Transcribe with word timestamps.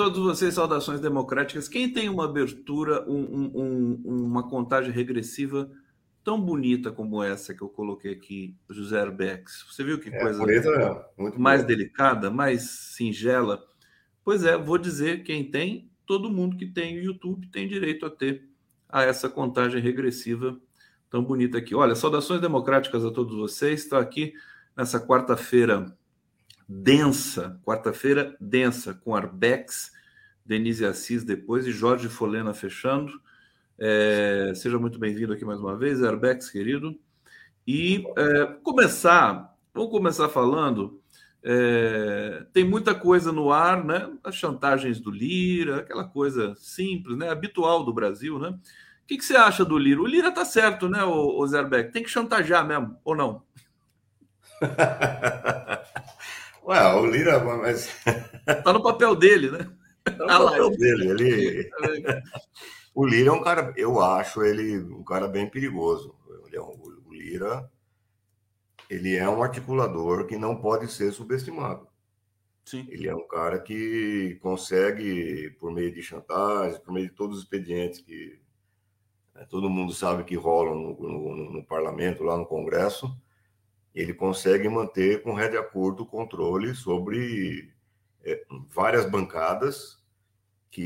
Todos 0.00 0.18
vocês, 0.18 0.54
saudações 0.54 0.98
democráticas. 0.98 1.68
Quem 1.68 1.92
tem 1.92 2.08
uma 2.08 2.24
abertura, 2.24 3.04
um, 3.06 3.50
um, 3.54 4.02
uma 4.06 4.48
contagem 4.48 4.90
regressiva 4.90 5.70
tão 6.24 6.40
bonita 6.40 6.90
como 6.90 7.22
essa 7.22 7.52
que 7.52 7.60
eu 7.60 7.68
coloquei 7.68 8.12
aqui, 8.14 8.56
José 8.70 8.98
Arbex? 8.98 9.66
Você 9.70 9.84
viu 9.84 10.00
que 10.00 10.08
é, 10.08 10.18
coisa 10.18 10.38
bonita, 10.38 11.06
mais 11.36 11.60
boa. 11.60 11.66
delicada, 11.66 12.30
mais 12.30 12.62
singela? 12.62 13.62
Pois 14.24 14.42
é, 14.42 14.56
vou 14.56 14.78
dizer 14.78 15.22
quem 15.22 15.50
tem, 15.50 15.90
todo 16.06 16.30
mundo 16.30 16.56
que 16.56 16.64
tem 16.64 16.98
o 16.98 17.02
YouTube 17.04 17.48
tem 17.48 17.68
direito 17.68 18.06
a 18.06 18.10
ter 18.10 18.48
a 18.88 19.02
essa 19.02 19.28
contagem 19.28 19.82
regressiva 19.82 20.58
tão 21.10 21.22
bonita 21.22 21.58
aqui. 21.58 21.74
Olha, 21.74 21.94
saudações 21.94 22.40
democráticas 22.40 23.04
a 23.04 23.10
todos 23.10 23.36
vocês. 23.36 23.82
Estou 23.82 23.98
aqui 23.98 24.32
nessa 24.74 24.98
quarta-feira 24.98 25.94
densa, 26.72 27.60
quarta-feira 27.64 28.36
densa, 28.40 28.94
com 28.94 29.16
Arbex, 29.16 29.90
Denise 30.46 30.86
Assis 30.86 31.24
depois 31.24 31.66
e 31.66 31.72
Jorge 31.72 32.08
Folena 32.08 32.54
fechando. 32.54 33.20
É, 33.76 34.52
seja 34.54 34.78
muito 34.78 34.96
bem-vindo 34.96 35.32
aqui 35.32 35.44
mais 35.44 35.58
uma 35.58 35.76
vez, 35.76 36.00
Arbex, 36.00 36.48
querido. 36.48 36.96
E 37.66 38.04
é, 38.16 38.46
começar, 38.62 39.52
vamos 39.74 39.90
começar 39.90 40.28
falando. 40.28 41.02
É, 41.42 42.46
tem 42.52 42.62
muita 42.62 42.94
coisa 42.94 43.32
no 43.32 43.50
ar, 43.50 43.84
né? 43.84 44.08
As 44.22 44.36
chantagens 44.36 45.00
do 45.00 45.10
Lira, 45.10 45.78
aquela 45.78 46.04
coisa 46.04 46.54
simples, 46.54 47.18
né? 47.18 47.30
Habitual 47.30 47.82
do 47.82 47.92
Brasil, 47.92 48.38
né? 48.38 48.50
O 48.50 49.06
que, 49.08 49.18
que 49.18 49.24
você 49.24 49.34
acha 49.34 49.64
do 49.64 49.76
Lira? 49.76 50.00
O 50.00 50.06
Lira 50.06 50.30
tá 50.30 50.44
certo, 50.44 50.88
né, 50.88 51.02
o, 51.02 51.36
o 51.36 51.46
Zerbeck? 51.48 51.90
Tem 51.92 52.04
que 52.04 52.08
chantagear 52.08 52.64
mesmo, 52.64 52.96
ou 53.02 53.16
não? 53.16 53.42
Ué, 56.70 56.94
o 56.94 57.04
Lira, 57.04 57.42
mas. 57.42 57.88
Tá 58.62 58.72
no 58.72 58.80
papel 58.80 59.16
dele, 59.16 59.50
né? 59.50 59.68
Tá 60.04 60.24
no 60.24 60.30
ah, 60.30 60.50
papel 60.50 60.70
dele. 60.70 61.10
Ele... 61.10 61.70
o 62.94 63.04
Lira 63.04 63.30
é 63.30 63.32
um 63.32 63.42
cara, 63.42 63.74
eu 63.76 64.00
acho 64.00 64.40
ele 64.44 64.78
um 64.78 65.02
cara 65.02 65.26
bem 65.26 65.50
perigoso. 65.50 66.14
É 66.52 66.60
o 66.60 66.72
Lira, 67.10 67.68
ele 68.88 69.16
é 69.16 69.28
um 69.28 69.42
articulador 69.42 70.26
que 70.26 70.36
não 70.36 70.60
pode 70.60 70.86
ser 70.92 71.10
subestimado. 71.10 71.88
Sim. 72.64 72.86
Ele 72.88 73.08
é 73.08 73.14
um 73.16 73.26
cara 73.26 73.58
que 73.58 74.38
consegue, 74.40 75.50
por 75.58 75.72
meio 75.72 75.92
de 75.92 76.02
chantagem, 76.02 76.80
por 76.80 76.92
meio 76.92 77.08
de 77.08 77.14
todos 77.16 77.38
os 77.38 77.42
expedientes 77.42 78.00
que 78.00 78.40
né, 79.34 79.44
todo 79.50 79.68
mundo 79.68 79.92
sabe 79.92 80.22
que 80.22 80.36
rolam 80.36 80.76
no, 80.76 80.94
no, 81.00 81.52
no 81.52 81.64
parlamento, 81.64 82.22
lá 82.22 82.36
no 82.36 82.46
Congresso, 82.46 83.12
ele 83.94 84.14
consegue 84.14 84.68
manter 84.68 85.22
com 85.22 85.34
rédea 85.34 85.62
curta 85.62 86.02
o 86.02 86.06
controle 86.06 86.74
sobre 86.74 87.72
é, 88.24 88.44
várias 88.68 89.04
bancadas 89.04 89.98
que 90.70 90.82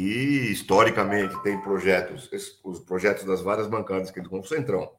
historicamente 0.50 1.40
têm 1.42 1.60
projetos, 1.60 2.30
os 2.64 2.80
projetos 2.80 3.24
das 3.24 3.42
várias 3.42 3.66
bancadas 3.66 4.10
que 4.10 4.18
eles 4.18 4.48
Centrão, 4.48 4.92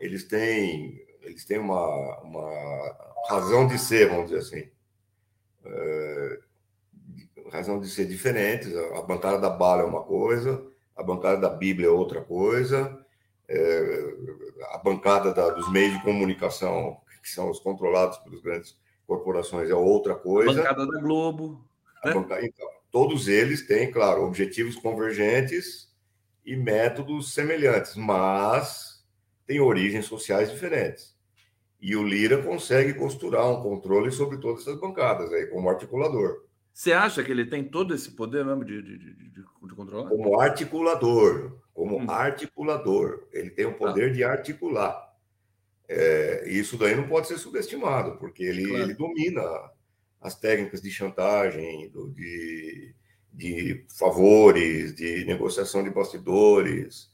eles 0.00 0.24
têm, 0.24 1.06
eles 1.20 1.44
têm 1.44 1.58
uma, 1.58 2.20
uma 2.22 2.96
razão 3.28 3.66
de 3.66 3.78
ser, 3.78 4.08
vamos 4.08 4.30
dizer 4.30 4.38
assim, 4.38 4.70
é, 5.64 6.40
razão 7.52 7.78
de 7.78 7.88
ser 7.88 8.06
diferentes. 8.06 8.74
A 8.74 9.02
bancada 9.02 9.38
da 9.38 9.50
bala 9.50 9.82
é 9.82 9.84
uma 9.84 10.02
coisa, 10.02 10.66
a 10.96 11.02
bancada 11.02 11.36
da 11.36 11.50
Bíblia 11.50 11.88
é 11.88 11.90
outra 11.90 12.22
coisa, 12.22 12.98
é, 13.46 14.14
a 14.72 14.78
bancada 14.78 15.34
da, 15.34 15.50
dos 15.50 15.70
meios 15.70 15.92
de 15.92 16.02
comunicação, 16.02 17.00
que 17.22 17.28
são 17.28 17.48
os 17.50 17.60
controlados 17.60 18.18
pelas 18.18 18.40
grandes 18.40 18.76
corporações, 19.06 19.70
é 19.70 19.74
outra 19.74 20.14
coisa. 20.14 20.50
A 20.50 20.54
bancada 20.54 20.86
da 20.86 21.00
Globo. 21.00 21.64
Né? 22.04 22.12
Bancada, 22.12 22.44
então, 22.44 22.68
todos 22.90 23.28
eles 23.28 23.66
têm, 23.66 23.90
claro, 23.90 24.24
objetivos 24.24 24.76
convergentes 24.76 25.92
e 26.44 26.56
métodos 26.56 27.32
semelhantes, 27.32 27.94
mas 27.94 29.04
têm 29.46 29.60
origens 29.60 30.06
sociais 30.06 30.50
diferentes. 30.50 31.16
E 31.80 31.96
o 31.96 32.02
Lira 32.02 32.42
consegue 32.42 32.94
costurar 32.94 33.48
um 33.50 33.62
controle 33.62 34.10
sobre 34.10 34.38
todas 34.38 34.62
essas 34.62 34.78
bancadas 34.78 35.32
aí, 35.32 35.46
como 35.46 35.68
articulador. 35.68 36.44
Você 36.72 36.92
acha 36.92 37.22
que 37.22 37.30
ele 37.30 37.44
tem 37.44 37.64
todo 37.64 37.94
esse 37.94 38.12
poder 38.12 38.44
mesmo 38.44 38.64
de, 38.64 38.80
de, 38.80 38.98
de, 38.98 39.30
de 39.30 39.74
controlar? 39.74 40.08
Como 40.08 40.40
articulador, 40.40 41.58
como 41.74 41.98
hum. 41.98 42.10
articulador. 42.10 43.26
Ele 43.32 43.50
tem 43.50 43.66
o 43.66 43.74
poder 43.74 44.10
ah. 44.10 44.12
de 44.12 44.24
articular. 44.24 45.11
É, 45.88 46.48
isso 46.48 46.76
daí 46.76 46.94
não 46.94 47.08
pode 47.08 47.28
ser 47.28 47.38
subestimado, 47.38 48.16
porque 48.18 48.42
ele, 48.42 48.66
claro. 48.66 48.84
ele 48.84 48.94
domina 48.94 49.42
as 50.20 50.38
técnicas 50.38 50.80
de 50.80 50.90
chantagem, 50.90 51.90
do, 51.90 52.10
de, 52.10 52.94
de 53.32 53.84
favores, 53.98 54.94
de 54.94 55.24
negociação 55.24 55.82
de 55.82 55.90
bastidores, 55.90 57.10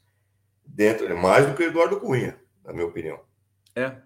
dentro 0.65 1.17
mais 1.17 1.47
do 1.47 1.55
que 1.55 1.65
Eduardo 1.65 1.99
Cunha, 1.99 2.39
na 2.65 2.73
minha 2.73 2.87
opinião. 2.87 3.21
É. 3.75 3.97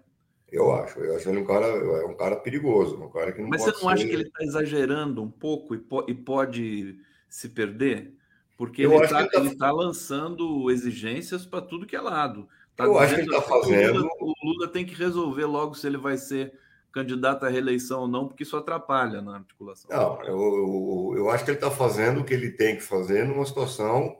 Eu 0.53 0.71
acho. 0.71 0.99
Eu 0.99 1.15
acho 1.15 1.27
ele 1.29 1.39
um 1.39 1.45
cara, 1.45 1.65
é 1.65 2.05
um 2.05 2.15
cara 2.15 2.35
perigoso, 2.35 2.95
um 3.03 3.09
cara 3.09 3.31
que 3.31 3.41
não 3.41 3.49
Mas 3.49 3.61
você 3.61 3.71
não 3.71 3.79
ser... 3.79 3.87
acha 3.87 4.05
que 4.05 4.13
ele 4.13 4.23
está 4.23 4.43
exagerando 4.43 5.21
um 5.21 5.29
pouco 5.29 5.73
e, 5.73 5.79
po 5.79 6.05
e 6.07 6.13
pode 6.13 6.99
se 7.27 7.49
perder? 7.49 8.13
Porque 8.55 8.85
eu 8.85 8.93
ele 8.93 9.03
está 9.03 9.27
tá... 9.27 9.55
tá 9.57 9.71
lançando 9.71 10.69
exigências 10.69 11.45
para 11.45 11.61
tudo 11.61 11.87
que 11.87 11.95
é 11.95 12.01
lado. 12.01 12.47
Tá 12.75 12.85
eu 12.85 12.97
acho 12.97 13.15
que 13.15 13.21
ele 13.21 13.29
está 13.29 13.41
fazendo. 13.41 13.99
O 13.99 14.01
Lula, 14.01 14.11
o 14.19 14.33
Lula, 14.43 14.67
tem 14.67 14.85
que 14.85 14.95
resolver 14.95 15.45
logo 15.45 15.75
se 15.75 15.85
ele 15.85 15.97
vai 15.97 16.17
ser 16.17 16.53
candidato 16.91 17.45
à 17.45 17.49
reeleição 17.49 18.01
ou 18.01 18.07
não, 18.07 18.27
porque 18.27 18.43
isso 18.43 18.57
atrapalha 18.57 19.21
na 19.21 19.35
articulação. 19.35 19.89
Não, 19.89 20.21
eu, 20.23 20.37
eu, 20.37 21.13
eu 21.17 21.29
acho 21.29 21.43
que 21.43 21.51
ele 21.51 21.57
está 21.57 21.71
fazendo 21.71 22.21
o 22.21 22.23
que 22.23 22.33
ele 22.33 22.51
tem 22.51 22.75
que 22.75 22.83
fazer 22.83 23.25
numa 23.25 23.45
situação 23.45 24.17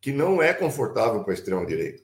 que 0.00 0.12
não 0.12 0.42
é 0.42 0.52
confortável 0.52 1.22
para 1.22 1.32
a 1.32 1.34
extrema-direita. 1.34 2.02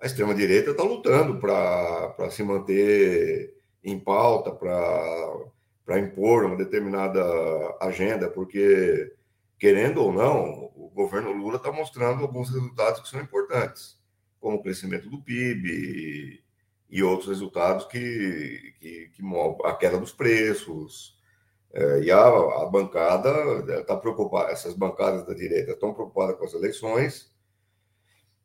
A 0.00 0.06
extrema-direita 0.06 0.70
está 0.70 0.82
lutando 0.82 1.38
para 1.38 2.30
se 2.30 2.42
manter 2.42 3.54
em 3.82 3.98
pauta, 3.98 4.50
para 4.50 5.98
impor 5.98 6.44
uma 6.44 6.56
determinada 6.56 7.20
agenda, 7.80 8.30
porque, 8.30 9.12
querendo 9.58 10.02
ou 10.02 10.12
não, 10.12 10.70
o 10.74 10.90
governo 10.94 11.32
Lula 11.32 11.56
está 11.56 11.72
mostrando 11.72 12.22
alguns 12.22 12.50
resultados 12.50 13.00
que 13.00 13.08
são 13.08 13.20
importantes 13.20 13.97
como 14.40 14.56
o 14.56 14.62
crescimento 14.62 15.08
do 15.10 15.20
PIB 15.22 16.42
e, 16.90 17.02
outros 17.02 17.28
resultados 17.28 17.86
que, 17.86 18.74
que, 18.80 19.08
que 19.14 19.22
a 19.64 19.74
queda 19.74 19.98
dos 19.98 20.12
preços. 20.12 21.16
É, 21.72 22.00
e 22.00 22.10
a, 22.10 22.26
a 22.26 22.66
bancada 22.66 23.80
está 23.80 23.96
preocupada, 23.96 24.50
essas 24.50 24.74
bancadas 24.74 25.26
da 25.26 25.34
direita 25.34 25.72
estão 25.72 25.92
preocupadas 25.92 26.36
com 26.38 26.44
as 26.44 26.54
eleições, 26.54 27.30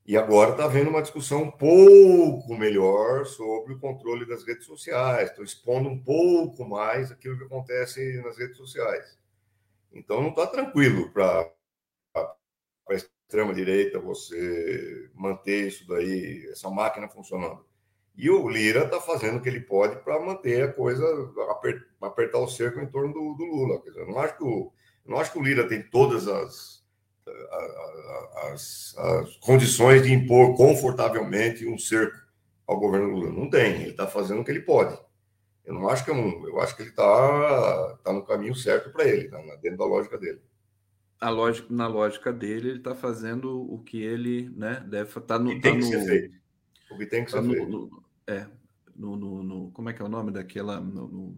e 0.05 0.17
agora 0.17 0.51
está 0.51 0.65
havendo 0.65 0.89
uma 0.89 1.01
discussão 1.01 1.43
um 1.43 1.51
pouco 1.51 2.53
melhor 2.57 3.25
sobre 3.25 3.73
o 3.73 3.79
controle 3.79 4.25
das 4.25 4.43
redes 4.43 4.65
sociais, 4.65 5.29
estão 5.29 5.45
expondo 5.45 5.87
um 5.87 5.97
pouco 6.03 6.65
mais 6.65 7.09
aquilo 7.09 7.37
que 7.37 7.45
acontece 7.45 8.21
nas 8.21 8.37
redes 8.37 8.57
sociais. 8.57 9.17
Então 9.93 10.21
não 10.21 10.29
está 10.29 10.45
tranquilo 10.47 11.09
para 11.11 11.49
extrema-direita, 13.27 13.99
você 13.99 15.09
manter 15.15 15.67
isso 15.67 15.87
daí, 15.87 16.47
essa 16.51 16.69
máquina 16.69 17.09
funcionando. 17.09 17.65
E 18.15 18.29
o 18.29 18.47
Lira 18.47 18.85
está 18.85 19.01
fazendo 19.01 19.37
o 19.37 19.41
que 19.41 19.49
ele 19.49 19.61
pode 19.61 19.95
para 20.03 20.19
manter 20.19 20.63
a 20.63 20.71
coisa, 20.71 21.03
apertar 22.01 22.37
o 22.39 22.47
cerco 22.47 22.79
em 22.79 22.85
torno 22.85 23.11
do, 23.11 23.33
do 23.33 23.43
Lula. 23.43 23.81
Dizer, 23.83 24.01
eu 24.01 24.07
não 24.07 24.19
acho 24.19 24.37
que 24.37 24.43
o, 24.43 24.71
não 25.05 25.17
acho 25.17 25.31
que 25.31 25.39
o 25.39 25.43
Lira 25.43 25.67
tem 25.67 25.81
todas 25.81 26.27
as, 26.27 26.83
as, 28.51 28.95
as 28.97 29.37
condições 29.37 30.03
de 30.03 30.13
impor 30.13 30.55
confortavelmente 30.55 31.67
um 31.67 31.77
cerco 31.77 32.17
ao 32.67 32.79
governo 32.79 33.09
Lula. 33.09 33.31
Não 33.31 33.49
tem, 33.49 33.81
ele 33.81 33.91
está 33.91 34.05
fazendo 34.05 34.41
o 34.41 34.45
que 34.45 34.51
ele 34.51 34.61
pode. 34.61 34.95
Eu 35.65 35.73
não 35.73 35.89
acho 35.89 36.05
que 36.05 36.11
é 36.11 36.13
um, 36.13 36.47
eu 36.47 36.59
acho 36.59 36.75
que 36.75 36.83
ele 36.83 36.89
está 36.91 37.97
tá 38.03 38.13
no 38.13 38.23
caminho 38.23 38.53
certo 38.53 38.91
para 38.91 39.07
ele, 39.07 39.29
tá 39.29 39.41
dentro 39.61 39.77
da 39.77 39.85
lógica 39.85 40.17
dele 40.19 40.41
a 41.23 41.29
lógica, 41.29 41.67
na 41.69 41.87
lógica 41.87 42.33
dele, 42.33 42.69
ele 42.69 42.77
está 42.79 42.93
fazendo 42.93 43.61
o 43.73 43.79
que 43.79 44.01
ele 44.01 44.51
né, 44.55 44.83
deve 44.87 45.07
estar 45.07 45.21
tá 45.21 45.39
no. 45.39 45.51
O 45.51 45.55
que 45.55 45.61
tem 45.61 45.73
tá 45.73 45.79
que 45.79 45.85
no, 45.85 45.91
ser 45.91 46.05
feito. 46.05 46.37
O 46.91 46.97
que 46.97 47.05
tem 47.05 47.25
que 47.25 47.31
tá 47.31 47.41
ser 47.41 47.47
no, 47.47 47.53
feito. 47.53 47.69
No, 47.69 48.03
é, 48.27 48.45
no, 48.95 49.43
no, 49.43 49.71
Como 49.71 49.89
é 49.89 49.93
que 49.93 50.01
é 50.01 50.05
o 50.05 50.09
nome 50.09 50.31
daquela. 50.31 50.81
No, 50.81 51.35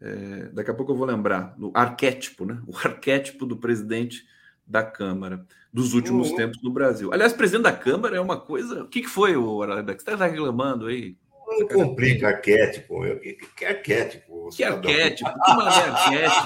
é, 0.00 0.50
daqui 0.52 0.70
a 0.70 0.74
pouco 0.74 0.92
eu 0.92 0.96
vou 0.96 1.06
lembrar. 1.06 1.54
No 1.58 1.72
arquétipo, 1.74 2.44
né? 2.44 2.60
O 2.66 2.76
arquétipo 2.76 3.46
do 3.46 3.56
presidente 3.56 4.26
da 4.66 4.82
Câmara 4.82 5.46
dos 5.72 5.94
últimos 5.94 6.30
uhum. 6.30 6.36
tempos 6.36 6.62
no 6.62 6.70
Brasil. 6.70 7.12
Aliás, 7.12 7.32
presidente 7.32 7.64
da 7.64 7.72
Câmara 7.72 8.16
é 8.16 8.20
uma 8.20 8.38
coisa. 8.38 8.82
O 8.82 8.88
que, 8.88 9.02
que 9.02 9.08
foi, 9.08 9.36
o 9.36 9.62
Arabex? 9.62 10.02
Você 10.02 10.10
está 10.10 10.26
reclamando 10.26 10.86
aí? 10.86 11.16
Não 11.46 11.68
complica 11.68 12.28
arquétipo. 12.28 13.00
Meu. 13.00 13.18
Que, 13.20 13.34
que, 13.34 13.46
que 13.46 13.64
arquétipo? 13.64 14.48
Que 14.50 14.64
arquétipo? 14.64 15.28
Arquétipo? 15.28 16.36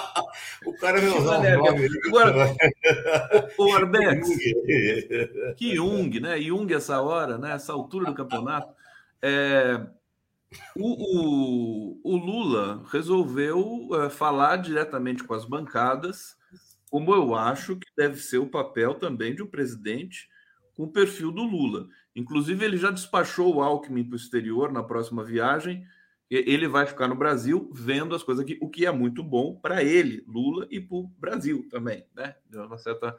o 0.64 0.72
cara 0.74 1.00
vai 1.00 1.10
usar 1.10 1.38
um 1.38 1.58
nome. 1.58 1.88
Agora, 2.06 2.34
o, 3.58 3.64
o 3.64 3.74
Arbex, 3.74 4.28
que 5.56 5.74
Jung, 5.74 6.20
né? 6.20 6.40
Jung 6.40 6.72
essa 6.72 7.00
hora, 7.00 7.38
né? 7.38 7.52
Essa 7.52 7.72
altura 7.72 8.06
do 8.06 8.14
campeonato. 8.14 8.74
É... 9.22 9.86
O, 10.76 11.98
o, 11.98 12.00
o 12.04 12.16
Lula 12.16 12.82
resolveu 12.90 13.88
é, 13.94 14.08
falar 14.08 14.56
diretamente 14.56 15.24
com 15.24 15.34
as 15.34 15.44
bancadas, 15.44 16.36
como 16.88 17.12
eu 17.12 17.34
acho 17.34 17.76
que 17.76 17.88
deve 17.96 18.16
ser 18.20 18.38
o 18.38 18.46
papel 18.46 18.94
também 18.94 19.34
de 19.34 19.42
um 19.42 19.46
presidente 19.46 20.28
com 20.74 20.84
o 20.84 20.92
perfil 20.92 21.32
do 21.32 21.42
Lula. 21.42 21.88
Inclusive, 22.14 22.64
ele 22.64 22.76
já 22.76 22.90
despachou 22.90 23.56
o 23.56 23.62
Alckmin 23.62 24.04
para 24.04 24.14
o 24.14 24.16
exterior 24.16 24.72
na 24.72 24.82
próxima 24.82 25.24
viagem. 25.24 25.84
Ele 26.30 26.66
vai 26.66 26.86
ficar 26.86 27.06
no 27.06 27.14
Brasil 27.14 27.70
vendo 27.72 28.14
as 28.14 28.22
coisas 28.22 28.42
aqui, 28.42 28.58
o 28.60 28.68
que 28.68 28.84
é 28.84 28.90
muito 28.90 29.22
bom 29.22 29.54
para 29.54 29.82
ele, 29.82 30.24
Lula, 30.26 30.66
e 30.70 30.80
para 30.80 30.96
o 30.96 31.06
Brasil 31.18 31.66
também, 31.70 32.04
né? 32.14 32.34
De 32.50 32.58
uma 32.58 32.78
certa 32.78 33.16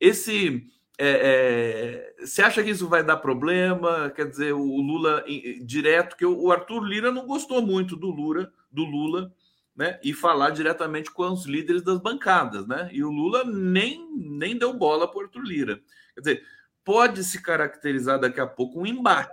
Esse 0.00 0.68
é, 1.02 2.12
é, 2.20 2.26
você 2.26 2.42
acha 2.42 2.62
que 2.62 2.68
isso 2.68 2.86
vai 2.86 3.02
dar 3.02 3.16
problema? 3.16 4.10
Quer 4.10 4.28
dizer, 4.28 4.52
o 4.52 4.76
Lula 4.82 5.24
direto, 5.62 6.14
que 6.14 6.26
o 6.26 6.52
Arthur 6.52 6.84
Lira 6.84 7.10
não 7.10 7.26
gostou 7.26 7.62
muito 7.62 7.96
do 7.96 8.10
Lula, 8.10 8.52
do 8.70 8.84
Lula, 8.84 9.32
né? 9.74 9.98
E 10.04 10.12
falar 10.12 10.50
diretamente 10.50 11.10
com 11.10 11.30
os 11.30 11.46
líderes 11.46 11.82
das 11.82 11.98
bancadas, 11.98 12.66
né? 12.66 12.90
E 12.92 13.02
o 13.02 13.10
Lula 13.10 13.44
nem, 13.44 14.14
nem 14.14 14.58
deu 14.58 14.74
bola 14.74 15.10
para 15.10 15.22
Arthur 15.22 15.42
Lira. 15.42 15.80
Quer 16.14 16.20
dizer, 16.20 16.46
pode 16.84 17.24
se 17.24 17.40
caracterizar 17.40 18.20
daqui 18.20 18.40
a 18.40 18.46
pouco 18.46 18.80
um 18.80 18.86
embate 18.86 19.32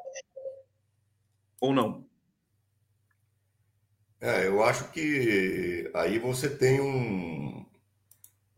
ou 1.59 1.73
não? 1.73 2.06
É, 4.19 4.47
eu 4.47 4.63
acho 4.63 4.91
que 4.91 5.89
aí 5.93 6.17
você 6.17 6.49
tem 6.49 6.81
um 6.81 7.65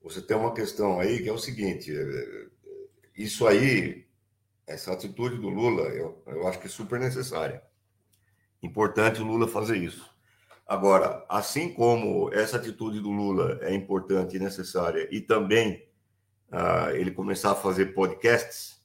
você 0.02 0.22
tem 0.22 0.36
uma 0.36 0.54
questão 0.54 1.00
aí 1.00 1.22
que 1.22 1.30
é 1.30 1.34
o 1.34 1.38
seguinte, 1.38 1.94
é, 1.96 2.48
isso 3.16 3.46
aí, 3.46 4.08
essa 4.66 4.94
atitude 4.94 5.38
do 5.38 5.50
Lula, 5.50 5.90
eu, 5.90 6.24
eu 6.26 6.48
acho 6.48 6.60
que 6.60 6.68
é 6.68 6.70
super 6.70 7.00
necessária. 7.00 7.62
Importante 8.64 9.22
o 9.22 9.26
Lula 9.26 9.48
fazer 9.48 9.78
isso. 9.78 10.10
Agora, 10.66 11.26
assim 11.28 11.74
como 11.74 12.34
essa 12.34 12.58
atitude 12.58 13.02
do 13.02 13.12
Lula 13.12 13.60
é 13.62 13.74
importante 13.74 14.38
e 14.38 14.40
necessária, 14.40 15.08
e 15.12 15.20
também 15.20 15.86
uh, 16.52 16.92
ele 16.96 17.12
começar 17.12 17.52
a 17.52 17.56
fazer 17.56 17.94
podcasts, 17.94 18.82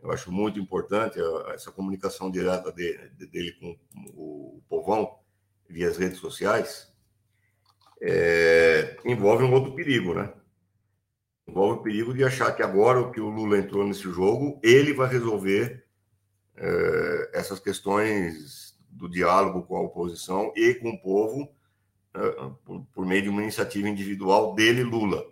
eu 0.00 0.10
acho 0.10 0.32
muito 0.32 0.58
importante 0.58 1.20
uh, 1.20 1.50
essa 1.50 1.70
comunicação 1.70 2.30
direta 2.30 2.72
dele, 2.72 3.10
dele 3.30 3.52
com 3.52 3.76
o 4.14 4.62
povão 4.68 5.17
via 5.68 5.88
as 5.88 5.96
redes 5.96 6.18
sociais, 6.18 6.92
é, 8.00 8.96
envolve 9.04 9.44
um 9.44 9.52
outro 9.52 9.74
perigo, 9.74 10.14
né? 10.14 10.32
envolve 11.48 11.80
o 11.80 11.82
perigo 11.82 12.12
de 12.12 12.22
achar 12.22 12.54
que 12.54 12.62
agora 12.62 13.10
que 13.10 13.20
o 13.20 13.30
Lula 13.30 13.58
entrou 13.58 13.86
nesse 13.86 14.02
jogo, 14.02 14.60
ele 14.62 14.92
vai 14.92 15.08
resolver 15.08 15.84
é, 16.54 17.30
essas 17.32 17.58
questões 17.58 18.78
do 18.90 19.08
diálogo 19.08 19.62
com 19.62 19.76
a 19.76 19.80
oposição 19.80 20.52
e 20.54 20.74
com 20.74 20.90
o 20.90 21.00
povo 21.00 21.48
é, 22.14 22.20
por, 22.64 22.84
por, 22.92 23.06
meio 23.06 23.22
de 23.22 23.28
uma 23.28 23.42
iniciativa 23.42 23.88
individual 23.88 24.54
dele, 24.54 24.82
Lula. 24.82 25.24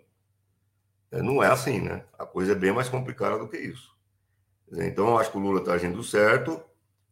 É, 1.11 1.21
não 1.21 1.43
é 1.43 1.47
assim, 1.47 1.79
né? 1.79 2.03
A 2.17 2.25
coisa 2.25 2.53
é 2.53 2.55
bem 2.55 2.73
mais 2.73 2.89
complicada 2.89 3.37
do 3.37 3.47
que 3.47 3.57
isso. 3.57 3.95
Então, 4.71 5.09
eu 5.09 5.17
acho 5.17 5.31
que 5.31 5.37
o 5.37 5.41
Lula 5.41 5.59
está 5.59 5.73
agindo 5.73 6.03
certo, 6.03 6.61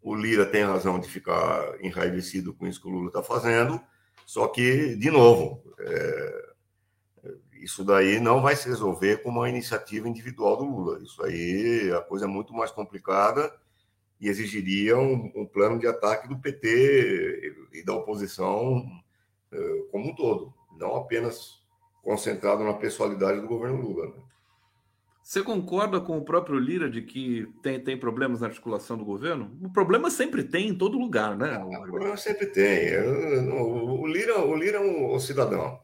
o 0.05 0.13
Lira 0.13 0.45
tem 0.45 0.63
razão 0.63 0.99
de 0.99 1.09
ficar 1.09 1.83
enraivecido 1.83 2.53
com 2.53 2.67
isso 2.67 2.79
que 2.79 2.87
o 2.87 2.91
Lula 2.91 3.07
está 3.07 3.23
fazendo, 3.23 3.81
só 4.23 4.47
que, 4.47 4.95
de 4.95 5.09
novo, 5.09 5.63
é, 5.79 6.53
isso 7.53 7.83
daí 7.83 8.19
não 8.19 8.39
vai 8.39 8.55
se 8.55 8.69
resolver 8.69 9.23
com 9.23 9.29
uma 9.29 9.49
iniciativa 9.49 10.07
individual 10.07 10.57
do 10.57 10.63
Lula. 10.63 11.01
Isso 11.01 11.23
aí, 11.23 11.91
a 11.91 12.01
coisa 12.01 12.25
é 12.25 12.27
muito 12.27 12.53
mais 12.53 12.69
complicada 12.69 13.51
e 14.21 14.29
exigiria 14.29 14.95
um, 14.95 15.31
um 15.35 15.45
plano 15.47 15.79
de 15.79 15.87
ataque 15.87 16.27
do 16.27 16.37
PT 16.37 17.55
e 17.73 17.83
da 17.83 17.95
oposição 17.95 18.85
eh, 19.51 19.85
como 19.91 20.11
um 20.11 20.15
todo, 20.15 20.53
não 20.77 20.95
apenas 20.97 21.63
concentrado 22.03 22.63
na 22.63 22.75
pessoalidade 22.75 23.41
do 23.41 23.47
governo 23.47 23.81
Lula. 23.81 24.05
Né? 24.05 24.23
Você 25.25 25.41
concorda 25.41 25.99
com 25.99 26.19
o 26.19 26.23
próprio 26.23 26.59
Lira 26.59 26.87
de 26.87 27.01
que 27.01 27.47
tem, 27.63 27.79
tem 27.79 27.97
problemas 27.97 28.41
na 28.41 28.47
articulação 28.47 28.95
do 28.95 29.03
governo? 29.03 29.57
O 29.59 29.71
problema 29.71 30.11
sempre 30.11 30.43
tem 30.43 30.69
em 30.69 30.77
todo 30.77 30.99
lugar, 30.99 31.35
né? 31.35 31.57
O 31.57 31.81
problema 31.81 32.15
sempre 32.15 32.45
tem. 32.45 32.95
O 33.49 34.05
Lira, 34.05 34.39
o 34.39 34.55
Lira 34.55 34.77
é 34.77 34.81
um 34.81 35.19
cidadão 35.19 35.79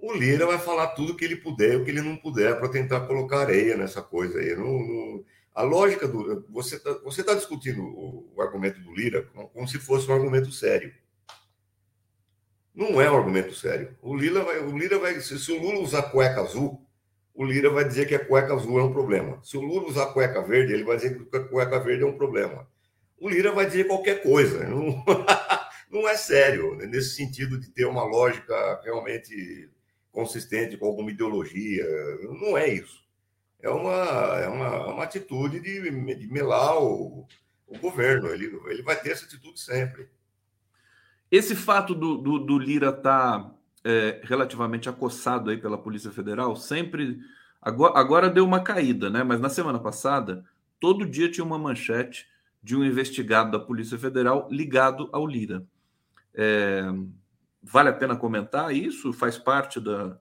o 0.00 0.14
Lira 0.14 0.46
vai 0.46 0.58
falar 0.58 0.88
tudo 0.88 1.14
que 1.14 1.24
ele 1.24 1.36
puder, 1.36 1.76
o 1.76 1.84
que 1.84 1.90
ele 1.90 2.00
não 2.00 2.16
puder, 2.16 2.58
para 2.58 2.68
tentar 2.68 3.00
colocar 3.00 3.40
areia 3.40 3.76
nessa 3.76 4.00
coisa 4.00 4.38
aí. 4.38 4.56
Não, 4.56 4.78
não... 4.78 5.24
a 5.54 5.62
lógica 5.62 6.08
do. 6.08 6.44
Você 6.48 6.76
está 6.76 6.92
você 7.04 7.22
tá 7.22 7.34
discutindo 7.34 7.82
o, 7.82 8.32
o, 8.34 8.40
argumento 8.40 8.80
do 8.80 8.94
Lira 8.94 9.22
como, 9.22 9.48
como, 9.48 9.68
se 9.68 9.78
fosse 9.78 10.10
um 10.10 10.14
argumento 10.14 10.50
sério. 10.50 10.92
Não 12.74 13.00
é 13.00 13.10
um 13.10 13.16
argumento 13.16 13.54
sério. 13.54 13.96
O 14.00 14.16
Lira 14.16 14.42
vai. 14.42 14.58
O 14.60 14.76
Lira 14.76 14.98
vai 14.98 15.20
se, 15.20 15.38
se 15.38 15.52
o 15.52 15.60
Lula 15.60 15.80
usar 15.80 16.02
cueca 16.04 16.40
azul, 16.40 16.82
o 17.40 17.44
Lira 17.46 17.70
vai 17.70 17.84
dizer 17.84 18.06
que 18.06 18.14
a 18.14 18.22
cueca 18.22 18.52
azul 18.52 18.78
é 18.78 18.84
um 18.84 18.92
problema. 18.92 19.40
Se 19.42 19.56
o 19.56 19.62
Lula 19.62 19.88
usar 19.88 20.12
cueca 20.12 20.42
verde, 20.42 20.74
ele 20.74 20.84
vai 20.84 20.96
dizer 20.96 21.16
que 21.16 21.34
a 21.38 21.40
cueca 21.42 21.80
verde 21.80 22.02
é 22.02 22.06
um 22.06 22.18
problema. 22.18 22.68
O 23.18 23.30
Lira 23.30 23.50
vai 23.50 23.64
dizer 23.64 23.86
qualquer 23.86 24.22
coisa. 24.22 24.62
Não, 24.68 25.02
não 25.90 26.06
é 26.06 26.18
sério, 26.18 26.76
né? 26.76 26.84
nesse 26.84 27.16
sentido 27.16 27.58
de 27.58 27.70
ter 27.70 27.86
uma 27.86 28.04
lógica 28.04 28.80
realmente 28.84 29.70
consistente 30.12 30.76
com 30.76 30.84
alguma 30.84 31.10
ideologia. 31.10 31.82
Não 32.42 32.58
é 32.58 32.68
isso. 32.68 33.02
É 33.58 33.70
uma, 33.70 34.38
é 34.38 34.46
uma, 34.46 34.86
uma 34.88 35.04
atitude 35.04 35.60
de, 35.60 36.14
de 36.14 36.26
melar 36.30 36.76
o, 36.76 37.26
o 37.66 37.78
governo. 37.78 38.28
Ele, 38.28 38.54
ele 38.66 38.82
vai 38.82 39.00
ter 39.00 39.12
essa 39.12 39.24
atitude 39.24 39.58
sempre. 39.58 40.10
Esse 41.30 41.56
fato 41.56 41.94
do, 41.94 42.18
do, 42.18 42.38
do 42.38 42.58
Lira 42.58 42.90
estar 42.90 43.40
tá, 43.40 43.54
é, 43.84 44.20
relativamente 44.24 44.88
acossado 44.88 45.50
aí 45.50 45.56
pela 45.56 45.78
Polícia 45.78 46.10
Federal 46.10 46.54
sempre. 46.56 47.18
Agora, 47.60 47.98
agora 47.98 48.30
deu 48.30 48.44
uma 48.44 48.60
caída, 48.60 49.10
né? 49.10 49.22
Mas 49.22 49.40
na 49.40 49.48
semana 49.48 49.78
passada, 49.78 50.44
todo 50.78 51.06
dia 51.06 51.30
tinha 51.30 51.44
uma 51.44 51.58
manchete 51.58 52.28
de 52.62 52.76
um 52.76 52.84
investigado 52.84 53.50
da 53.50 53.58
Polícia 53.58 53.98
Federal 53.98 54.48
ligado 54.50 55.08
ao 55.12 55.26
Lira. 55.26 55.64
É, 56.34 56.82
vale 57.62 57.88
a 57.88 57.92
pena 57.92 58.16
comentar 58.16 58.74
isso? 58.74 59.12
Faz 59.12 59.36
parte 59.38 59.80
da, 59.80 60.18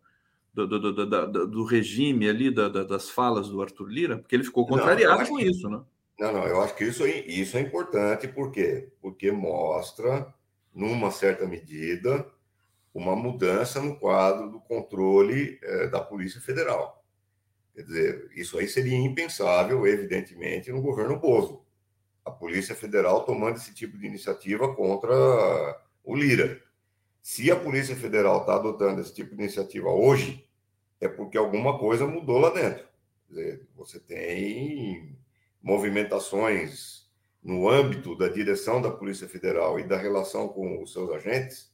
do, 0.54 0.68
do, 0.68 0.94
do, 0.94 1.48
do 1.48 1.64
regime 1.64 2.28
ali 2.28 2.50
da, 2.50 2.68
das 2.70 3.10
falas 3.10 3.50
do 3.50 3.62
Arthur 3.62 3.90
Lira? 3.90 4.18
Porque 4.18 4.36
ele 4.36 4.44
ficou 4.44 4.66
contrariado 4.66 5.28
com 5.28 5.38
que, 5.38 5.46
isso, 5.46 5.70
né? 5.70 5.82
Não, 6.20 6.34
não, 6.34 6.46
eu 6.46 6.62
acho 6.62 6.76
que 6.76 6.84
isso, 6.84 7.06
isso 7.08 7.58
é 7.58 7.62
importante, 7.62 8.28
por 8.28 8.52
quê? 8.52 8.90
Porque 9.02 9.32
mostra, 9.32 10.34
numa 10.76 11.12
certa 11.12 11.48
medida, 11.48 12.28
uma 12.94 13.16
mudança 13.16 13.82
no 13.82 13.98
quadro 13.98 14.50
do 14.50 14.60
controle 14.60 15.60
é, 15.62 15.88
da 15.88 16.00
Polícia 16.02 16.42
Federal. 16.42 17.04
Quer 17.74 17.84
dizer, 17.84 18.32
isso 18.36 18.58
aí 18.58 18.68
seria 18.68 18.98
impensável, 18.98 19.88
evidentemente, 19.88 20.72
no 20.72 20.82
governo 20.82 21.18
Bozo. 21.18 21.64
A 22.26 22.32
Polícia 22.32 22.76
Federal 22.76 23.24
tomando 23.24 23.56
esse 23.56 23.74
tipo 23.74 23.98
de 23.98 24.06
iniciativa 24.06 24.76
contra 24.76 25.14
o 26.04 26.16
Lira. 26.16 26.62
Se 27.22 27.50
a 27.50 27.56
Polícia 27.56 27.96
Federal 27.96 28.42
está 28.42 28.56
adotando 28.56 29.02
esse 29.02 29.14
tipo 29.14 29.36
de 29.36 29.42
iniciativa 29.44 29.90
hoje, 29.90 30.48
é 31.00 31.08
porque 31.08 31.38
alguma 31.38 31.78
coisa 31.80 32.06
mudou 32.06 32.40
lá 32.40 32.50
dentro. 32.50 32.86
Dizer, 33.30 33.68
você 33.76 34.00
tem 34.00 35.16
movimentações 35.62 37.08
no 37.42 37.70
âmbito 37.70 38.16
da 38.18 38.28
direção 38.28 38.82
da 38.82 38.92
Polícia 38.92 39.28
Federal 39.28 39.80
e 39.80 39.88
da 39.88 39.98
relação 39.98 40.50
com 40.50 40.82
os 40.82 40.92
seus 40.92 41.10
agentes, 41.12 41.69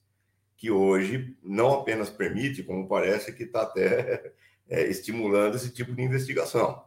que 0.58 0.72
hoje 0.72 1.36
não 1.44 1.74
apenas 1.74 2.10
permite, 2.10 2.64
como 2.64 2.88
parece 2.88 3.34
que 3.34 3.44
está 3.44 3.64
até 3.64 4.34
é, 4.70 4.88
estimulando 4.88 5.56
esse 5.56 5.72
tipo 5.72 5.94
de 5.94 6.02
investigação. 6.02 6.84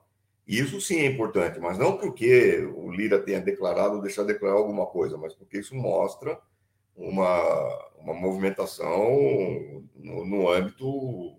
Isso 0.46 0.80
sim 0.80 1.00
é 1.00 1.06
importante, 1.06 1.60
mas 1.60 1.76
não 1.76 1.98
porque 1.98 2.66
o 2.74 2.90
Lira 2.90 3.18
tenha 3.20 3.40
declarado 3.40 3.96
ou 3.96 4.02
deixado 4.02 4.26
de 4.26 4.32
declarar 4.32 4.56
alguma 4.56 4.86
coisa, 4.86 5.18
mas 5.18 5.34
porque 5.34 5.58
isso 5.58 5.74
mostra 5.74 6.40
uma, 6.96 7.90
uma 7.98 8.14
movimentação 8.14 9.84
no, 9.94 10.24
no 10.24 10.50
âmbito 10.50 11.36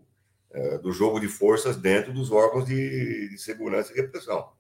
é, 0.52 0.78
do 0.78 0.92
jogo 0.92 1.20
de 1.20 1.28
forças 1.28 1.76
dentro 1.76 2.14
dos 2.14 2.32
órgãos 2.32 2.66
de, 2.66 3.30
de 3.30 3.38
segurança 3.40 3.92
e 3.92 3.96
repressão. 3.96 4.52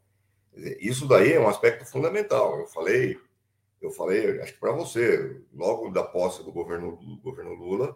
Isso 0.79 1.07
daí 1.07 1.33
é 1.33 1.39
um 1.39 1.47
aspecto 1.47 1.85
fundamental. 1.85 2.59
Eu 2.59 2.67
falei, 2.67 3.17
eu 3.81 3.91
falei, 3.91 4.41
acho 4.41 4.53
que 4.53 4.59
para 4.59 4.71
você, 4.71 5.41
logo 5.53 5.89
da 5.89 6.03
posse 6.03 6.43
do 6.43 6.51
governo, 6.51 6.97
do 6.97 7.17
governo 7.17 7.53
Lula, 7.53 7.95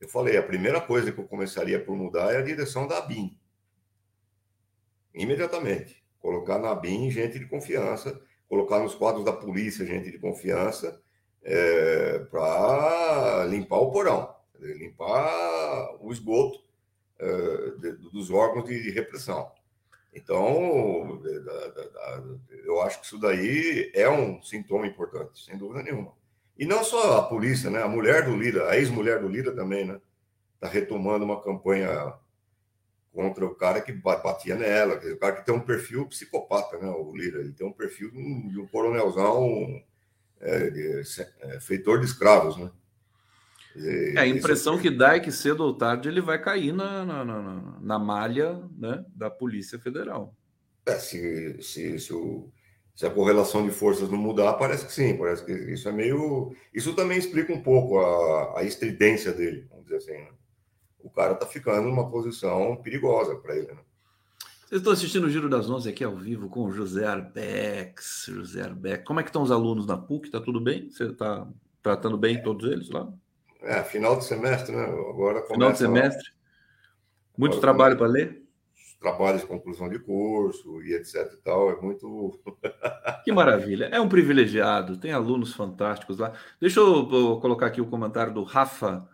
eu 0.00 0.08
falei, 0.08 0.36
a 0.36 0.42
primeira 0.42 0.80
coisa 0.80 1.10
que 1.10 1.18
eu 1.18 1.26
começaria 1.26 1.82
por 1.82 1.96
mudar 1.96 2.32
é 2.32 2.38
a 2.38 2.42
direção 2.42 2.86
da 2.86 2.98
ABIN. 2.98 3.36
Imediatamente. 5.14 6.04
Colocar 6.20 6.58
na 6.58 6.70
ABIN 6.70 7.10
gente 7.10 7.38
de 7.38 7.46
confiança, 7.46 8.20
colocar 8.48 8.78
nos 8.78 8.94
quadros 8.94 9.24
da 9.24 9.32
polícia 9.32 9.86
gente 9.86 10.10
de 10.10 10.18
confiança, 10.18 11.00
é, 11.42 12.18
para 12.30 13.44
limpar 13.46 13.78
o 13.78 13.90
porão, 13.90 14.34
limpar 14.58 15.96
o 16.00 16.12
esgoto 16.12 16.64
é, 17.18 17.70
de, 17.78 17.92
dos 18.10 18.30
órgãos 18.30 18.68
de, 18.68 18.90
repressão. 18.90 19.50
Então, 20.16 21.20
eu 22.64 22.80
acho 22.80 23.00
que 23.00 23.06
isso 23.06 23.18
daí 23.18 23.92
é 23.94 24.08
um 24.08 24.42
sintoma 24.42 24.86
importante, 24.86 25.44
sem 25.44 25.58
dúvida 25.58 25.82
nenhuma. 25.82 26.14
E 26.58 26.64
não 26.64 26.82
só 26.82 27.18
a 27.18 27.28
polícia, 27.28 27.68
né? 27.68 27.82
A 27.82 27.88
mulher 27.88 28.24
do 28.24 28.34
Lira, 28.34 28.70
a 28.70 28.78
ex-mulher 28.78 29.20
do 29.20 29.28
Lira 29.28 29.52
também, 29.52 29.84
né? 29.84 30.00
Está 30.54 30.68
retomando 30.68 31.26
uma 31.26 31.42
campanha 31.42 32.14
contra 33.12 33.44
o 33.44 33.54
cara 33.54 33.82
que 33.82 33.92
batia 33.92 34.56
nela, 34.56 34.94
o 34.94 35.18
cara 35.18 35.36
que 35.36 35.44
tem 35.44 35.54
um 35.54 35.60
perfil 35.60 36.06
psicopata, 36.06 36.78
né? 36.78 36.88
O 36.88 37.14
Lira, 37.14 37.40
ele 37.40 37.52
tem 37.52 37.66
um 37.66 37.72
perfil 37.72 38.10
de 38.10 38.48
de 38.48 38.58
um 38.58 38.66
coronelzão 38.66 39.82
é, 40.40 40.70
de, 40.70 41.02
é, 41.40 41.60
feitor 41.60 42.00
de 42.00 42.06
escravos, 42.06 42.56
né? 42.56 42.70
É, 43.78 44.18
a 44.18 44.26
impressão 44.26 44.78
que 44.78 44.90
dá 44.90 45.16
é 45.16 45.20
que 45.20 45.30
cedo 45.30 45.62
ou 45.62 45.74
tarde 45.74 46.08
ele 46.08 46.20
vai 46.20 46.40
cair 46.40 46.72
na, 46.72 47.04
na, 47.04 47.24
na, 47.24 47.78
na 47.80 47.98
malha 47.98 48.62
né, 48.76 49.04
da 49.14 49.30
Polícia 49.30 49.78
Federal. 49.78 50.34
É, 50.86 50.94
se, 50.98 51.60
se, 51.62 51.98
se, 51.98 52.12
o, 52.12 52.50
se 52.94 53.04
a 53.04 53.10
correlação 53.10 53.66
de 53.66 53.72
forças 53.72 54.08
não 54.08 54.16
mudar, 54.16 54.54
parece 54.54 54.86
que 54.86 54.92
sim, 54.92 55.16
parece 55.16 55.44
que 55.44 55.52
isso 55.52 55.88
é 55.88 55.92
meio. 55.92 56.54
Isso 56.72 56.94
também 56.94 57.18
explica 57.18 57.52
um 57.52 57.62
pouco 57.62 57.98
a, 57.98 58.60
a 58.60 58.64
estridência 58.64 59.32
dele, 59.32 59.66
vamos 59.68 59.84
dizer 59.84 59.96
assim. 59.96 60.12
Né? 60.12 60.30
O 61.00 61.10
cara 61.10 61.34
tá 61.34 61.46
ficando 61.46 61.88
numa 61.88 62.10
posição 62.10 62.76
perigosa 62.76 63.36
para 63.36 63.56
ele, 63.56 63.68
né? 63.68 63.80
Vocês 64.66 64.80
estão 64.80 64.92
assistindo 64.92 65.24
o 65.24 65.30
Giro 65.30 65.48
das 65.48 65.70
Onze 65.70 65.88
aqui 65.88 66.02
ao 66.02 66.16
vivo 66.16 66.48
com 66.48 66.64
o 66.64 66.72
José 66.72 67.06
Arbex. 67.06 68.24
José 68.28 68.62
Arbex. 68.62 69.04
Como 69.04 69.20
é 69.20 69.22
que 69.22 69.28
estão 69.28 69.42
os 69.42 69.52
alunos 69.52 69.86
na 69.86 69.96
PUC? 69.96 70.28
Tá 70.28 70.40
tudo 70.40 70.60
bem? 70.60 70.90
Você 70.90 71.04
está 71.04 71.46
tratando 71.80 72.18
bem 72.18 72.42
todos 72.42 72.68
eles 72.68 72.90
lá? 72.90 73.08
É, 73.66 73.82
final 73.82 74.16
de 74.16 74.24
semestre, 74.24 74.74
né? 74.74 74.84
Agora 74.84 75.42
começa... 75.42 75.54
Final 75.54 75.72
de 75.72 75.78
semestre. 75.78 76.30
Muito 77.36 77.60
trabalho 77.60 77.96
para 77.96 78.06
ler? 78.06 78.42
Trabalhos 79.00 79.42
de 79.42 79.46
conclusão 79.46 79.88
de 79.88 79.98
curso 79.98 80.82
e 80.82 80.94
etc 80.94 81.32
e 81.34 81.36
tal. 81.42 81.70
É 81.70 81.80
muito. 81.80 82.40
que 83.24 83.32
maravilha. 83.32 83.86
É 83.92 84.00
um 84.00 84.08
privilegiado. 84.08 84.96
Tem 84.96 85.12
alunos 85.12 85.52
fantásticos 85.52 86.18
lá. 86.18 86.32
Deixa 86.60 86.80
eu, 86.80 87.06
colocar 87.40 87.66
aqui 87.66 87.80
o 87.80 87.86
comentário 87.86 88.32
do 88.32 88.42
Rafa 88.42 89.06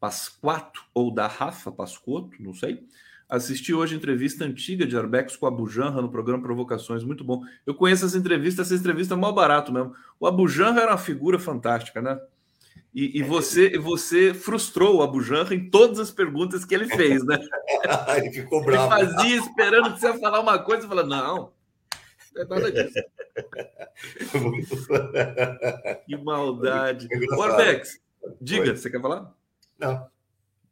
Pasquato, 0.00 0.84
ou 0.92 1.12
da 1.12 1.26
Rafa 1.26 1.70
Pasquoto, 1.70 2.42
não 2.42 2.52
sei. 2.52 2.86
Assisti 3.28 3.74
hoje 3.74 3.94
entrevista 3.94 4.44
antiga 4.44 4.86
de 4.86 4.96
Arbex 4.96 5.36
com 5.36 5.44
o 5.44 5.48
Abujanra 5.48 6.00
no 6.00 6.10
programa 6.10 6.42
Provocações, 6.42 7.04
muito 7.04 7.22
bom. 7.22 7.42
Eu 7.66 7.74
conheço 7.74 8.06
essa 8.06 8.16
entrevista, 8.16 8.62
essa 8.62 8.74
entrevista 8.74 9.14
é 9.14 9.16
mal 9.16 9.34
barato 9.34 9.72
mesmo. 9.72 9.94
O 10.18 10.26
Abujanra 10.26 10.80
era 10.80 10.92
uma 10.92 10.98
figura 10.98 11.38
fantástica, 11.38 12.00
né? 12.00 12.18
E, 12.98 13.20
e, 13.20 13.22
você, 13.22 13.78
você 13.78 14.34
frustrou 14.34 14.96
o 14.96 15.02
Abu 15.04 15.22
Janra 15.22 15.54
em 15.54 15.70
todas 15.70 16.00
as 16.00 16.10
perguntas 16.10 16.64
que 16.64 16.74
ele 16.74 16.88
fez, 16.88 17.24
né? 17.24 17.38
ele 18.18 18.32
ficou 18.32 18.64
bravo. 18.64 18.92
Ele 18.92 19.06
fazia 19.06 19.36
esperando 19.36 19.94
que 19.94 20.00
você 20.00 20.08
ia 20.08 20.18
falar 20.18 20.40
uma 20.40 20.58
coisa 20.58 20.84
e 20.84 20.88
falou: 20.88 21.06
não, 21.06 21.52
não 22.34 22.42
é 22.42 22.44
nada 22.44 22.72
disso. 22.72 22.98
que 26.06 26.16
maldade. 26.16 27.06
Orbex, 27.36 28.00
diga, 28.40 28.70
Oi. 28.70 28.76
você 28.76 28.90
quer 28.90 29.00
falar? 29.00 29.32
Não. 29.78 30.10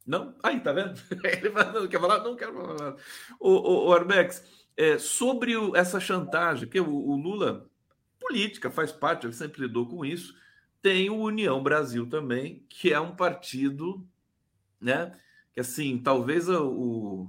Não? 0.04 0.34
Aí, 0.42 0.58
tá 0.58 0.72
vendo? 0.72 1.00
Ele 1.22 1.50
fala, 1.50 1.80
não 1.80 1.86
quer 1.86 2.00
falar? 2.00 2.24
Não 2.24 2.34
quero 2.34 2.54
falar. 2.54 2.96
O, 3.38 3.50
o, 3.50 3.86
o 3.86 3.92
Arbex, 3.92 4.42
é, 4.76 4.98
sobre 4.98 5.56
o, 5.56 5.76
essa 5.76 6.00
chantagem, 6.00 6.68
que 6.68 6.80
o, 6.80 6.92
o 6.92 7.14
Lula, 7.14 7.70
política, 8.18 8.68
faz 8.68 8.90
parte, 8.90 9.26
ele 9.26 9.32
sempre 9.32 9.62
lidou 9.62 9.86
com 9.86 10.04
isso 10.04 10.34
tem 10.86 11.10
o 11.10 11.16
União 11.16 11.60
Brasil 11.60 12.08
também, 12.08 12.64
que 12.68 12.92
é 12.92 13.00
um 13.00 13.16
partido, 13.16 14.06
né? 14.80 15.10
Que 15.52 15.58
assim, 15.58 15.98
talvez 15.98 16.48
o, 16.48 17.28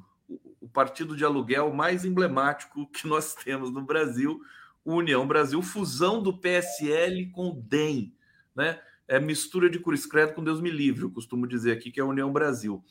o 0.62 0.70
partido 0.70 1.18
de 1.18 1.26
aluguel 1.26 1.74
mais 1.74 2.06
emblemático 2.06 2.86
que 2.92 3.08
nós 3.10 3.34
temos 3.34 3.72
no 3.72 3.82
Brasil, 3.82 4.40
o 4.86 4.94
União 4.94 5.28
Brasil, 5.28 5.60
fusão 5.64 6.22
do 6.22 6.38
PSL 6.38 7.32
com 7.32 7.50
o 7.50 7.56
DEM, 7.56 8.14
né? 8.56 8.80
É 9.08 9.20
mistura 9.20 9.68
de 9.72 9.80
cruz 9.80 10.06
credo 10.06 10.36
com 10.36 10.44
Deus 10.44 10.62
me 10.62 10.70
livre, 10.70 11.06
eu 11.06 11.12
costumo 11.12 11.48
dizer 11.48 11.72
aqui 11.72 11.90
que 11.90 12.00
é 12.00 12.04
a 12.04 12.06
União 12.06 12.32
Brasil. 12.32 12.86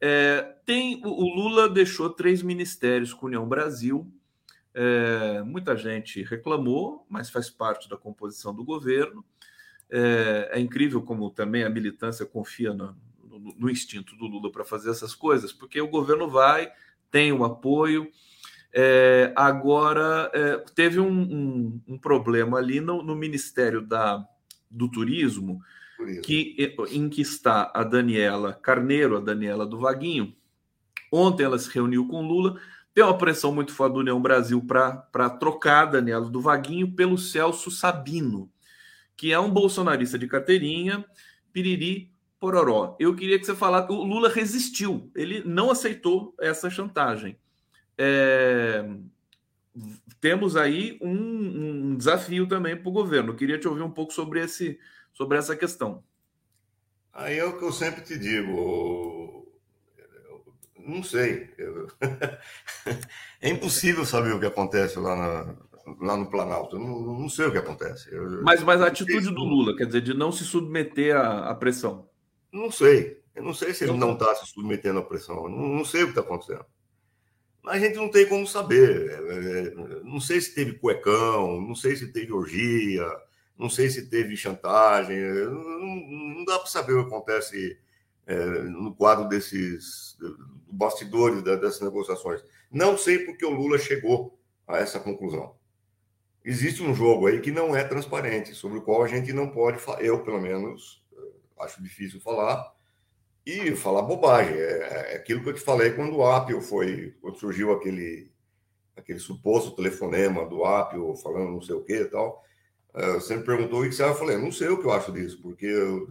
É, 0.00 0.42
tem 0.64 1.02
o, 1.04 1.34
Lula 1.34 1.68
deixou 1.68 2.08
três 2.08 2.40
ministérios 2.40 3.12
com 3.12 3.26
a 3.26 3.30
União 3.30 3.48
Brasil. 3.48 4.08
É, 4.72 5.42
muita 5.42 5.76
gente 5.76 6.22
reclamou, 6.22 7.04
mas 7.08 7.30
faz 7.30 7.50
parte 7.50 7.88
da 7.88 7.96
composição 7.96 8.54
do 8.54 8.62
governo. 8.62 9.24
É, 9.96 10.50
é 10.54 10.60
incrível 10.60 11.00
como 11.02 11.30
também 11.30 11.62
a 11.62 11.70
militância 11.70 12.26
confia 12.26 12.74
no, 12.74 12.96
no, 13.22 13.54
no 13.56 13.70
instinto 13.70 14.16
do 14.16 14.26
Lula 14.26 14.50
para 14.50 14.64
fazer 14.64 14.90
essas 14.90 15.14
coisas, 15.14 15.52
porque 15.52 15.80
o 15.80 15.86
governo 15.86 16.28
vai, 16.28 16.68
tem 17.12 17.30
o 17.30 17.44
apoio. 17.44 18.10
É, 18.72 19.32
agora, 19.36 20.32
é, 20.34 20.56
teve 20.74 20.98
um, 20.98 21.06
um, 21.06 21.80
um, 21.86 21.96
problema 21.96 22.58
ali 22.58 22.80
no, 22.80 23.04
no 23.04 23.14
Ministério 23.14 23.80
da, 23.82 24.26
do 24.68 24.90
Turismo, 24.90 25.60
que, 26.24 26.74
em 26.90 27.08
que 27.08 27.20
está 27.22 27.70
a 27.72 27.84
Daniela 27.84 28.52
Carneiro, 28.52 29.16
a 29.16 29.20
Daniela 29.20 29.64
do 29.64 29.78
Vaguinho. 29.78 30.34
Ontem 31.12 31.44
ela 31.44 31.56
se 31.56 31.70
reuniu 31.72 32.08
com 32.08 32.26
Lula. 32.26 32.60
Tem 32.92 33.04
uma 33.04 33.16
pressão 33.16 33.54
muito 33.54 33.72
forte 33.72 33.92
do 33.92 34.00
União 34.00 34.20
Brasil 34.20 34.60
para 34.60 35.30
trocar 35.30 35.82
a 35.82 35.90
Daniela 35.92 36.28
do 36.28 36.40
Vaguinho 36.40 36.90
pelo 36.90 37.16
Celso 37.16 37.70
Sabino 37.70 38.50
que 39.16 39.32
é 39.32 39.38
um 39.38 39.50
bolsonarista 39.50 40.18
de 40.18 40.26
carteirinha, 40.26 41.04
piriri, 41.52 42.10
pororó. 42.38 42.96
Eu 42.98 43.14
queria 43.14 43.38
que 43.38 43.46
você 43.46 43.54
falasse. 43.54 43.90
O 43.92 44.02
Lula 44.02 44.28
resistiu, 44.28 45.10
ele 45.14 45.42
não 45.44 45.70
aceitou 45.70 46.34
essa 46.38 46.68
chantagem. 46.68 47.38
É... 47.96 48.84
Temos 50.20 50.56
aí 50.56 50.98
um, 51.00 51.90
um 51.90 51.96
desafio 51.96 52.46
também 52.46 52.76
para 52.76 52.88
o 52.88 52.92
governo. 52.92 53.30
Eu 53.30 53.36
queria 53.36 53.58
te 53.58 53.66
ouvir 53.66 53.82
um 53.82 53.90
pouco 53.90 54.12
sobre, 54.12 54.40
esse, 54.40 54.78
sobre 55.12 55.38
essa 55.38 55.56
questão. 55.56 56.02
Aí 57.12 57.38
é 57.38 57.44
o 57.44 57.58
que 57.58 57.64
eu 57.64 57.72
sempre 57.72 58.02
te 58.02 58.18
digo. 58.18 59.46
Não 60.78 61.02
sei. 61.02 61.50
é 63.40 63.48
impossível 63.48 64.04
saber 64.04 64.32
o 64.32 64.40
que 64.40 64.46
acontece 64.46 64.98
lá 64.98 65.16
na, 65.16 65.56
lá 66.00 66.16
no 66.16 66.30
Planalto. 66.30 66.76
Eu 66.76 66.80
não, 66.80 67.00
não 67.20 67.28
sei 67.28 67.46
o 67.46 67.52
que 67.52 67.58
acontece. 67.58 68.12
Eu, 68.12 68.42
mas, 68.42 68.62
mas 68.62 68.80
a 68.80 68.86
atitude 68.86 69.30
do 69.30 69.44
Lula, 69.44 69.76
quer 69.76 69.86
dizer, 69.86 70.00
de 70.00 70.14
não 70.14 70.32
se 70.32 70.44
submeter 70.44 71.16
à, 71.16 71.50
à 71.50 71.54
pressão? 71.54 72.08
Não 72.52 72.70
sei. 72.70 73.22
Eu 73.34 73.42
não 73.42 73.52
sei 73.52 73.74
se 73.74 73.84
ele 73.84 73.96
não 73.96 74.12
está 74.12 74.34
se 74.34 74.46
submetendo 74.46 75.00
à 75.00 75.02
pressão. 75.02 75.48
Não, 75.48 75.68
não 75.68 75.84
sei 75.84 76.02
o 76.02 76.06
que 76.06 76.10
está 76.12 76.20
acontecendo. 76.22 76.64
Mas 77.62 77.76
a 77.76 77.86
gente 77.86 77.96
não 77.96 78.10
tem 78.10 78.26
como 78.26 78.46
saber. 78.46 79.10
É, 79.10 79.14
é, 79.14 79.74
não 80.04 80.20
sei 80.20 80.40
se 80.40 80.54
teve 80.54 80.74
cuecão, 80.74 81.60
não 81.60 81.74
sei 81.74 81.96
se 81.96 82.12
teve 82.12 82.32
orgia, 82.32 83.06
não 83.58 83.68
sei 83.68 83.88
se 83.88 84.08
teve 84.08 84.36
chantagem. 84.36 85.18
Não, 85.18 86.34
não 86.36 86.44
dá 86.44 86.58
para 86.58 86.68
saber 86.68 86.92
o 86.92 87.02
que 87.02 87.14
acontece 87.14 87.78
é, 88.26 88.44
no 88.62 88.94
quadro 88.94 89.28
desses 89.28 90.16
bastidores 90.70 91.42
dessas 91.42 91.80
negociações. 91.80 92.42
Não 92.70 92.96
sei 92.96 93.20
porque 93.20 93.44
o 93.44 93.50
Lula 93.50 93.78
chegou 93.78 94.38
a 94.66 94.78
essa 94.78 95.00
conclusão 95.00 95.54
existe 96.44 96.82
um 96.82 96.94
jogo 96.94 97.26
aí 97.26 97.40
que 97.40 97.50
não 97.50 97.74
é 97.74 97.82
transparente, 97.84 98.54
sobre 98.54 98.78
o 98.78 98.82
qual 98.82 99.02
a 99.02 99.08
gente 99.08 99.32
não 99.32 99.48
pode, 99.48 99.78
eu 100.00 100.22
pelo 100.22 100.40
menos, 100.40 101.02
eh, 101.16 101.62
acho 101.64 101.82
difícil 101.82 102.20
falar, 102.20 102.74
e 103.46 103.74
falar 103.76 104.02
bobagem. 104.02 104.54
É, 104.56 105.12
é 105.12 105.16
aquilo 105.16 105.42
que 105.42 105.48
eu 105.50 105.54
te 105.54 105.60
falei 105.60 105.92
quando 105.92 106.16
o 106.16 106.26
Apio 106.26 106.60
foi, 106.60 107.14
quando 107.20 107.38
surgiu 107.38 107.72
aquele, 107.72 108.30
aquele 108.96 109.18
suposto 109.18 109.74
telefonema 109.76 110.46
do 110.46 110.64
Apio 110.64 111.14
falando 111.16 111.52
não 111.52 111.62
sei 111.62 111.74
o 111.74 111.84
que 111.84 111.94
e 111.94 112.04
tal. 112.06 112.42
Eh, 112.94 113.12
você 113.14 113.36
me 113.36 113.44
perguntou 113.44 113.80
o 113.80 113.84
que 113.84 113.92
você 113.92 114.04
eu 114.04 114.14
falei, 114.14 114.36
não 114.38 114.52
sei 114.52 114.68
o 114.68 114.78
que 114.80 114.86
eu 114.86 114.92
acho 114.92 115.12
disso, 115.12 115.40
porque 115.42 115.66
eu, 115.66 116.06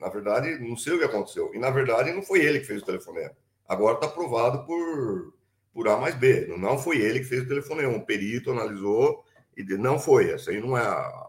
na 0.00 0.08
verdade 0.08 0.58
não 0.58 0.76
sei 0.76 0.94
o 0.94 0.98
que 0.98 1.04
aconteceu. 1.04 1.54
E 1.54 1.58
na 1.58 1.70
verdade 1.70 2.12
não 2.12 2.22
foi 2.22 2.40
ele 2.40 2.60
que 2.60 2.66
fez 2.66 2.82
o 2.82 2.86
telefonema. 2.86 3.34
Agora 3.66 3.94
está 3.94 4.08
provado 4.08 4.64
por, 4.64 5.34
por 5.72 5.88
A 5.88 5.96
mais 5.96 6.14
B. 6.14 6.46
Não 6.58 6.78
foi 6.78 6.98
ele 6.98 7.20
que 7.20 7.26
fez 7.26 7.42
o 7.42 7.48
telefonema. 7.48 7.92
Um 7.92 8.00
perito 8.00 8.50
analisou 8.50 9.24
e 9.58 9.76
não 9.76 9.98
foi, 9.98 10.30
essa 10.30 10.50
aí 10.50 10.60
não 10.60 10.76
é 10.76 10.82
a. 10.82 11.28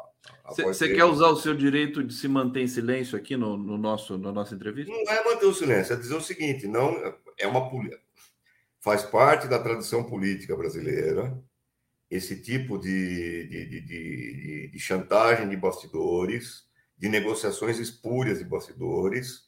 Você 0.63 0.93
quer 0.93 1.05
usar 1.05 1.27
o 1.27 1.35
seu 1.35 1.53
direito 1.53 2.03
de 2.03 2.13
se 2.13 2.27
manter 2.27 2.61
em 2.61 2.67
silêncio 2.67 3.17
aqui 3.17 3.37
no, 3.37 3.55
no, 3.55 3.77
nosso, 3.77 4.17
na 4.17 4.31
nossa 4.31 4.55
entrevista? 4.55 4.91
Não 4.91 5.11
é 5.11 5.23
manter 5.23 5.45
o 5.45 5.53
silêncio, 5.53 5.93
é 5.93 5.95
dizer 5.95 6.15
o 6.15 6.21
seguinte: 6.21 6.67
não 6.67 6.95
é 7.37 7.47
uma 7.47 7.69
faz 8.79 9.03
parte 9.03 9.47
da 9.47 9.59
tradição 9.59 10.03
política 10.03 10.55
brasileira 10.55 11.37
esse 12.09 12.41
tipo 12.41 12.79
de, 12.79 13.47
de, 13.47 13.65
de, 13.65 13.81
de, 13.81 14.71
de 14.71 14.79
chantagem 14.79 15.47
de 15.47 15.55
bastidores, 15.55 16.63
de 16.97 17.07
negociações 17.07 17.77
espúrias 17.77 18.39
de 18.39 18.45
bastidores, 18.45 19.47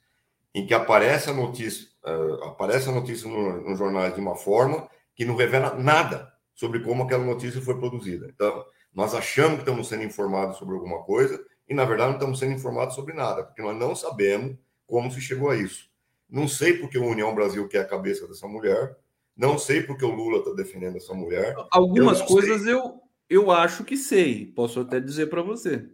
em 0.54 0.68
que 0.68 0.74
aparece 0.74 1.30
a 1.30 1.34
notícia, 1.34 1.88
uh, 2.06 2.44
aparece 2.44 2.90
a 2.90 2.92
notícia 2.92 3.28
nos 3.28 3.64
no 3.64 3.76
jornais 3.76 4.14
de 4.14 4.22
uma 4.22 4.36
forma 4.36 4.88
que 5.16 5.26
não 5.26 5.36
revela 5.36 5.76
nada 5.76 6.31
sobre 6.54 6.82
como 6.82 7.04
aquela 7.04 7.26
notícia 7.26 7.62
foi 7.62 7.78
produzida. 7.78 8.28
Então, 8.34 8.66
nós 8.94 9.14
achamos 9.14 9.56
que 9.56 9.62
estamos 9.62 9.88
sendo 9.88 10.04
informados 10.04 10.58
sobre 10.58 10.76
alguma 10.76 11.04
coisa 11.04 11.44
e, 11.68 11.74
na 11.74 11.86
verdade, 11.86 12.10
não 12.10 12.18
estamos 12.18 12.40
sendo 12.40 12.54
informados 12.54 12.96
sobre 12.96 13.14
nada, 13.14 13.44
porque 13.44 13.62
nós 13.62 13.78
não 13.78 13.96
sabemos 13.96 14.58
como 14.86 15.12
se 15.12 15.22
chegou 15.22 15.50
a 15.50 15.56
isso. 15.56 15.90
Não 16.30 16.48
sei 16.48 16.78
porque 16.78 16.98
o 16.98 17.06
União 17.06 17.34
Brasil 17.34 17.68
quer 17.68 17.82
a 17.82 17.88
cabeça 17.88 18.28
dessa 18.28 18.48
mulher, 18.48 18.96
não 19.36 19.58
sei 19.58 19.82
porque 19.82 20.06
o 20.06 20.12
Lula 20.12 20.40
está 20.40 20.52
defendendo 20.54 20.98
essa 20.98 21.14
mulher. 21.14 21.56
Algumas 21.72 22.20
eu 22.20 22.26
coisas 22.26 22.66
eu, 22.66 23.02
eu 23.30 23.52
acho 23.52 23.84
que 23.84 23.98
sei, 23.98 24.46
posso 24.46 24.82
até 24.82 25.00
dizer 25.00 25.28
para 25.28 25.42
você. 25.42 25.90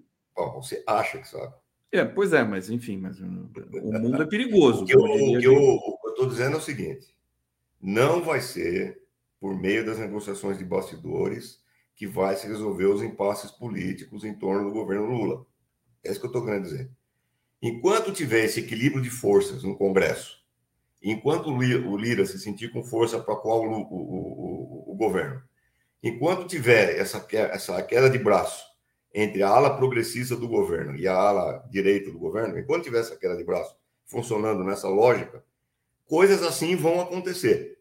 Você 0.55 0.83
acha 0.85 1.17
que 1.19 1.27
sabe. 1.27 1.53
É, 1.91 2.03
pois 2.03 2.33
é, 2.33 2.43
mas 2.43 2.69
enfim, 2.69 2.97
mas 2.97 3.19
o 3.19 3.25
mundo 3.25 4.21
é 4.21 4.25
perigoso. 4.27 4.83
o 4.83 4.85
que 4.85 4.93
eu 4.93 5.79
estou 6.09 6.27
dizendo 6.27 6.55
é 6.55 6.59
o 6.59 6.61
seguinte: 6.61 7.15
não 7.81 8.21
vai 8.21 8.41
ser 8.41 9.01
por 9.39 9.55
meio 9.55 9.85
das 9.85 9.99
negociações 9.99 10.57
de 10.57 10.65
bastidores 10.65 11.61
que 11.95 12.05
vai 12.05 12.35
se 12.35 12.47
resolver 12.47 12.85
os 12.85 13.01
impasses 13.01 13.51
políticos 13.51 14.23
em 14.23 14.33
torno 14.33 14.69
do 14.69 14.73
governo 14.73 15.05
Lula. 15.05 15.45
É 16.03 16.11
isso 16.11 16.19
que 16.19 16.25
eu 16.25 16.29
estou 16.29 16.45
querendo 16.45 16.63
dizer. 16.63 16.89
Enquanto 17.61 18.13
tiver 18.13 18.45
esse 18.45 18.59
equilíbrio 18.59 19.01
de 19.01 19.09
forças 19.09 19.63
no 19.63 19.75
Congresso, 19.75 20.37
enquanto 21.01 21.49
o 21.49 21.97
Lira 21.97 22.25
se 22.25 22.39
sentir 22.39 22.71
com 22.71 22.83
força 22.83 23.19
para 23.19 23.35
qual 23.35 23.63
o, 23.63 23.81
o, 23.81 23.95
o, 23.95 24.91
o, 24.91 24.95
governo, 24.95 25.41
enquanto 26.03 26.47
tiver 26.47 26.99
essa, 26.99 27.25
essa 27.31 27.81
queda 27.81 28.09
de 28.09 28.19
braço 28.19 28.63
entre 29.13 29.41
a 29.41 29.49
ala 29.49 29.75
progressista 29.75 30.35
do 30.35 30.47
governo 30.47 30.95
e 30.95 31.07
a 31.07 31.15
ala 31.15 31.67
direita 31.71 32.11
do 32.11 32.19
governo, 32.19 32.59
enquanto 32.59 32.83
tiver 32.83 32.99
essa 32.99 33.15
queda 33.15 33.35
de 33.35 33.43
braço 33.43 33.75
funcionando 34.05 34.63
nessa 34.63 34.87
lógica, 34.87 35.43
coisas 36.05 36.43
assim 36.43 36.75
vão 36.75 37.01
acontecer. 37.01 37.76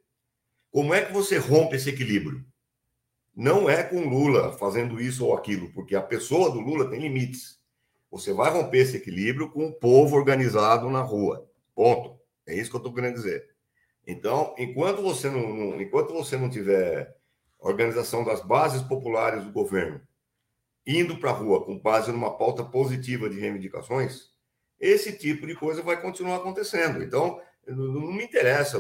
Como 0.77 0.93
é 0.93 1.03
que 1.03 1.11
você 1.11 1.39
rompe 1.39 1.77
esse 1.77 1.89
equilíbrio? 1.89 2.45
Não 3.35 3.67
é 3.67 3.83
com 3.83 4.07
Lula 4.07 4.53
fazendo 4.59 5.01
isso 5.01 5.25
ou 5.25 5.35
aquilo, 5.35 5.73
porque 5.73 5.97
a 5.97 6.03
pessoa 6.03 6.51
do 6.51 6.61
Lula 6.61 6.91
tem 6.91 7.01
limites. 7.01 7.59
Você 8.11 8.31
vai 8.31 8.51
romper 8.51 8.81
esse 8.81 8.99
equilíbrio 8.99 9.51
com 9.51 9.69
o 9.69 9.73
povo 9.73 10.15
organizado 10.15 10.91
na 10.91 11.01
rua. 11.01 11.51
Ponto. 11.75 12.21
É 12.47 12.55
isso 12.55 12.69
que 12.69 12.77
eu 12.77 12.81
estou 12.81 12.93
querendo 12.93 13.15
dizer. 13.15 13.49
Então, 14.07 14.55
enquanto 14.59 15.01
você 15.01 15.31
não, 15.31 15.49
não, 15.49 15.81
enquanto 15.81 16.13
você 16.13 16.37
não 16.37 16.51
tiver 16.51 17.17
organização 17.59 18.23
das 18.23 18.43
bases 18.43 18.83
populares 18.83 19.45
do 19.45 19.53
governo 19.53 20.03
indo 20.87 21.17
para 21.17 21.31
a 21.31 21.33
rua 21.33 21.65
com 21.65 21.79
base 21.79 22.13
numa 22.13 22.37
pauta 22.37 22.63
positiva 22.63 23.31
de 23.31 23.41
reivindicações, 23.41 24.31
esse 24.79 25.17
tipo 25.17 25.47
de 25.47 25.55
coisa 25.55 25.81
vai 25.81 25.99
continuar 25.99 26.37
acontecendo. 26.37 27.03
Então, 27.03 27.41
não 27.67 28.13
me 28.13 28.25
interessa, 28.25 28.79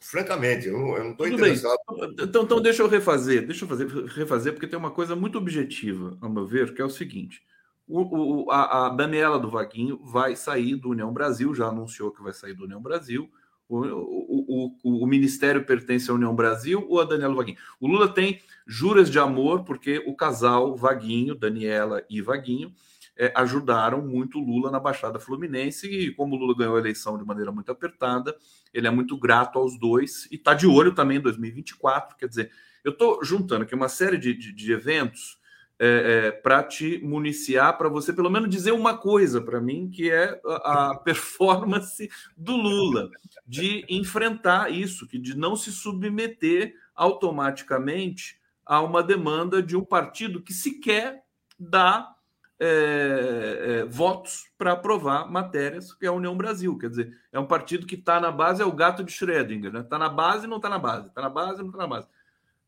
francamente, 0.00 0.68
eu 0.68 0.78
não 0.78 1.10
estou 1.10 1.26
interessado. 1.26 1.78
Então, 2.20 2.42
então, 2.42 2.60
deixa 2.60 2.82
eu 2.82 2.88
refazer, 2.88 3.46
deixa 3.46 3.64
eu 3.64 3.68
fazer, 3.68 3.86
refazer, 4.06 4.52
porque 4.52 4.66
tem 4.66 4.78
uma 4.78 4.90
coisa 4.90 5.16
muito 5.16 5.38
objetiva, 5.38 6.16
ao 6.20 6.30
meu 6.30 6.46
ver, 6.46 6.74
que 6.74 6.80
é 6.80 6.84
o 6.84 6.90
seguinte: 6.90 7.42
o, 7.86 8.44
o, 8.44 8.50
a, 8.50 8.86
a, 8.86 8.88
Daniela 8.90 9.38
do 9.38 9.50
Vaguinho 9.50 9.98
vai 10.02 10.36
sair 10.36 10.76
do 10.76 10.90
União 10.90 11.12
Brasil, 11.12 11.54
já 11.54 11.66
anunciou 11.66 12.10
que 12.10 12.22
vai 12.22 12.32
sair 12.32 12.54
do 12.54 12.64
União 12.64 12.80
Brasil. 12.80 13.30
O, 13.66 13.78
o, 13.80 15.02
o, 15.02 15.06
Ministério 15.06 15.64
pertence 15.64 16.10
à 16.10 16.14
União 16.14 16.34
Brasil 16.34 16.84
ou 16.86 17.00
a 17.00 17.04
Daniela 17.04 17.34
Vaguinho? 17.34 17.56
O 17.80 17.86
Lula 17.86 18.08
tem 18.08 18.40
juras 18.66 19.10
de 19.10 19.18
amor, 19.18 19.64
porque 19.64 20.04
o 20.06 20.14
casal 20.14 20.76
Vaguinho, 20.76 21.34
Daniela 21.34 22.04
e 22.08 22.20
Vaguinho, 22.20 22.74
é, 23.16 23.32
ajudaram 23.36 24.02
muito 24.02 24.38
Lula 24.38 24.70
na 24.70 24.80
Baixada 24.80 25.18
Fluminense. 25.18 25.86
E 25.86 26.12
como 26.14 26.36
Lula 26.36 26.56
ganhou 26.56 26.76
a 26.76 26.80
eleição 26.80 27.16
de 27.16 27.24
maneira 27.24 27.52
muito 27.52 27.70
apertada, 27.70 28.36
ele 28.72 28.86
é 28.86 28.90
muito 28.90 29.16
grato 29.16 29.58
aos 29.58 29.78
dois 29.78 30.26
e 30.30 30.36
está 30.36 30.54
de 30.54 30.66
olho 30.66 30.94
também 30.94 31.18
em 31.18 31.22
2024. 31.22 32.16
Quer 32.16 32.28
dizer, 32.28 32.50
eu 32.84 32.92
estou 32.92 33.24
juntando 33.24 33.64
aqui 33.64 33.74
uma 33.74 33.88
série 33.88 34.18
de, 34.18 34.34
de, 34.34 34.52
de 34.52 34.72
eventos 34.72 35.38
é, 35.78 35.86
é, 36.26 36.30
para 36.30 36.62
te 36.62 36.98
municiar, 37.02 37.76
para 37.76 37.88
você 37.88 38.12
pelo 38.12 38.30
menos 38.30 38.48
dizer 38.48 38.72
uma 38.72 38.96
coisa 38.96 39.40
para 39.40 39.60
mim, 39.60 39.90
que 39.90 40.10
é 40.10 40.40
a, 40.46 40.90
a 40.90 40.98
performance 41.02 42.08
do 42.36 42.56
Lula, 42.56 43.10
de 43.46 43.84
enfrentar 43.88 44.70
isso, 44.70 45.06
que 45.06 45.18
de 45.18 45.36
não 45.36 45.56
se 45.56 45.72
submeter 45.72 46.74
automaticamente 46.94 48.38
a 48.64 48.80
uma 48.80 49.02
demanda 49.02 49.62
de 49.62 49.76
um 49.76 49.84
partido 49.84 50.40
que 50.40 50.52
sequer 50.52 51.24
dá 51.58 52.13
é, 52.60 53.80
é, 53.80 53.84
votos 53.84 54.46
para 54.56 54.72
aprovar 54.72 55.30
matérias, 55.30 55.92
que 55.92 56.06
é 56.06 56.08
a 56.08 56.12
União 56.12 56.36
Brasil. 56.36 56.78
Quer 56.78 56.90
dizer, 56.90 57.18
é 57.32 57.38
um 57.38 57.46
partido 57.46 57.86
que 57.86 57.94
está 57.94 58.20
na 58.20 58.30
base, 58.30 58.62
é 58.62 58.64
o 58.64 58.72
gato 58.72 59.02
de 59.02 59.12
Schrödinger, 59.12 59.72
né? 59.72 59.80
Está 59.80 59.98
na 59.98 60.08
base 60.08 60.46
não 60.46 60.56
está 60.56 60.68
na 60.68 60.78
base, 60.78 61.08
está 61.08 61.22
na 61.22 61.28
base 61.28 61.58
não 61.60 61.68
está 61.68 61.78
na 61.78 61.86
base. 61.86 62.06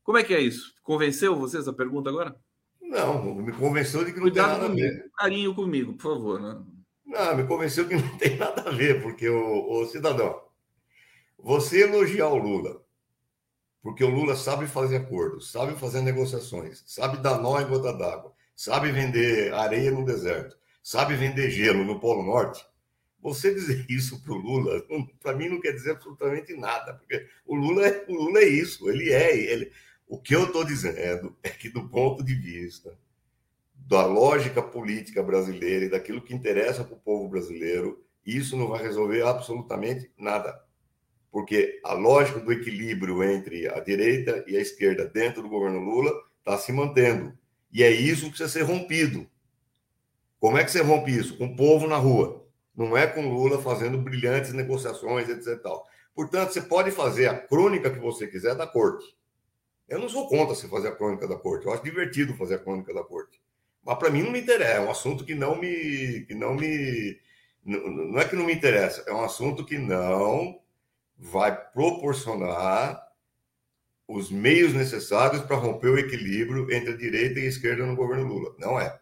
Como 0.03 0.17
é 0.17 0.23
que 0.23 0.33
é 0.33 0.39
isso? 0.39 0.73
Convenceu 0.83 1.35
você 1.35 1.57
essa 1.57 1.73
pergunta 1.73 2.09
agora? 2.09 2.35
Não, 2.81 3.35
me 3.35 3.51
convenceu 3.51 4.05
de 4.05 4.11
que 4.11 4.17
não 4.17 4.23
Cuidado 4.23 4.51
tem 4.51 4.57
nada 4.57 4.69
comigo, 4.69 4.87
a 4.87 4.91
ver. 4.91 5.11
Carinho 5.17 5.55
comigo, 5.55 5.93
por 5.93 6.13
favor. 6.13 6.41
Né? 6.41 6.61
Não, 7.05 7.35
me 7.35 7.45
convenceu 7.45 7.87
que 7.87 7.95
não 7.95 8.17
tem 8.17 8.37
nada 8.37 8.69
a 8.69 8.71
ver, 8.71 9.01
porque 9.01 9.27
o, 9.27 9.81
o 9.81 9.85
cidadão, 9.87 10.41
você 11.37 11.83
elogiar 11.83 12.29
o 12.29 12.37
Lula, 12.37 12.81
porque 13.81 14.03
o 14.03 14.09
Lula 14.09 14.35
sabe 14.35 14.67
fazer 14.67 14.97
acordos, 14.97 15.51
sabe 15.51 15.75
fazer 15.75 16.01
negociações, 16.01 16.83
sabe 16.85 17.17
dar 17.17 17.39
nó 17.39 17.59
em 17.59 17.67
gota 17.67 17.93
d'água, 17.93 18.33
sabe 18.57 18.91
vender 18.91 19.53
areia 19.53 19.91
no 19.91 20.03
deserto, 20.03 20.57
sabe 20.81 21.15
vender 21.15 21.51
gelo 21.51 21.85
no 21.85 21.99
Polo 21.99 22.23
Norte. 22.23 22.65
Você 23.21 23.53
dizer 23.53 23.85
isso 23.87 24.21
para 24.23 24.33
o 24.33 24.37
Lula, 24.37 24.83
para 25.21 25.35
mim 25.35 25.47
não 25.47 25.61
quer 25.61 25.73
dizer 25.73 25.91
absolutamente 25.91 26.55
nada, 26.57 26.95
porque 26.95 27.27
o 27.45 27.55
Lula 27.55 27.87
é, 27.87 28.05
o 28.07 28.13
Lula 28.13 28.39
é 28.39 28.47
isso, 28.47 28.89
ele 28.89 29.13
é, 29.13 29.37
ele, 29.37 29.71
o 30.07 30.19
que 30.19 30.35
eu 30.35 30.45
estou 30.45 30.63
dizendo 30.63 31.37
é 31.43 31.49
que, 31.49 31.69
do 31.69 31.87
ponto 31.87 32.23
de 32.23 32.33
vista 32.33 32.97
da 33.75 34.05
lógica 34.05 34.61
política 34.61 35.21
brasileira 35.21 35.85
e 35.85 35.89
daquilo 35.89 36.21
que 36.21 36.33
interessa 36.33 36.83
para 36.83 36.95
o 36.95 36.99
povo 36.99 37.29
brasileiro, 37.29 38.03
isso 38.25 38.57
não 38.57 38.67
vai 38.67 38.81
resolver 38.81 39.21
absolutamente 39.21 40.11
nada. 40.17 40.61
Porque 41.31 41.79
a 41.83 41.93
lógica 41.93 42.39
do 42.39 42.51
equilíbrio 42.51 43.23
entre 43.23 43.67
a 43.67 43.79
direita 43.79 44.43
e 44.47 44.57
a 44.57 44.61
esquerda 44.61 45.05
dentro 45.05 45.41
do 45.41 45.49
governo 45.49 45.79
Lula 45.79 46.11
está 46.39 46.57
se 46.57 46.73
mantendo. 46.73 47.37
E 47.77 47.83
é 47.83 47.91
isso 47.91 48.23
que 48.23 48.29
precisa 48.29 48.49
ser 48.49 48.63
rompido. 48.63 49.29
Como 50.39 50.57
é 50.57 50.63
que 50.63 50.71
você 50.71 50.81
rompe 50.81 51.15
isso? 51.15 51.37
Com 51.37 51.45
o 51.45 51.55
povo 51.55 51.85
na 51.85 51.97
rua. 51.97 52.43
Não 52.75 52.97
é 52.97 53.05
com 53.05 53.29
Lula 53.29 53.61
fazendo 53.61 53.99
brilhantes 53.99 54.51
negociações, 54.51 55.29
etc. 55.29 55.61
Portanto, 56.15 56.53
você 56.53 56.61
pode 56.61 56.89
fazer 56.89 57.27
a 57.27 57.37
crônica 57.37 57.91
que 57.91 57.99
você 57.99 58.25
quiser 58.25 58.55
da 58.55 58.65
corte. 58.65 59.05
Eu 59.87 59.99
não 59.99 60.09
sou 60.09 60.27
contra 60.27 60.55
você 60.55 60.67
fazer 60.67 60.87
a 60.87 60.95
crônica 60.95 61.27
da 61.27 61.35
corte. 61.35 61.67
Eu 61.67 61.71
acho 61.71 61.83
divertido 61.83 62.33
fazer 62.33 62.55
a 62.55 62.59
crônica 62.59 62.91
da 62.91 63.03
corte. 63.03 63.39
Mas 63.85 63.99
para 63.99 64.09
mim 64.09 64.23
não 64.23 64.31
me 64.31 64.41
interessa. 64.41 64.77
É 64.77 64.79
um 64.79 64.89
assunto 64.89 65.23
que 65.23 65.35
não 65.35 65.55
me. 65.55 66.25
Que 66.27 66.33
não, 66.33 66.55
me 66.55 67.19
não 67.63 68.19
é 68.19 68.27
que 68.27 68.35
não 68.35 68.45
me 68.45 68.53
interessa, 68.53 69.03
é 69.05 69.13
um 69.13 69.23
assunto 69.23 69.63
que 69.63 69.77
não 69.77 70.59
vai 71.15 71.55
proporcionar 71.71 73.06
os 74.07 74.31
meios 74.31 74.73
necessários 74.73 75.41
para 75.41 75.57
romper 75.57 75.89
o 75.89 75.99
equilíbrio 75.99 76.71
entre 76.71 76.93
a 76.93 76.97
direita 76.97 77.39
e 77.39 77.43
a 77.43 77.49
esquerda 77.49 77.85
no 77.85 77.95
governo 77.95 78.25
Lula. 78.25 78.55
Não 78.57 78.79
é. 78.79 78.97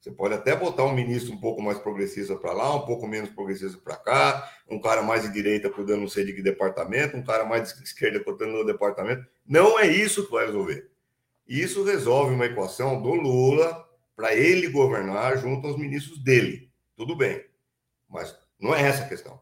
Você 0.00 0.12
pode 0.12 0.34
até 0.34 0.56
botar 0.56 0.84
um 0.84 0.94
ministro 0.94 1.34
um 1.34 1.40
pouco 1.40 1.60
mais 1.60 1.78
progressista 1.78 2.34
para 2.36 2.52
lá, 2.52 2.74
um 2.74 2.86
pouco 2.86 3.06
menos 3.06 3.30
progressista 3.30 3.76
para 3.78 3.96
cá, 3.96 4.50
um 4.68 4.80
cara 4.80 5.02
mais 5.02 5.22
de 5.22 5.32
direita 5.32 5.68
cuidando 5.68 6.02
não 6.02 6.08
sei 6.08 6.24
de 6.24 6.32
que 6.32 6.40
departamento, 6.40 7.16
um 7.16 7.24
cara 7.24 7.44
mais 7.44 7.74
de 7.74 7.82
esquerda 7.82 8.20
cuidando 8.20 8.52
no 8.52 8.64
departamento. 8.64 9.26
Não 9.46 9.78
é 9.78 9.86
isso 9.86 10.24
que 10.24 10.32
vai 10.32 10.46
resolver. 10.46 10.88
Isso 11.46 11.84
resolve 11.84 12.34
uma 12.34 12.46
equação 12.46 13.02
do 13.02 13.12
Lula 13.12 13.86
para 14.14 14.34
ele 14.34 14.68
governar 14.68 15.36
junto 15.38 15.66
aos 15.66 15.76
ministros 15.76 16.22
dele. 16.22 16.70
Tudo 16.96 17.16
bem. 17.16 17.44
Mas 18.08 18.34
não 18.58 18.74
é 18.74 18.82
essa 18.82 19.04
a 19.04 19.08
questão. 19.08 19.40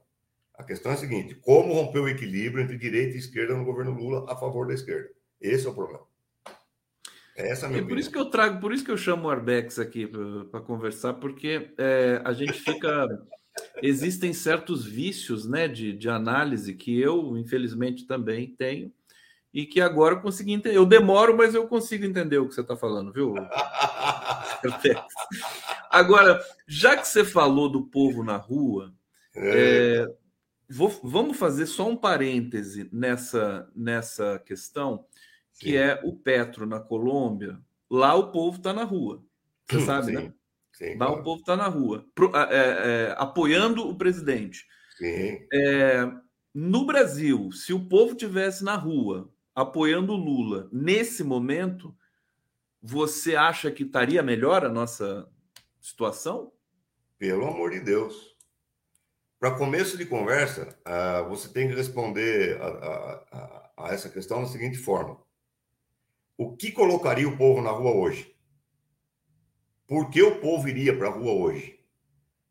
A 0.58 0.64
questão 0.64 0.92
é 0.92 0.94
a 0.94 0.98
seguinte: 0.98 1.34
como 1.36 1.74
romper 1.74 2.00
o 2.00 2.08
equilíbrio 2.08 2.62
entre 2.62 2.78
direita 2.78 3.14
e 3.14 3.18
esquerda 3.18 3.54
no 3.54 3.64
governo 3.64 3.92
Lula 3.92 4.24
a 4.30 4.36
favor 4.36 4.66
da 4.66 4.74
esquerda? 4.74 5.10
Esse 5.40 5.66
é 5.66 5.70
o 5.70 5.74
problema. 5.74 6.04
Essa 7.36 7.66
é, 7.66 7.78
é 7.78 7.82
por 7.82 7.98
isso 7.98 8.10
que 8.10 8.18
eu 8.18 8.24
trago, 8.26 8.60
por 8.60 8.72
isso 8.72 8.84
que 8.84 8.90
eu 8.90 8.96
chamo 8.96 9.28
o 9.28 9.30
Arbex 9.30 9.78
aqui 9.78 10.10
para 10.50 10.60
conversar, 10.60 11.14
porque 11.14 11.70
é, 11.76 12.20
a 12.24 12.32
gente 12.32 12.54
fica. 12.54 13.06
Existem 13.82 14.34
certos 14.34 14.84
vícios 14.84 15.46
né, 15.48 15.66
de, 15.66 15.94
de 15.94 16.10
análise 16.10 16.74
que 16.74 16.98
eu, 17.00 17.38
infelizmente, 17.38 18.06
também 18.06 18.54
tenho, 18.54 18.92
e 19.52 19.64
que 19.64 19.80
agora 19.80 20.14
eu 20.14 20.20
consegui 20.20 20.52
entender. 20.52 20.76
Eu 20.76 20.84
demoro, 20.84 21.34
mas 21.36 21.54
eu 21.54 21.66
consigo 21.66 22.04
entender 22.04 22.36
o 22.38 22.46
que 22.48 22.54
você 22.54 22.60
está 22.60 22.76
falando, 22.76 23.12
viu? 23.12 23.34
agora, 25.90 26.38
já 26.66 26.96
que 26.96 27.08
você 27.08 27.24
falou 27.24 27.70
do 27.70 27.86
povo 27.86 28.22
na 28.22 28.36
rua, 28.36 28.92
é. 29.34 30.06
É, 30.06 30.06
vou, 30.68 30.88
vamos 31.02 31.36
fazer 31.36 31.66
só 31.66 31.88
um 31.88 31.96
parêntese 31.96 32.88
nessa, 32.92 33.70
nessa 33.74 34.38
questão 34.40 35.06
que 35.58 35.70
Sim. 35.70 35.76
é 35.76 36.00
o 36.04 36.14
Petro 36.14 36.66
na 36.66 36.80
Colômbia, 36.80 37.58
lá 37.90 38.14
o 38.14 38.30
povo 38.30 38.58
está 38.58 38.72
na 38.72 38.84
rua. 38.84 39.24
Você 39.68 39.80
sabe, 39.80 40.06
Sim. 40.06 40.12
né? 40.12 40.34
Sim, 40.72 40.90
lá 40.90 41.06
claro. 41.06 41.20
o 41.20 41.24
povo 41.24 41.40
está 41.40 41.56
na 41.56 41.68
rua, 41.68 42.06
pro, 42.14 42.30
é, 42.36 42.50
é, 42.50 43.14
apoiando 43.16 43.88
o 43.88 43.96
presidente. 43.96 44.66
É, 45.52 46.10
no 46.54 46.84
Brasil, 46.84 47.50
se 47.52 47.72
o 47.72 47.88
povo 47.88 48.14
tivesse 48.14 48.62
na 48.62 48.76
rua 48.76 49.30
apoiando 49.54 50.12
o 50.12 50.16
Lula 50.16 50.68
nesse 50.70 51.24
momento, 51.24 51.96
você 52.82 53.34
acha 53.34 53.70
que 53.70 53.84
estaria 53.84 54.22
melhor 54.22 54.64
a 54.64 54.68
nossa 54.68 55.26
situação? 55.80 56.52
Pelo 57.18 57.46
amor 57.46 57.70
de 57.70 57.80
Deus. 57.80 58.35
Para 59.38 59.56
começo 59.56 59.98
de 59.98 60.06
conversa, 60.06 60.78
uh, 60.86 61.28
você 61.28 61.48
tem 61.48 61.68
que 61.68 61.74
responder 61.74 62.60
a, 62.60 62.66
a, 62.66 63.12
a, 63.32 63.72
a 63.76 63.94
essa 63.94 64.08
questão 64.08 64.40
da 64.42 64.48
seguinte 64.48 64.78
forma: 64.78 65.20
o 66.38 66.56
que 66.56 66.72
colocaria 66.72 67.28
o 67.28 67.36
povo 67.36 67.60
na 67.60 67.70
rua 67.70 67.92
hoje? 67.92 68.34
Por 69.86 70.10
que 70.10 70.22
o 70.22 70.40
povo 70.40 70.68
iria 70.68 70.96
para 70.96 71.08
a 71.08 71.12
rua 71.12 71.32
hoje? 71.32 71.78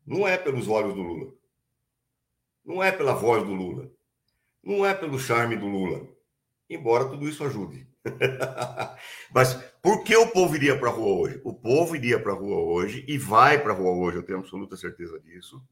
Não 0.06 0.26
é 0.26 0.38
pelos 0.38 0.68
olhos 0.68 0.94
do 0.94 1.02
Lula. 1.02 1.34
Não 2.64 2.82
é 2.82 2.90
pela 2.90 3.14
voz 3.14 3.44
do 3.44 3.52
Lula. 3.52 3.90
Não 4.62 4.86
é 4.86 4.94
pelo 4.94 5.18
charme 5.18 5.56
do 5.56 5.66
Lula. 5.66 6.08
Embora 6.70 7.08
tudo 7.08 7.28
isso 7.28 7.44
ajude. 7.44 7.86
Mas 9.34 9.54
por 9.82 10.02
que 10.02 10.16
o 10.16 10.28
povo 10.28 10.54
iria 10.54 10.78
para 10.78 10.88
a 10.88 10.92
rua 10.92 11.20
hoje? 11.20 11.40
O 11.44 11.52
povo 11.52 11.94
iria 11.94 12.20
para 12.20 12.32
a 12.32 12.36
rua 12.36 12.58
hoje 12.58 13.04
e 13.06 13.18
vai 13.18 13.60
para 13.60 13.72
a 13.72 13.76
rua 13.76 13.92
hoje, 13.92 14.18
eu 14.18 14.22
tenho 14.22 14.38
absoluta 14.38 14.76
certeza 14.76 15.20
disso, 15.20 15.62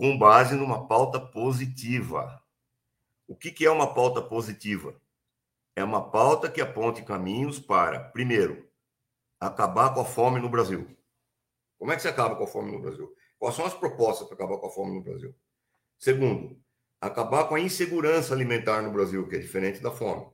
com 0.00 0.16
base 0.16 0.54
numa 0.54 0.88
pauta 0.88 1.20
positiva. 1.20 2.42
O 3.28 3.36
que, 3.36 3.50
que 3.50 3.66
é 3.66 3.70
uma 3.70 3.92
pauta 3.92 4.22
positiva? 4.22 4.98
É 5.76 5.84
uma 5.84 6.10
pauta 6.10 6.50
que 6.50 6.58
aponte 6.58 7.02
caminhos 7.02 7.60
para, 7.60 8.00
primeiro, 8.04 8.66
acabar 9.38 9.92
com 9.92 10.00
a 10.00 10.04
fome 10.06 10.40
no 10.40 10.48
Brasil. 10.48 10.88
Como 11.78 11.92
é 11.92 11.96
que 11.96 12.00
se 12.00 12.08
acaba 12.08 12.34
com 12.34 12.44
a 12.44 12.46
fome 12.46 12.72
no 12.72 12.80
Brasil? 12.80 13.14
Quais 13.38 13.54
são 13.54 13.66
as 13.66 13.74
propostas 13.74 14.26
para 14.26 14.36
acabar 14.36 14.56
com 14.56 14.68
a 14.68 14.70
fome 14.70 14.94
no 14.94 15.02
Brasil? 15.02 15.34
Segundo, 15.98 16.58
acabar 16.98 17.44
com 17.46 17.56
a 17.56 17.60
insegurança 17.60 18.32
alimentar 18.32 18.80
no 18.80 18.90
Brasil, 18.90 19.28
que 19.28 19.36
é 19.36 19.38
diferente 19.38 19.82
da 19.82 19.90
fome. 19.90 20.26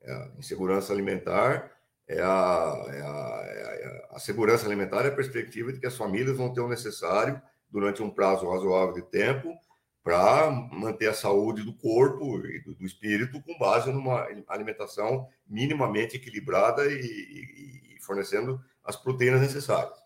É 0.00 0.10
a 0.10 0.32
insegurança 0.38 0.94
alimentar 0.94 1.70
é 2.06 2.22
a, 2.22 2.84
é 2.86 3.02
a, 3.02 3.42
é 3.44 4.06
a, 4.12 4.16
a, 4.16 4.18
segurança 4.18 4.64
alimentar 4.64 5.04
é 5.04 5.08
a 5.08 5.14
perspectiva 5.14 5.74
de 5.74 5.78
que 5.78 5.86
as 5.86 5.94
famílias 5.94 6.38
vão 6.38 6.50
ter 6.54 6.62
o 6.62 6.68
necessário 6.68 7.38
durante 7.70 8.02
um 8.02 8.10
prazo 8.10 8.48
razoável 8.50 8.94
de 8.94 9.02
tempo 9.02 9.54
para 10.02 10.50
manter 10.50 11.08
a 11.08 11.14
saúde 11.14 11.62
do 11.62 11.74
corpo 11.74 12.38
e 12.46 12.62
do, 12.62 12.74
do, 12.74 12.86
espírito 12.86 13.42
com 13.42 13.58
base 13.58 13.92
numa 13.92 14.26
alimentação 14.48 15.28
minimamente 15.46 16.16
equilibrada 16.16 16.86
e, 16.86 16.98
e, 16.98 17.96
e 17.96 18.00
fornecendo 18.00 18.58
as 18.82 18.96
proteínas 18.96 19.40
necessárias. 19.40 19.98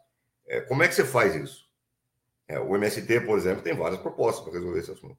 É, 0.46 0.60
como 0.60 0.82
é 0.82 0.88
que 0.88 0.94
você 0.94 1.04
faz 1.04 1.36
isso? 1.36 1.70
É, 2.48 2.58
o 2.58 2.74
MST, 2.74 3.20
por 3.20 3.38
exemplo, 3.38 3.62
tem 3.62 3.74
várias 3.74 4.00
propostas 4.00 4.44
para 4.44 4.54
resolver 4.54 4.80
esse 4.80 4.90
assunto. 4.90 5.16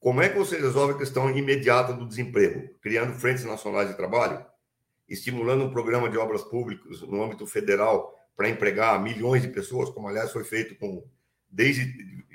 Como 0.00 0.20
é 0.20 0.28
que 0.28 0.38
você 0.38 0.58
resolve 0.58 0.94
a 0.94 0.98
questão 0.98 1.30
imediata 1.30 1.92
do 1.92 2.08
desemprego? 2.08 2.74
Criando 2.80 3.14
frentes 3.14 3.44
nacionais 3.44 3.88
de 3.88 3.96
trabalho, 3.96 4.44
estimulando 5.08 5.64
um 5.64 5.70
programa 5.70 6.08
de 6.08 6.18
obras 6.18 6.42
públicas 6.42 7.00
no 7.02 7.22
âmbito 7.22 7.46
federal 7.46 8.14
para 8.36 8.48
empregar 8.48 9.00
milhões 9.02 9.42
de 9.42 9.48
pessoas, 9.48 9.90
como 9.90 10.08
aliás 10.08 10.32
foi 10.32 10.42
feito 10.42 10.74
com 10.76 11.04
desde 11.50 11.84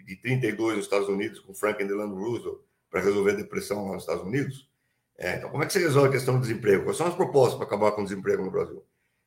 de 0.05 0.15
32 0.17 0.75
nos 0.75 0.85
Estados 0.85 1.09
Unidos 1.09 1.39
com 1.39 1.53
Franklin 1.53 1.87
Delano 1.87 2.15
Roosevelt 2.15 2.59
para 2.89 3.01
resolver 3.01 3.31
a 3.31 3.35
depressão 3.35 3.87
nos 3.87 4.03
Estados 4.03 4.23
Unidos. 4.23 4.69
É, 5.17 5.37
então, 5.37 5.49
como 5.49 5.63
é 5.63 5.65
que 5.65 5.73
você 5.73 5.79
resolve 5.79 6.09
a 6.09 6.11
questão 6.11 6.35
do 6.35 6.41
desemprego? 6.41 6.83
Quais 6.83 6.97
são 6.97 7.07
as 7.07 7.15
propostas 7.15 7.55
para 7.57 7.65
acabar 7.65 7.91
com 7.93 8.01
o 8.01 8.03
desemprego 8.03 8.43
no 8.43 8.51
Brasil? 8.51 8.85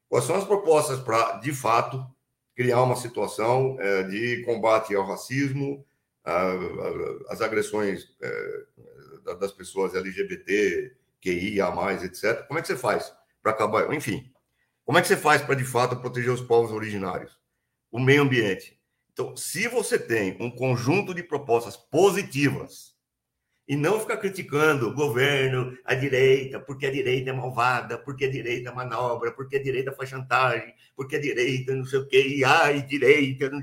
Quais 0.08 0.24
são 0.24 0.36
as 0.36 0.44
propostas 0.44 1.00
para, 1.00 1.38
de 1.38 1.52
fato, 1.52 2.06
criar 2.54 2.82
uma 2.82 2.96
situação 2.96 3.76
é, 3.80 4.02
de 4.04 4.42
combate 4.44 4.94
ao 4.94 5.06
racismo, 5.06 5.84
as 7.28 7.40
agressões 7.40 8.14
é, 8.20 8.64
das 9.40 9.52
pessoas 9.52 9.94
LGBT, 9.94 10.94
QIA, 11.20 11.66
etc. 12.04 12.46
Como 12.46 12.58
é 12.58 12.62
que 12.62 12.68
você 12.68 12.76
faz 12.76 13.14
para 13.42 13.52
acabar? 13.52 13.92
Enfim, 13.94 14.30
como 14.84 14.98
é 14.98 15.02
que 15.02 15.08
você 15.08 15.16
faz 15.16 15.42
para 15.42 15.54
de 15.54 15.64
fato 15.64 15.96
proteger 15.96 16.30
os 16.30 16.40
povos 16.40 16.70
originários? 16.72 17.38
O 17.90 17.98
meio 17.98 18.22
ambiente. 18.22 18.77
Então, 19.18 19.36
se 19.36 19.66
você 19.66 19.98
tem 19.98 20.36
um 20.38 20.48
conjunto 20.48 21.12
de 21.12 21.24
propostas 21.24 21.76
positivas 21.76 22.94
e 23.66 23.74
não 23.74 23.98
ficar 23.98 24.18
criticando 24.18 24.86
o 24.86 24.94
governo, 24.94 25.76
a 25.84 25.92
direita, 25.92 26.60
porque 26.60 26.86
a 26.86 26.90
direita 26.92 27.30
é 27.30 27.32
malvada, 27.32 27.98
porque 27.98 28.26
a 28.26 28.30
direita 28.30 28.70
é 28.70 28.72
manobra, 28.72 29.32
porque 29.32 29.56
a 29.56 29.62
direita 29.62 29.90
faz 29.90 30.10
chantagem, 30.10 30.72
porque 30.94 31.16
a 31.16 31.20
direita 31.20 31.74
não 31.74 31.84
sei 31.84 31.98
o 31.98 32.06
quê, 32.06 32.28
e 32.28 32.44
ai, 32.44 32.80
direita, 32.82 33.50
não. 33.50 33.60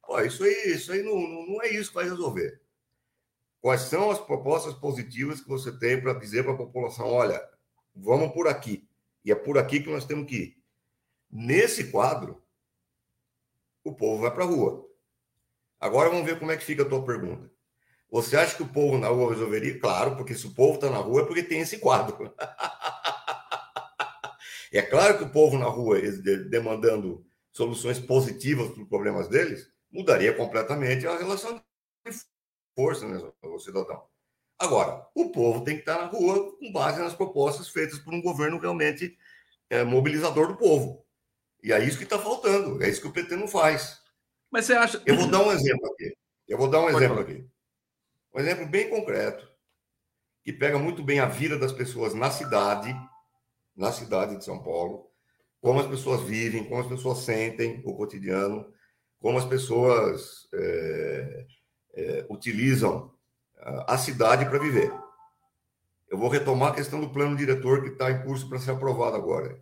Pô, 0.00 0.22
isso 0.22 0.42
aí, 0.42 0.72
isso 0.72 0.90
aí 0.90 1.02
não, 1.02 1.20
não 1.48 1.62
é 1.62 1.68
isso 1.68 1.90
que 1.90 1.96
vai 1.96 2.04
resolver. 2.04 2.62
Quais 3.60 3.82
são 3.82 4.10
as 4.10 4.18
propostas 4.18 4.72
positivas 4.72 5.38
que 5.38 5.48
você 5.50 5.70
tem 5.78 6.00
para 6.00 6.14
dizer 6.14 6.44
para 6.44 6.54
a 6.54 6.56
população: 6.56 7.08
olha, 7.08 7.46
vamos 7.94 8.32
por 8.32 8.48
aqui, 8.48 8.88
e 9.22 9.30
é 9.30 9.34
por 9.34 9.58
aqui 9.58 9.80
que 9.80 9.90
nós 9.90 10.06
temos 10.06 10.26
que 10.26 10.34
ir? 10.34 10.58
Nesse 11.30 11.90
quadro, 11.90 12.42
o 13.84 13.92
povo 13.92 14.22
vai 14.22 14.32
para 14.32 14.44
a 14.44 14.46
rua. 14.46 14.93
Agora 15.84 16.08
vamos 16.08 16.24
ver 16.24 16.38
como 16.38 16.50
é 16.50 16.56
que 16.56 16.64
fica 16.64 16.82
a 16.82 16.88
tua 16.88 17.04
pergunta. 17.04 17.50
Você 18.10 18.34
acha 18.38 18.56
que 18.56 18.62
o 18.62 18.72
povo 18.72 18.96
na 18.96 19.08
rua 19.08 19.34
resolveria? 19.34 19.78
Claro, 19.78 20.16
porque 20.16 20.34
se 20.34 20.46
o 20.46 20.54
povo 20.54 20.76
está 20.76 20.88
na 20.88 20.96
rua 20.96 21.20
é 21.20 21.26
porque 21.26 21.42
tem 21.42 21.60
esse 21.60 21.76
quadro. 21.76 22.34
é 24.72 24.80
claro 24.80 25.18
que 25.18 25.24
o 25.24 25.28
povo 25.28 25.58
na 25.58 25.66
rua 25.66 26.00
demandando 26.48 27.22
soluções 27.52 28.00
positivas 28.00 28.70
para 28.70 28.82
os 28.82 28.88
problemas 28.88 29.28
deles, 29.28 29.70
mudaria 29.92 30.32
completamente 30.32 31.06
a 31.06 31.18
relação 31.18 31.62
de 32.06 32.16
força, 32.74 33.06
né, 33.06 33.20
cidadão. 33.58 34.06
Agora, 34.58 35.06
o 35.14 35.28
povo 35.28 35.64
tem 35.64 35.74
que 35.74 35.82
estar 35.82 35.98
na 35.98 36.06
rua 36.06 36.56
com 36.56 36.72
base 36.72 36.98
nas 36.98 37.12
propostas 37.12 37.68
feitas 37.68 37.98
por 37.98 38.14
um 38.14 38.22
governo 38.22 38.58
realmente 38.58 39.18
é, 39.68 39.84
mobilizador 39.84 40.48
do 40.48 40.56
povo. 40.56 41.04
E 41.62 41.74
é 41.74 41.84
isso 41.84 41.98
que 41.98 42.04
está 42.04 42.18
faltando, 42.18 42.82
é 42.82 42.88
isso 42.88 43.02
que 43.02 43.08
o 43.08 43.12
PT 43.12 43.36
não 43.36 43.46
faz. 43.46 44.02
Mas 44.54 44.64
você 44.64 44.72
acha. 44.72 45.02
Eu 45.04 45.16
vou 45.16 45.28
dar 45.28 45.42
um 45.42 45.52
exemplo 45.52 45.92
aqui. 45.92 46.16
Eu 46.48 46.56
vou 46.56 46.70
dar 46.70 46.78
um 46.78 46.84
Pode 46.84 46.96
exemplo 46.96 47.16
falar. 47.16 47.28
aqui. 47.28 47.46
Um 48.32 48.40
exemplo 48.40 48.66
bem 48.66 48.88
concreto, 48.88 49.46
que 50.42 50.52
pega 50.52 50.78
muito 50.78 51.02
bem 51.02 51.18
a 51.18 51.26
vida 51.26 51.58
das 51.58 51.72
pessoas 51.72 52.14
na 52.14 52.30
cidade, 52.30 52.94
na 53.76 53.92
cidade 53.92 54.36
de 54.36 54.44
São 54.44 54.62
Paulo, 54.62 55.10
como 55.60 55.80
as 55.80 55.86
pessoas 55.86 56.22
vivem, 56.22 56.64
como 56.64 56.80
as 56.80 56.86
pessoas 56.86 57.18
sentem 57.18 57.82
o 57.84 57.94
cotidiano 57.94 58.72
como 59.24 59.38
as 59.38 59.46
pessoas 59.46 60.46
é, 60.52 61.46
é, 61.94 62.26
utilizam 62.28 63.10
a 63.86 63.96
cidade 63.96 64.44
para 64.44 64.58
viver. 64.58 64.92
Eu 66.10 66.18
vou 66.18 66.28
retomar 66.28 66.72
a 66.72 66.74
questão 66.74 67.00
do 67.00 67.08
plano 67.08 67.34
diretor 67.34 67.80
que 67.80 67.88
está 67.88 68.10
em 68.10 68.22
curso 68.22 68.46
para 68.46 68.58
ser 68.58 68.72
aprovado 68.72 69.16
agora. 69.16 69.58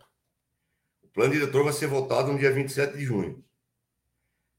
O 1.01 1.07
plano 1.07 1.31
diretor 1.31 1.63
vai 1.63 1.71
ser 1.71 1.87
votado 1.87 2.29
no 2.33 2.37
dia 2.37 2.51
27 2.51 2.97
de 2.97 3.05
junho. 3.05 3.41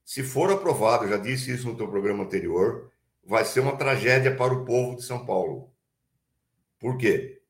Se 0.04 0.22
for 0.22 0.52
aprovado, 0.52 1.08
já 1.08 1.16
disse 1.16 1.52
isso 1.52 1.66
no 1.66 1.76
teu 1.76 1.88
programa 1.88 2.24
anterior, 2.24 2.90
vai 3.24 3.44
ser 3.44 3.60
uma 3.60 3.76
tragédia 3.76 4.36
para 4.36 4.52
o 4.52 4.64
povo 4.64 4.96
de 4.96 5.02
São 5.02 5.24
Paulo. 5.24 5.72
Por 6.78 6.98
quê? 6.98 7.40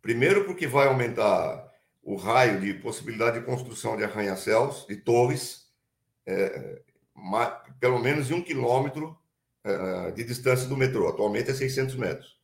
Primeiro, 0.00 0.44
porque 0.44 0.66
vai 0.66 0.86
aumentar 0.86 1.68
o 2.02 2.14
raio 2.14 2.60
de 2.60 2.74
possibilidade 2.74 3.40
de 3.40 3.44
construção 3.44 3.96
de 3.96 4.04
arranha-céus, 4.04 4.86
de 4.86 4.96
torres, 4.96 5.66
é, 6.24 6.80
pelo 7.80 7.98
menos 7.98 8.30
um 8.30 8.40
quilômetro 8.40 9.18
uh, 9.64 10.12
de 10.12 10.24
distância 10.24 10.68
do 10.68 10.76
metrô. 10.76 11.08
Atualmente 11.08 11.50
é 11.50 11.54
600 11.54 11.96
metros. 11.96 12.38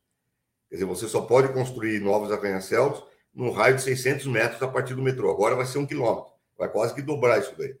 Quer 0.69 0.75
dizer, 0.75 0.85
você 0.85 1.07
só 1.07 1.21
pode 1.21 1.53
construir 1.53 1.99
novos 1.99 2.31
arranha-céus 2.31 3.03
num 3.33 3.51
raio 3.51 3.75
de 3.75 3.81
600 3.81 4.27
metros 4.27 4.61
a 4.61 4.67
partir 4.67 4.93
do 4.93 5.01
metrô. 5.01 5.31
Agora 5.31 5.55
vai 5.55 5.65
ser 5.65 5.77
um 5.77 5.85
quilômetro. 5.85 6.31
Vai 6.57 6.69
quase 6.69 6.93
que 6.93 7.01
dobrar 7.01 7.39
isso 7.39 7.55
daí. 7.57 7.75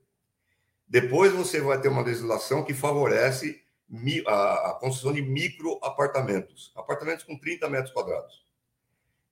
Depois 0.87 1.31
você 1.33 1.59
vai 1.59 1.79
ter 1.79 1.89
uma 1.89 2.01
legislação 2.01 2.63
que 2.63 2.73
favorece 2.73 3.63
a, 4.27 4.77
construção 4.79 5.13
de 5.13 5.21
micro 5.21 5.79
apartamentos, 5.83 6.71
apartamentos 6.75 7.23
com 7.23 7.37
30 7.37 7.69
metros 7.69 7.93
quadrados. 7.93 8.45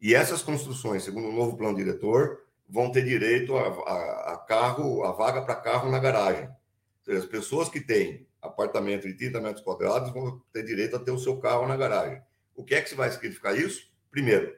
E 0.02 0.14
essas 0.14 0.42
construções, 0.42 1.04
segundo 1.04 1.30
o 1.30 1.34
novo 1.34 1.56
plano 1.56 1.78
diretor, 1.78 2.42
vão 2.68 2.92
ter 2.92 3.04
direito 3.04 3.56
a, 3.56 3.68
a, 3.68 4.34
a 4.34 4.38
carro, 4.38 5.04
a 5.04 5.12
vaga 5.12 5.42
para 5.42 5.56
carro 5.56 5.90
na 5.90 6.00
garagem 6.00 6.50
seja, 7.04 7.20
as 7.20 7.26
pessoas 7.26 7.70
que 7.70 7.80
têm 7.80 8.26
apartamento 8.42 9.08
de 9.08 9.14
30 9.14 9.40
metros 9.42 9.64
quadrados 9.64 10.12
vão 10.12 10.42
ter 10.52 10.64
direito 10.64 10.96
a 10.96 11.00
ter 11.00 11.12
o 11.12 11.20
seu 11.20 11.38
carro 11.38 11.68
na 11.68 11.78
garagem. 11.78 12.22
O 12.56 12.64
que 12.64 12.76
é 12.76 12.82
que 12.82 12.90
se 12.90 12.96
vai 12.96 13.12
significar 13.12 13.58
isso? 13.58 13.92
Primeiro, 14.10 14.56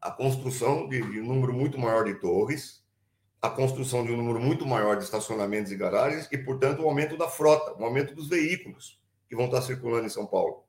a 0.00 0.10
construção 0.10 0.88
de, 0.88 1.00
de 1.00 1.20
um 1.20 1.26
número 1.26 1.52
muito 1.52 1.78
maior 1.78 2.04
de 2.04 2.14
torres, 2.14 2.81
a 3.42 3.50
construção 3.50 4.06
de 4.06 4.12
um 4.12 4.16
número 4.16 4.40
muito 4.40 4.64
maior 4.64 4.96
de 4.96 5.04
estacionamentos 5.04 5.72
e 5.72 5.76
garagens 5.76 6.28
e, 6.30 6.38
portanto, 6.38 6.80
o 6.80 6.88
aumento 6.88 7.16
da 7.16 7.28
frota, 7.28 7.74
o 7.78 7.84
aumento 7.84 8.14
dos 8.14 8.28
veículos 8.28 9.00
que 9.28 9.36
vão 9.36 9.46
estar 9.46 9.60
circulando 9.60 10.06
em 10.06 10.10
São 10.10 10.24
Paulo. 10.24 10.64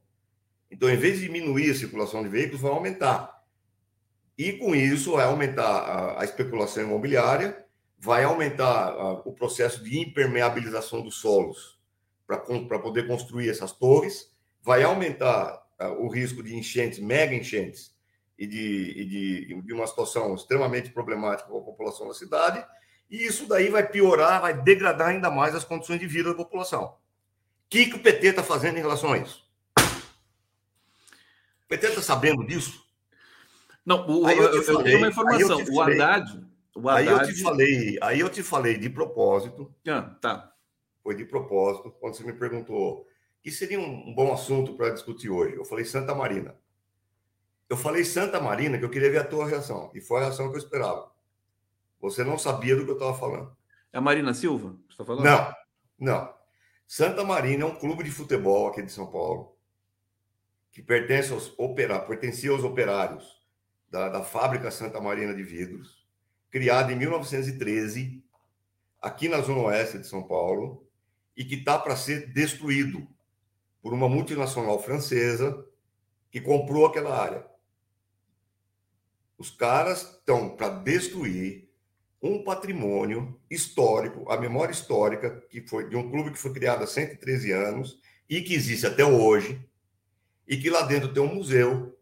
Então, 0.72 0.90
em 0.90 0.98
vez 0.98 1.20
de 1.20 1.26
diminuir 1.28 1.70
a 1.70 1.76
circulação 1.76 2.24
de 2.24 2.30
veículos, 2.30 2.62
vai 2.62 2.72
aumentar. 2.72 3.44
E 4.36 4.54
com 4.54 4.74
isso, 4.74 5.12
vai 5.12 5.26
aumentar 5.26 5.64
a, 5.64 6.22
a 6.22 6.26
especulação 6.26 6.84
imobiliária 6.84 7.64
vai 8.04 8.26
aumentar 8.26 8.94
uh, 8.98 9.22
o 9.24 9.32
processo 9.32 9.82
de 9.82 9.98
impermeabilização 9.98 11.02
dos 11.02 11.16
solos 11.16 11.80
para 12.28 12.80
poder 12.80 13.08
construir 13.08 13.50
essas 13.50 13.72
torres, 13.72 14.30
vai 14.62 14.84
aumentar 14.84 15.66
uh, 15.80 16.04
o 16.04 16.10
risco 16.10 16.44
de 16.44 16.54
enchentes, 16.54 17.00
mega 17.00 17.34
enchentes, 17.34 17.93
e 18.44 18.48
de, 18.48 18.94
e 18.98 19.06
de, 19.06 19.62
de 19.62 19.74
uma 19.74 19.88
situação 19.88 20.36
extremamente 20.36 20.90
problemática 20.90 21.48
para 21.48 21.58
a 21.58 21.64
população 21.64 22.08
da 22.08 22.14
cidade, 22.14 22.66
e 23.10 23.26
isso 23.26 23.48
daí 23.48 23.70
vai 23.70 23.88
piorar, 23.88 24.42
vai 24.42 24.54
degradar 24.54 25.10
ainda 25.10 25.32
mais 25.32 25.56
as 25.56 25.64
condições 25.64 26.00
de 26.00 26.08
vida 26.08 26.30
da 26.30 26.36
população. 26.36 26.86
O 26.86 26.96
que, 27.70 27.86
que 27.86 27.96
o 27.96 28.00
PT 28.00 28.28
está 28.28 28.44
fazendo 28.44 28.78
em 28.78 28.82
relação 28.82 29.14
a 29.14 29.18
isso? 29.18 29.48
O 29.78 31.68
PT 31.70 31.88
está 31.88 32.02
sabendo 32.02 32.46
disso? 32.46 32.84
Não, 33.86 34.08
o, 34.08 34.30
eu, 34.30 34.44
eu, 34.54 34.64
eu, 34.64 34.84
tenho 34.84 34.98
uma 34.98 35.08
informação. 35.08 35.64
O 35.72 35.82
Haddad, 35.82 36.30
Haddad... 36.76 36.98
Aí 36.98 37.08
eu 37.08 37.24
te 37.24 37.44
falei, 37.44 37.98
aí 38.02 38.20
eu 38.20 38.30
te 38.30 38.44
falei 38.44 38.78
de 38.78 38.90
propósito. 38.90 39.74
Ah, 39.88 40.02
tá. 40.22 40.54
foi 41.02 41.16
de 41.16 41.26
propósito, 41.26 41.92
quando 42.00 42.16
você 42.16 42.24
me 42.24 42.34
perguntou 42.34 43.08
que 43.42 43.52
seria 43.52 43.80
um 43.80 44.14
bom 44.14 44.34
assunto 44.34 44.74
para 44.74 44.90
discutir 44.90 45.30
hoje. 45.30 45.56
Eu 45.56 45.66
falei 45.66 45.84
Santa 45.84 46.16
Marina. 46.16 46.56
Eu 47.74 47.78
falei 47.78 48.06
Santa 48.06 48.40
Marina 48.40 48.78
que 48.78 48.86
eu 48.86 48.90
queria 48.92 49.10
ver 49.10 49.18
a 49.18 49.24
tua 49.24 49.48
reação, 49.48 49.90
e 49.96 50.00
foi 50.00 50.20
a 50.20 50.26
reação 50.26 50.48
que 50.50 50.54
eu 50.54 50.60
esperava. 50.60 51.12
Você 52.00 52.24
não 52.24 52.38
sabia 52.38 52.76
do 52.76 52.86
que 52.86 52.92
eu 52.92 52.94
estava 52.94 53.18
falando. 53.18 53.58
É 53.92 53.98
a 53.98 54.02
Marina 54.02 54.32
Silva 54.32 54.78
que 54.86 54.92
está 54.92 55.04
falando? 55.04 55.26
Não, 55.26 55.56
não. 55.98 56.34
Santa 56.86 57.24
Marina 57.24 57.64
é 57.64 57.66
um 57.66 57.74
clube 57.74 58.04
de 58.04 58.12
futebol 58.12 58.68
aqui 58.68 58.84
de 58.84 58.92
São 58.92 59.08
Paulo, 59.08 59.58
que 60.72 60.84
pertence 60.84 61.34
aos 61.34 61.52
operários, 61.58 62.08
pertencia 62.08 62.52
aos 62.52 62.64
operários 62.64 63.44
da, 63.90 64.08
da 64.08 64.24
fábrica 64.24 64.70
Santa 64.70 65.02
Marina 65.02 65.34
de 65.34 65.42
Vidros, 65.42 66.08
criada 66.52 66.94
em 66.94 66.96
1913, 66.96 68.24
aqui 69.02 69.28
na 69.28 69.42
Zona 69.42 69.62
Oeste 69.62 69.98
de 69.98 70.06
São 70.06 70.22
Paulo, 70.22 70.88
e 71.36 71.44
que 71.44 71.56
está 71.56 71.80
para 71.80 71.96
ser 71.96 72.32
destruído 72.32 73.08
por 73.82 73.96
uma 73.96 74.08
multinacional 74.08 74.78
francesa 74.80 75.66
que 76.30 76.40
comprou 76.40 76.86
aquela 76.86 77.20
área. 77.20 77.52
Os 79.38 79.50
caras 79.50 80.02
estão 80.02 80.56
para 80.56 80.70
destruir 80.70 81.70
um 82.22 82.44
patrimônio 82.44 83.38
histórico, 83.50 84.32
a 84.32 84.38
memória 84.38 84.72
histórica 84.72 85.44
que 85.50 85.62
foi 85.68 85.90
de 85.90 85.96
um 85.96 86.10
clube 86.10 86.32
que 86.32 86.40
foi 86.40 86.54
criado 86.54 86.84
há 86.84 86.88
113 86.88 87.52
anos 87.52 88.00
e 88.30 88.42
que 88.42 88.54
existe 88.54 88.88
até 88.88 89.04
hoje, 89.04 89.60
e 90.48 90.56
que 90.58 90.70
lá 90.70 90.84
dentro 90.84 91.14
tem 91.14 91.22
um 91.22 91.36
museu 91.36 91.98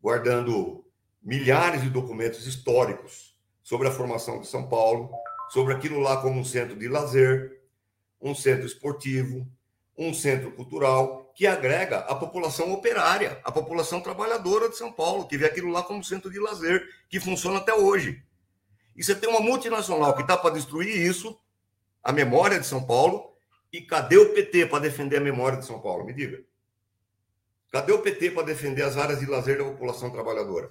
guardando 0.00 0.84
milhares 1.22 1.82
de 1.82 1.90
documentos 1.90 2.46
históricos 2.46 3.36
sobre 3.62 3.88
a 3.88 3.90
formação 3.90 4.40
de 4.40 4.46
São 4.46 4.68
Paulo, 4.68 5.10
sobre 5.50 5.74
aquilo 5.74 5.98
lá 5.98 6.20
como 6.20 6.38
um 6.38 6.44
centro 6.44 6.76
de 6.76 6.86
lazer, 6.86 7.60
um 8.20 8.34
centro 8.34 8.66
esportivo, 8.66 9.46
um 9.96 10.12
centro 10.12 10.52
cultural 10.52 11.23
que 11.34 11.46
agrega 11.46 11.98
a 11.98 12.14
população 12.14 12.72
operária, 12.72 13.40
a 13.42 13.50
população 13.50 14.00
trabalhadora 14.00 14.68
de 14.68 14.76
São 14.76 14.92
Paulo, 14.92 15.26
que 15.26 15.36
vê 15.36 15.46
aquilo 15.46 15.70
lá 15.70 15.82
como 15.82 16.04
centro 16.04 16.30
de 16.30 16.38
lazer, 16.38 16.88
que 17.08 17.18
funciona 17.18 17.58
até 17.58 17.74
hoje. 17.74 18.22
E 18.94 19.02
você 19.02 19.14
tem 19.14 19.28
uma 19.28 19.40
multinacional 19.40 20.14
que 20.14 20.22
está 20.22 20.36
para 20.36 20.54
destruir 20.54 20.96
isso, 20.96 21.36
a 22.02 22.12
memória 22.12 22.60
de 22.60 22.66
São 22.66 22.84
Paulo, 22.84 23.34
e 23.72 23.80
cadê 23.80 24.16
o 24.16 24.32
PT 24.32 24.66
para 24.66 24.78
defender 24.78 25.16
a 25.16 25.20
memória 25.20 25.58
de 25.58 25.66
São 25.66 25.80
Paulo? 25.80 26.04
Me 26.04 26.12
diga. 26.12 26.40
Cadê 27.72 27.92
o 27.92 28.00
PT 28.00 28.30
para 28.30 28.44
defender 28.44 28.82
as 28.82 28.96
áreas 28.96 29.18
de 29.18 29.26
lazer 29.26 29.58
da 29.58 29.64
população 29.64 30.10
trabalhadora? 30.10 30.70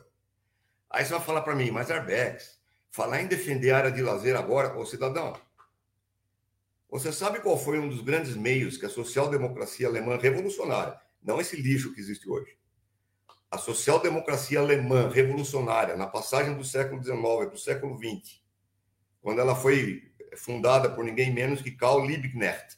Aí 0.89 1.03
você 1.03 1.11
vai 1.11 1.21
falar 1.21 1.41
para 1.41 1.55
mim, 1.55 1.69
mas 1.69 1.91
Arbex, 1.91 2.57
falar 2.89 3.21
em 3.21 3.27
defender 3.27 3.71
a 3.71 3.77
área 3.79 3.91
de 3.91 4.01
lazer 4.01 4.37
agora, 4.37 4.77
ô 4.77 4.85
cidadão, 4.85 5.33
você 6.93 7.11
sabe 7.11 7.39
qual 7.39 7.57
foi 7.57 7.79
um 7.79 7.89
dos 7.89 8.01
grandes 8.01 8.35
meios 8.35 8.77
que 8.77 8.85
a 8.85 8.89
social-democracia 8.89 9.87
alemã 9.87 10.15
revolucionária, 10.15 10.95
não 11.23 11.41
esse 11.41 11.55
lixo 11.55 11.91
que 11.91 11.99
existe 11.99 12.29
hoje, 12.29 12.55
a 13.49 13.57
social-democracia 13.57 14.59
alemã 14.59 15.09
revolucionária, 15.09 15.97
na 15.97 16.05
passagem 16.05 16.55
do 16.55 16.63
século 16.63 17.03
XIX 17.03 17.19
para 17.19 17.55
o 17.55 17.57
século 17.57 17.97
XX, 17.97 18.39
quando 19.23 19.41
ela 19.41 19.55
foi 19.55 20.13
fundada 20.37 20.87
por 20.87 21.03
ninguém 21.03 21.33
menos 21.33 21.63
que 21.63 21.71
Karl 21.71 22.05
Liebknecht, 22.05 22.77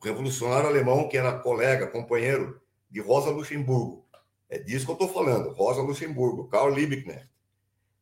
o 0.00 0.04
revolucionário 0.06 0.70
alemão 0.70 1.06
que 1.06 1.18
era 1.18 1.38
colega, 1.38 1.86
companheiro 1.86 2.62
de 2.90 2.98
Rosa 3.02 3.28
Luxemburgo. 3.28 4.08
É 4.48 4.58
disso 4.58 4.86
que 4.86 4.90
eu 4.90 4.94
estou 4.94 5.12
falando, 5.12 5.52
Rosa 5.52 5.82
Luxemburgo, 5.82 6.48
Karl 6.48 6.70
Liebknecht. 6.70 7.28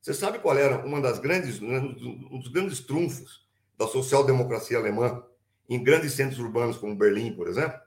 Você 0.01 0.15
sabe 0.15 0.39
qual 0.39 0.57
era 0.57 0.87
uma 0.87 1.01
das 1.01 1.19
grandes, 1.19 1.61
um 1.61 2.39
dos 2.39 2.53
grandes 2.53 2.79
trunfos 2.79 3.45
da 3.77 3.89
social-democracia 3.89 4.79
alemã 4.79 5.21
em 5.69 5.83
grandes 5.83 6.13
centros 6.13 6.39
urbanos 6.39 6.77
como 6.77 6.97
Berlim, 6.97 7.35
por 7.35 7.49
exemplo, 7.49 7.81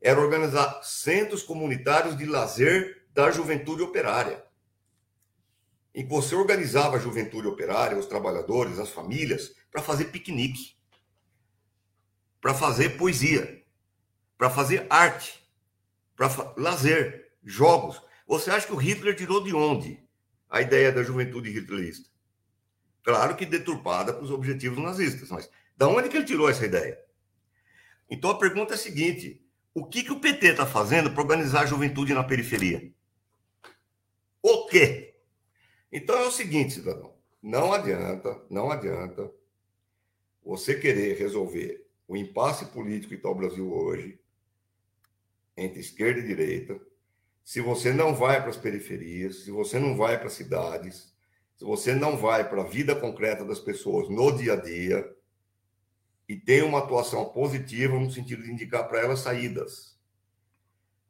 era 0.00 0.20
organizar 0.20 0.82
centros 0.82 1.42
comunitários 1.42 2.16
de 2.16 2.26
lazer 2.26 3.06
da 3.12 3.30
juventude 3.30 3.82
operária. 3.82 4.44
Que 5.94 6.04
você 6.04 6.34
organizava 6.34 6.96
a 6.96 7.00
juventude 7.00 7.46
operária, 7.46 7.96
os 7.96 8.06
trabalhadores, 8.06 8.78
as 8.78 8.90
famílias, 8.90 9.54
para 9.70 9.80
fazer 9.80 10.06
piquenique, 10.06 10.76
para 12.40 12.52
fazer 12.52 12.98
poesia, 12.98 13.64
para 14.36 14.50
fazer 14.50 14.86
arte, 14.90 15.42
para 16.16 16.28
lazer, 16.56 17.32
jogos. 17.42 18.02
Você 18.26 18.50
acha 18.50 18.66
que 18.66 18.72
o 18.72 18.76
Hitler 18.76 19.16
tirou 19.16 19.42
de 19.42 19.54
onde 19.54 20.02
a 20.50 20.60
ideia 20.60 20.92
da 20.92 21.02
juventude 21.02 21.50
hitlerista? 21.50 22.08
Claro 23.02 23.36
que 23.36 23.46
deturpada 23.46 24.12
para 24.12 24.22
os 24.24 24.30
objetivos 24.30 24.82
nazistas, 24.82 25.30
mas 25.30 25.48
da 25.76 25.88
onde 25.88 26.08
que 26.08 26.16
ele 26.16 26.24
tirou 26.24 26.48
essa 26.48 26.64
ideia? 26.64 26.98
Então 28.08 28.30
a 28.30 28.38
pergunta 28.38 28.74
é 28.74 28.76
a 28.76 28.78
seguinte: 28.78 29.44
o 29.74 29.84
que, 29.84 30.04
que 30.04 30.12
o 30.12 30.20
PT 30.20 30.48
está 30.48 30.66
fazendo 30.66 31.10
para 31.10 31.22
organizar 31.22 31.62
a 31.62 31.66
juventude 31.66 32.14
na 32.14 32.24
periferia? 32.24 32.92
O 34.42 34.66
quê? 34.66 35.14
Então 35.90 36.16
é 36.16 36.26
o 36.26 36.30
seguinte, 36.30 36.74
cidadão: 36.74 37.14
não 37.42 37.72
adianta, 37.72 38.40
não 38.50 38.70
adianta 38.70 39.30
você 40.44 40.74
querer 40.74 41.18
resolver 41.18 41.86
o 42.06 42.16
impasse 42.16 42.66
político 42.66 43.08
que 43.08 43.14
está 43.14 43.28
o 43.28 43.34
Brasil 43.34 43.72
hoje, 43.72 44.20
entre 45.56 45.80
esquerda 45.80 46.20
e 46.20 46.26
direita, 46.26 46.78
se 47.44 47.60
você 47.60 47.92
não 47.92 48.14
vai 48.14 48.40
para 48.40 48.50
as 48.50 48.56
periferias, 48.56 49.44
se 49.44 49.50
você 49.50 49.78
não 49.78 49.96
vai 49.96 50.18
para 50.18 50.26
as 50.26 50.32
cidades, 50.32 51.14
se 51.56 51.64
você 51.64 51.94
não 51.94 52.16
vai 52.16 52.48
para 52.48 52.62
a 52.62 52.66
vida 52.66 52.94
concreta 52.94 53.44
das 53.44 53.60
pessoas 53.60 54.08
no 54.08 54.36
dia 54.36 54.54
a 54.54 54.56
dia, 54.56 55.13
e 56.28 56.36
tem 56.36 56.62
uma 56.62 56.78
atuação 56.78 57.24
positiva 57.26 57.98
no 57.98 58.10
sentido 58.10 58.42
de 58.42 58.50
indicar 58.50 58.88
para 58.88 59.00
elas 59.00 59.20
saídas. 59.20 59.98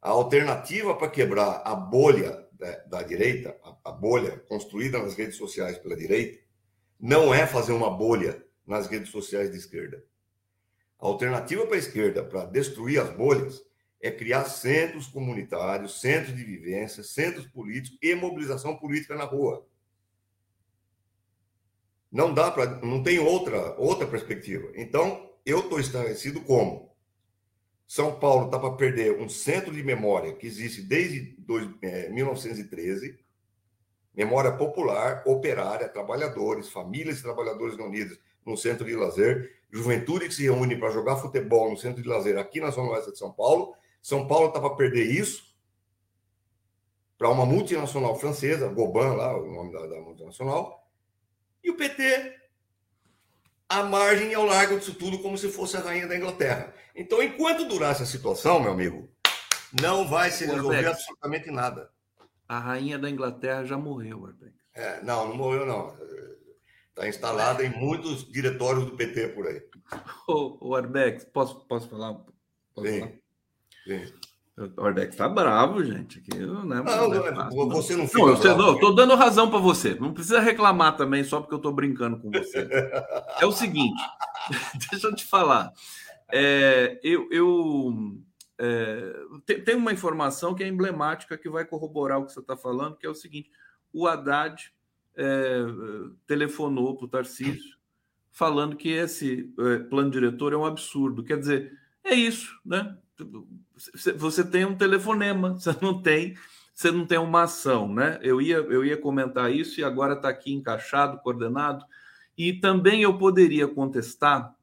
A 0.01 0.09
alternativa 0.09 0.93
para 0.95 1.09
quebrar 1.09 1.61
a 1.65 1.73
bolha 1.75 2.45
da, 2.51 2.77
da 2.85 3.01
direita, 3.01 3.57
a, 3.63 3.89
a, 3.89 3.91
bolha 3.91 4.39
construída 4.47 4.99
nas 4.99 5.15
redes 5.15 5.35
sociais 5.35 5.77
pela 5.77 5.95
direita, 5.95 6.43
não 6.99 7.33
é 7.33 7.47
fazer 7.47 7.71
uma 7.71 7.89
bolha 7.89 8.43
nas 8.65 8.87
redes 8.87 9.09
sociais 9.09 9.51
de 9.51 9.57
esquerda. 9.57 10.03
A 10.99 11.07
alternativa 11.07 11.65
para 11.65 11.75
a 11.75 11.79
esquerda 11.79 12.23
para 12.23 12.45
destruir 12.45 12.99
as 12.99 13.09
bolhas 13.09 13.61
é 14.01 14.11
criar 14.11 14.45
centros 14.45 15.07
comunitários, 15.07 15.99
centros 15.99 16.35
de 16.35 16.43
vivência, 16.43 17.03
centros 17.03 17.47
políticos 17.47 17.97
e 18.01 18.15
mobilização 18.15 18.75
política 18.75 19.15
na 19.15 19.23
rua. 19.23 19.65
Não 22.11 22.33
dá 22.33 22.51
para, 22.51 22.81
não 22.81 23.03
tem 23.03 23.19
outra 23.19 23.75
outra 23.77 24.07
perspectiva. 24.07 24.71
Então, 24.75 25.29
eu 25.45 25.59
estou 25.59 25.79
estarrecido 25.79 26.41
como 26.41 26.95
São 27.87 28.19
Paulo 28.19 28.45
está 28.45 28.59
para 28.59 28.73
perder 28.73 29.19
um 29.19 29.29
centro 29.29 29.73
de 29.73 29.83
memória 29.83 30.33
que 30.33 30.47
existe 30.47 30.81
desde 30.81 31.35
dois, 31.39 31.69
é, 31.81 32.09
1913, 32.09 33.19
memória 34.13 34.51
popular, 34.53 35.23
operária, 35.25 35.89
trabalhadores, 35.89 36.69
famílias 36.69 37.19
e 37.19 37.23
trabalhadores 37.23 37.75
reunidos 37.75 38.17
no 38.45 38.55
centro 38.55 38.85
de 38.85 38.95
lazer, 38.95 39.51
juventude 39.71 40.27
que 40.27 40.33
se 40.33 40.43
reúne 40.43 40.77
para 40.77 40.91
jogar 40.91 41.17
futebol 41.17 41.69
no 41.69 41.77
centro 41.77 42.01
de 42.01 42.07
lazer 42.07 42.37
aqui 42.37 42.59
na 42.59 42.69
Zona 42.71 42.91
Oeste 42.91 43.11
de 43.11 43.17
São 43.17 43.31
Paulo. 43.31 43.75
São 44.01 44.27
Paulo 44.27 44.47
está 44.47 44.59
para 44.59 44.75
perder 44.75 45.05
isso 45.05 45.55
para 47.17 47.29
uma 47.29 47.45
multinacional 47.45 48.17
francesa, 48.19 48.67
Goban, 48.67 49.13
lá, 49.13 49.37
o 49.37 49.51
nome 49.51 49.71
da, 49.71 49.85
da 49.87 50.01
multinacional, 50.01 50.84
e 51.65 51.71
o 51.71 51.75
PT 51.75 52.39
à 53.67 53.83
margem 53.83 54.31
e 54.31 54.35
ao 54.35 54.45
largo 54.45 54.77
disso 54.77 54.93
tudo, 54.93 55.19
como 55.19 55.37
se 55.37 55.51
fosse 55.51 55.75
a 55.75 55.79
rainha 55.79 56.07
da 56.07 56.15
Inglaterra. 56.15 56.71
Então, 56.95 57.21
enquanto 57.21 57.67
durar 57.67 57.91
essa 57.91 58.05
situação, 58.05 58.59
meu 58.59 58.71
amigo, 58.71 59.09
não 59.81 60.07
vai 60.07 60.29
se 60.29 60.45
resolver 60.45 60.85
absolutamente 60.85 61.49
nada. 61.49 61.89
A 62.47 62.59
rainha 62.59 62.99
da 62.99 63.09
Inglaterra 63.09 63.65
já 63.65 63.77
morreu, 63.77 64.27
Arbex. 64.27 64.53
É, 64.75 65.01
não, 65.03 65.27
não 65.29 65.35
morreu, 65.35 65.65
não. 65.65 65.97
Está 66.89 67.07
instalada 67.09 67.65
em 67.65 67.69
muitos 67.69 68.31
diretórios 68.31 68.85
do 68.85 68.95
PT 68.95 69.29
por 69.29 69.47
aí. 69.47 69.61
Ô, 70.27 70.69
ô 70.69 70.75
Arbex, 70.75 71.25
posso, 71.25 71.65
posso 71.65 71.89
falar? 71.89 72.13
Posso 72.73 72.87
sim, 72.87 72.99
falar? 72.99 73.11
sim. 73.83 74.13
O 74.57 74.81
Ordex 74.81 75.17
tá 75.17 75.27
bravo, 75.27 75.83
gente. 75.83 76.19
Aqui, 76.19 76.37
né? 76.37 76.45
não, 76.45 76.63
não, 76.63 76.77
é 76.77 76.83
fácil, 77.35 77.69
você 77.69 77.95
não 77.95 78.07
fica. 78.07 78.19
Não, 78.19 78.29
eu, 78.29 78.37
sei, 78.37 78.55
não, 78.55 78.67
eu 78.69 78.79
tô 78.79 78.91
dando 78.93 79.13
razão 79.15 79.49
para 79.49 79.59
você. 79.59 79.95
Não 79.95 80.13
precisa 80.13 80.39
reclamar 80.39 80.95
também 80.95 81.25
só 81.25 81.41
porque 81.41 81.53
eu 81.53 81.59
tô 81.59 81.73
brincando 81.73 82.17
com 82.17 82.31
você. 82.31 82.65
é 83.41 83.45
o 83.45 83.51
seguinte, 83.51 84.01
deixa 84.89 85.07
eu 85.07 85.15
te 85.15 85.25
falar. 85.25 85.73
É, 86.31 86.99
eu 87.03 87.27
eu 87.31 88.17
é, 88.57 89.13
tem, 89.45 89.61
tem, 89.61 89.75
uma 89.75 89.91
informação 89.91 90.55
que 90.55 90.63
é 90.63 90.67
emblemática 90.67 91.37
que 91.37 91.49
vai 91.49 91.65
corroborar 91.65 92.19
o 92.19 92.25
que 92.25 92.31
você 92.31 92.39
está 92.39 92.55
falando, 92.55 92.95
que 92.95 93.05
é 93.05 93.09
o 93.09 93.15
seguinte: 93.15 93.51
o 93.91 94.07
Haddad 94.07 94.71
é, 95.17 95.65
telefonou 96.25 96.95
para 96.95 97.05
o 97.05 97.09
Tarcísio 97.09 97.75
falando 98.31 98.75
que 98.77 98.89
esse 98.89 99.53
é, 99.59 99.79
plano 99.79 100.11
diretor 100.11 100.53
é 100.53 100.57
um 100.57 100.65
absurdo. 100.65 101.23
Quer 101.23 101.39
dizer, 101.39 101.77
é 102.03 102.13
isso, 102.13 102.57
né? 102.65 102.97
Você 104.15 104.43
tem 104.43 104.65
um 104.65 104.75
telefonema, 104.75 105.53
você 105.59 105.75
não 105.81 106.01
tem, 106.01 106.35
você 106.73 106.91
não 106.91 107.05
tem 107.05 107.17
uma 107.17 107.43
ação, 107.43 107.93
né? 107.93 108.19
Eu 108.21 108.41
ia, 108.41 108.57
eu 108.57 108.83
ia 108.83 108.97
comentar 108.97 109.51
isso 109.51 109.79
e 109.79 109.83
agora 109.83 110.13
está 110.13 110.29
aqui 110.29 110.53
encaixado, 110.53 111.19
coordenado. 111.19 111.85
E 112.37 112.53
também 112.53 113.03
eu 113.03 113.17
poderia 113.17 113.67
contestar 113.67 114.53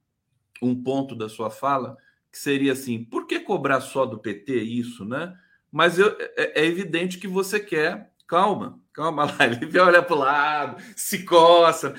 um 0.60 0.80
ponto 0.80 1.14
da 1.14 1.28
sua 1.28 1.50
fala 1.50 1.96
que 2.30 2.38
seria 2.38 2.72
assim: 2.72 3.04
por 3.04 3.26
que 3.26 3.40
cobrar 3.40 3.80
só 3.80 4.06
do 4.06 4.18
PT 4.18 4.54
isso, 4.62 5.04
né? 5.04 5.36
Mas 5.70 5.98
eu, 5.98 6.14
é, 6.36 6.62
é 6.62 6.66
evidente 6.66 7.18
que 7.18 7.28
você 7.28 7.58
quer. 7.58 8.12
Calma, 8.26 8.80
calma 8.92 9.24
lá. 9.24 9.36
Ele 9.60 9.78
olha 9.78 10.02
para 10.02 10.16
o 10.16 10.18
lado, 10.18 10.82
se 10.96 11.24
coça. 11.24 11.94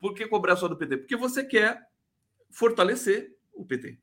Por 0.00 0.14
que 0.14 0.26
cobrar 0.26 0.56
só 0.56 0.68
do 0.68 0.76
PT? 0.76 0.98
Porque 0.98 1.16
você 1.16 1.44
quer 1.44 1.88
fortalecer 2.50 3.36
o 3.52 3.64
PT, 3.64 3.98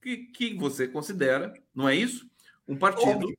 que, 0.00 0.16
que 0.16 0.54
você 0.54 0.88
considera, 0.88 1.52
não 1.74 1.88
é 1.88 1.94
isso? 1.94 2.28
Um 2.66 2.76
partido. 2.76 3.26
Óbvio. 3.26 3.38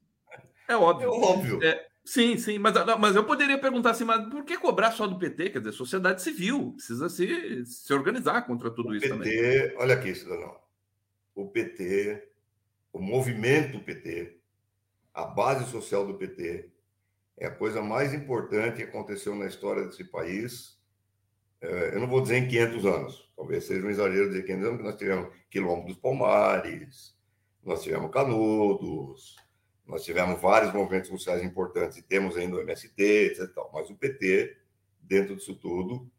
É 0.68 0.76
óbvio. 0.76 1.08
É 1.08 1.10
óbvio. 1.10 1.64
É, 1.64 1.88
sim, 2.04 2.38
sim, 2.38 2.58
mas, 2.58 2.74
mas 3.00 3.16
eu 3.16 3.26
poderia 3.26 3.58
perguntar 3.58 3.92
assim, 3.92 4.04
mas 4.04 4.28
por 4.30 4.44
que 4.46 4.58
cobrar 4.58 4.92
só 4.92 5.08
do 5.08 5.18
PT? 5.18 5.50
Quer 5.50 5.60
dizer, 5.60 5.72
sociedade 5.74 6.22
civil 6.22 6.74
precisa 6.74 7.10
se, 7.10 7.66
se 7.66 7.94
organizar 7.94 8.42
contra 8.44 8.70
tudo 8.70 8.90
o 8.90 8.96
isso 8.96 9.08
PT, 9.08 9.10
também. 9.10 9.78
Olha 9.78 9.96
aqui, 9.96 10.14
cidadão. 10.16 10.56
O 11.36 11.48
PT, 11.48 12.30
o 12.94 13.00
movimento 13.00 13.80
PT, 13.80 14.38
a 15.14 15.26
base 15.26 15.70
social 15.72 16.06
do 16.06 16.16
PT, 16.16 16.70
é 17.38 17.48
a 17.48 17.56
coisa 17.56 17.82
mais 17.82 18.14
importante 18.14 18.78
que 18.78 18.84
aconteceu 18.84 19.36
na 19.36 19.48
história 19.48 19.86
desse 19.86 20.04
país. 20.04 20.80
É, 21.62 21.96
eu 21.96 22.00
não 22.00 22.08
vou 22.08 22.22
dizer 22.22 22.38
em 22.38 22.48
500 22.48 22.86
anos, 22.86 23.32
talvez 23.36 23.66
seja 23.66 23.86
um 23.86 23.90
exagero 23.90 24.30
dizer 24.30 24.44
500 24.44 24.66
anos, 24.66 24.78
porque 24.78 24.90
nós 24.92 25.00
tivemos 25.00 25.30
Quilombo 25.50 25.88
dos 25.88 25.98
Palmares, 25.98 27.16
nós 27.64 27.84
tivemos 27.84 28.12
Canudos, 28.12 29.36
nós 29.86 30.04
tivemos 30.04 30.42
vários 30.42 30.74
movimentos 30.74 31.10
sociais 31.10 31.44
importantes 31.44 31.98
e 31.98 32.02
temos 32.02 32.36
ainda 32.36 32.56
o 32.56 32.62
MST, 32.62 33.04
etc. 33.04 33.50
Mas 33.72 33.90
o 33.90 33.96
PT, 33.96 34.58
dentro 35.02 35.36
disso 35.36 35.56
tudo, 35.56 36.10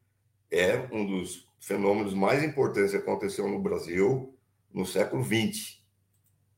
é 0.50 0.76
um 0.92 1.04
dos 1.04 1.48
fenômenos 1.58 2.14
mais 2.14 2.44
importantes 2.44 2.92
que 2.92 2.98
aconteceu 2.98 3.48
no 3.48 3.58
Brasil 3.58 4.36
no 4.72 4.86
século 4.86 5.24
XX 5.24 5.80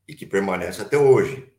e 0.06 0.14
que 0.14 0.26
permanece 0.26 0.82
até 0.82 0.98
hoje. 0.98 1.52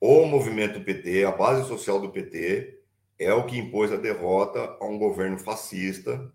O 0.00 0.24
movimento 0.26 0.82
PT, 0.82 1.24
a 1.24 1.32
base 1.32 1.66
social 1.68 2.00
do 2.00 2.10
PT, 2.10 2.75
é 3.18 3.32
o 3.32 3.46
que 3.46 3.58
impôs 3.58 3.92
a 3.92 3.96
derrota 3.96 4.76
a 4.80 4.84
um 4.84 4.98
governo 4.98 5.38
fascista, 5.38 6.32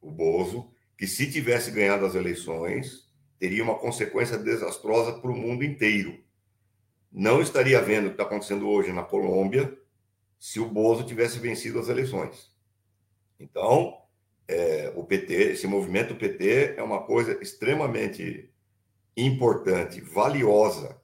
o 0.00 0.10
Bozo, 0.10 0.70
que 0.96 1.06
se 1.06 1.30
tivesse 1.30 1.70
ganhado 1.70 2.06
as 2.06 2.14
eleições, 2.14 3.10
teria 3.38 3.62
uma 3.62 3.78
consequência 3.78 4.38
desastrosa 4.38 5.12
para 5.20 5.30
o 5.30 5.36
mundo 5.36 5.62
inteiro. 5.62 6.18
Não 7.12 7.40
estaria 7.40 7.80
vendo 7.80 8.04
o 8.04 8.08
que 8.08 8.14
está 8.14 8.24
acontecendo 8.24 8.68
hoje 8.68 8.92
na 8.92 9.02
Colômbia 9.02 9.76
se 10.38 10.60
o 10.60 10.68
Bozo 10.68 11.04
tivesse 11.04 11.38
vencido 11.38 11.78
as 11.78 11.88
eleições. 11.88 12.54
Então, 13.38 14.00
é, 14.48 14.92
o 14.94 15.04
PT, 15.04 15.34
esse 15.52 15.66
movimento 15.66 16.14
PT 16.14 16.74
é 16.76 16.82
uma 16.82 17.02
coisa 17.02 17.38
extremamente 17.42 18.50
importante, 19.16 20.00
valiosa 20.00 21.00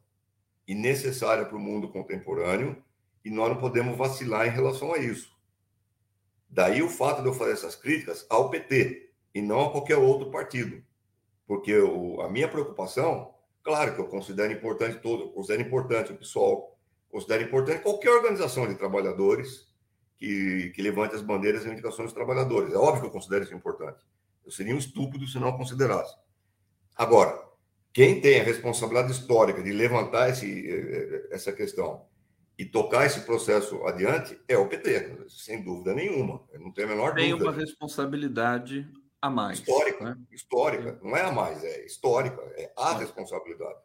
e 0.67 0.75
necessária 0.75 1.45
para 1.45 1.57
o 1.57 1.61
mundo 1.61 1.89
contemporâneo 1.89 2.83
e 3.25 3.31
nós 3.31 3.51
não 3.51 3.59
podemos 3.59 3.97
vacilar 3.97 4.47
em 4.47 4.51
relação 4.51 4.93
a 4.93 4.99
isso. 4.99 5.33
Daí 6.49 6.83
o 6.83 6.89
fato 6.89 7.23
de 7.23 7.29
eu 7.29 7.35
fazer 7.35 7.53
essas 7.53 7.75
críticas 7.75 8.27
ao 8.29 8.51
PT 8.51 9.11
e 9.35 9.41
não 9.41 9.67
a 9.67 9.71
qualquer 9.71 9.97
outro 9.97 10.31
partido. 10.31 10.83
Porque 11.47 11.77
o, 11.79 12.21
a 12.21 12.29
minha 12.29 12.49
preocupação, 12.49 13.35
claro 13.63 13.95
que 13.95 14.01
eu 14.01 14.07
considero 14.07 14.53
importante 14.53 14.99
todo, 14.99 15.25
eu 15.25 15.29
considero 15.31 15.63
importante 15.63 16.13
o 16.13 16.17
pessoal, 16.17 16.79
considero 17.09 17.45
importante 17.45 17.83
qualquer 17.83 18.11
organização 18.11 18.67
de 18.67 18.75
trabalhadores 18.75 19.73
que, 20.19 20.71
que 20.75 20.83
levante 20.83 21.15
as 21.15 21.23
bandeiras 21.23 21.63
e 21.63 21.65
reivindicações 21.65 22.07
dos 22.07 22.15
trabalhadores. 22.15 22.73
É 22.73 22.77
óbvio 22.77 23.03
que 23.03 23.07
eu 23.09 23.13
considero 23.13 23.45
isso 23.45 23.55
importante. 23.55 24.05
Eu 24.45 24.51
seria 24.51 24.75
um 24.75 24.79
estúpido 24.79 25.27
se 25.27 25.39
não 25.39 25.57
considerasse. 25.57 26.15
Agora, 26.95 27.43
quem 27.93 28.21
tem 28.21 28.41
a 28.41 28.45
responsabilidade 28.45 29.13
histórica 29.13 29.63
de 29.63 29.73
levantar 29.73 30.31
esse, 30.31 30.69
eh, 30.69 31.29
essa 31.31 31.53
questão 31.53 32.07
e 32.59 32.65
tocar 32.65 33.07
esse 33.07 33.21
processo 33.23 33.85
adiante 33.87 34.39
é 34.47 34.57
o 34.57 34.69
PT, 34.69 35.25
sem 35.29 35.63
dúvida 35.63 35.95
nenhuma. 35.95 36.43
Eu 36.53 36.61
não 36.61 36.71
tenho 36.71 36.89
a 36.89 36.91
menor 36.91 37.15
tem 37.15 37.31
dúvida. 37.31 37.51
Tem 37.51 37.59
uma 37.59 37.67
responsabilidade 37.67 38.89
a 39.21 39.31
mais. 39.31 39.59
Histórica, 39.59 40.05
né? 40.05 40.17
histórica. 40.31 40.99
Não 41.03 41.17
é 41.17 41.23
a 41.23 41.33
mais, 41.33 41.63
é 41.65 41.85
histórica, 41.87 42.41
é 42.57 42.73
a 42.77 42.99
responsabilidade. 42.99 43.79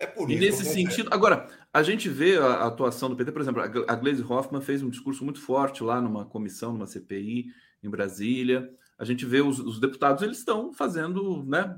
É 0.00 0.06
por 0.06 0.30
e 0.30 0.36
nesse 0.36 0.64
sentido, 0.64 1.08
agora, 1.12 1.48
a 1.72 1.82
gente 1.82 2.08
vê 2.08 2.38
a 2.38 2.66
atuação 2.66 3.10
do 3.10 3.16
PT, 3.16 3.32
por 3.32 3.42
exemplo, 3.42 3.62
a 3.62 3.94
Gleisi 3.96 4.22
Hoffmann 4.22 4.62
fez 4.62 4.80
um 4.80 4.88
discurso 4.88 5.24
muito 5.24 5.40
forte 5.40 5.82
lá 5.82 6.00
numa 6.00 6.24
comissão, 6.24 6.72
numa 6.72 6.86
CPI 6.86 7.46
em 7.82 7.90
Brasília. 7.90 8.70
A 8.96 9.04
gente 9.04 9.26
vê 9.26 9.40
os, 9.40 9.58
os 9.58 9.80
deputados, 9.80 10.22
eles 10.22 10.38
estão 10.38 10.72
fazendo, 10.72 11.44
né? 11.44 11.76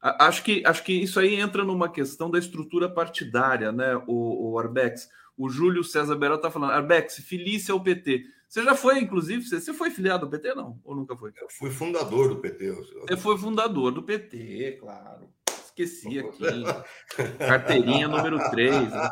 Acho 0.00 0.42
que, 0.42 0.62
acho 0.66 0.82
que 0.82 0.92
isso 0.92 1.20
aí 1.20 1.36
entra 1.36 1.62
numa 1.62 1.88
questão 1.88 2.30
da 2.30 2.38
estrutura 2.38 2.88
partidária, 2.88 3.70
né, 3.70 3.96
o, 4.06 4.52
o 4.52 4.58
Arbex? 4.58 5.08
O 5.40 5.48
Júlio 5.48 5.82
César 5.82 6.16
Beral 6.16 6.36
está 6.36 6.50
falando, 6.50 6.72
Arbex, 6.72 7.16
filice 7.16 7.72
ao 7.72 7.82
PT. 7.82 8.24
Você 8.46 8.62
já 8.62 8.74
foi, 8.74 8.98
inclusive, 8.98 9.42
você, 9.42 9.58
você 9.58 9.72
foi 9.72 9.90
filiado 9.90 10.26
ao 10.26 10.30
PT, 10.30 10.54
não? 10.54 10.78
Ou 10.84 10.94
nunca 10.94 11.16
foi? 11.16 11.32
Eu 11.40 11.48
fui 11.48 11.70
fundador 11.70 12.28
do 12.28 12.36
PT. 12.36 12.72
Você 12.72 13.16
foi 13.16 13.38
fundador 13.38 13.90
do 13.90 14.02
PT, 14.02 14.76
claro. 14.78 15.30
Esqueci 15.64 16.18
aqui. 16.18 16.44
Carteirinha 17.40 18.06
número 18.06 18.38
3. 18.50 18.90
Né? 18.90 19.10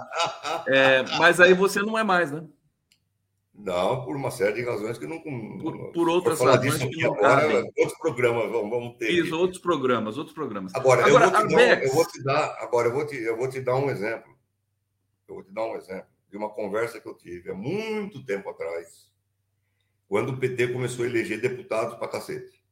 É, 0.67 1.03
mas 1.19 1.41
aí 1.41 1.55
você 1.55 1.81
não 1.81 1.99
é 1.99 2.05
mais, 2.05 2.31
né? 2.31 2.45
Não, 3.55 4.05
por 4.05 4.15
uma 4.15 4.31
série 4.31 4.57
de 4.57 4.69
razões 4.69 4.99
que 4.99 5.07
não. 5.07 5.23
Por, 5.23 5.93
por 5.93 6.11
outras 6.11 6.39
razões 6.43 6.77
que 6.77 7.05
não 7.05 7.15
agora, 7.15 7.65
Outros 7.79 7.99
programas 7.99 8.51
vamos, 8.51 8.99
ter. 8.99 9.11
Isso, 9.13 9.35
outros 9.35 9.63
programas, 9.63 10.19
outros 10.19 10.35
programas. 10.35 10.75
Agora, 10.75 11.07
agora 11.07 11.25
eu, 11.25 11.31
vou 11.31 11.47
te 11.49 11.55
dar, 11.57 11.83
eu 11.83 11.91
vou 11.91 12.07
te 12.07 12.23
dar. 12.23 12.59
Agora, 12.61 12.89
eu 12.89 12.93
vou 12.93 13.07
te, 13.07 13.17
eu 13.17 13.37
vou 13.39 13.49
te 13.49 13.61
dar 13.63 13.77
um 13.77 13.89
exemplo. 13.89 14.37
Eu 15.27 15.37
vou 15.37 15.43
te 15.43 15.53
dar 15.55 15.65
um 15.65 15.75
exemplo 15.75 16.18
de 16.31 16.37
uma 16.37 16.51
conversa 16.51 17.01
que 17.01 17.09
eu 17.09 17.15
tive 17.15 17.51
há 17.51 17.55
muito 17.55 18.25
tempo 18.25 18.49
atrás, 18.51 19.11
quando 20.09 20.31
o 20.31 20.39
PT 20.39 20.69
começou 20.69 21.05
a 21.05 21.09
eleger 21.09 21.41
deputados 21.41 21.95
para 21.97 22.09
cacete. 22.09 22.63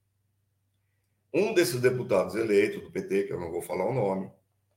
Um 1.33 1.53
desses 1.53 1.81
deputados 1.81 2.35
eleitos 2.35 2.83
do 2.83 2.91
PT, 2.91 3.25
que 3.25 3.33
eu 3.33 3.41
não 3.41 3.51
vou 3.51 3.61
falar 3.61 3.85
o 3.85 3.95
nome, 3.95 4.31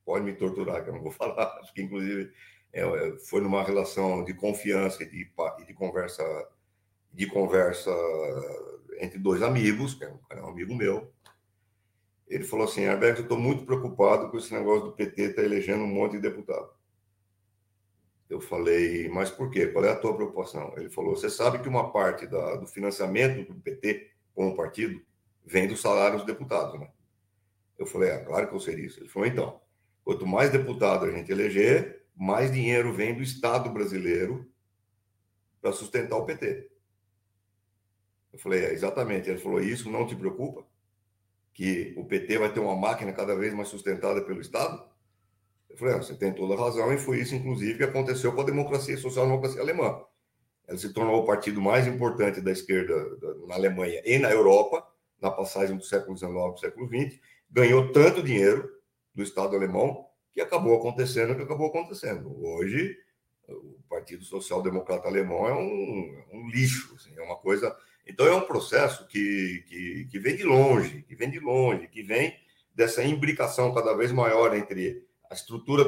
pode 0.06 0.26
me 0.26 0.34
torturar, 0.34 0.84
que 0.84 0.90
eu 0.90 0.94
não 0.94 1.02
vou 1.02 1.12
falar, 1.12 1.60
acho 1.60 1.74
que 1.74 1.82
inclusive 1.82 2.32
é, 2.74 2.82
é, 2.82 3.18
foi 3.20 3.42
numa 3.42 3.64
relação 3.64 4.24
de 4.24 4.34
confiança 4.34 5.04
e 5.04 5.10
de, 5.10 5.32
de 5.66 5.74
conversa 5.74 6.24
de 7.12 7.26
conversa 7.26 7.92
entre 9.00 9.18
dois 9.18 9.42
amigos, 9.42 9.96
que 9.96 10.04
é 10.04 10.10
um, 10.10 10.20
é 10.30 10.40
amigo 10.40 10.76
meu. 10.76 11.12
Ele 12.28 12.44
falou 12.44 12.66
assim: 12.66 12.88
Alberto, 12.88 13.22
eu 13.22 13.24
estou 13.24 13.40
muito 13.40 13.66
preocupado 13.66 14.30
com 14.30 14.38
esse 14.38 14.54
negócio 14.54 14.86
do 14.86 14.92
PT 14.92 15.22
estar 15.22 15.42
tá 15.42 15.44
elegendo 15.44 15.84
um 15.84 15.88
monte 15.88 16.14
de 16.14 16.20
deputado. 16.20 16.70
Eu 18.30 18.40
falei, 18.40 19.10
mas 19.10 19.32
por 19.32 19.50
quê? 19.50 19.68
Qual 19.68 19.84
é 19.84 19.90
a 19.90 19.96
tua 19.96 20.16
preocupação? 20.16 20.72
Ele 20.78 20.90
falou: 20.90 21.16
você 21.16 21.30
sabe 21.30 21.60
que 21.60 21.68
uma 21.68 21.92
parte 21.92 22.28
da, 22.28 22.58
do 22.58 22.68
financiamento 22.68 23.52
do 23.52 23.60
PT 23.60 24.12
como 24.36 24.56
partido 24.56 25.02
vem 25.44 25.68
do 25.68 25.76
salário 25.76 26.18
dos 26.18 26.28
deputados, 26.28 26.80
né? 26.80 26.90
Eu 27.78 27.86
falei, 27.86 28.12
ah, 28.12 28.24
claro 28.24 28.48
que 28.48 28.54
eu 28.54 28.60
sei 28.60 28.76
isso. 28.76 29.00
Ele 29.00 29.10
falou, 29.10 29.28
então, 29.28 29.62
quanto 30.04 30.28
mais 30.28 30.52
deputado 30.52 31.06
a 31.06 31.12
gente 31.12 31.32
eleger, 31.32 32.04
mais 32.16 32.52
dinheiro 32.52 32.94
vem 32.94 33.16
do 33.16 33.24
Estado 33.24 33.70
brasileiro 33.70 34.52
para 35.62 35.72
sustentar 35.72 36.18
o 36.18 36.26
PT. 36.26 36.70
Eu 38.34 38.38
falei, 38.38 38.66
é, 38.66 38.74
exatamente. 38.74 39.30
Ele 39.30 39.40
falou, 39.40 39.62
isso 39.62 39.90
não 39.90 40.06
te 40.06 40.16
preocupa? 40.16 40.68
Que 41.54 41.94
o 41.98 42.06
PT 42.06 42.38
vai 42.38 42.54
ter 42.54 42.60
uma 42.60 42.76
máquina 42.76 43.14
cada 43.14 43.36
vez 43.36 43.54
mais 43.54 43.70
sustentada 43.70 44.22
pelo 44.22 44.42
Estado? 44.42 44.89
Eu 45.70 45.78
falei, 45.78 45.96
ah, 45.96 45.98
você 45.98 46.16
tem 46.16 46.34
toda 46.34 46.56
a 46.56 46.58
razão, 46.58 46.92
e 46.92 46.98
foi 46.98 47.20
isso, 47.20 47.36
inclusive, 47.36 47.78
que 47.78 47.84
aconteceu 47.84 48.34
com 48.34 48.42
a 48.42 48.46
democracia 48.46 48.98
social-democracia 48.98 49.62
alemã. 49.62 50.02
Ela 50.68 50.78
se 50.78 50.94
tornou 50.94 51.22
o 51.22 51.26
partido 51.26 51.62
mais 51.62 51.88
importante 51.88 52.42
da 52.42 52.52
esquerda 52.52 52.94
na 53.48 53.56
Alemanha 53.56 54.02
e 54.06 54.18
na 54.18 54.32
Europa, 54.32 54.86
na 55.22 55.32
passagem 55.32 55.76
do 55.76 55.84
século 55.84 56.18
XIX 56.18 56.32
para 56.32 56.52
o 56.52 56.58
século 56.58 56.88
XX, 56.88 57.20
ganhou 57.50 57.92
tanto 57.92 58.24
dinheiro 58.24 58.70
do 59.14 59.24
Estado 59.24 59.56
alemão 59.56 60.06
que 60.32 60.42
acabou 60.42 60.78
acontecendo 60.78 61.32
o 61.32 61.36
que 61.36 61.42
acabou 61.42 61.68
acontecendo. 61.68 62.40
Hoje, 62.44 62.96
o 63.48 63.80
Partido 63.90 64.24
Social 64.24 64.62
Democrata 64.62 65.08
Alemão 65.08 65.48
é 65.48 65.54
um, 65.54 66.24
é 66.32 66.36
um 66.36 66.50
lixo, 66.50 66.94
assim, 66.96 67.14
é 67.18 67.22
uma 67.22 67.36
coisa. 67.36 67.76
Então, 68.06 68.28
é 68.28 68.34
um 68.34 68.46
processo 68.46 69.08
que, 69.08 69.64
que, 69.68 70.08
que 70.10 70.20
vem 70.20 70.36
de 70.36 70.44
longe, 70.44 71.04
que 71.04 71.16
vem 71.16 71.30
de 71.30 71.40
longe, 71.40 71.88
que 71.88 72.04
vem 72.04 72.36
dessa 72.74 73.04
imbricação 73.04 73.74
cada 73.74 73.94
vez 73.94 74.12
maior 74.12 74.56
entre 74.56 75.04
a 75.30 75.34
estrutura 75.34 75.86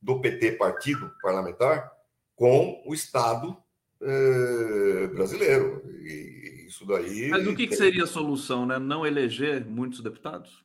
do 0.00 0.20
PT, 0.20 0.52
partido 0.52 1.12
parlamentar, 1.22 1.92
com 2.34 2.82
o 2.86 2.94
Estado 2.94 3.56
eh, 4.00 5.06
brasileiro. 5.08 5.82
E 6.02 6.66
isso 6.66 6.86
daí. 6.86 7.28
Mas 7.28 7.46
o 7.46 7.54
que, 7.54 7.66
que 7.66 7.76
seria 7.76 8.04
a 8.04 8.06
solução, 8.06 8.64
né? 8.64 8.78
Não 8.78 9.06
eleger 9.06 9.64
muitos 9.64 10.00
deputados? 10.00 10.64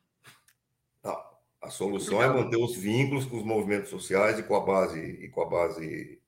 A 1.65 1.71
solução 1.71 2.21
é 2.21 2.27
manter 2.27 2.57
os 2.57 2.75
vínculos 2.75 3.25
com 3.25 3.37
os 3.37 3.43
movimentos 3.43 3.89
sociais 3.89 4.37
e 4.37 4.43
com 4.43 4.55
a 4.55 4.59
base 4.59 4.99
e 4.99 5.27
com 5.29 5.41
a 5.41 5.49
base 5.49 6.19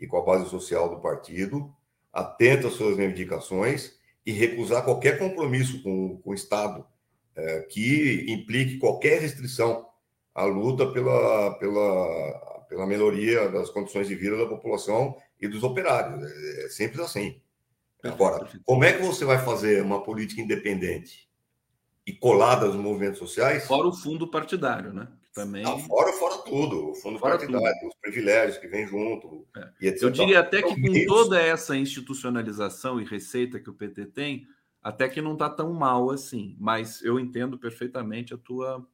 e 0.00 0.06
com 0.08 0.16
a 0.16 0.22
base 0.22 0.50
social 0.50 0.88
do 0.88 1.00
partido, 1.00 1.72
atento 2.12 2.66
às 2.66 2.72
suas 2.72 2.96
reivindicações 2.96 3.96
e 4.26 4.32
recusar 4.32 4.84
qualquer 4.84 5.20
compromisso 5.20 5.80
com, 5.84 6.16
com 6.16 6.30
o 6.30 6.34
Estado 6.34 6.84
é, 7.36 7.60
que 7.60 8.26
implique 8.28 8.78
qualquer 8.78 9.20
restrição 9.20 9.86
à 10.34 10.44
luta 10.44 10.86
pela, 10.86 11.54
pela, 11.58 12.66
pela 12.68 12.86
melhoria 12.86 13.48
das 13.48 13.70
condições 13.70 14.08
de 14.08 14.14
vida 14.14 14.36
da 14.36 14.46
população 14.46 15.16
e 15.40 15.48
dos 15.48 15.62
operários. 15.62 16.22
É, 16.22 16.64
é 16.64 16.68
simples 16.68 17.00
assim. 17.00 17.40
Agora, 18.02 18.48
como 18.64 18.84
é 18.84 18.92
que 18.92 19.02
você 19.02 19.24
vai 19.24 19.38
fazer 19.38 19.82
uma 19.82 20.02
política 20.02 20.40
independente 20.40 21.28
e 22.04 22.12
colada 22.12 22.66
aos 22.66 22.74
movimentos 22.74 23.18
sociais? 23.18 23.66
Fora 23.66 23.86
o 23.86 23.92
fundo 23.92 24.28
partidário, 24.28 24.92
né? 24.92 25.08
Também. 25.32 25.64
Ah, 25.64 25.78
fora, 25.78 26.12
fora 26.12 26.38
tudo, 26.38 26.90
o 26.90 26.94
fundo 26.94 27.18
fora 27.18 27.38
partidário, 27.38 27.80
tudo. 27.80 27.88
os 27.88 27.96
privilégios 28.00 28.58
que 28.58 28.66
vêm 28.66 28.86
junto. 28.86 29.46
É. 29.56 29.94
Eu 30.02 30.10
diria 30.10 30.40
até 30.40 30.60
que 30.60 30.78
com 30.78 31.06
toda 31.06 31.40
essa 31.40 31.74
institucionalização 31.74 33.00
e 33.00 33.04
receita 33.04 33.58
que 33.58 33.70
o 33.70 33.74
PT 33.74 34.06
tem, 34.06 34.46
até 34.82 35.08
que 35.08 35.22
não 35.22 35.32
está 35.32 35.48
tão 35.48 35.72
mal 35.72 36.10
assim. 36.10 36.54
Mas 36.60 37.02
eu 37.02 37.18
entendo 37.18 37.56
perfeitamente 37.56 38.34
a 38.34 38.36
tua, 38.36 38.86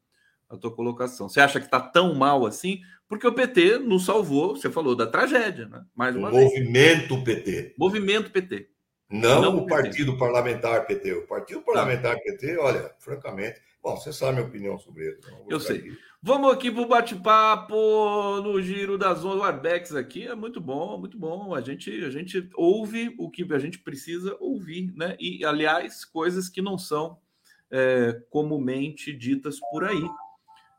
a 0.48 0.56
tua 0.56 0.74
colocação. 0.74 1.28
Você 1.28 1.40
acha 1.40 1.60
que 1.60 1.66
está 1.66 1.80
tão 1.80 2.14
mal 2.14 2.46
assim? 2.46 2.80
Porque 3.08 3.26
o 3.26 3.32
PT 3.32 3.78
nos 3.78 4.04
salvou, 4.04 4.56
você 4.56 4.70
falou, 4.70 4.94
da 4.94 5.06
tragédia, 5.06 5.66
né? 5.66 5.84
Mais 5.94 6.14
uma 6.14 6.28
o 6.28 6.32
vez. 6.32 6.44
Movimento 6.44 7.24
PT. 7.24 7.74
Movimento 7.78 8.30
PT. 8.30 8.68
Não, 9.10 9.40
não 9.40 9.56
o, 9.58 9.66
Partido 9.66 10.12
PT. 10.12 10.18
Parlamentar 10.18 10.86
PT. 10.86 11.12
O 11.14 11.26
Partido 11.26 11.62
Parlamentar 11.62 12.16
tá. 12.16 12.22
PT, 12.22 12.58
olha, 12.58 12.94
francamente. 12.98 13.60
Bom, 13.82 13.96
você 13.96 14.12
sabe 14.12 14.32
a 14.32 14.34
minha 14.34 14.46
opinião 14.46 14.78
sobre 14.78 15.06
ele. 15.06 15.18
Então 15.18 15.46
eu 15.48 15.60
sei. 15.60 15.78
Aqui. 15.78 15.98
Vamos 16.20 16.52
aqui 16.52 16.70
para 16.70 16.82
o 16.82 16.88
bate-papo 16.88 18.40
no 18.42 18.60
giro 18.60 18.98
das 18.98 19.24
ondas. 19.24 19.38
O 19.38 19.44
Arbex 19.44 19.94
aqui 19.94 20.26
é 20.26 20.34
muito 20.34 20.60
bom, 20.60 20.98
muito 20.98 21.16
bom. 21.16 21.54
A 21.54 21.60
gente, 21.60 21.90
a 22.04 22.10
gente 22.10 22.50
ouve 22.54 23.14
o 23.18 23.30
que 23.30 23.46
a 23.54 23.58
gente 23.58 23.78
precisa 23.78 24.36
ouvir, 24.40 24.92
né? 24.94 25.16
E, 25.18 25.44
aliás, 25.44 26.04
coisas 26.04 26.48
que 26.48 26.60
não 26.60 26.76
são 26.76 27.18
é, 27.70 28.20
comumente 28.30 29.12
ditas 29.12 29.58
por 29.70 29.84
aí. 29.84 30.02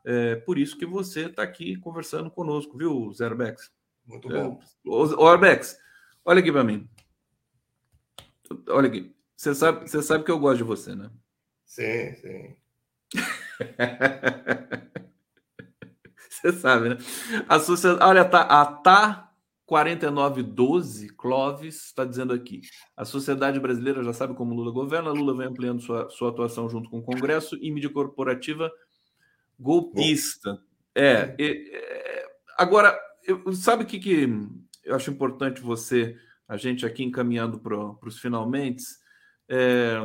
É, 0.04 0.36
por 0.36 0.58
isso 0.58 0.78
que 0.78 0.86
você 0.86 1.26
está 1.26 1.42
aqui 1.42 1.76
conversando 1.76 2.30
conosco, 2.30 2.76
viu, 2.76 3.12
Zé 3.12 3.26
Arbex? 3.26 3.72
Muito 4.06 4.30
é, 4.32 4.42
bom. 4.42 4.60
Ô, 4.84 5.26
Arbex, 5.26 5.78
olha 6.24 6.40
aqui 6.40 6.50
para 6.50 6.64
mim. 6.64 6.88
Olha 8.68 8.88
aqui. 8.88 9.14
Você 9.36 9.54
sabe, 9.54 9.88
você 9.88 10.02
sabe 10.02 10.24
que 10.24 10.30
eu 10.30 10.38
gosto 10.38 10.58
de 10.58 10.64
você, 10.64 10.94
né? 10.94 11.10
Sim, 11.64 12.14
sim. 12.14 12.56
Você 16.40 16.52
sabe, 16.52 16.88
né? 16.88 16.96
A 17.46 17.58
sociedade, 17.58 18.02
olha, 18.02 18.24
tá, 18.24 18.40
a 18.40 18.64
TA 18.64 19.30
4912, 19.66 21.10
Clóvis, 21.10 21.86
está 21.86 22.04
dizendo 22.04 22.32
aqui. 22.32 22.62
A 22.96 23.04
sociedade 23.04 23.60
brasileira 23.60 24.02
já 24.02 24.12
sabe 24.12 24.34
como 24.34 24.54
Lula 24.54 24.72
governa. 24.72 25.12
Lula 25.12 25.36
vem 25.36 25.48
ampliando 25.48 25.82
sua, 25.82 26.08
sua 26.08 26.30
atuação 26.30 26.68
junto 26.68 26.88
com 26.88 26.98
o 26.98 27.02
Congresso 27.02 27.56
e 27.60 27.70
mídia 27.70 27.90
corporativa 27.90 28.72
golpista. 29.60 30.60
É, 30.94 31.34
é, 31.38 31.50
é 31.76 32.26
agora, 32.56 32.98
eu, 33.24 33.52
sabe 33.52 33.84
o 33.84 33.86
que, 33.86 33.98
que 33.98 34.28
eu 34.82 34.96
acho 34.96 35.10
importante 35.10 35.60
você, 35.60 36.16
a 36.48 36.56
gente 36.56 36.84
aqui 36.86 37.04
encaminhando 37.04 37.60
para 37.60 38.06
os 38.06 38.18
finalmente? 38.18 38.82
É, 39.48 39.96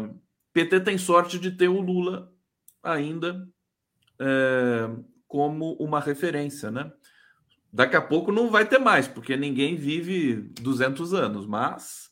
PT 0.54 0.82
tem 0.82 0.98
sorte 0.98 1.40
de 1.40 1.52
ter 1.52 1.68
o 1.68 1.80
Lula 1.82 2.32
ainda 2.84 3.48
é, 4.20 4.90
como 5.28 5.74
uma 5.74 6.00
referência, 6.00 6.70
né? 6.70 6.92
Daqui 7.72 7.96
a 7.96 8.02
pouco 8.02 8.32
não 8.32 8.50
vai 8.50 8.66
ter 8.66 8.80
mais, 8.80 9.08
porque 9.08 9.36
ninguém 9.36 9.76
vive 9.76 10.36
200 10.62 11.14
anos, 11.14 11.46
mas 11.46 12.10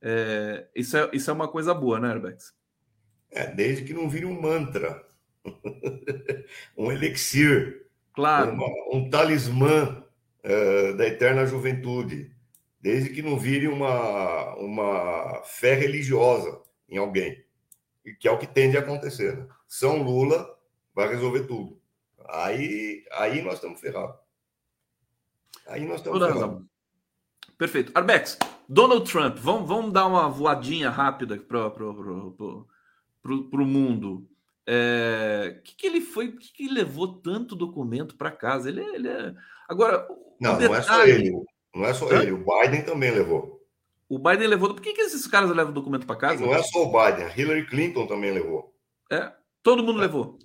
é, 0.00 0.66
isso, 0.74 0.96
é, 0.96 1.10
isso 1.12 1.30
é 1.30 1.32
uma 1.32 1.48
coisa 1.48 1.74
boa, 1.74 2.00
né, 2.00 2.10
Herbex? 2.10 2.54
É, 3.30 3.52
desde 3.52 3.84
que 3.84 3.92
não 3.92 4.08
vire 4.08 4.24
um 4.24 4.40
mantra, 4.40 5.04
um 6.76 6.90
elixir, 6.90 7.86
claro. 8.12 8.52
uma, 8.52 8.66
um 8.92 9.08
talismã 9.10 10.04
uh, 10.44 10.96
da 10.96 11.06
eterna 11.06 11.46
juventude, 11.46 12.32
desde 12.80 13.10
que 13.10 13.22
não 13.22 13.38
vire 13.38 13.68
uma, 13.68 14.54
uma 14.56 15.42
fé 15.44 15.74
religiosa 15.74 16.60
em 16.88 16.98
alguém, 16.98 17.44
que 18.20 18.28
é 18.28 18.30
o 18.30 18.38
que 18.38 18.46
tende 18.46 18.76
a 18.76 18.80
acontecer. 18.80 19.36
Né? 19.36 19.46
São 19.66 20.02
Lula 20.02 20.58
vai 20.94 21.08
resolver 21.08 21.44
tudo. 21.44 21.80
Aí, 22.28 23.04
aí 23.12 23.42
nós 23.42 23.54
estamos 23.54 23.80
ferrados. 23.80 24.16
Aí 25.66 25.84
nós 25.86 25.96
estamos 25.96 26.18
ferrados. 26.18 26.62
Perfeito. 27.56 27.92
Arbex, 27.94 28.38
Donald 28.68 29.10
Trump, 29.10 29.36
vamos, 29.38 29.68
vamos 29.68 29.92
dar 29.92 30.06
uma 30.06 30.28
voadinha 30.28 30.90
rápida 30.90 31.38
para 31.38 31.84
o 31.84 33.66
mundo. 33.66 34.28
É, 34.66 35.60
que, 35.62 35.76
que 35.76 35.86
ele 35.86 36.00
foi? 36.00 36.32
que, 36.32 36.52
que 36.52 36.68
levou 36.68 37.20
tanto 37.20 37.54
documento 37.54 38.16
para 38.16 38.30
casa? 38.30 38.68
Ele, 38.68 38.80
é, 38.80 38.94
ele 38.94 39.08
é... 39.08 39.34
Agora. 39.68 40.06
Não, 40.40 40.56
detalhe... 40.56 40.68
não 40.68 40.74
é 40.74 40.82
só 40.82 41.06
ele. 41.06 41.44
Não 41.74 41.84
é 41.84 41.94
só 41.94 42.10
Hã? 42.10 42.22
ele. 42.22 42.32
O 42.32 42.44
Biden 42.44 42.82
também 42.82 43.10
levou. 43.10 43.60
O 44.08 44.18
Biden 44.18 44.46
levou. 44.46 44.74
Por 44.74 44.82
que, 44.82 44.92
que 44.92 45.00
esses 45.00 45.26
caras 45.26 45.50
levam 45.50 45.72
documento 45.72 46.06
para 46.06 46.16
casa? 46.16 46.44
Não 46.44 46.54
é 46.54 46.62
só 46.62 46.84
o 46.84 46.92
Biden. 46.92 47.32
Hillary 47.36 47.66
Clinton 47.66 48.06
também 48.06 48.32
levou. 48.32 48.74
É. 49.10 49.32
Todo 49.62 49.82
mundo 49.82 49.98
é. 49.98 50.02
levou. 50.02 50.38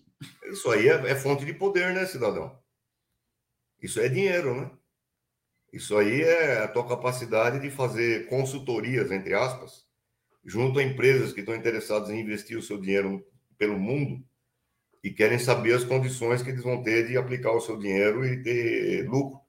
Isso 0.46 0.70
aí 0.72 0.88
é, 0.88 1.12
é, 1.12 1.16
fonte 1.16 1.46
de 1.46 1.54
poder, 1.54 1.94
né, 1.94 2.06
cidadão? 2.06 2.58
Isso 3.82 4.00
é 4.00 4.10
dinheiro, 4.10 4.60
né? 4.60 4.72
Isso 5.72 5.96
aí 5.98 6.22
é 6.22 6.64
a 6.64 6.68
tua 6.68 6.88
capacidade 6.88 7.60
de 7.60 7.70
fazer 7.70 8.28
consultorias, 8.28 9.12
entre 9.12 9.34
aspas, 9.34 9.86
junto 10.44 10.80
a 10.80 10.84
empresas 10.84 11.32
que 11.32 11.42
estão 11.42 11.56
interessadas 11.56 12.10
em 12.10 12.20
investir 12.20 12.58
o 12.58 12.62
seu 12.62 12.80
dinheiro 12.80 13.24
pelo 13.60 13.78
mundo 13.78 14.24
e 15.03 15.12
querem 15.12 15.38
saber 15.38 15.74
as 15.74 15.84
condições 15.84 16.41
que 16.41 16.49
eles 16.49 16.64
vão 16.64 16.82
ter 16.82 17.07
de 17.07 17.18
aplicar 17.18 17.51
o 17.51 17.62
seu 17.62 17.78
dinheiro 17.78 18.26
e 18.26 18.41
ter 18.41 19.07
lucro, 19.07 19.39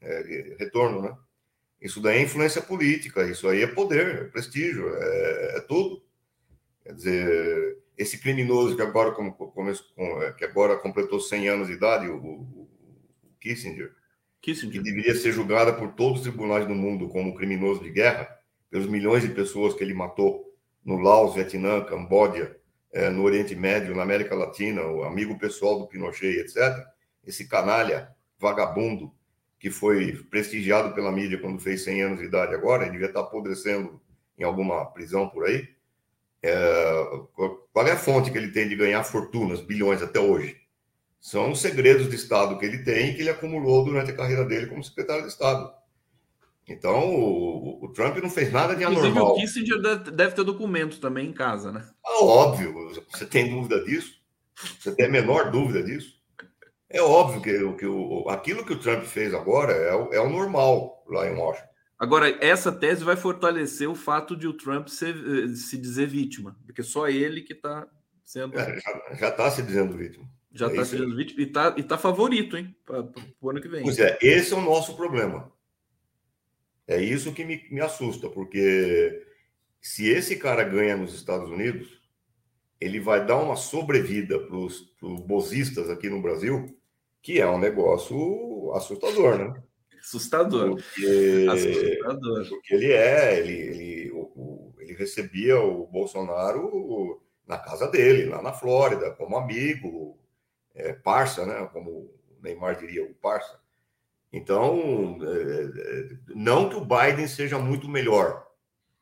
é, 0.00 0.56
retorno, 0.58 1.00
né? 1.00 1.16
Isso 1.80 2.00
daí 2.00 2.18
é 2.18 2.22
influência 2.22 2.60
política, 2.60 3.26
isso 3.26 3.48
aí 3.48 3.62
é 3.62 3.66
poder, 3.66 4.06
é 4.06 4.24
prestígio, 4.24 4.94
é, 4.94 5.56
é 5.56 5.60
tudo. 5.60 6.04
Quer 6.84 6.92
dizer, 6.94 7.78
esse 7.96 8.18
criminoso 8.18 8.76
que 8.76 8.82
agora, 8.82 9.12
como, 9.12 9.34
é, 10.22 10.32
que 10.32 10.44
agora 10.44 10.76
completou 10.76 11.20
100 11.20 11.48
anos 11.48 11.68
de 11.68 11.74
idade, 11.74 12.06
o, 12.08 12.16
o 12.16 12.68
Kissinger, 13.40 13.92
Kissinger, 14.42 14.72
que 14.72 14.82
deveria 14.82 15.14
ser 15.14 15.32
julgado 15.32 15.74
por 15.78 15.92
todos 15.94 16.20
os 16.20 16.26
tribunais 16.26 16.66
do 16.66 16.74
mundo 16.74 17.08
como 17.08 17.34
criminoso 17.34 17.82
de 17.82 17.90
guerra, 17.90 18.28
pelos 18.70 18.86
milhões 18.86 19.22
de 19.22 19.30
pessoas 19.30 19.74
que 19.74 19.82
ele 19.82 19.94
matou 19.94 20.54
no 20.84 20.98
Laos, 20.98 21.34
Vietnã, 21.34 21.82
Camboja, 21.84 22.59
é, 22.92 23.08
no 23.10 23.22
Oriente 23.22 23.54
Médio, 23.54 23.94
na 23.94 24.02
América 24.02 24.34
Latina, 24.34 24.82
o 24.82 25.04
amigo 25.04 25.38
pessoal 25.38 25.78
do 25.78 25.86
Pinochet, 25.86 26.40
etc. 26.40 26.84
Esse 27.24 27.46
canalha 27.46 28.14
vagabundo 28.38 29.12
que 29.58 29.70
foi 29.70 30.14
prestigiado 30.30 30.94
pela 30.94 31.12
mídia 31.12 31.38
quando 31.38 31.60
fez 31.60 31.84
100 31.84 32.02
anos 32.02 32.18
de 32.18 32.24
idade 32.24 32.54
agora, 32.54 32.84
ele 32.84 32.92
devia 32.92 33.08
estar 33.08 33.20
apodrecendo 33.20 34.00
em 34.38 34.42
alguma 34.42 34.86
prisão 34.86 35.28
por 35.28 35.44
aí. 35.44 35.68
É, 36.42 37.04
qual 37.72 37.86
é 37.86 37.92
a 37.92 37.98
fonte 37.98 38.30
que 38.30 38.38
ele 38.38 38.50
tem 38.50 38.66
de 38.66 38.74
ganhar 38.74 39.04
fortunas, 39.04 39.60
bilhões 39.60 40.02
até 40.02 40.18
hoje? 40.18 40.56
São 41.20 41.52
os 41.52 41.60
segredos 41.60 42.08
de 42.08 42.16
Estado 42.16 42.58
que 42.58 42.64
ele 42.64 42.78
tem 42.82 43.10
e 43.10 43.14
que 43.14 43.20
ele 43.20 43.28
acumulou 43.28 43.84
durante 43.84 44.10
a 44.10 44.16
carreira 44.16 44.44
dele 44.46 44.66
como 44.66 44.82
secretário 44.82 45.22
de 45.22 45.28
Estado. 45.28 45.70
Então, 46.70 47.12
o, 47.12 47.84
o 47.84 47.92
Trump 47.92 48.16
não 48.18 48.30
fez 48.30 48.52
nada 48.52 48.76
de 48.76 48.84
anormal. 48.84 49.10
Inclusive, 49.10 49.20
o 49.20 49.34
Kissinger 49.34 50.12
deve 50.12 50.34
ter 50.34 50.44
documentos 50.44 50.98
também 50.98 51.28
em 51.28 51.32
casa, 51.32 51.72
né? 51.72 51.84
Ah, 52.06 52.24
óbvio. 52.24 52.72
Você 53.10 53.26
tem 53.26 53.50
dúvida 53.50 53.82
disso? 53.84 54.14
Você 54.78 54.94
tem 54.94 55.06
a 55.06 55.10
menor 55.10 55.50
dúvida 55.50 55.82
disso? 55.82 56.20
É 56.88 57.02
óbvio 57.02 57.42
que, 57.42 57.78
que 57.78 57.86
o, 57.86 58.28
aquilo 58.28 58.64
que 58.64 58.72
o 58.72 58.78
Trump 58.78 59.02
fez 59.02 59.34
agora 59.34 59.72
é 59.72 59.94
o, 59.94 60.12
é 60.12 60.20
o 60.20 60.30
normal 60.30 61.04
lá 61.08 61.28
em 61.28 61.34
Washington. 61.34 61.68
Agora, 61.98 62.38
essa 62.40 62.72
tese 62.72 63.04
vai 63.04 63.16
fortalecer 63.16 63.88
o 63.88 63.94
fato 63.94 64.36
de 64.36 64.46
o 64.46 64.54
Trump 64.54 64.88
ser, 64.88 65.14
eh, 65.14 65.54
se 65.54 65.76
dizer 65.76 66.06
vítima, 66.06 66.56
porque 66.64 66.82
só 66.82 67.08
ele 67.08 67.42
que 67.42 67.52
está 67.52 67.86
sendo. 68.24 68.58
É, 68.58 68.80
já 69.18 69.28
está 69.28 69.50
se 69.50 69.62
dizendo 69.62 69.96
vítima. 69.96 70.24
Já 70.52 70.68
está 70.68 70.82
é 70.82 70.84
se 70.84 70.96
dizendo 70.96 71.16
vítima 71.16 71.42
e 71.42 71.44
está 71.44 71.70
tá 71.72 71.98
favorito, 71.98 72.56
hein, 72.56 72.74
para 72.86 73.06
o 73.40 73.50
ano 73.50 73.60
que 73.60 73.68
vem. 73.68 73.82
Pois 73.82 73.98
é, 73.98 74.18
esse 74.22 74.54
é 74.54 74.56
o 74.56 74.62
nosso 74.62 74.96
problema. 74.96 75.52
É 76.90 77.00
isso 77.00 77.32
que 77.32 77.44
me, 77.44 77.64
me 77.70 77.80
assusta, 77.80 78.28
porque 78.28 79.24
se 79.80 80.08
esse 80.08 80.34
cara 80.34 80.64
ganha 80.64 80.96
nos 80.96 81.14
Estados 81.14 81.48
Unidos, 81.48 82.02
ele 82.80 82.98
vai 82.98 83.24
dar 83.24 83.36
uma 83.36 83.54
sobrevida 83.54 84.40
para 84.40 84.56
os 84.56 84.92
bozistas 85.00 85.88
aqui 85.88 86.08
no 86.08 86.20
Brasil, 86.20 86.76
que 87.22 87.40
é 87.40 87.48
um 87.48 87.60
negócio 87.60 88.72
assustador, 88.74 89.38
né? 89.38 89.62
Assustador. 90.00 90.70
Porque, 90.70 91.46
Assustador. 91.48 92.48
Porque 92.48 92.74
ele 92.74 92.90
é, 92.90 93.38
ele, 93.38 93.52
ele, 93.52 94.10
o, 94.12 94.74
ele 94.80 94.94
recebia 94.94 95.60
o 95.60 95.86
Bolsonaro 95.86 97.22
na 97.46 97.56
casa 97.56 97.86
dele, 97.86 98.24
lá 98.24 98.42
na 98.42 98.52
Flórida, 98.52 99.12
como 99.12 99.36
amigo, 99.36 100.18
é, 100.74 100.92
parça, 100.92 101.46
né? 101.46 101.68
Como 101.72 101.90
o 101.90 102.42
Neymar 102.42 102.80
diria, 102.80 103.04
o 103.04 103.14
parça. 103.14 103.59
Então, 104.32 105.18
é, 105.22 105.62
é, 105.62 106.08
não 106.28 106.68
que 106.68 106.76
o 106.76 106.84
Biden 106.84 107.26
seja 107.26 107.58
muito 107.58 107.88
melhor. 107.88 108.46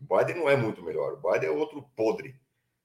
O 0.01 0.17
Biden 0.17 0.37
não 0.37 0.49
é 0.49 0.57
muito 0.57 0.83
melhor. 0.83 1.15
O 1.15 1.31
Biden 1.31 1.49
é 1.49 1.53
outro 1.53 1.83
podre. 1.95 2.35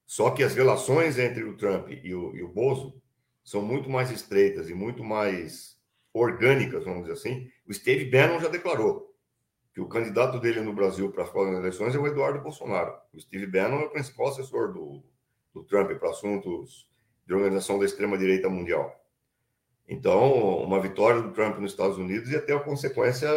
Só 0.05 0.31
que 0.31 0.43
as 0.43 0.53
relações 0.53 1.17
entre 1.17 1.43
o 1.43 1.55
Trump 1.55 1.89
e 1.89 2.13
o, 2.13 2.35
e 2.35 2.43
o 2.43 2.49
Bozo 2.49 3.01
são 3.43 3.61
muito 3.61 3.89
mais 3.89 4.11
estreitas 4.11 4.69
e 4.69 4.73
muito 4.73 5.03
mais 5.03 5.77
orgânicas, 6.13 6.83
vamos 6.83 7.01
dizer 7.01 7.13
assim. 7.13 7.49
O 7.67 7.73
Steve 7.73 8.05
Bannon 8.05 8.39
já 8.39 8.49
declarou 8.49 9.13
que 9.73 9.81
o 9.81 9.87
candidato 9.87 10.39
dele 10.39 10.61
no 10.61 10.73
Brasil 10.73 11.11
para 11.11 11.23
as 11.23 11.29
próximas 11.29 11.59
eleições 11.59 11.95
é 11.95 11.97
o 11.97 12.05
Eduardo 12.05 12.41
Bolsonaro. 12.41 12.93
O 13.11 13.19
Steve 13.19 13.47
Bannon 13.47 13.81
é 13.81 13.85
o 13.85 13.89
principal 13.89 14.27
assessor 14.27 14.71
do, 14.71 15.03
do 15.53 15.63
Trump 15.63 15.91
para 15.97 16.09
assuntos 16.09 16.87
de 17.25 17.33
organização 17.33 17.79
da 17.79 17.85
extrema-direita 17.85 18.49
mundial. 18.49 19.02
Então, 19.87 20.57
uma 20.63 20.79
vitória 20.79 21.21
do 21.21 21.31
Trump 21.31 21.59
nos 21.59 21.71
Estados 21.71 21.97
Unidos 21.97 22.31
ia 22.31 22.41
ter 22.41 22.53
uma 22.53 22.63
consequência 22.63 23.29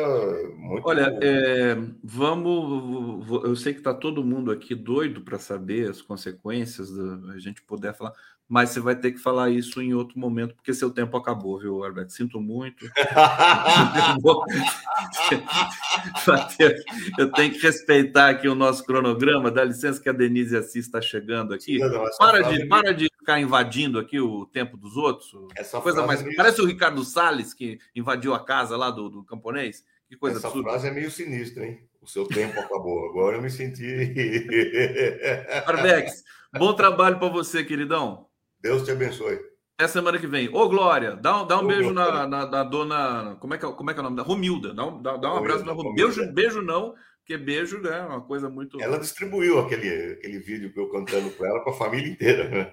muito. 0.57 0.87
Olha, 0.87 1.19
é, 1.21 1.75
vamos. 2.03 3.29
Eu 3.45 3.57
sei 3.57 3.73
que 3.73 3.81
está 3.81 3.93
todo 3.93 4.25
mundo 4.25 4.53
aqui 4.53 4.75
doido 4.75 5.23
para 5.23 5.39
saber 5.39 5.91
as 5.91 6.01
consequências, 6.01 6.91
da, 6.91 7.33
a 7.33 7.39
gente 7.39 7.61
puder 7.63 7.95
falar 7.95 8.13
mas 8.49 8.71
você 8.71 8.79
vai 8.79 8.95
ter 8.95 9.11
que 9.11 9.19
falar 9.19 9.51
isso 9.51 9.83
em 9.83 9.93
outro 9.93 10.19
momento, 10.19 10.55
porque 10.55 10.73
seu 10.73 10.91
tempo 10.91 11.17
acabou, 11.17 11.59
viu, 11.59 11.83
Alberto? 11.83 12.13
Sinto 12.13 12.41
muito. 12.41 12.87
Eu 17.19 17.33
tenho 17.33 17.53
que 17.53 17.59
respeitar 17.59 18.29
aqui 18.29 18.49
o 18.49 18.55
nosso 18.55 18.85
cronograma. 18.85 19.51
Dá 19.51 19.65
licença 19.65 20.01
que 20.01 20.09
a 20.09 20.13
Denise 20.13 20.57
Assis 20.57 20.87
está 20.87 21.01
chegando 21.01 21.53
aqui. 21.53 21.81
para, 22.19 22.43
de, 22.43 22.63
é 22.63 22.67
para 22.67 22.95
de 22.95 23.11
ficar 23.19 23.41
invadindo 23.41 23.99
aqui 23.99 24.21
o 24.21 24.47
tempo 24.47 24.77
dos 24.77 24.97
outros. 24.97 25.33
Essa 25.57 25.81
coisa 25.81 26.07
mais. 26.07 26.21
É 26.21 26.25
meio... 26.25 26.37
Parece 26.37 26.63
o 26.63 26.67
Ricardo 26.67 27.05
Salles, 27.05 27.53
que 27.53 27.81
invadiu 27.97 28.33
a 28.33 28.45
casa 28.45 28.77
lá 28.77 28.91
do, 28.91 29.09
do 29.09 29.25
camponês. 29.25 29.85
Que 30.09 30.17
coisa 30.17 30.39
Essa 30.39 30.47
absurda. 30.47 30.71
frase 30.71 30.87
é 30.87 30.93
meio 30.93 31.11
sinistra, 31.11 31.67
hein? 31.67 31.81
O 32.01 32.07
seu 32.07 32.29
tempo 32.29 32.61
acabou. 32.61 33.11
Agora 33.11 33.37
eu 33.37 33.43
me 33.43 33.51
senti. 33.51 33.85
Arbex, 35.67 36.23
bom 36.57 36.73
trabalho 36.75 37.19
para 37.19 37.29
você, 37.29 37.65
queridão. 37.65 38.26
Deus 38.67 38.83
te 38.83 38.91
abençoe. 38.91 39.39
Até 39.79 39.87
semana 39.87 40.19
que 40.19 40.27
vem. 40.27 40.49
Ô, 40.53 40.69
Glória, 40.69 41.15
dá, 41.15 41.45
dá 41.45 41.61
um 41.61 41.65
Ô, 41.65 41.69
beijo 41.69 41.93
na, 41.93 42.27
na, 42.27 42.47
na, 42.47 42.65
dona. 42.65 43.37
Como 43.39 43.55
é, 43.55 43.59
que, 43.59 43.65
é, 43.65 43.71
como 43.71 43.91
é 43.91 43.95
que 43.95 44.01
é 44.01 44.03
o 44.03 44.05
nome 44.05 44.17
da? 44.17 44.25
Romilda. 44.25 44.75
Dá 44.75 44.87
um, 44.87 45.01
dá, 45.01 45.17
dá 45.17 45.33
um 45.33 45.37
abraço 45.37 45.65
na 45.65 45.73
Romilda. 45.73 46.03
Beijo, 46.03 46.33
beijo 46.33 46.63
não, 46.63 46.95
porque 47.19 47.37
beijo 47.37 47.81
né, 47.81 47.97
é 47.97 48.03
uma 48.03 48.23
coisa 48.23 48.51
muito. 48.51 48.81
Ela 48.81 48.99
distribuiu 48.99 49.61
aquele, 49.61 50.15
aquele 50.15 50.41
vídeo 50.41 50.73
que 50.73 50.81
eu 50.81 50.91
cantando 50.91 51.31
com 51.31 51.47
ela 51.47 51.61
para 51.61 51.73
a 51.73 51.77
família 51.77 52.11
inteira. 52.11 52.51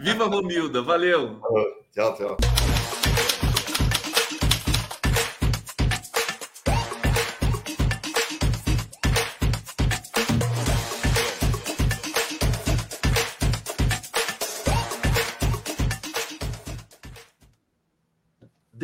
Viva 0.00 0.26
Romilda, 0.26 0.82
valeu. 0.82 1.40
Tchau, 1.92 2.16
tchau. 2.16 2.36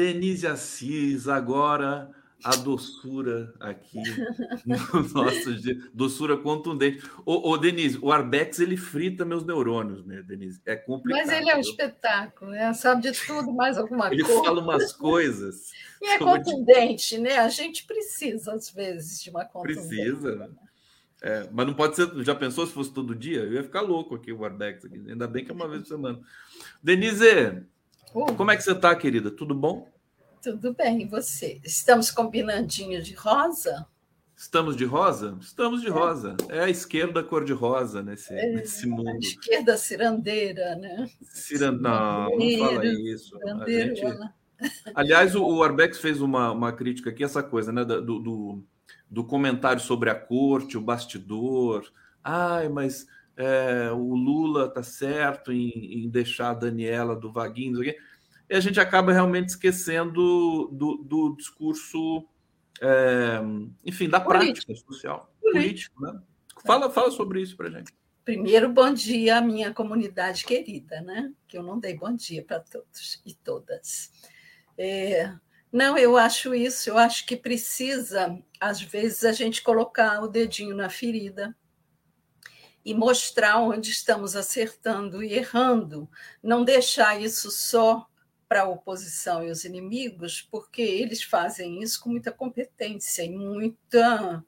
Denise 0.06 0.46
Assis, 0.46 1.26
agora 1.26 2.08
a 2.44 2.54
doçura 2.54 3.52
aqui 3.58 3.98
no 4.64 5.08
nosso 5.08 5.52
dia, 5.56 5.76
doçura 5.92 6.36
contundente. 6.36 7.02
Ô, 7.24 7.50
ô, 7.50 7.58
Denise, 7.58 7.98
o 8.00 8.12
Arbex 8.12 8.60
ele 8.60 8.76
frita 8.76 9.24
meus 9.24 9.44
neurônios, 9.44 10.06
né, 10.06 10.22
Denise? 10.22 10.60
É 10.64 10.76
complicado. 10.76 11.26
Mas 11.26 11.36
ele 11.36 11.50
é 11.50 11.56
um 11.56 11.60
espetáculo, 11.60 12.52
né? 12.52 12.72
sabe 12.72 13.02
de 13.02 13.26
tudo, 13.26 13.52
mais 13.52 13.76
alguma 13.76 14.06
ele 14.12 14.22
coisa. 14.22 14.38
Ele 14.38 14.46
fala 14.46 14.60
umas 14.62 14.92
coisas. 14.94 15.72
e 16.00 16.06
é 16.06 16.18
contundente, 16.18 17.16
de... 17.16 17.20
né? 17.20 17.38
A 17.38 17.48
gente 17.48 17.84
precisa, 17.84 18.52
às 18.52 18.70
vezes, 18.70 19.20
de 19.20 19.30
uma 19.30 19.44
contundência. 19.44 19.88
Precisa, 19.88 20.36
né? 20.36 20.48
É, 21.20 21.48
mas 21.50 21.66
não 21.66 21.74
pode 21.74 21.96
ser. 21.96 22.08
Já 22.22 22.34
pensou 22.34 22.64
se 22.64 22.72
fosse 22.72 22.92
todo 22.92 23.12
dia? 23.12 23.40
Eu 23.40 23.54
ia 23.54 23.62
ficar 23.64 23.80
louco 23.80 24.14
aqui, 24.14 24.30
o 24.32 24.44
Arbex. 24.44 24.84
Aqui. 24.84 25.02
Ainda 25.08 25.26
bem 25.26 25.44
que 25.44 25.50
é 25.50 25.54
uma 25.54 25.66
vez 25.66 25.82
por 25.82 25.88
semana. 25.88 26.20
Denise, 26.80 27.64
Uh. 28.14 28.34
Como 28.34 28.50
é 28.50 28.56
que 28.56 28.62
você 28.62 28.72
está, 28.72 28.94
querida? 28.96 29.30
Tudo 29.30 29.54
bom? 29.54 29.88
Tudo 30.46 30.72
bem, 30.72 31.02
e 31.02 31.04
você? 31.04 31.60
Estamos 31.64 32.08
combinandinho 32.08 33.02
de 33.02 33.14
rosa? 33.14 33.84
Estamos 34.36 34.76
de 34.76 34.84
rosa? 34.84 35.36
Estamos 35.40 35.80
de 35.80 35.88
é. 35.88 35.90
rosa. 35.90 36.36
É 36.48 36.60
a 36.60 36.70
esquerda 36.70 37.20
cor-de-rosa 37.20 38.00
nesse, 38.00 38.32
é, 38.32 38.52
nesse 38.52 38.86
mundo. 38.86 39.08
A 39.08 39.18
esquerda 39.18 39.76
cirandeira, 39.76 40.76
né? 40.76 41.10
Cirand... 41.20 41.80
Não, 41.80 42.30
não 42.30 42.58
fala 42.60 42.86
isso. 42.86 43.36
Gente... 43.66 44.02
Aliás, 44.94 45.34
o, 45.34 45.44
o 45.44 45.64
Arbex 45.64 45.98
fez 45.98 46.20
uma, 46.20 46.52
uma 46.52 46.72
crítica 46.72 47.10
aqui, 47.10 47.24
essa 47.24 47.42
coisa, 47.42 47.72
né? 47.72 47.84
Do, 47.84 48.00
do, 48.00 48.62
do 49.10 49.24
comentário 49.24 49.80
sobre 49.80 50.10
a 50.10 50.14
corte, 50.14 50.78
o 50.78 50.80
bastidor. 50.80 51.90
Ai, 52.22 52.68
mas 52.68 53.04
é, 53.36 53.90
o 53.90 54.14
Lula 54.14 54.68
tá 54.68 54.84
certo 54.84 55.52
em, 55.52 56.04
em, 56.04 56.08
deixar 56.08 56.50
a 56.50 56.54
Daniela 56.54 57.16
do 57.16 57.32
Vaguinho, 57.32 57.80
e 58.48 58.54
a 58.54 58.60
gente 58.60 58.78
acaba 58.80 59.12
realmente 59.12 59.50
esquecendo 59.50 60.68
do, 60.72 60.96
do 60.98 61.36
discurso, 61.36 62.26
é, 62.80 63.40
enfim, 63.84 64.08
da 64.08 64.20
político. 64.20 64.66
prática 64.66 64.86
social, 64.86 65.32
político, 65.40 66.00
né? 66.02 66.20
Fala, 66.64 66.90
fala 66.90 67.10
sobre 67.10 67.40
isso 67.40 67.56
para 67.56 67.70
gente. 67.70 67.92
Primeiro, 68.24 68.68
bom 68.68 68.92
dia 68.92 69.38
à 69.38 69.40
minha 69.40 69.72
comunidade 69.72 70.44
querida, 70.44 71.00
né? 71.00 71.32
Que 71.46 71.56
eu 71.56 71.62
não 71.62 71.78
dei 71.78 71.96
bom 71.96 72.14
dia 72.14 72.44
para 72.44 72.60
todos 72.60 73.22
e 73.24 73.34
todas. 73.34 74.10
É, 74.76 75.32
não, 75.72 75.96
eu 75.96 76.16
acho 76.16 76.54
isso, 76.54 76.90
eu 76.90 76.98
acho 76.98 77.26
que 77.26 77.36
precisa, 77.36 78.38
às 78.58 78.80
vezes, 78.80 79.24
a 79.24 79.32
gente 79.32 79.62
colocar 79.62 80.22
o 80.22 80.28
dedinho 80.28 80.74
na 80.74 80.88
ferida 80.88 81.56
e 82.84 82.94
mostrar 82.94 83.58
onde 83.58 83.90
estamos 83.90 84.36
acertando 84.36 85.22
e 85.22 85.34
errando, 85.34 86.08
não 86.42 86.64
deixar 86.64 87.20
isso 87.20 87.50
só 87.50 88.08
para 88.48 88.62
a 88.62 88.68
oposição 88.68 89.42
e 89.42 89.50
os 89.50 89.64
inimigos, 89.64 90.40
porque 90.42 90.82
eles 90.82 91.22
fazem 91.22 91.82
isso 91.82 92.00
com 92.00 92.10
muita 92.10 92.30
competência 92.30 93.22
e 93.22 93.30
muita 93.30 94.44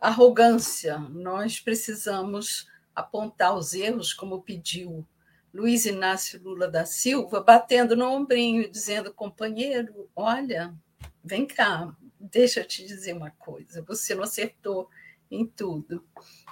arrogância. 0.00 0.98
Nós 0.98 1.60
precisamos 1.60 2.68
apontar 2.94 3.56
os 3.56 3.74
erros, 3.74 4.12
como 4.12 4.42
pediu 4.42 5.06
Luiz 5.52 5.86
Inácio 5.86 6.42
Lula 6.42 6.68
da 6.68 6.84
Silva, 6.84 7.40
batendo 7.40 7.96
no 7.96 8.06
ombrinho 8.06 8.62
e 8.62 8.70
dizendo: 8.70 9.14
companheiro, 9.14 10.10
olha, 10.14 10.74
vem 11.22 11.46
cá, 11.46 11.94
deixa 12.18 12.60
eu 12.60 12.66
te 12.66 12.84
dizer 12.84 13.14
uma 13.14 13.30
coisa, 13.30 13.82
você 13.82 14.14
não 14.14 14.24
acertou 14.24 14.90
em 15.30 15.46
tudo. 15.46 16.04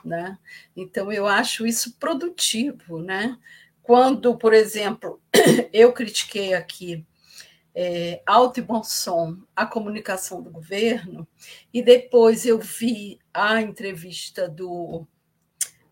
Né? 0.05 0.39
Então, 0.77 1.13
eu 1.13 1.27
acho 1.27 1.67
isso 1.67 1.97
produtivo. 1.99 3.01
Né? 3.01 3.39
Quando, 3.83 4.37
por 4.37 4.53
exemplo, 4.55 5.20
eu 5.72 5.93
critiquei 5.93 6.55
aqui 6.55 7.05
é, 7.74 8.22
alto 8.26 8.61
e 8.61 8.62
bom 8.62 8.83
som 8.83 9.39
a 9.57 9.66
comunicação 9.66 10.43
do 10.43 10.51
governo, 10.51 11.26
e 11.72 11.83
depois 11.83 12.47
eu 12.47 12.59
vi 12.59 13.18
a 13.33 13.61
entrevista 13.61 14.49
do 14.49 15.07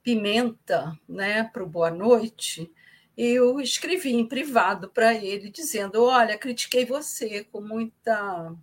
Pimenta 0.03 0.99
né, 1.09 1.45
para 1.45 1.62
o 1.64 1.68
Boa 1.68 1.91
Noite, 1.91 2.70
eu 3.16 3.61
escrevi 3.61 4.14
em 4.14 4.26
privado 4.26 4.88
para 4.88 5.14
ele, 5.14 5.51
dizendo: 5.51 6.03
Olha, 6.03 6.38
critiquei 6.38 6.86
você 6.86 7.45
com 7.45 7.61
muita 7.61 8.55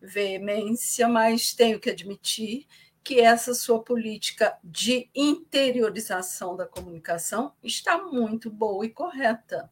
veemência, 0.00 1.08
mas 1.08 1.54
tenho 1.54 1.80
que 1.80 1.88
admitir 1.88 2.66
que 3.04 3.20
essa 3.20 3.54
sua 3.54 3.82
política 3.82 4.56
de 4.62 5.10
interiorização 5.14 6.56
da 6.56 6.66
comunicação 6.66 7.54
está 7.62 7.98
muito 7.98 8.50
boa 8.50 8.86
e 8.86 8.90
correta. 8.90 9.70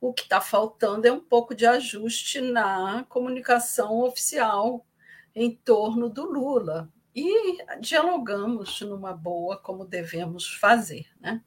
O 0.00 0.12
que 0.12 0.22
está 0.22 0.40
faltando 0.40 1.06
é 1.06 1.12
um 1.12 1.20
pouco 1.20 1.54
de 1.54 1.66
ajuste 1.66 2.40
na 2.40 3.04
comunicação 3.08 4.00
oficial 4.02 4.86
em 5.34 5.54
torno 5.54 6.08
do 6.08 6.24
Lula. 6.24 6.92
E 7.14 7.58
dialogamos 7.80 8.80
numa 8.82 9.14
boa, 9.14 9.56
como 9.56 9.86
devemos 9.86 10.46
fazer. 10.46 11.06
Né? 11.18 11.42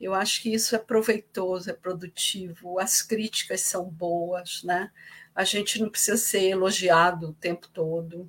Eu 0.00 0.12
acho 0.14 0.42
que 0.42 0.52
isso 0.52 0.74
é 0.74 0.78
proveitoso, 0.78 1.70
é 1.70 1.72
produtivo, 1.72 2.80
as 2.80 3.02
críticas 3.02 3.60
são 3.60 3.84
boas, 3.84 4.64
né? 4.64 4.90
a 5.32 5.44
gente 5.44 5.80
não 5.80 5.90
precisa 5.90 6.16
ser 6.16 6.48
elogiado 6.48 7.28
o 7.28 7.34
tempo 7.34 7.68
todo 7.68 8.28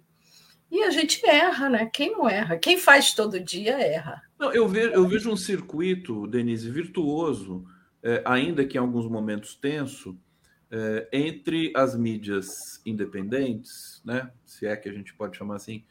e 0.72 0.84
a 0.84 0.90
gente 0.90 1.26
erra, 1.26 1.70
né? 1.70 1.90
Quem 1.92 2.12
não 2.12 2.30
erra? 2.30 2.58
Quem 2.58 2.78
faz 2.78 3.14
todo 3.14 3.40
dia 3.40 3.80
erra. 3.80 4.22
Não, 4.38 4.52
eu, 4.52 4.68
vejo, 4.68 4.90
eu 4.90 5.08
vejo 5.08 5.32
um 5.32 5.38
circuito, 5.38 6.28
Denise, 6.28 6.70
virtuoso, 6.70 7.66
é, 8.04 8.22
ainda 8.26 8.66
que 8.66 8.78
em 8.78 8.82
alguns 8.82 9.08
momentos 9.08 9.56
tenso, 9.56 10.18
é, 10.70 11.08
entre 11.12 11.72
as 11.76 11.96
mídias 11.96 12.82
independentes, 12.86 14.02
né? 14.04 14.30
Se 14.46 14.66
é 14.68 14.76
que 14.76 14.90
a 14.90 14.94
gente 14.94 15.14
pode 15.14 15.38
chamar 15.38 15.56
assim, 15.56 15.84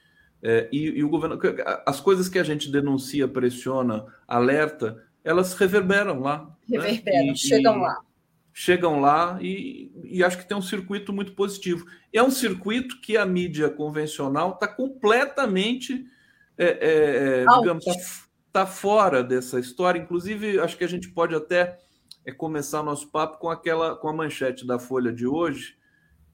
é, 0.43 0.68
e, 0.70 0.99
e, 0.99 1.05
o 1.05 1.09
governo. 1.09 1.39
As 1.87 2.01
coisas 2.01 2.29
que 2.29 2.39
a 2.39 2.45
gente 2.45 2.70
denuncia, 2.70 3.27
pressiona, 3.27 4.07
alerta, 4.29 5.03
elas 5.24 5.55
reverberam 5.55 6.20
lá. 6.20 6.45
Né? 6.68 6.79
Reverberam, 6.79 7.27
né? 7.27 7.33
e, 7.33 7.37
chegam 7.37 7.79
e, 7.79 7.81
lá 7.81 8.06
chegam 8.59 9.01
lá 9.03 9.39
e, 9.43 9.93
e, 10.03 10.25
acho 10.25 10.39
que 10.39 10.49
tem 10.49 10.57
um 10.57 10.63
circuito 10.63 11.13
muito 11.13 11.33
positivo. 11.35 11.85
É 12.11 12.23
um 12.23 12.31
circuito 12.31 13.03
que 13.03 13.15
a 13.15 13.27
mídia 13.27 13.69
convencional 13.69 14.53
está 14.53 14.67
completamente, 14.67 16.07
é, 16.57 16.65
é, 16.65 17.43
é 17.43 17.45
digamos, 17.59 17.85
está 18.47 18.65
fora 18.65 19.23
dessa 19.23 19.61
história. 19.61 19.99
Inclusive, 19.99 20.59
acho 20.59 20.75
que 20.75 20.85
a 20.85 20.89
gente 20.89 21.11
pode 21.11 21.35
até 21.35 21.79
é, 22.25 22.33
começar 22.33 22.83
nosso 22.83 23.11
papo 23.11 23.37
com 23.37 23.51
aquela 23.51 23.95
com 23.95 24.09
a 24.09 24.13
manchete 24.15 24.67
da 24.67 24.79
Folha 24.79 25.13
de 25.13 25.27
hoje, 25.27 25.77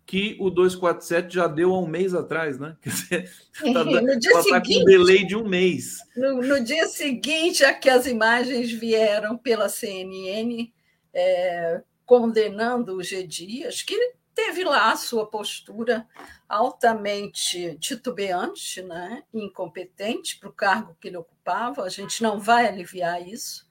que 0.06 0.36
o 0.38 0.48
247 0.48 1.34
já 1.34 1.48
deu 1.48 1.74
há 1.74 1.80
um 1.80 1.88
mês 1.88 2.14
atrás, 2.14 2.56
né? 2.56 2.76
Quer 2.82 2.90
dizer, 2.90 3.32
tá, 3.74 3.82
no 3.82 4.20
dia 4.20 4.30
ela 4.30 4.40
está 4.42 4.60
com 4.60 4.80
um 4.80 4.84
delay 4.84 5.26
de 5.26 5.34
um 5.34 5.48
mês. 5.48 5.98
No, 6.16 6.40
no, 6.40 6.62
dia 6.62 6.86
seguinte, 6.86 7.64
a 7.64 7.74
que 7.74 7.90
as 7.90 8.06
imagens 8.06 8.70
vieram 8.70 9.36
pela 9.36 9.68
CNN 9.68 10.72
é, 11.12 11.82
condenando 12.12 12.96
o 12.96 13.02
G. 13.02 13.26
Dias, 13.26 13.80
que 13.80 13.96
teve 14.34 14.64
lá 14.64 14.92
a 14.92 14.96
sua 14.96 15.24
postura 15.26 16.06
altamente 16.46 17.78
titubeante, 17.80 18.82
né? 18.82 19.22
incompetente 19.32 20.38
para 20.38 20.50
o 20.50 20.52
cargo 20.52 20.94
que 21.00 21.08
ele 21.08 21.16
ocupava. 21.16 21.82
A 21.82 21.88
gente 21.88 22.22
não 22.22 22.38
vai 22.38 22.66
aliviar 22.66 23.26
isso, 23.26 23.66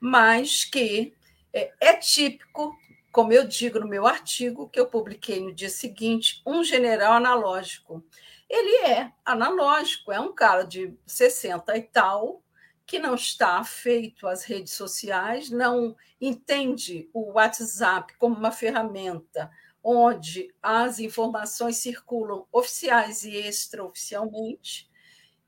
mas 0.00 0.64
que 0.64 1.14
é, 1.52 1.72
é 1.80 1.96
típico 1.96 2.76
como 3.12 3.32
eu 3.32 3.46
digo 3.46 3.78
no 3.78 3.86
meu 3.86 4.04
artigo, 4.04 4.68
que 4.68 4.80
eu 4.80 4.88
publiquei 4.88 5.40
no 5.40 5.54
dia 5.54 5.70
seguinte, 5.70 6.42
um 6.44 6.64
general 6.64 7.12
analógico. 7.12 8.04
Ele 8.50 8.84
é 8.84 9.12
analógico, 9.24 10.10
é 10.10 10.18
um 10.18 10.34
cara 10.34 10.64
de 10.64 10.92
60 11.06 11.78
e 11.78 11.82
tal, 11.82 12.42
que 12.86 12.98
não 12.98 13.14
está 13.14 13.58
afeito 13.58 14.28
às 14.28 14.44
redes 14.44 14.72
sociais, 14.74 15.50
não 15.50 15.96
entende 16.20 17.10
o 17.12 17.32
WhatsApp 17.32 18.16
como 18.16 18.36
uma 18.36 18.52
ferramenta 18.52 19.50
onde 19.82 20.54
as 20.62 20.98
informações 20.98 21.76
circulam 21.76 22.46
oficiais 22.52 23.24
e 23.24 23.36
extraoficialmente, 23.36 24.88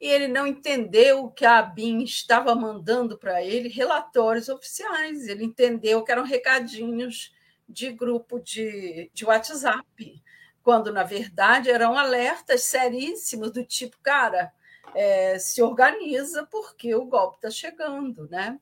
e 0.01 0.07
ele 0.07 0.29
não 0.29 0.47
entendeu 0.47 1.29
que 1.29 1.45
a 1.45 1.59
ABIN 1.59 2.05
estava 2.05 2.55
mandando 2.55 3.19
para 3.19 3.43
ele 3.43 3.69
relatórios 3.69 4.49
oficiais, 4.49 5.27
ele 5.27 5.45
entendeu 5.45 6.05
que 6.05 6.13
eram 6.13 6.23
recadinhos 6.23 7.35
de 7.69 7.91
grupo 7.91 8.39
de, 8.39 9.11
de 9.13 9.25
WhatsApp, 9.25 10.23
quando, 10.63 10.93
na 10.93 11.03
verdade, 11.03 11.71
eram 11.71 11.99
alertas 11.99 12.63
seríssimos 12.63 13.51
do 13.51 13.65
tipo, 13.65 13.99
cara, 14.01 14.53
é, 14.95 15.39
se 15.39 15.63
organiza 15.63 16.47
porque 16.47 16.95
o 16.95 17.05
golpe 17.05 17.37
está 17.37 17.51
chegando, 17.51 18.29
né? 18.29 18.59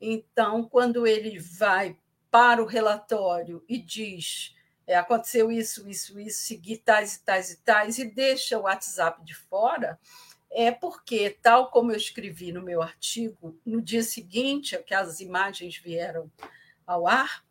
Então, 0.00 0.64
quando 0.64 1.06
ele 1.06 1.38
vai 1.38 1.96
para 2.30 2.62
o 2.62 2.66
relatório 2.66 3.64
e 3.68 3.78
diz 3.78 4.54
é, 4.88 4.96
aconteceu 4.96 5.52
isso, 5.52 5.86
isso, 5.86 6.18
isso, 6.18 6.40
seguir 6.44 6.78
tais 6.78 7.16
e 7.16 7.22
tais 7.22 7.50
e 7.50 7.56
tais, 7.58 7.98
e 7.98 8.06
deixa 8.06 8.58
o 8.58 8.62
WhatsApp 8.62 9.22
de 9.22 9.34
fora, 9.34 10.00
é 10.50 10.70
porque, 10.70 11.28
tal 11.42 11.70
como 11.70 11.92
eu 11.92 11.96
escrevi 11.96 12.52
no 12.52 12.62
meu 12.62 12.80
artigo, 12.80 13.60
no 13.66 13.82
dia 13.82 14.02
seguinte 14.02 14.78
que 14.78 14.94
as 14.94 15.20
imagens 15.20 15.76
vieram 15.76 16.32
ao 16.86 17.06
ar, 17.06 17.44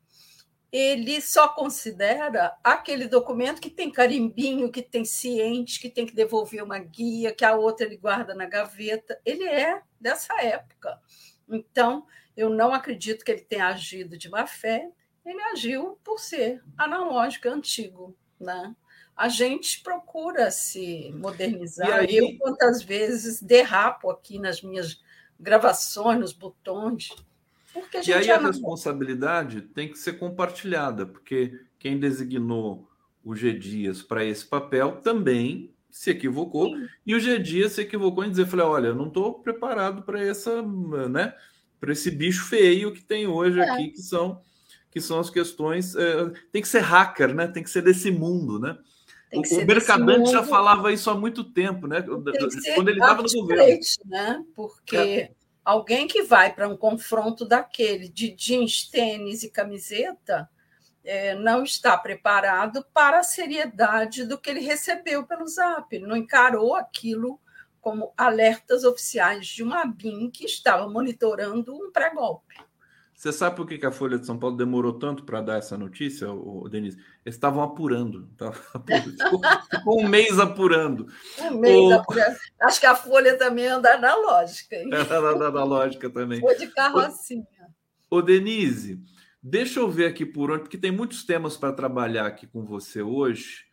ele 0.72 1.22
só 1.22 1.48
considera 1.48 2.58
aquele 2.64 3.08
documento 3.08 3.62
que 3.62 3.70
tem 3.70 3.92
carimbinho, 3.92 4.72
que 4.72 4.82
tem 4.82 5.06
ciente, 5.06 5.80
que 5.80 5.90
tem 5.90 6.06
que 6.06 6.14
devolver 6.14 6.64
uma 6.64 6.78
guia, 6.78 7.34
que 7.34 7.46
a 7.46 7.56
outra 7.56 7.86
ele 7.86 7.98
guarda 7.98 8.36
na 8.36 8.46
gaveta. 8.46 9.20
Ele 9.26 9.46
é 9.46 9.82
dessa 10.00 10.34
época. 10.42 11.00
Então, 11.48 12.06
eu 12.36 12.50
não 12.50 12.74
acredito 12.74 13.24
que 13.24 13.32
ele 13.32 13.42
tenha 13.42 13.68
agido 13.68 14.18
de 14.18 14.30
má 14.30 14.46
fé, 14.46 14.90
ele 15.26 15.42
agiu 15.44 15.98
por 16.04 16.20
ser 16.20 16.62
analógico, 16.78 17.48
antigo. 17.48 18.16
Né? 18.40 18.76
A 19.16 19.30
gente 19.30 19.82
procura 19.82 20.52
se 20.52 21.12
modernizar. 21.14 22.00
Aí... 22.00 22.18
Eu, 22.18 22.38
quantas 22.38 22.84
vezes, 22.84 23.42
derrapo 23.42 24.10
aqui 24.10 24.38
nas 24.38 24.62
minhas 24.62 25.02
gravações, 25.40 26.20
nos 26.20 26.34
botões 26.34 27.10
porque 27.82 28.10
e 28.10 28.14
aí 28.14 28.30
a 28.32 28.38
responsabilidade 28.38 29.62
tem 29.62 29.90
que 29.90 29.98
ser 29.98 30.14
compartilhada, 30.14 31.06
porque 31.06 31.60
quem 31.80 32.00
designou 32.00 32.90
o 33.24 33.36
G 33.36 33.54
Dias 33.54 34.02
para 34.02 34.24
esse 34.24 34.46
papel 34.46 35.02
também 35.02 35.74
se 35.90 36.12
equivocou 36.12 36.76
Sim. 36.76 36.88
e 37.06 37.16
o 37.16 37.20
G 37.20 37.40
Dias 37.40 37.74
se 37.74 37.82
equivocou 37.82 38.24
em 38.24 38.30
dizer, 38.30 38.46
falei, 38.46 38.66
olha, 38.66 38.88
eu 38.88 38.96
não 38.96 39.08
estou 39.08 39.40
preparado 39.40 40.04
para 40.04 40.22
essa, 40.22 40.62
né, 40.62 41.34
para 41.80 41.92
esse 41.92 42.12
bicho 42.12 42.46
feio 42.46 42.94
que 42.94 43.04
tem 43.04 43.28
hoje 43.28 43.60
é. 43.60 43.70
aqui, 43.70 43.90
que 43.90 44.02
são 44.02 44.42
que 44.90 45.02
são 45.02 45.20
as 45.20 45.30
questões, 45.30 45.96
é, 45.96 46.32
tem 46.52 46.62
que 46.62 46.68
ser 46.68 46.80
hacker, 46.80 47.36
né? 47.36 47.48
Tem 47.48 47.62
que 47.62 47.70
ser 47.70 47.84
desse 47.84 48.10
mundo, 48.10 48.58
né? 48.58 48.76
O, 49.32 49.42
o 49.42 49.66
Mercadante 49.66 50.32
já 50.32 50.42
falava 50.42 50.92
isso 50.92 51.10
há 51.10 51.16
muito 51.16 51.44
tempo, 51.44 51.86
né? 51.86 52.02
Quando 52.02 52.90
ele 52.90 53.00
estava 53.00 53.22
no 53.22 53.30
governo. 53.30 53.80
Né? 54.06 54.44
Porque 54.56 54.98
é. 54.98 55.32
Alguém 55.68 56.08
que 56.08 56.24
vai 56.24 56.56
para 56.56 56.66
um 56.66 56.78
confronto 56.78 57.44
daquele 57.44 58.08
de 58.08 58.32
jeans, 58.32 58.90
tênis 58.90 59.44
e 59.44 59.52
camiseta 59.52 60.50
é, 61.04 61.36
não 61.36 61.62
está 61.62 61.98
preparado 61.98 62.86
para 62.94 63.20
a 63.20 63.24
seriedade 63.24 64.24
do 64.24 64.38
que 64.38 64.50
ele 64.50 64.62
recebeu 64.62 65.28
pelo 65.28 65.46
Zap. 65.46 66.00
Não 66.00 66.16
encarou 66.16 66.74
aquilo 66.74 67.38
como 67.82 68.14
alertas 68.16 68.86
oficiais 68.86 69.46
de 69.48 69.62
uma 69.62 69.86
BIM 69.86 70.32
que 70.32 70.46
estava 70.46 70.88
monitorando 70.88 71.76
um 71.76 71.92
pré-golpe. 71.92 72.56
Você 73.18 73.34
sabe 73.34 73.56
por 73.56 73.66
que 73.66 73.84
a 73.84 73.92
Folha 73.92 74.20
de 74.20 74.28
São 74.28 74.38
Paulo 74.38 74.56
demorou 74.56 74.94
tanto 74.94 75.24
para 75.24 75.42
dar 75.42 75.58
essa 75.58 75.76
notícia, 75.76 76.28
Denise? 76.70 76.98
Eles 77.26 77.36
estavam 77.36 77.64
apurando. 77.66 78.30
Ficou, 78.86 79.42
ficou, 79.72 80.00
um 80.04 80.08
mês 80.08 80.40
apurando. 80.40 81.08
Um 81.40 81.58
mês 81.58 81.80
o... 81.80 81.94
apurando. 81.96 82.38
Acho 82.62 82.80
que 82.80 82.86
a 82.86 82.94
Folha 82.94 83.36
também 83.36 83.66
anda 83.66 83.98
na 83.98 84.16
lógica. 84.16 84.76
Hein? 84.76 84.92
Anda 84.94 85.50
na 85.50 85.64
lógica 85.64 86.12
também. 86.12 86.40
Foi 86.40 86.56
de 86.58 86.68
carrocinha. 86.68 87.48
Ô, 88.08 88.22
Denise, 88.22 89.02
deixa 89.42 89.80
eu 89.80 89.90
ver 89.90 90.06
aqui 90.06 90.24
por 90.24 90.52
onde, 90.52 90.62
porque 90.62 90.78
tem 90.78 90.92
muitos 90.92 91.26
temas 91.26 91.58
para 91.58 91.74
trabalhar 91.74 92.28
aqui 92.28 92.46
com 92.46 92.64
você 92.64 93.02
hoje. 93.02 93.66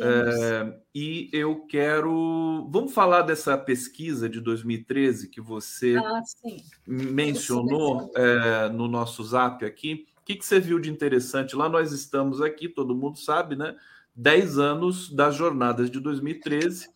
É, 0.00 0.78
e 0.94 1.28
eu 1.32 1.66
quero. 1.66 2.68
Vamos 2.70 2.92
falar 2.92 3.22
dessa 3.22 3.56
pesquisa 3.58 4.28
de 4.28 4.40
2013 4.40 5.28
que 5.28 5.40
você 5.40 5.96
ah, 5.96 6.22
mencionou 6.86 8.12
é, 8.14 8.68
no 8.68 8.86
nosso 8.86 9.22
zap 9.24 9.64
aqui. 9.64 10.06
O 10.20 10.24
que, 10.24 10.36
que 10.36 10.44
você 10.44 10.60
viu 10.60 10.78
de 10.78 10.90
interessante? 10.90 11.56
Lá 11.56 11.68
nós 11.68 11.92
estamos 11.92 12.40
aqui, 12.40 12.68
todo 12.68 12.94
mundo 12.94 13.18
sabe, 13.18 13.56
né? 13.56 13.76
10 14.14 14.58
anos 14.58 15.10
das 15.10 15.34
jornadas 15.34 15.90
de 15.90 16.00
2013. 16.00 16.88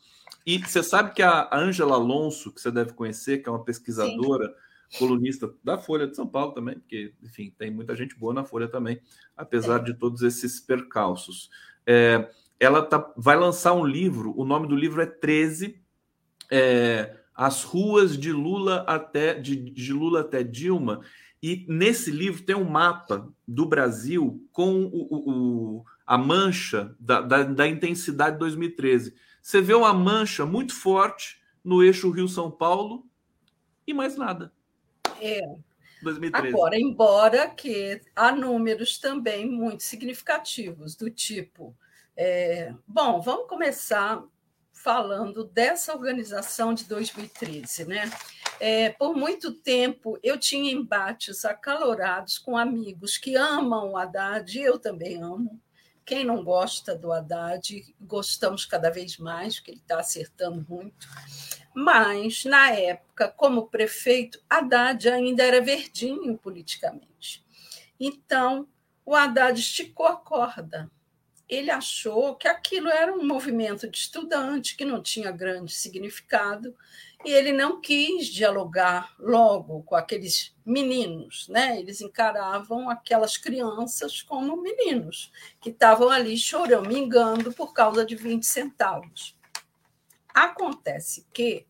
E 0.45 0.59
você 0.59 0.83
sabe 0.83 1.15
que 1.15 1.23
a 1.23 1.49
Ângela 1.53 1.95
Alonso, 1.95 2.53
que 2.53 2.61
você 2.61 2.71
deve 2.71 2.93
conhecer, 2.93 3.39
que 3.39 3.49
é 3.49 3.53
uma 3.53 3.65
pesquisadora, 3.65 4.55
Sim. 4.91 4.99
colunista 4.99 5.55
da 5.63 5.79
Folha 5.79 6.07
de 6.07 6.17
São 6.17 6.27
Paulo 6.27 6.53
também, 6.53 6.79
porque, 6.79 7.15
enfim, 7.23 7.55
tem 7.57 7.71
muita 7.71 7.95
gente 7.95 8.19
boa 8.19 8.35
na 8.35 8.45
Folha 8.45 8.67
também, 8.67 9.01
apesar 9.37 9.81
é. 9.81 9.85
de 9.85 9.95
todos 9.95 10.23
esses 10.23 10.59
percalços. 10.61 11.49
É, 11.87 12.29
ela 12.63 12.81
tá, 12.81 13.13
vai 13.17 13.37
lançar 13.37 13.73
um 13.73 13.85
livro, 13.85 14.33
o 14.39 14.45
nome 14.45 14.69
do 14.69 14.77
livro 14.77 15.03
é 15.03 15.07
13, 15.07 15.83
é, 16.49 17.17
As 17.35 17.65
Ruas 17.65 18.17
de 18.17 18.31
Lula 18.31 18.85
até 18.87 19.35
de, 19.35 19.57
de, 19.57 19.93
Lula 19.93 20.21
até 20.21 20.45
Dilma. 20.45 21.01
E 21.43 21.67
nesse 21.69 22.13
livro 22.13 22.45
tem 22.45 22.55
um 22.55 22.71
mapa 22.71 23.29
do 23.49 23.67
Brasil 23.67 24.49
com 24.53 24.85
o, 24.85 25.09
o, 25.11 25.85
a 26.07 26.17
mancha 26.17 26.95
da, 27.01 27.21
da, 27.21 27.43
da 27.43 27.67
intensidade 27.67 28.35
de 28.35 28.39
2013. 28.39 29.13
Você 29.43 29.61
vê 29.61 29.75
uma 29.75 29.93
mancha 29.93 30.47
muito 30.47 30.73
forte 30.73 31.43
no 31.65 31.83
eixo 31.83 32.13
Rio-São 32.13 32.49
Paulo 32.49 33.05
e 33.85 33.93
mais 33.93 34.17
nada. 34.17 34.53
É. 35.21 35.41
2013. 36.01 36.55
Agora, 36.55 36.79
embora 36.79 37.49
que 37.49 38.01
há 38.15 38.31
números 38.31 38.99
também 38.99 39.51
muito 39.51 39.83
significativos, 39.83 40.95
do 40.95 41.11
tipo 41.11 41.77
é, 42.17 42.75
bom, 42.87 43.21
vamos 43.21 43.49
começar 43.49 44.23
falando 44.73 45.45
dessa 45.45 45.95
organização 45.95 46.75
de 46.75 46.85
2013, 46.85 47.85
né? 47.87 48.11
É, 48.61 48.91
por 48.91 49.15
muito 49.15 49.53
tempo 49.53 50.19
eu 50.23 50.39
tinha 50.39 50.73
embates 50.73 51.45
acalorados 51.45 52.39
com 52.39 52.57
amigos 52.57 53.17
que 53.17 53.37
amam 53.37 53.93
o 53.93 53.97
Haddad, 53.97 54.59
eu 54.59 54.79
também 54.79 55.23
amo. 55.23 55.61
Quem 56.05 56.25
não 56.25 56.43
gosta 56.43 56.97
do 56.97 57.13
Haddad, 57.13 57.95
gostamos 58.01 58.65
cada 58.65 58.91
vez 58.91 59.19
mais, 59.19 59.57
porque 59.57 59.71
ele 59.71 59.79
está 59.79 60.01
acertando 60.01 60.67
muito. 60.69 61.09
Mas, 61.75 62.45
na 62.45 62.71
época, 62.73 63.29
como 63.29 63.69
prefeito, 63.69 64.43
Haddad 64.51 65.09
ainda 65.09 65.45
era 65.45 65.61
verdinho 65.61 66.37
politicamente. 66.37 67.45
Então, 68.01 68.69
o 69.07 69.15
Haddad 69.15 69.59
esticou 69.59 70.07
a 70.07 70.17
corda 70.17 70.91
ele 71.49 71.71
achou 71.71 72.35
que 72.37 72.49
aquilo 72.49 72.89
era 72.89 73.13
um 73.13 73.27
movimento 73.27 73.89
de 73.89 73.99
estudante 73.99 74.77
que 74.77 74.85
não 74.85 75.03
tinha 75.03 75.31
grande 75.31 75.73
significado 75.73 76.75
e 77.25 77.31
ele 77.31 77.53
não 77.53 77.81
quis 77.81 78.27
dialogar 78.27 79.15
logo 79.19 79.83
com 79.85 79.95
aqueles 79.95 80.55
meninos, 80.65 81.47
né? 81.49 81.79
Eles 81.79 82.01
encaravam 82.01 82.89
aquelas 82.89 83.37
crianças 83.37 84.23
como 84.23 84.61
meninos 84.61 85.31
que 85.61 85.71
estavam 85.71 86.09
ali 86.09 86.37
chorando, 86.37 86.89
mingando 86.89 87.53
por 87.53 87.73
causa 87.73 88.05
de 88.05 88.17
20 88.17 88.45
centavos. 88.45 89.37
Acontece 90.35 91.27
que 91.33 91.67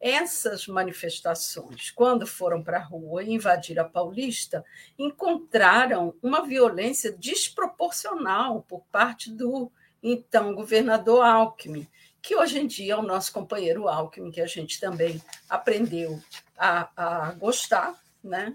essas 0.00 0.66
manifestações, 0.66 1.90
quando 1.90 2.26
foram 2.26 2.62
para 2.62 2.78
a 2.78 2.84
rua 2.84 3.22
e 3.22 3.32
invadiram 3.32 3.84
a 3.84 3.88
Paulista, 3.88 4.64
encontraram 4.98 6.14
uma 6.22 6.46
violência 6.46 7.12
desproporcional 7.12 8.62
por 8.62 8.82
parte 8.92 9.30
do 9.30 9.70
então 10.02 10.54
governador 10.54 11.24
Alckmin, 11.24 11.88
que 12.20 12.36
hoje 12.36 12.58
em 12.58 12.66
dia 12.66 12.94
é 12.94 12.96
o 12.96 13.02
nosso 13.02 13.32
companheiro 13.32 13.88
Alckmin, 13.88 14.30
que 14.30 14.40
a 14.40 14.46
gente 14.46 14.78
também 14.78 15.20
aprendeu 15.48 16.20
a, 16.56 16.90
a 16.96 17.32
gostar, 17.32 17.94
né? 18.22 18.54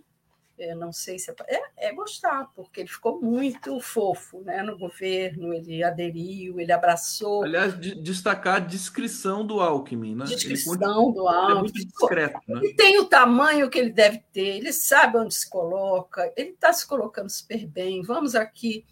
Eu 0.63 0.75
não 0.75 0.91
sei 0.91 1.17
se 1.17 1.31
é, 1.31 1.35
é, 1.47 1.89
é, 1.89 1.93
gostar, 1.93 2.51
porque 2.55 2.81
ele 2.81 2.89
ficou 2.89 3.19
muito 3.19 3.79
fofo 3.79 4.41
né, 4.41 4.61
no 4.61 4.77
governo, 4.77 5.53
ele 5.53 5.83
aderiu, 5.83 6.59
ele 6.59 6.71
abraçou. 6.71 7.43
Aliás, 7.43 7.79
de, 7.79 7.95
destacar 7.95 8.55
a 8.55 8.59
descrição 8.59 9.45
do 9.45 9.59
Alckmin, 9.59 10.15
né? 10.15 10.25
Descrição 10.25 11.11
do 11.11 11.27
Alckmin. 11.27 11.57
É 11.57 11.59
muito 11.59 11.73
discreto. 11.73 12.39
Né? 12.47 12.59
Ele 12.63 12.73
tem 12.75 12.99
o 12.99 13.05
tamanho 13.05 13.69
que 13.69 13.79
ele 13.79 13.91
deve 13.91 14.19
ter, 14.31 14.57
ele 14.57 14.71
sabe 14.71 15.17
onde 15.17 15.33
se 15.33 15.49
coloca, 15.49 16.31
ele 16.37 16.51
está 16.51 16.71
se 16.71 16.85
colocando 16.85 17.29
super 17.29 17.65
bem. 17.67 18.03
Vamos 18.03 18.35
aqui 18.35 18.85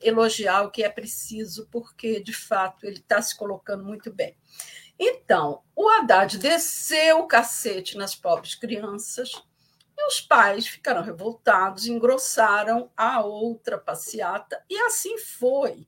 elogiar 0.00 0.62
o 0.62 0.70
que 0.70 0.84
é 0.84 0.88
preciso, 0.88 1.66
porque, 1.70 2.20
de 2.20 2.32
fato, 2.32 2.86
ele 2.86 2.98
está 2.98 3.20
se 3.20 3.36
colocando 3.36 3.84
muito 3.84 4.12
bem. 4.12 4.36
Então, 4.98 5.62
o 5.74 5.88
Haddad 5.88 6.38
desceu 6.38 7.20
o 7.20 7.26
cacete 7.26 7.96
nas 7.96 8.14
pobres 8.14 8.54
crianças 8.54 9.32
os 10.06 10.20
pais 10.20 10.66
ficaram 10.66 11.02
revoltados, 11.02 11.86
engrossaram 11.86 12.90
a 12.96 13.20
outra 13.24 13.78
passeata, 13.78 14.62
e 14.68 14.78
assim 14.78 15.18
foi. 15.18 15.86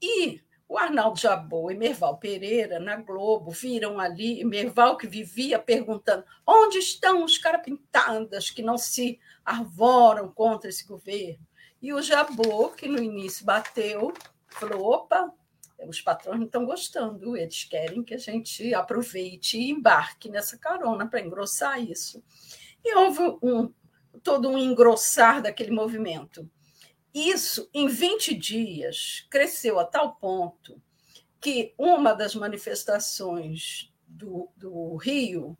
E 0.00 0.40
o 0.68 0.78
Arnaldo 0.78 1.20
Jabô 1.20 1.70
e 1.70 1.76
Merval 1.76 2.18
Pereira, 2.18 2.80
na 2.80 2.96
Globo, 2.96 3.50
viram 3.50 4.00
ali 4.00 4.44
Merval 4.44 4.96
que 4.96 5.06
vivia 5.06 5.58
perguntando 5.58 6.24
onde 6.46 6.78
estão 6.78 7.24
os 7.24 7.38
carapintadas 7.38 8.50
que 8.50 8.62
não 8.62 8.78
se 8.78 9.20
arvoram 9.44 10.32
contra 10.32 10.70
esse 10.70 10.86
governo. 10.86 11.46
E 11.80 11.92
o 11.92 12.00
Jabô, 12.00 12.70
que 12.70 12.88
no 12.88 13.02
início 13.02 13.44
bateu, 13.44 14.12
falou: 14.48 14.90
opa, 14.90 15.32
os 15.86 16.00
patrões 16.00 16.38
não 16.38 16.46
estão 16.46 16.64
gostando, 16.64 17.36
eles 17.36 17.64
querem 17.64 18.02
que 18.02 18.14
a 18.14 18.18
gente 18.18 18.72
aproveite 18.74 19.58
e 19.58 19.70
embarque 19.70 20.30
nessa 20.30 20.56
carona 20.56 21.06
para 21.06 21.20
engrossar 21.20 21.80
isso. 21.80 22.22
E 22.84 22.94
houve 22.96 23.20
um, 23.42 23.72
todo 24.22 24.48
um 24.48 24.58
engrossar 24.58 25.42
daquele 25.42 25.70
movimento. 25.70 26.48
Isso, 27.14 27.68
em 27.72 27.86
20 27.86 28.34
dias, 28.34 29.26
cresceu 29.30 29.78
a 29.78 29.84
tal 29.84 30.16
ponto 30.16 30.82
que 31.40 31.74
uma 31.78 32.12
das 32.12 32.34
manifestações 32.34 33.92
do, 34.06 34.50
do 34.56 34.96
Rio 34.96 35.56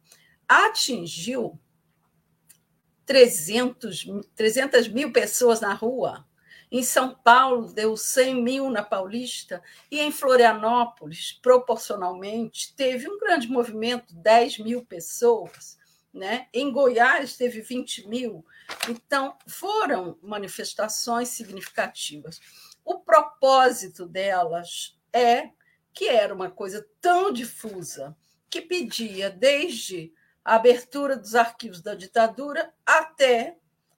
atingiu 0.49 1.59
300, 3.07 4.07
300 4.35 4.89
mil 4.89 5.13
pessoas 5.13 5.61
na 5.61 5.75
rua. 5.75 6.27
Em 6.73 6.83
São 6.83 7.15
Paulo, 7.15 7.73
deu 7.73 7.97
100 7.97 8.43
mil 8.43 8.71
na 8.71 8.83
Paulista. 8.83 9.63
E 9.91 10.01
em 10.01 10.11
Florianópolis, 10.11 11.33
proporcionalmente, 11.41 12.75
teve 12.75 13.09
um 13.09 13.19
grande 13.19 13.49
movimento 13.49 14.15
10 14.15 14.59
mil 14.59 14.85
pessoas. 14.85 15.79
Né? 16.15 16.47
Em 16.55 16.71
Goiás 16.71 17.37
teve 17.37 17.61
20 17.61 18.09
mil. 18.09 18.47
Então, 18.89 19.37
foram 19.49 20.17
manifestações 20.23 21.29
significativas. 21.29 22.41
O 22.85 23.01
propósito 23.01 24.07
delas 24.07 24.97
é 25.13 25.51
que 25.93 26.09
era 26.09 26.33
uma 26.33 26.51
coisa 26.51 26.87
tão 27.01 27.33
difusa 27.33 28.17
que 28.49 28.61
pedia 28.61 29.29
desde 29.29 30.13
a 30.45 30.55
abertura 30.55 31.17
dos 31.17 31.35
arquivos 31.35 31.83
da 31.83 31.95
ditadura 31.95 32.73
até 32.87 33.57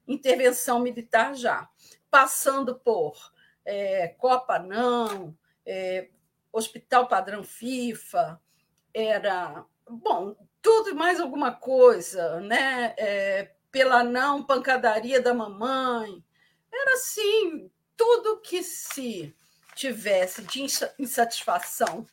intervenção 0.09 0.79
militar 0.79 1.35
já, 1.35 1.69
passando 2.11 2.77
por 2.77 3.33
é, 3.65 4.09
Copa 4.09 4.59
Não, 4.59 5.37
é, 5.67 6.09
Hospital 6.53 7.09
Padrão 7.09 7.43
FIFA, 7.43 8.41
era 8.95 9.65
bom 9.91 10.35
tudo 10.67 10.91
e 10.91 10.95
mais 10.95 11.21
alguma 11.21 11.53
coisa, 11.53 12.41
né? 12.41 12.93
É, 12.99 13.53
pela 13.71 14.03
não 14.03 14.43
pancadaria 14.43 15.23
da 15.23 15.33
mamãe. 15.33 16.25
Era 16.73 16.95
assim, 16.95 17.71
tudo 17.97 18.41
que 18.41 18.65
se 18.65 19.33
tivesse 19.77 20.43
de 20.43 20.67
insatisfação 20.99 22.05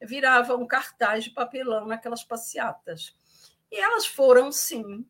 virava 0.00 0.56
um 0.56 0.66
cartaz 0.66 1.24
de 1.24 1.30
papelão 1.30 1.84
naquelas 1.84 2.24
passeatas. 2.24 3.14
E 3.70 3.78
elas 3.78 4.06
foram, 4.06 4.50
sim, 4.50 5.04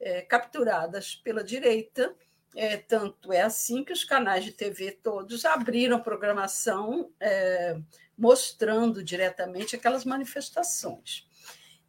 é, 0.00 0.22
capturadas 0.22 1.14
pela 1.14 1.44
direita. 1.44 2.16
É, 2.56 2.78
tanto 2.78 3.34
é 3.34 3.42
assim 3.42 3.84
que 3.84 3.92
os 3.92 4.02
canais 4.02 4.46
de 4.46 4.52
TV 4.52 4.92
todos 4.92 5.44
abriram 5.44 6.00
programação 6.00 7.12
é, 7.20 7.78
mostrando 8.16 9.04
diretamente 9.04 9.76
aquelas 9.76 10.06
manifestações. 10.06 11.28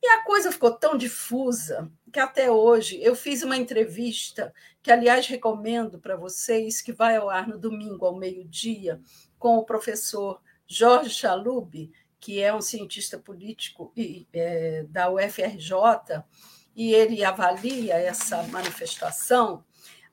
E 0.04 0.08
a 0.08 0.24
coisa 0.24 0.52
ficou 0.52 0.72
tão 0.72 0.98
difusa 0.98 1.92
que 2.12 2.20
até 2.20 2.50
hoje 2.50 3.00
eu 3.04 3.16
fiz 3.16 3.44
uma 3.44 3.56
entrevista, 3.56 4.54
que 4.82 4.92
aliás 4.92 5.28
recomendo 5.28 6.00
para 6.00 6.16
vocês, 6.16 6.82
que 6.82 6.92
vai 6.92 7.18
ao 7.18 7.30
ar 7.30 7.48
no 7.48 7.58
domingo 7.58 8.06
ao 8.06 8.18
meio-dia, 8.18 9.00
com 9.38 9.58
o 9.58 9.64
professor 9.64 10.42
Jorge 10.66 11.12
Chalub, 11.12 11.92
que 12.20 12.42
é 12.42 12.54
um 12.54 12.62
cientista 12.62 13.18
político 13.18 13.92
e, 13.96 14.28
é, 14.34 14.86
da 14.90 15.12
UFRJ, 15.12 16.24
e 16.76 16.94
ele 16.94 17.24
avalia 17.24 17.96
essa 17.96 18.42
manifestação. 18.44 19.64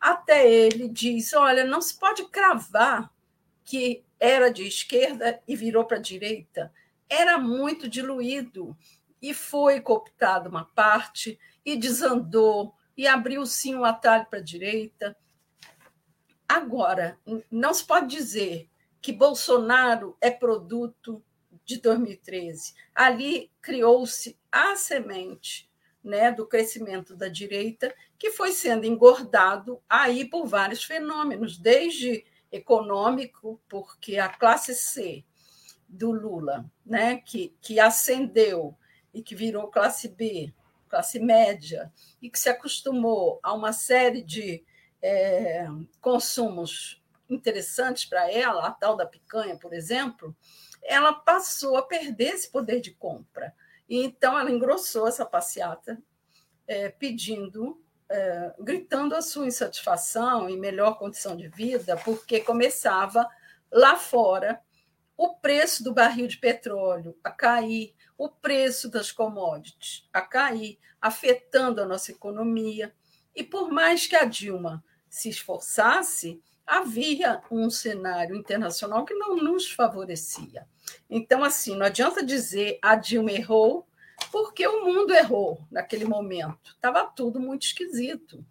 Até 0.01 0.51
ele 0.51 0.89
diz: 0.89 1.32
olha, 1.32 1.64
não 1.64 1.80
se 1.80 1.99
pode 1.99 2.24
cravar 2.28 3.12
que 3.64 4.05
era 4.18 4.51
de 4.51 4.66
esquerda 4.66 5.41
e 5.47 5.55
virou 5.55 5.84
para 5.84 5.99
a 5.99 6.01
direita. 6.01 6.72
Era 7.09 7.39
muito 7.39 7.89
diluído 7.89 8.76
e 9.21 9.35
foi 9.35 9.81
cooptado 9.81 10.49
uma 10.49 10.64
parte 10.64 11.39
e 11.64 11.77
desandou 11.77 12.75
e 12.97 13.07
abriu 13.07 13.45
sim 13.47 13.75
um 13.75 13.85
atalho 13.85 14.27
para 14.27 14.39
a 14.39 14.43
direita. 14.43 15.16
Agora, 16.49 17.19
não 17.51 17.75
se 17.75 17.85
pode 17.85 18.09
dizer 18.09 18.69
que 19.01 19.12
Bolsonaro 19.12 20.16
é 20.21 20.31
produto 20.31 21.23
de 21.64 21.81
2013. 21.81 22.75
Ali 22.95 23.51
criou-se 23.61 24.39
a 24.51 24.75
semente 24.77 25.69
né, 26.03 26.33
do 26.33 26.47
crescimento 26.47 27.14
da 27.14 27.29
direita, 27.29 27.95
que 28.19 28.31
foi 28.31 28.53
sendo 28.53 28.87
engordado 28.87 29.83
aí 29.89 30.25
por 30.25 30.47
vários 30.47 30.83
fenômenos, 30.85 31.59
desde 31.59 32.25
econômico, 32.51 33.61
porque 33.69 34.16
a 34.16 34.29
classe 34.29 34.75
C 34.75 35.25
do 35.87 36.11
Lula, 36.11 36.71
né, 36.85 37.16
que, 37.19 37.55
que 37.61 37.79
ascendeu 37.79 38.77
e 39.12 39.22
que 39.22 39.34
virou 39.34 39.68
classe 39.68 40.09
B, 40.09 40.52
classe 40.88 41.18
média, 41.18 41.92
e 42.20 42.30
que 42.30 42.38
se 42.38 42.48
acostumou 42.48 43.38
a 43.42 43.52
uma 43.52 43.72
série 43.72 44.22
de 44.22 44.64
é, 45.02 45.66
consumos 46.00 47.02
interessantes 47.28 48.04
para 48.04 48.30
ela, 48.30 48.66
a 48.66 48.70
tal 48.70 48.96
da 48.96 49.06
picanha, 49.06 49.56
por 49.56 49.72
exemplo, 49.72 50.34
ela 50.82 51.12
passou 51.12 51.76
a 51.76 51.82
perder 51.82 52.34
esse 52.34 52.50
poder 52.50 52.80
de 52.80 52.92
compra. 52.92 53.54
E 53.88 54.02
então 54.02 54.38
ela 54.38 54.50
engrossou 54.50 55.06
essa 55.06 55.24
passeata, 55.24 56.00
é, 56.66 56.88
pedindo, 56.88 57.82
é, 58.09 58.54
gritando 58.59 59.14
a 59.14 59.22
sua 59.22 59.46
insatisfação 59.46 60.48
e 60.48 60.56
melhor 60.56 60.98
condição 60.98 61.36
de 61.36 61.48
vida, 61.48 61.96
porque 61.96 62.40
começava 62.40 63.28
lá 63.70 63.96
fora 63.96 64.61
o 65.16 65.34
preço 65.34 65.82
do 65.82 65.92
barril 65.92 66.26
de 66.26 66.38
petróleo 66.38 67.18
a 67.24 67.30
cair, 67.30 67.94
o 68.19 68.29
preço 68.29 68.91
das 68.91 69.12
commodities 69.12 70.07
a 70.12 70.21
cair, 70.21 70.79
afetando 71.01 71.81
a 71.81 71.87
nossa 71.87 72.11
economia. 72.11 72.93
E 73.35 73.45
por 73.45 73.71
mais 73.71 74.09
que 74.09 74.16
a 74.16 74.25
Dilma 74.25 74.85
se 75.09 75.29
esforçasse, 75.29 76.43
havia 76.66 77.41
um 77.51 77.71
cenário 77.71 78.35
internacional 78.35 79.05
que 79.05 79.14
não 79.14 79.37
nos 79.37 79.71
favorecia. 79.71 80.66
Então, 81.09 81.45
assim, 81.45 81.77
não 81.77 81.87
adianta 81.87 82.23
dizer 82.23 82.79
a 82.83 82.97
Dilma 82.97 83.31
errou, 83.31 83.87
porque 84.33 84.66
o 84.66 84.85
mundo 84.85 85.14
errou 85.14 85.64
naquele 85.71 86.05
momento. 86.05 86.75
Estava 86.75 87.05
tudo 87.05 87.39
muito 87.39 87.62
esquisito. 87.62 88.45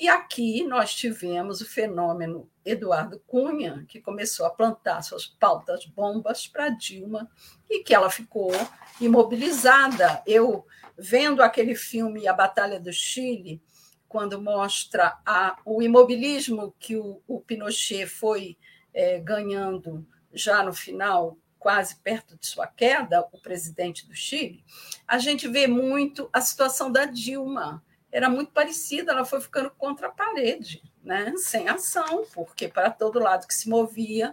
E 0.00 0.08
aqui 0.08 0.62
nós 0.62 0.94
tivemos 0.94 1.60
o 1.60 1.68
fenômeno 1.68 2.48
Eduardo 2.64 3.18
Cunha, 3.26 3.84
que 3.88 4.00
começou 4.00 4.46
a 4.46 4.50
plantar 4.50 5.02
suas 5.02 5.26
pautas 5.26 5.86
bombas 5.86 6.46
para 6.46 6.68
Dilma 6.68 7.28
e 7.68 7.82
que 7.82 7.92
ela 7.92 8.08
ficou 8.08 8.52
imobilizada. 9.00 10.22
Eu, 10.24 10.64
vendo 10.96 11.42
aquele 11.42 11.74
filme 11.74 12.28
A 12.28 12.32
Batalha 12.32 12.78
do 12.78 12.92
Chile, 12.92 13.60
quando 14.08 14.40
mostra 14.40 15.18
a, 15.26 15.58
o 15.64 15.82
imobilismo 15.82 16.72
que 16.78 16.94
o, 16.94 17.20
o 17.26 17.40
Pinochet 17.40 18.06
foi 18.06 18.56
é, 18.94 19.18
ganhando 19.18 20.06
já 20.32 20.62
no 20.62 20.72
final 20.72 21.36
quase 21.58 21.96
perto 21.96 22.38
de 22.38 22.46
sua 22.46 22.68
queda, 22.68 23.26
o 23.32 23.40
presidente 23.40 24.06
do 24.06 24.14
Chile, 24.14 24.64
a 25.08 25.18
gente 25.18 25.48
vê 25.48 25.66
muito 25.66 26.30
a 26.32 26.40
situação 26.40 26.92
da 26.92 27.04
Dilma. 27.04 27.82
Era 28.10 28.30
muito 28.30 28.52
parecida, 28.52 29.12
ela 29.12 29.24
foi 29.24 29.40
ficando 29.40 29.70
contra 29.70 30.08
a 30.08 30.12
parede, 30.12 30.82
né? 31.02 31.32
sem 31.36 31.68
ação, 31.68 32.24
porque 32.32 32.68
para 32.68 32.90
todo 32.90 33.18
lado 33.18 33.46
que 33.46 33.54
se 33.54 33.68
movia, 33.68 34.32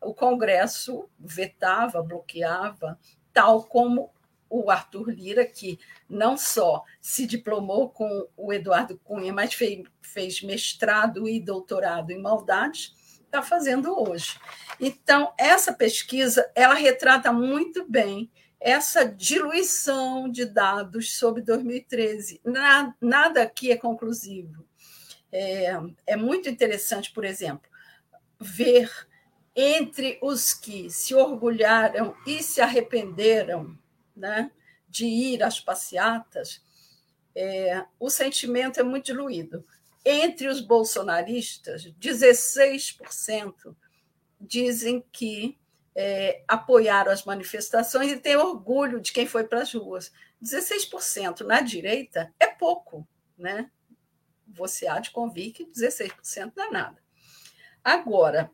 o 0.00 0.14
Congresso 0.14 1.08
vetava, 1.18 2.02
bloqueava, 2.02 2.98
tal 3.32 3.64
como 3.64 4.10
o 4.48 4.70
Arthur 4.70 5.10
Lira, 5.10 5.44
que 5.44 5.78
não 6.08 6.36
só 6.36 6.84
se 7.00 7.26
diplomou 7.26 7.90
com 7.90 8.28
o 8.36 8.52
Eduardo 8.52 8.98
Cunha, 9.02 9.32
mas 9.32 9.54
fez, 9.54 10.42
mestrado 10.42 11.28
e 11.28 11.40
doutorado 11.40 12.12
em 12.12 12.20
maldade, 12.20 12.94
está 13.24 13.42
fazendo 13.42 13.92
hoje. 13.98 14.38
Então, 14.80 15.32
essa 15.36 15.72
pesquisa 15.72 16.50
ela 16.54 16.74
retrata 16.74 17.32
muito 17.32 17.84
bem 17.88 18.30
essa 18.60 19.04
diluição 19.04 20.28
de 20.30 20.44
dados 20.44 21.16
sobre 21.16 21.42
2013. 21.42 22.40
Nada 23.00 23.42
aqui 23.42 23.70
é 23.70 23.76
conclusivo. 23.76 24.66
É, 25.30 25.72
é 26.06 26.16
muito 26.16 26.48
interessante, 26.48 27.12
por 27.12 27.24
exemplo, 27.24 27.68
ver 28.40 28.90
entre 29.54 30.18
os 30.20 30.52
que 30.52 30.90
se 30.90 31.14
orgulharam 31.14 32.14
e 32.26 32.42
se 32.42 32.60
arrependeram 32.60 33.76
né, 34.14 34.50
de 34.88 35.06
ir 35.06 35.42
às 35.42 35.58
passeatas, 35.58 36.62
é, 37.34 37.84
o 37.98 38.10
sentimento 38.10 38.80
é 38.80 38.82
muito 38.82 39.06
diluído. 39.06 39.64
Entre 40.04 40.46
os 40.48 40.60
bolsonaristas, 40.60 41.84
16% 42.00 43.74
dizem 44.40 45.04
que 45.10 45.58
é, 45.98 46.44
apoiaram 46.46 47.10
as 47.10 47.24
manifestações 47.24 48.12
e 48.12 48.18
têm 48.18 48.36
orgulho 48.36 49.00
de 49.00 49.12
quem 49.12 49.26
foi 49.26 49.44
para 49.44 49.62
as 49.62 49.72
ruas. 49.72 50.12
16% 50.42 51.40
na 51.40 51.62
direita 51.62 52.32
é 52.38 52.46
pouco, 52.46 53.08
né? 53.36 53.70
Você 54.46 54.86
há 54.86 55.00
de 55.00 55.10
convir 55.10 55.54
que 55.54 55.64
16% 55.64 56.52
não 56.54 56.64
é 56.64 56.70
nada. 56.70 57.02
Agora, 57.82 58.50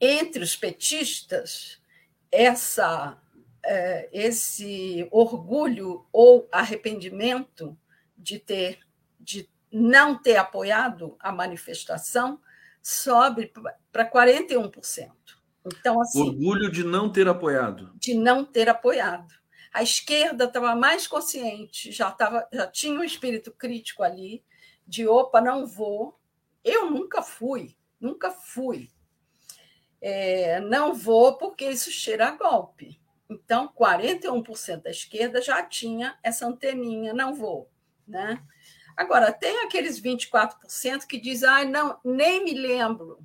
entre 0.00 0.44
os 0.44 0.54
petistas, 0.54 1.82
essa, 2.30 3.20
é, 3.64 4.08
esse 4.12 5.08
orgulho 5.10 6.06
ou 6.12 6.48
arrependimento 6.52 7.76
de 8.16 8.38
ter 8.38 8.78
de 9.18 9.50
não 9.70 10.16
ter 10.22 10.36
apoiado 10.36 11.16
a 11.18 11.30
manifestação 11.32 12.40
sobe 12.80 13.52
para 13.92 14.10
41%. 14.10 15.17
Então, 15.80 16.00
assim, 16.00 16.20
orgulho 16.20 16.70
de 16.70 16.84
não 16.84 17.10
ter 17.10 17.28
apoiado. 17.28 17.92
De 17.96 18.14
não 18.14 18.44
ter 18.44 18.68
apoiado. 18.68 19.34
A 19.72 19.82
esquerda 19.82 20.44
estava 20.44 20.74
mais 20.74 21.06
consciente, 21.06 21.92
já, 21.92 22.10
tava, 22.10 22.48
já 22.52 22.66
tinha 22.66 22.98
um 22.98 23.04
espírito 23.04 23.52
crítico 23.52 24.02
ali, 24.02 24.42
de 24.86 25.06
opa, 25.06 25.40
não 25.40 25.66
vou. 25.66 26.18
Eu 26.64 26.90
nunca 26.90 27.22
fui, 27.22 27.76
nunca 28.00 28.30
fui 28.30 28.90
é, 30.00 30.60
não 30.60 30.94
vou 30.94 31.36
porque 31.36 31.68
isso 31.68 31.90
cheira 31.90 32.28
a 32.28 32.30
golpe. 32.32 33.00
Então, 33.28 33.68
41% 33.68 34.82
da 34.82 34.90
esquerda 34.90 35.42
já 35.42 35.62
tinha 35.62 36.18
essa 36.22 36.46
anteninha, 36.46 37.12
não 37.12 37.34
vou. 37.34 37.70
Né? 38.06 38.42
Agora, 38.96 39.32
tem 39.32 39.64
aqueles 39.64 40.00
24% 40.00 41.06
que 41.06 41.20
dizem, 41.20 41.48
ah, 41.48 41.64
não, 41.64 42.00
nem 42.04 42.42
me 42.42 42.54
lembro, 42.54 43.18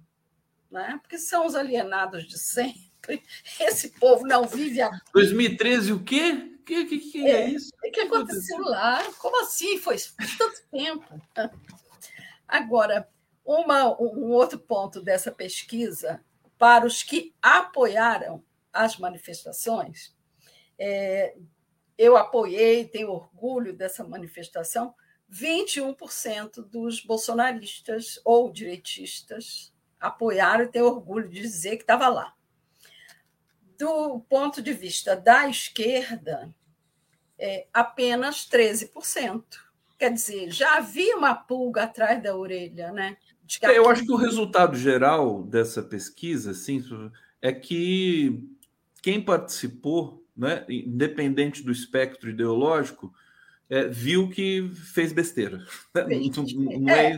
né? 0.73 0.99
porque 1.01 1.17
são 1.17 1.45
os 1.45 1.55
alienados 1.55 2.27
de 2.27 2.37
sempre. 2.37 2.83
Esse 3.59 3.89
povo 3.99 4.25
não 4.25 4.45
vive 4.45 4.81
a. 4.81 4.89
2013, 5.13 5.93
o 5.93 6.03
quê? 6.03 6.49
O 6.59 6.63
que, 6.63 6.85
que, 6.85 6.97
que 6.97 7.27
é, 7.27 7.41
é, 7.41 7.49
isso? 7.49 7.71
O 7.85 7.91
que 7.91 8.01
aconteceu 8.01 8.59
lá? 8.59 9.03
Como 9.19 9.41
assim? 9.41 9.77
Foi 9.77 9.97
tanto 10.37 10.61
tempo. 10.71 11.21
Agora, 12.47 13.09
uma, 13.43 13.89
um 14.01 14.31
outro 14.31 14.57
ponto 14.57 15.01
dessa 15.01 15.29
pesquisa 15.29 16.23
para 16.57 16.85
os 16.85 17.03
que 17.03 17.35
apoiaram 17.41 18.41
as 18.71 18.97
manifestações, 18.97 20.15
é, 20.79 21.35
eu 21.97 22.15
apoiei, 22.15 22.85
tenho 22.85 23.11
orgulho 23.11 23.73
dessa 23.73 24.03
manifestação, 24.05 24.95
21% 25.29 26.63
dos 26.63 27.01
bolsonaristas 27.01 28.21
ou 28.23 28.49
direitistas 28.51 29.72
apoiaram 30.03 30.65
e 30.65 30.67
tenho 30.67 30.85
orgulho 30.85 31.29
de 31.29 31.39
dizer 31.39 31.77
que 31.77 31.83
estava 31.83 32.09
lá. 32.09 32.33
Do 33.77 34.19
ponto 34.29 34.61
de 34.61 34.73
vista 34.73 35.15
da 35.15 35.49
esquerda, 35.49 36.53
é, 37.39 37.65
apenas 37.73 38.47
13%. 38.47 39.43
Quer 39.97 40.11
dizer, 40.11 40.51
já 40.51 40.77
havia 40.77 41.15
uma 41.15 41.33
pulga 41.33 41.83
atrás 41.83 42.21
da 42.21 42.35
orelha, 42.35 42.91
né? 42.91 43.15
É, 43.61 43.77
eu 43.77 43.89
acho 43.89 44.05
que 44.05 44.11
o 44.11 44.17
resultado 44.17 44.75
geral 44.75 45.43
dessa 45.43 45.81
pesquisa, 45.81 46.51
assim, 46.51 46.83
é 47.41 47.53
que 47.53 48.43
quem 49.01 49.21
participou, 49.21 50.25
né, 50.35 50.65
independente 50.67 51.63
do 51.63 51.71
espectro 51.71 52.29
ideológico, 52.29 53.13
é, 53.69 53.87
viu 53.87 54.29
que 54.29 54.69
fez 54.73 55.13
besteira. 55.13 55.65
Né? 55.93 56.05
Não, 56.35 56.79
não 56.79 56.89
é, 56.89 57.13
é 57.13 57.17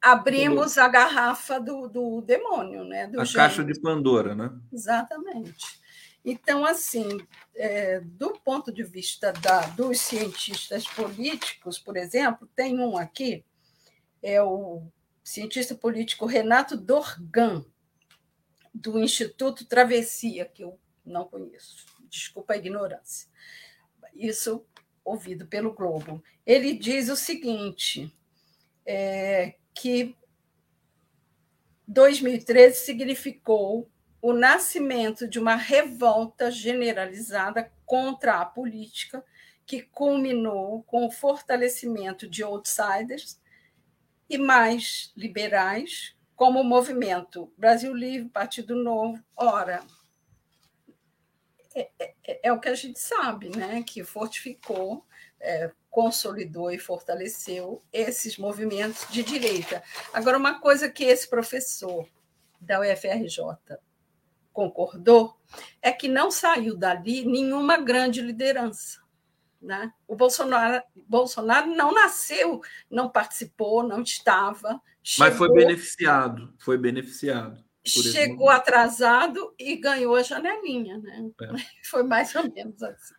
abrimos 0.00 0.78
a 0.78 0.88
garrafa 0.88 1.58
do, 1.58 1.88
do 1.88 2.20
demônio, 2.20 2.84
né? 2.84 3.06
Do 3.06 3.20
a 3.20 3.24
gênero. 3.24 3.48
caixa 3.48 3.64
de 3.64 3.80
Pandora, 3.80 4.34
né? 4.34 4.50
Exatamente. 4.72 5.80
Então, 6.24 6.64
assim, 6.64 7.18
é, 7.54 8.00
do 8.00 8.38
ponto 8.44 8.70
de 8.72 8.82
vista 8.82 9.32
da, 9.32 9.60
dos 9.68 10.00
cientistas 10.00 10.86
políticos, 10.86 11.78
por 11.78 11.96
exemplo, 11.96 12.48
tem 12.54 12.78
um 12.78 12.96
aqui, 12.96 13.44
é 14.22 14.42
o 14.42 14.82
cientista 15.24 15.74
político 15.74 16.26
Renato 16.26 16.76
Dorgan, 16.76 17.64
do 18.72 18.98
Instituto 18.98 19.64
Travessia, 19.64 20.44
que 20.44 20.62
eu 20.62 20.78
não 21.04 21.24
conheço. 21.24 21.86
Desculpa 22.08 22.52
a 22.52 22.56
ignorância. 22.56 23.28
Isso 24.14 24.64
ouvido 25.04 25.46
pelo 25.46 25.72
Globo. 25.72 26.22
Ele 26.46 26.74
diz 26.74 27.08
o 27.08 27.16
seguinte: 27.16 28.14
é, 28.84 29.54
que 29.74 30.16
2013 31.86 32.78
significou 32.78 33.90
o 34.22 34.32
nascimento 34.32 35.26
de 35.26 35.38
uma 35.38 35.56
revolta 35.56 36.50
generalizada 36.50 37.72
contra 37.86 38.40
a 38.40 38.44
política, 38.44 39.24
que 39.66 39.82
culminou 39.82 40.82
com 40.82 41.06
o 41.06 41.10
fortalecimento 41.10 42.28
de 42.28 42.42
outsiders 42.42 43.40
e 44.28 44.36
mais 44.36 45.12
liberais, 45.16 46.14
como 46.36 46.60
o 46.60 46.64
movimento 46.64 47.52
Brasil 47.56 47.94
Livre, 47.94 48.28
Partido 48.28 48.74
Novo. 48.74 49.22
Ora, 49.36 49.82
é, 51.74 51.90
é, 51.98 52.40
é 52.44 52.52
o 52.52 52.60
que 52.60 52.68
a 52.68 52.74
gente 52.74 52.98
sabe, 52.98 53.48
né? 53.56 53.82
que 53.82 54.02
fortificou, 54.02 55.04
é, 55.40 55.70
consolidou 55.90 56.70
e 56.70 56.78
fortaleceu 56.78 57.82
esses 57.92 58.38
movimentos 58.38 59.06
de 59.10 59.22
direita. 59.22 59.82
Agora, 60.12 60.38
uma 60.38 60.60
coisa 60.60 60.88
que 60.88 61.04
esse 61.04 61.28
professor 61.28 62.06
da 62.60 62.80
UFRJ 62.80 63.78
concordou 64.52 65.36
é 65.80 65.90
que 65.90 66.08
não 66.08 66.30
saiu 66.30 66.76
dali 66.76 67.24
nenhuma 67.24 67.78
grande 67.78 68.20
liderança. 68.20 69.00
Né? 69.60 69.92
O 70.06 70.16
Bolsonaro, 70.16 70.82
Bolsonaro 70.94 71.66
não 71.74 71.92
nasceu, 71.92 72.60
não 72.90 73.10
participou, 73.10 73.82
não 73.82 74.02
estava. 74.02 74.80
Chegou, 75.02 75.28
Mas 75.28 75.36
foi 75.36 75.52
beneficiado, 75.52 76.54
foi 76.58 76.78
beneficiado. 76.78 77.62
Chegou 77.84 78.50
atrasado 78.50 79.54
e 79.58 79.76
ganhou 79.76 80.14
a 80.14 80.22
janelinha. 80.22 80.98
Né? 80.98 81.30
É. 81.40 81.48
Foi 81.88 82.02
mais 82.02 82.34
ou 82.34 82.50
menos 82.52 82.82
assim. 82.82 83.14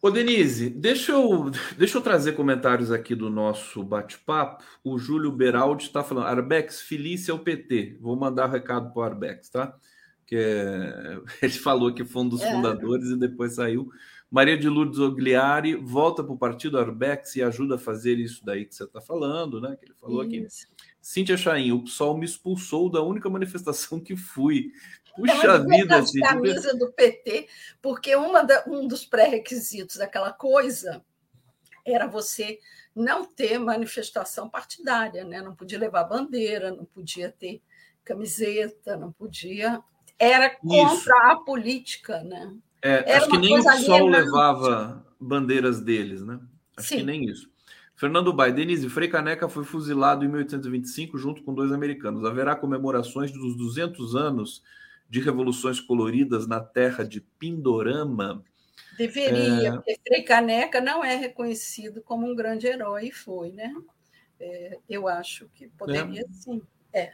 Ô, 0.00 0.10
Denise, 0.10 0.70
deixa 0.70 1.10
eu, 1.10 1.50
deixa 1.76 1.98
eu 1.98 2.02
trazer 2.02 2.32
comentários 2.32 2.92
aqui 2.92 3.16
do 3.16 3.28
nosso 3.28 3.82
bate-papo. 3.82 4.62
O 4.84 4.96
Júlio 4.96 5.32
Beraldi 5.32 5.84
está 5.84 6.04
falando: 6.04 6.26
Arbex, 6.26 6.80
Felícia 6.82 7.32
é 7.32 7.34
o 7.34 7.38
PT. 7.40 7.98
Vou 8.00 8.14
mandar 8.14 8.46
o 8.46 8.48
um 8.48 8.52
recado 8.52 8.92
para 8.92 9.00
o 9.00 9.02
Arbex, 9.02 9.48
tá? 9.48 9.76
Que 10.24 10.36
é... 10.36 11.20
ele 11.42 11.52
falou 11.52 11.92
que 11.92 12.04
foi 12.04 12.22
um 12.22 12.28
dos 12.28 12.42
é. 12.42 12.52
fundadores 12.52 13.08
e 13.08 13.16
depois 13.16 13.54
saiu. 13.54 13.90
Maria 14.30 14.56
de 14.56 14.68
Lourdes 14.68 15.00
Ogliari 15.00 15.74
volta 15.74 16.22
para 16.22 16.32
o 16.32 16.38
partido 16.38 16.78
Arbex 16.78 17.34
e 17.34 17.42
ajuda 17.42 17.74
a 17.74 17.78
fazer 17.78 18.18
isso 18.18 18.44
daí 18.44 18.66
que 18.66 18.74
você 18.74 18.84
está 18.84 19.00
falando, 19.00 19.60
né? 19.60 19.74
Que 19.76 19.86
ele 19.86 19.94
falou 19.94 20.22
isso. 20.22 20.66
aqui. 20.66 20.88
Cíntia 21.00 21.36
Chaim, 21.36 21.72
o 21.72 21.82
PSOL 21.82 22.18
me 22.18 22.26
expulsou 22.26 22.90
da 22.90 23.02
única 23.02 23.30
manifestação 23.30 23.98
que 23.98 24.14
fui. 24.14 24.70
Puxa 25.18 25.58
vida, 25.58 26.06
Cíntia. 26.06 26.28
camisa 26.28 26.76
do 26.76 26.92
PT, 26.92 27.48
porque 27.82 28.14
uma 28.14 28.42
da, 28.42 28.64
um 28.66 28.86
dos 28.86 29.04
pré-requisitos 29.04 29.96
daquela 29.96 30.32
coisa 30.32 31.04
era 31.84 32.06
você 32.06 32.58
não 32.94 33.24
ter 33.24 33.58
manifestação 33.58 34.48
partidária, 34.48 35.24
né? 35.24 35.40
Não 35.40 35.54
podia 35.54 35.78
levar 35.78 36.04
bandeira, 36.04 36.70
não 36.70 36.84
podia 36.84 37.30
ter 37.30 37.62
camiseta, 38.04 38.96
não 38.96 39.12
podia 39.12 39.82
era 40.18 40.50
contra 40.50 40.94
Isso. 40.94 41.12
a 41.12 41.36
política, 41.36 42.22
né? 42.24 42.52
É, 42.82 43.14
acho 43.14 43.28
que 43.28 43.38
nem 43.38 43.58
o 43.58 43.62
PSOL 43.62 44.08
levava 44.08 45.04
bandeiras 45.18 45.80
deles, 45.80 46.24
né? 46.24 46.40
Acho 46.76 46.88
Sim. 46.88 46.96
que 46.98 47.02
nem 47.04 47.24
isso. 47.24 47.48
Fernando 47.94 48.32
Bai, 48.32 48.52
Denise 48.52 48.88
Frei 48.88 49.08
Caneca 49.08 49.48
foi 49.48 49.64
fuzilado 49.64 50.24
em 50.24 50.28
1825 50.28 51.18
junto 51.18 51.42
com 51.42 51.52
dois 51.52 51.72
americanos. 51.72 52.24
Haverá 52.24 52.54
comemorações 52.54 53.32
dos 53.32 53.56
200 53.56 54.14
anos 54.14 54.62
de 55.08 55.20
revoluções 55.20 55.80
coloridas 55.80 56.46
na 56.46 56.60
terra 56.60 57.04
de 57.04 57.20
Pindorama? 57.20 58.44
Deveria, 58.96 59.68
é... 59.68 59.72
porque 59.72 60.00
Frei 60.06 60.22
Caneca 60.22 60.80
não 60.80 61.04
é 61.04 61.14
reconhecido 61.14 62.02
como 62.02 62.26
um 62.26 62.34
grande 62.34 62.66
herói, 62.66 63.08
e 63.08 63.12
foi, 63.12 63.52
né? 63.52 63.72
É, 64.40 64.78
eu 64.88 65.08
acho 65.08 65.48
que 65.54 65.68
poderia 65.68 66.22
é. 66.22 66.32
sim. 66.32 66.62
É. 66.92 67.12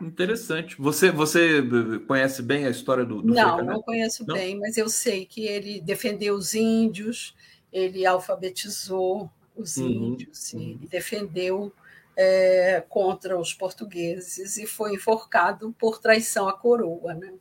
Interessante. 0.00 0.76
Você, 0.78 1.10
você 1.10 1.60
conhece 2.06 2.40
bem 2.40 2.66
a 2.66 2.70
história 2.70 3.04
do, 3.04 3.20
do 3.20 3.34
Não, 3.34 3.64
não 3.64 3.82
conheço 3.82 4.24
não? 4.26 4.34
bem, 4.36 4.58
mas 4.58 4.76
eu 4.76 4.88
sei 4.88 5.26
que 5.26 5.44
ele 5.44 5.80
defendeu 5.80 6.34
os 6.34 6.54
índios, 6.54 7.34
ele 7.72 8.06
alfabetizou 8.06 9.28
os 9.56 9.76
uhum, 9.76 9.88
índios 9.88 10.52
uhum. 10.52 10.78
e 10.82 10.86
defendeu 10.86 11.72
é, 12.20 12.84
contra 12.88 13.38
os 13.38 13.54
portugueses 13.54 14.56
e 14.56 14.66
foi 14.66 14.94
enforcado 14.94 15.72
por 15.78 16.00
traição 16.00 16.48
à 16.48 16.52
coroa. 16.52 17.14
Né? 17.14 17.32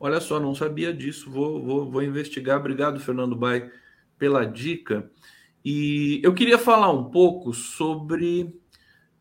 Olha 0.00 0.20
só, 0.20 0.40
não 0.40 0.52
sabia 0.52 0.92
disso, 0.92 1.30
vou, 1.30 1.62
vou, 1.62 1.88
vou 1.88 2.02
investigar. 2.02 2.58
Obrigado, 2.58 2.98
Fernando 2.98 3.36
Bai, 3.36 3.70
pela 4.18 4.44
dica. 4.44 5.08
E 5.64 6.20
eu 6.24 6.34
queria 6.34 6.58
falar 6.58 6.90
um 6.90 7.04
pouco 7.04 7.54
sobre 7.54 8.52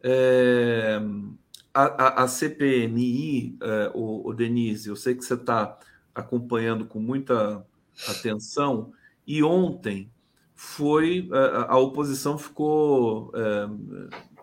é, 0.01 0.99
a, 1.71 1.83
a, 1.83 2.23
a, 2.23 2.27
CPMI, 2.27 3.57
é, 3.61 3.91
o, 3.93 4.27
o, 4.27 4.33
Denise. 4.33 4.89
Eu 4.89 4.95
sei 4.95 5.13
que 5.13 5.23
você 5.23 5.35
está 5.35 5.77
acompanhando 6.15 6.85
com 6.85 6.99
muita 6.99 7.63
atenção, 8.07 8.91
e 9.27 9.43
ontem 9.43 10.09
foi 10.55 11.29
é, 11.31 11.65
a 11.67 11.77
oposição 11.77 12.37
ficou, 12.37 13.31
é, 13.35 13.69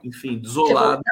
enfim, 0.06 0.38
desolada, 0.38 1.02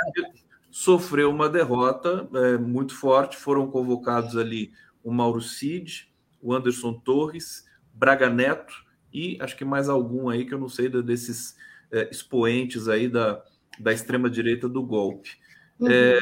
sofreu 0.70 1.30
uma 1.30 1.48
derrota 1.48 2.28
é, 2.34 2.58
muito 2.58 2.94
forte. 2.94 3.36
Foram 3.36 3.70
convocados 3.70 4.36
ali 4.36 4.72
o 5.02 5.12
Mauro 5.12 5.40
Cid, 5.40 6.12
o 6.40 6.52
Anderson 6.54 6.92
Torres, 6.94 7.64
Braga 7.92 8.28
Neto 8.30 8.84
e 9.12 9.38
acho 9.40 9.56
que 9.56 9.64
mais 9.64 9.88
algum 9.88 10.28
aí 10.28 10.44
que 10.44 10.54
eu 10.54 10.58
não 10.58 10.68
sei 10.68 10.88
desses 10.88 11.56
é, 11.92 12.08
expoentes 12.10 12.88
aí 12.88 13.08
da, 13.08 13.42
da 13.78 13.92
extrema 13.92 14.28
direita 14.28 14.68
do 14.68 14.82
golpe. 14.82 15.30
Uhum. 15.78 15.88
É, 15.90 16.18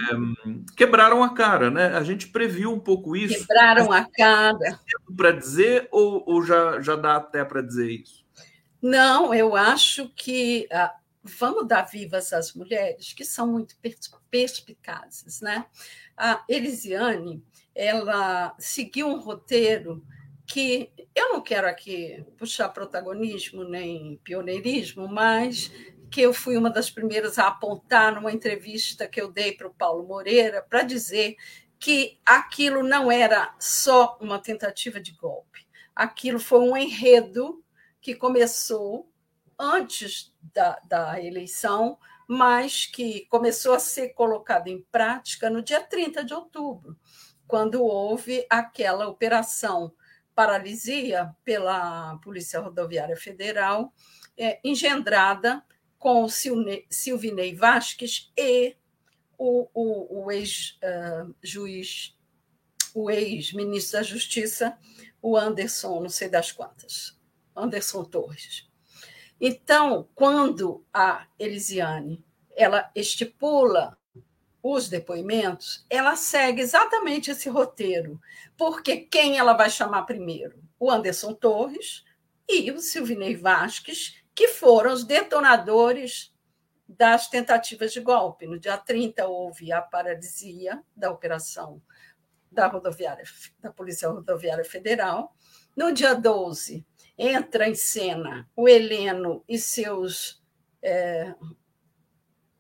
quebraram 0.77 1.23
a 1.23 1.35
cara, 1.35 1.71
né? 1.71 1.89
A 1.97 2.03
gente 2.03 2.29
previu 2.29 2.73
um 2.73 2.81
pouco 2.81 3.17
isso. 3.17 3.47
Quebraram 3.47 3.93
a 3.93 4.05
cara. 4.05 4.81
Para 5.17 5.33
dizer 5.33 5.89
ou, 5.91 6.23
ou 6.27 6.43
já, 6.43 6.81
já 6.81 6.97
dá 6.97 7.17
até 7.17 7.45
para 7.45 7.63
dizer 7.63 7.91
isso? 7.91 8.23
Não, 8.81 9.33
eu 9.33 9.55
acho 9.55 10.11
que 10.17 10.67
ah, 10.73 10.93
vamos 11.23 11.67
dar 11.67 11.83
vivas 11.83 12.33
às 12.33 12.53
mulheres 12.53 13.13
que 13.13 13.25
são 13.25 13.47
muito 13.47 13.77
perspicazes, 14.31 15.41
né? 15.41 15.67
A 16.17 16.45
Elisiane, 16.49 17.43
ela 17.75 18.55
seguiu 18.59 19.09
um 19.09 19.21
roteiro 19.21 20.05
que 20.47 20.91
eu 21.15 21.33
não 21.33 21.41
quero 21.41 21.67
aqui 21.67 22.25
puxar 22.37 22.69
protagonismo 22.71 23.65
nem 23.65 24.21
pioneirismo, 24.25 25.09
mas 25.09 25.71
que 26.11 26.21
eu 26.21 26.35
fui 26.35 26.57
uma 26.59 26.69
das 26.69 26.91
primeiras 26.91 27.39
a 27.39 27.49
apontar 27.49 28.15
numa 28.15 28.33
entrevista 28.33 29.09
que 29.09 29.21
eu 29.21 29.31
dei 29.31 29.53
para 29.53 29.69
o 29.69 29.75
Paulo 29.75 30.07
Moreira 30.07 30.61
para 30.63 30.83
dizer 30.83 31.37
que 31.79 32.19
aquilo 32.25 32.83
não 32.83 33.11
era 33.11 33.55
só 33.59 34.19
uma 34.21 34.39
tentativa 34.39 35.01
de 35.01 35.13
golpe, 35.13 35.67
aquilo 35.97 36.39
foi 36.39 36.61
um 36.61 36.77
enredo 36.77 37.65
que 38.01 38.15
começou 38.15 39.11
antes 39.59 40.35
da, 40.55 40.79
da 40.85 41.23
eleição, 41.23 41.99
mas 42.29 42.87
que 42.87 43.27
começou 43.27 43.75
a 43.75 43.79
ser 43.79 44.11
colocado 44.11 44.69
em 44.69 44.83
prática 44.91 45.51
no 45.51 45.63
dia 45.63 45.83
30 45.83 46.25
de 46.25 46.35
outubro, 46.35 46.97
quando 47.47 47.83
houve 47.83 48.47
aquela 48.49 49.07
operação 49.09 49.93
paralisia 50.35 51.35
pela 51.45 52.17
Polícia 52.19 52.61
Rodoviária 52.61 53.17
Federal, 53.17 53.93
é, 54.37 54.59
engendrada 54.65 55.63
com 55.99 56.25
o 56.25 56.29
Silvinei 56.29 57.55
Vasques 57.55 58.33
e 58.37 58.77
o, 59.39 59.69
o, 59.75 60.25
o 60.25 60.33
ex-juiz, 60.33 62.17
uh, 62.95 63.01
o 63.03 63.11
ex-ministro 63.11 63.99
da 63.99 64.03
Justiça, 64.03 64.79
o 65.21 65.37
Anderson, 65.37 66.01
não 66.01 66.09
sei 66.09 66.29
das 66.29 66.51
quantas. 66.51 67.19
Anderson 67.55 68.05
Torres. 68.05 68.72
Então, 69.45 70.09
quando 70.15 70.87
a 70.95 71.27
Elisiane 71.37 72.25
ela 72.57 72.89
estipula 72.95 73.99
os 74.63 74.89
depoimentos, 74.89 75.85
ela 75.91 76.15
segue 76.15 76.63
exatamente 76.63 77.33
esse 77.33 77.49
roteiro, 77.49 78.21
porque 78.57 78.99
quem 78.99 79.37
ela 79.37 79.55
vai 79.55 79.69
chamar 79.69 80.03
primeiro? 80.03 80.63
O 80.79 80.89
Anderson 80.89 81.35
Torres 81.35 82.05
e 82.49 82.71
o 82.71 82.79
Silvinei 82.79 83.35
Vasques, 83.35 84.23
que 84.33 84.47
foram 84.47 84.93
os 84.93 85.03
detonadores 85.03 86.33
das 86.89 87.29
tentativas 87.29 87.93
de 87.93 88.01
golpe. 88.01 88.47
No 88.47 88.61
dia 88.61 88.79
30 88.79 89.27
houve 89.27 89.73
a 89.73 89.83
paralisia 89.83 90.81
da 90.95 91.11
operação 91.11 91.83
da 92.49 92.69
rodoviária 92.69 93.25
da 93.59 93.73
Polícia 93.73 94.09
Rodoviária 94.09 94.65
Federal. 94.65 95.35
No 95.77 95.91
dia 95.91 96.15
12, 96.15 96.87
entra 97.17 97.69
em 97.69 97.75
cena 97.75 98.49
o 98.57 98.69
Heleno 98.69 99.45
e 99.49 99.59
seus 99.59 100.43
é, 100.83 101.35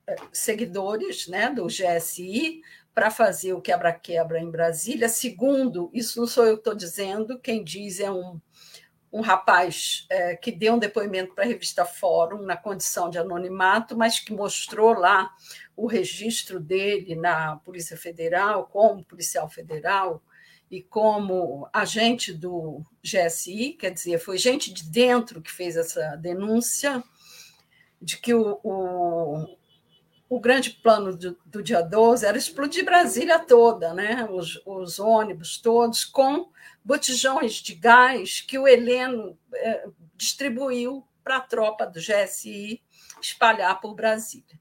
é 0.06 0.16
seguidores 0.32 1.26
né, 1.28 1.50
do 1.50 1.66
GSI 1.66 2.60
para 2.94 3.10
fazer 3.10 3.54
o 3.54 3.60
quebra-quebra 3.60 4.38
em 4.38 4.50
Brasília. 4.50 5.08
Segundo, 5.08 5.90
isso 5.94 6.20
não 6.20 6.26
sou 6.26 6.44
eu 6.44 6.54
que 6.54 6.60
estou 6.60 6.74
dizendo, 6.74 7.38
quem 7.38 7.64
diz 7.64 8.00
é 8.00 8.10
um, 8.10 8.38
um 9.10 9.20
rapaz 9.20 10.06
é, 10.10 10.36
que 10.36 10.52
deu 10.52 10.74
um 10.74 10.78
depoimento 10.78 11.34
para 11.34 11.44
a 11.44 11.46
revista 11.46 11.84
Fórum 11.84 12.42
na 12.42 12.56
condição 12.56 13.10
de 13.10 13.18
anonimato, 13.18 13.96
mas 13.96 14.18
que 14.18 14.32
mostrou 14.32 14.92
lá 14.94 15.30
o 15.76 15.86
registro 15.86 16.60
dele 16.60 17.14
na 17.14 17.56
Polícia 17.56 17.96
Federal, 17.96 18.66
como 18.66 19.04
policial 19.04 19.48
federal, 19.48 20.22
e 20.72 20.82
como 20.82 21.68
agente 21.70 22.32
do 22.32 22.82
GSI, 23.04 23.74
quer 23.74 23.90
dizer, 23.90 24.18
foi 24.18 24.38
gente 24.38 24.72
de 24.72 24.84
dentro 24.84 25.42
que 25.42 25.52
fez 25.52 25.76
essa 25.76 26.16
denúncia 26.16 27.04
de 28.00 28.16
que 28.16 28.32
o, 28.32 28.58
o, 28.64 29.58
o 30.30 30.40
grande 30.40 30.70
plano 30.70 31.14
do, 31.14 31.38
do, 31.44 31.62
dia 31.62 31.82
12 31.82 32.24
era 32.24 32.38
explodir 32.38 32.86
Brasília 32.86 33.38
toda, 33.38 33.92
né? 33.92 34.26
os, 34.30 34.62
os 34.64 34.98
ônibus 34.98 35.58
todos, 35.58 36.06
com 36.06 36.50
botijões 36.82 37.56
de 37.56 37.74
gás 37.74 38.40
que 38.40 38.58
o 38.58 38.66
Heleno 38.66 39.38
é, 39.54 39.86
distribuiu 40.16 41.06
para 41.22 41.36
a 41.36 41.40
tropa 41.42 41.84
do 41.84 42.00
GSI 42.00 42.82
espalhar 43.20 43.78
por 43.78 43.94
Brasília. 43.94 44.58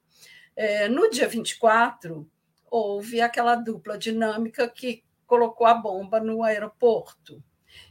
É, 0.57 0.89
no 0.89 1.09
dia 1.09 1.29
24, 1.29 2.29
houve 2.69 3.21
aquela 3.21 3.55
dupla 3.55 3.97
dinâmica 3.97 4.67
que 4.67 5.05
colocou 5.31 5.65
a 5.65 5.73
bomba 5.73 6.19
no 6.19 6.43
aeroporto. 6.43 7.41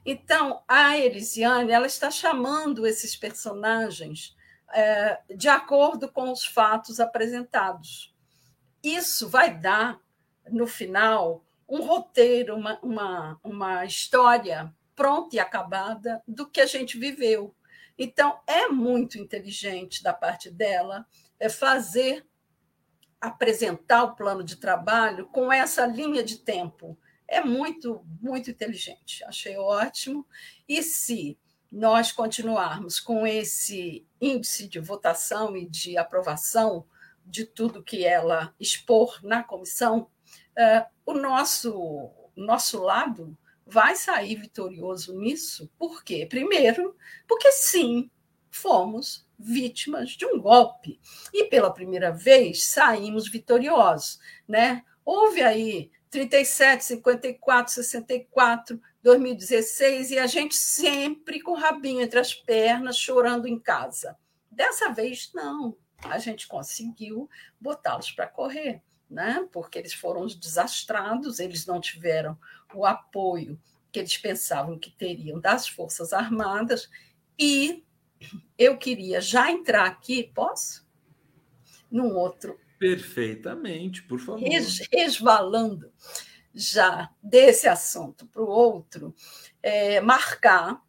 Então, 0.04 0.62
a 0.68 0.98
Elisiane 0.98 1.72
ela 1.72 1.86
está 1.86 2.10
chamando 2.10 2.86
esses 2.86 3.16
personagens 3.16 4.36
é, 4.74 5.22
de 5.34 5.48
acordo 5.48 6.12
com 6.12 6.30
os 6.30 6.44
fatos 6.44 7.00
apresentados. 7.00 8.14
Isso 8.82 9.26
vai 9.26 9.58
dar, 9.58 9.98
no 10.50 10.66
final, 10.66 11.42
um 11.66 11.80
roteiro, 11.80 12.54
uma, 12.54 12.78
uma, 12.82 13.40
uma 13.42 13.86
história 13.86 14.70
pronta 14.94 15.36
e 15.36 15.38
acabada 15.38 16.22
do 16.28 16.46
que 16.46 16.60
a 16.60 16.66
gente 16.66 16.98
viveu. 16.98 17.54
Então, 17.96 18.38
é 18.46 18.68
muito 18.68 19.16
inteligente 19.16 20.02
da 20.02 20.12
parte 20.12 20.50
dela 20.50 21.06
é 21.38 21.48
fazer, 21.48 22.22
apresentar 23.18 24.04
o 24.04 24.14
plano 24.14 24.44
de 24.44 24.56
trabalho 24.56 25.26
com 25.28 25.50
essa 25.50 25.86
linha 25.86 26.22
de 26.22 26.36
tempo 26.36 26.98
é 27.30 27.40
muito, 27.40 28.04
muito 28.20 28.50
inteligente. 28.50 29.24
Achei 29.24 29.56
ótimo. 29.56 30.26
E 30.68 30.82
se 30.82 31.38
nós 31.70 32.10
continuarmos 32.10 32.98
com 32.98 33.24
esse 33.24 34.04
índice 34.20 34.66
de 34.66 34.80
votação 34.80 35.56
e 35.56 35.64
de 35.64 35.96
aprovação 35.96 36.84
de 37.24 37.44
tudo 37.46 37.84
que 37.84 38.04
ela 38.04 38.52
expor 38.58 39.20
na 39.22 39.44
comissão, 39.44 40.08
uh, 40.58 40.84
o 41.06 41.14
nosso, 41.14 42.10
nosso 42.34 42.82
lado 42.82 43.38
vai 43.64 43.94
sair 43.94 44.34
vitorioso 44.34 45.16
nisso. 45.16 45.70
Por 45.78 46.02
quê? 46.02 46.26
Primeiro, 46.28 46.96
porque 47.28 47.52
sim, 47.52 48.10
fomos 48.50 49.24
vítimas 49.38 50.10
de 50.10 50.26
um 50.26 50.40
golpe. 50.40 51.00
E 51.32 51.44
pela 51.44 51.72
primeira 51.72 52.10
vez 52.10 52.66
saímos 52.66 53.30
vitoriosos. 53.30 54.18
Né? 54.48 54.84
Houve 55.04 55.42
aí 55.42 55.92
37, 56.10 56.84
54, 56.84 57.72
64, 57.72 58.80
2016, 59.02 60.10
e 60.10 60.18
a 60.18 60.26
gente 60.26 60.56
sempre 60.56 61.40
com 61.40 61.52
o 61.52 61.58
rabinho 61.58 62.00
entre 62.00 62.18
as 62.18 62.34
pernas, 62.34 62.98
chorando 62.98 63.46
em 63.46 63.58
casa. 63.58 64.16
Dessa 64.50 64.92
vez, 64.92 65.30
não. 65.32 65.76
A 66.02 66.18
gente 66.18 66.48
conseguiu 66.48 67.28
botá-los 67.60 68.10
para 68.10 68.26
correr, 68.26 68.82
né? 69.08 69.46
porque 69.52 69.78
eles 69.78 69.92
foram 69.92 70.26
desastrados, 70.26 71.38
eles 71.38 71.66
não 71.66 71.80
tiveram 71.80 72.38
o 72.74 72.86
apoio 72.86 73.60
que 73.92 73.98
eles 73.98 74.16
pensavam 74.16 74.78
que 74.78 74.90
teriam 74.90 75.40
das 75.40 75.68
Forças 75.68 76.12
Armadas, 76.12 76.88
e 77.38 77.84
eu 78.56 78.76
queria 78.76 79.20
já 79.20 79.50
entrar 79.50 79.86
aqui, 79.86 80.30
posso? 80.34 80.86
Num 81.90 82.14
outro. 82.14 82.58
Perfeitamente, 82.80 84.02
por 84.04 84.18
favor. 84.18 84.40
Resvalando 84.90 85.92
já 86.54 87.10
desse 87.22 87.68
assunto 87.68 88.26
para 88.26 88.40
o 88.42 88.48
outro, 88.48 89.14
é, 89.62 90.00
marcar 90.00 90.82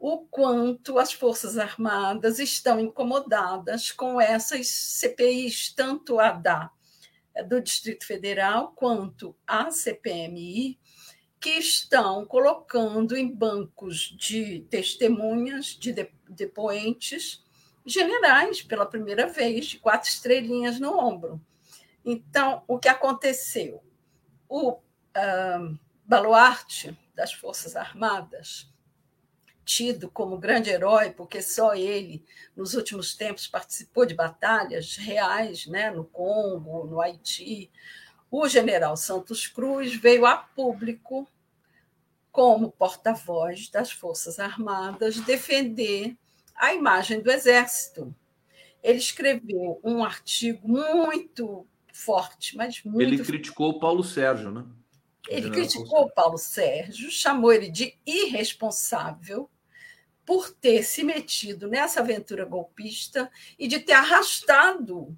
o 0.00 0.26
quanto 0.26 0.98
as 0.98 1.12
Forças 1.12 1.56
Armadas 1.56 2.40
estão 2.40 2.80
incomodadas 2.80 3.92
com 3.92 4.20
essas 4.20 4.66
CPIs, 4.66 5.72
tanto 5.72 6.18
a 6.18 6.32
da 6.32 6.72
do 7.46 7.60
Distrito 7.60 8.04
Federal 8.04 8.72
quanto 8.74 9.32
a 9.46 9.70
CPMI, 9.70 10.76
que 11.40 11.50
estão 11.50 12.26
colocando 12.26 13.16
em 13.16 13.32
bancos 13.32 14.12
de 14.18 14.66
testemunhas, 14.68 15.66
de 15.66 15.94
depoentes, 16.28 17.44
generais 17.92 18.62
pela 18.62 18.86
primeira 18.86 19.26
vez, 19.26 19.66
de 19.66 19.78
quatro 19.78 20.08
estrelinhas 20.08 20.78
no 20.78 20.98
ombro. 20.98 21.40
Então, 22.04 22.62
o 22.66 22.78
que 22.78 22.88
aconteceu? 22.88 23.82
O 24.48 24.72
uh, 24.72 25.78
baluarte 26.04 26.98
das 27.14 27.32
Forças 27.32 27.76
Armadas, 27.76 28.72
tido 29.64 30.10
como 30.10 30.38
grande 30.38 30.70
herói, 30.70 31.10
porque 31.10 31.42
só 31.42 31.74
ele, 31.74 32.24
nos 32.56 32.72
últimos 32.72 33.14
tempos, 33.14 33.46
participou 33.46 34.06
de 34.06 34.14
batalhas 34.14 34.96
reais 34.96 35.66
né, 35.66 35.90
no 35.90 36.04
Congo, 36.04 36.86
no 36.86 37.00
Haiti, 37.00 37.70
o 38.30 38.48
general 38.48 38.96
Santos 38.96 39.46
Cruz 39.46 39.94
veio 39.94 40.24
a 40.24 40.36
público, 40.36 41.28
como 42.32 42.70
porta-voz 42.70 43.68
das 43.68 43.90
Forças 43.90 44.38
Armadas, 44.38 45.20
defender 45.20 46.16
a 46.58 46.74
imagem 46.74 47.20
do 47.20 47.30
Exército. 47.30 48.14
Ele 48.82 48.98
escreveu 48.98 49.80
um 49.82 50.04
artigo 50.04 50.68
muito 50.68 51.66
forte, 51.92 52.56
mas 52.56 52.82
muito. 52.84 53.00
Ele 53.00 53.22
criticou 53.22 53.70
o 53.70 53.78
Paulo 53.80 54.04
Sérgio, 54.04 54.50
né? 54.50 54.64
Ele 55.28 55.50
criticou 55.50 56.04
o 56.04 56.10
Paulo 56.10 56.38
Sérgio, 56.38 57.10
chamou 57.10 57.52
ele 57.52 57.70
de 57.70 57.94
irresponsável 58.06 59.50
por 60.24 60.50
ter 60.50 60.82
se 60.82 61.02
metido 61.02 61.68
nessa 61.68 62.00
aventura 62.00 62.44
golpista 62.44 63.30
e 63.58 63.68
de 63.68 63.78
ter 63.78 63.92
arrastado 63.92 65.16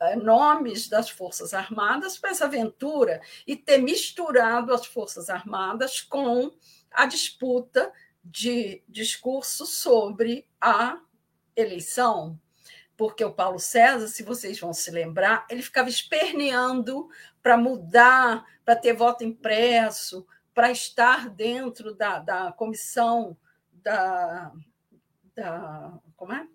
eh, 0.00 0.16
nomes 0.16 0.88
das 0.88 1.10
Forças 1.10 1.54
Armadas 1.54 2.18
para 2.18 2.30
essa 2.30 2.46
aventura 2.46 3.20
e 3.46 3.56
ter 3.56 3.78
misturado 3.78 4.72
as 4.72 4.86
Forças 4.86 5.28
Armadas 5.28 6.00
com 6.00 6.50
a 6.90 7.06
disputa 7.06 7.92
de 8.22 8.82
discurso 8.88 9.66
sobre 9.66 10.46
a 10.60 11.00
eleição. 11.56 12.38
Porque 12.96 13.24
o 13.24 13.32
Paulo 13.32 13.58
César, 13.58 14.06
se 14.08 14.22
vocês 14.22 14.58
vão 14.60 14.72
se 14.72 14.90
lembrar, 14.90 15.46
ele 15.50 15.62
ficava 15.62 15.88
esperneando 15.88 17.08
para 17.42 17.56
mudar, 17.56 18.44
para 18.64 18.76
ter 18.76 18.92
voto 18.92 19.24
impresso, 19.24 20.26
para 20.54 20.70
estar 20.70 21.28
dentro 21.30 21.94
da, 21.94 22.18
da 22.18 22.52
comissão 22.52 23.36
da, 23.72 24.52
da. 25.34 25.98
Como 26.16 26.32
é? 26.32 26.46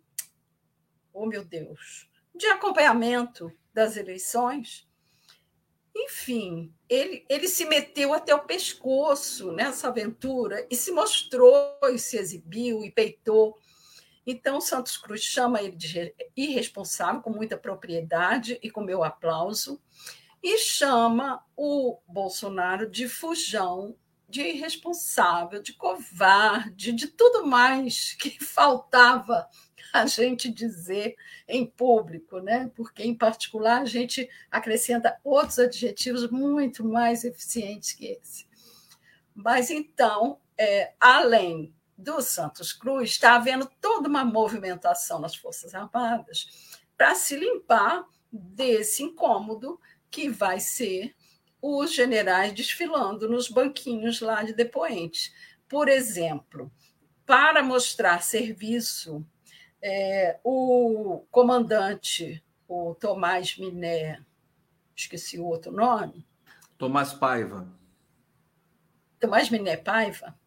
Oh, 1.12 1.26
meu 1.26 1.44
Deus! 1.44 2.08
de 2.38 2.46
acompanhamento 2.48 3.52
das 3.74 3.98
eleições. 3.98 4.87
Enfim, 6.00 6.72
ele, 6.88 7.26
ele 7.28 7.48
se 7.48 7.66
meteu 7.66 8.14
até 8.14 8.34
o 8.36 8.46
pescoço 8.46 9.52
nessa 9.52 9.88
aventura 9.88 10.66
e 10.70 10.76
se 10.76 10.92
mostrou 10.92 11.80
e 11.92 11.98
se 11.98 12.18
exibiu 12.18 12.86
e 12.86 12.92
peitou. 12.92 13.58
Então, 14.26 14.62
Santos 14.62 14.96
Cruz 14.96 15.22
chama 15.22 15.62
ele 15.62 15.76
de 15.76 16.14
irresponsável, 16.36 17.22
com 17.22 17.32
muita 17.32 17.58
propriedade 17.58 18.60
e 18.62 18.70
com 18.70 18.82
meu 18.82 19.04
aplauso, 19.04 19.82
e 20.44 20.60
chama 20.60 21.44
o 21.56 22.00
Bolsonaro 22.08 22.88
de 22.88 23.10
fujão, 23.10 23.96
de 24.30 24.42
irresponsável, 24.42 25.62
de 25.62 25.74
covarde, 25.74 26.92
de 26.92 27.08
tudo 27.08 27.48
mais 27.48 28.14
que 28.14 28.38
faltava 28.44 29.50
a 29.94 30.06
gente 30.06 30.50
dizer 30.50 31.16
em 31.48 31.66
público, 31.66 32.40
né? 32.40 32.72
porque, 32.76 33.04
em 33.04 33.16
particular, 33.16 33.82
a 33.82 33.86
gente 33.86 34.30
acrescenta 34.52 35.20
outros 35.24 35.60
adjetivos 35.60 36.30
muito 36.30 36.86
mais 36.86 37.24
eficientes 37.24 37.94
que 37.94 38.08
esse. 38.08 38.48
Mas, 39.34 39.70
então, 39.70 40.40
é, 40.58 40.94
além 41.00 41.74
do 41.98 42.22
Santos 42.22 42.74
Cruz, 42.74 43.12
está 43.12 43.36
havendo 43.36 43.70
toda 43.82 44.08
uma 44.08 44.24
movimentação 44.24 45.20
nas 45.20 45.36
Forças 45.36 45.74
Armadas 45.74 46.80
para 46.96 47.16
se 47.16 47.36
limpar 47.36 48.06
desse 48.32 49.04
incômodo 49.04 49.80
que 50.10 50.30
vai 50.30 50.60
ser 50.60 51.16
os 51.62 51.94
generais 51.94 52.54
desfilando 52.54 53.28
nos 53.28 53.50
banquinhos 53.50 54.22
lá 54.22 54.44
de 54.44 54.54
depoentes. 54.54 55.34
Por 55.68 55.90
exemplo, 55.90 56.72
para 57.26 57.62
mostrar 57.64 58.22
serviço 58.22 59.26
é, 59.82 60.40
o 60.44 61.26
comandante, 61.32 62.44
o 62.68 62.96
Tomás 62.96 63.58
Miné, 63.58 64.24
esqueci 64.96 65.40
o 65.40 65.46
outro 65.46 65.72
nome. 65.72 66.28
Tomás 66.78 67.14
Paiva. 67.14 67.68
Tomás 69.20 69.50
Miné 69.50 69.78
Paiva, 69.78 70.38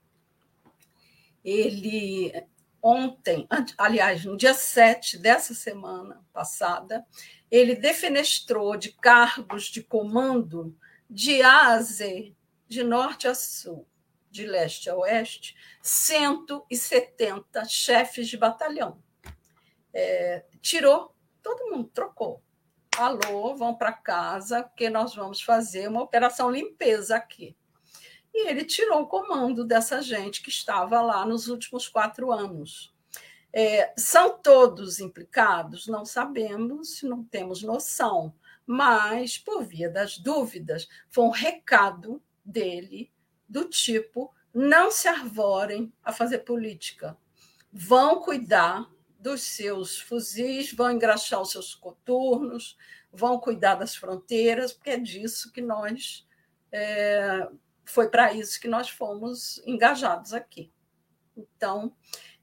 ele 1.45 2.33
ontem, 2.83 3.47
aliás, 3.77 4.25
no 4.25 4.37
dia 4.37 4.55
7 4.55 5.19
dessa 5.19 5.55
semana 5.55 6.25
passada, 6.33 7.05
ele 7.51 7.75
defenestrou 7.75 8.77
de 8.77 8.93
cargos 8.93 9.65
de 9.65 9.83
comando 9.83 10.77
de 11.09 11.43
A 11.43 11.73
a 11.73 11.83
Z, 11.83 12.33
de 12.69 12.85
norte 12.85 13.27
a 13.27 13.35
sul, 13.35 13.87
de 14.31 14.47
leste 14.47 14.89
a 14.89 14.97
oeste, 14.97 15.57
170 15.83 17.65
chefes 17.65 18.29
de 18.29 18.37
batalhão 18.37 19.03
é, 19.93 20.45
tirou, 20.61 21.15
todo 21.43 21.71
mundo 21.71 21.89
trocou. 21.93 22.43
Alô, 22.97 23.55
vão 23.57 23.75
para 23.75 23.93
casa, 23.93 24.63
porque 24.63 24.91
nós 24.91 25.15
vamos 25.15 25.41
fazer 25.41 25.89
uma 25.89 26.03
operação 26.03 26.51
limpeza 26.51 27.17
aqui. 27.17 27.57
E 28.33 28.49
ele 28.49 28.65
tirou 28.65 29.03
o 29.03 29.07
comando 29.07 29.65
dessa 29.65 30.01
gente 30.03 30.43
que 30.43 30.51
estava 30.51 31.01
lá 31.01 31.25
nos 31.25 31.49
últimos 31.49 31.89
quatro 31.89 32.31
anos. 32.31 32.95
É, 33.53 33.93
são 33.97 34.39
todos 34.39 35.01
implicados? 35.01 35.87
Não 35.87 36.05
sabemos, 36.05 37.03
não 37.03 37.25
temos 37.25 37.63
noção, 37.63 38.33
mas, 38.65 39.37
por 39.37 39.65
via 39.65 39.91
das 39.91 40.19
dúvidas, 40.19 40.89
foi 41.09 41.25
um 41.25 41.31
recado 41.31 42.23
dele 42.45 43.11
do 43.49 43.65
tipo: 43.65 44.33
não 44.55 44.91
se 44.91 45.09
arvorem 45.09 45.93
a 46.05 46.13
fazer 46.13 46.39
política, 46.41 47.17
vão 47.73 48.21
cuidar 48.21 48.89
dos 49.21 49.43
seus 49.43 49.99
fuzis, 49.99 50.73
vão 50.73 50.91
engraxar 50.91 51.41
os 51.41 51.51
seus 51.51 51.75
coturnos, 51.75 52.77
vão 53.13 53.39
cuidar 53.39 53.75
das 53.75 53.95
fronteiras, 53.95 54.73
porque 54.73 54.91
é 54.91 54.99
disso 54.99 55.53
que 55.53 55.61
nós. 55.61 56.27
É, 56.73 57.49
foi 57.85 58.09
para 58.09 58.33
isso 58.33 58.61
que 58.61 58.69
nós 58.69 58.89
fomos 58.89 59.61
engajados 59.67 60.33
aqui. 60.33 60.71
Então, 61.37 61.93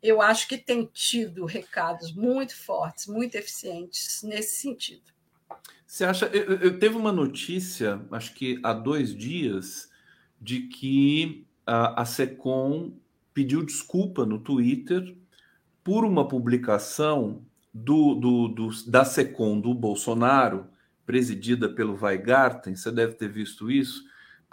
eu 0.04 0.22
acho 0.22 0.48
que 0.48 0.58
tem 0.58 0.86
tido 0.86 1.46
recados 1.46 2.14
muito 2.14 2.56
fortes, 2.56 3.08
muito 3.08 3.36
eficientes 3.36 4.22
nesse 4.24 4.58
sentido. 4.58 5.14
Você 5.86 6.04
acha? 6.04 6.26
Eu, 6.28 6.58
eu 6.60 6.80
teve 6.80 6.96
uma 6.96 7.12
notícia, 7.12 8.06
acho 8.12 8.34
que 8.34 8.60
há 8.62 8.74
dois 8.74 9.16
dias, 9.16 9.90
de 10.40 10.68
que 10.68 11.48
a, 11.66 12.02
a 12.02 12.06
SECOM 12.06 12.94
pediu 13.34 13.64
desculpa 13.64 14.26
no 14.26 14.40
Twitter 14.40 15.16
por 15.88 16.04
uma 16.04 16.28
publicação 16.28 17.46
do, 17.74 18.14
do, 18.16 18.48
do, 18.50 18.70
da 18.88 19.06
SECOM 19.06 19.58
do 19.58 19.74
Bolsonaro, 19.74 20.68
presidida 21.06 21.70
pelo 21.70 21.98
Weigarten, 21.98 22.76
você 22.76 22.92
deve 22.92 23.14
ter 23.14 23.30
visto 23.30 23.72
isso. 23.72 24.04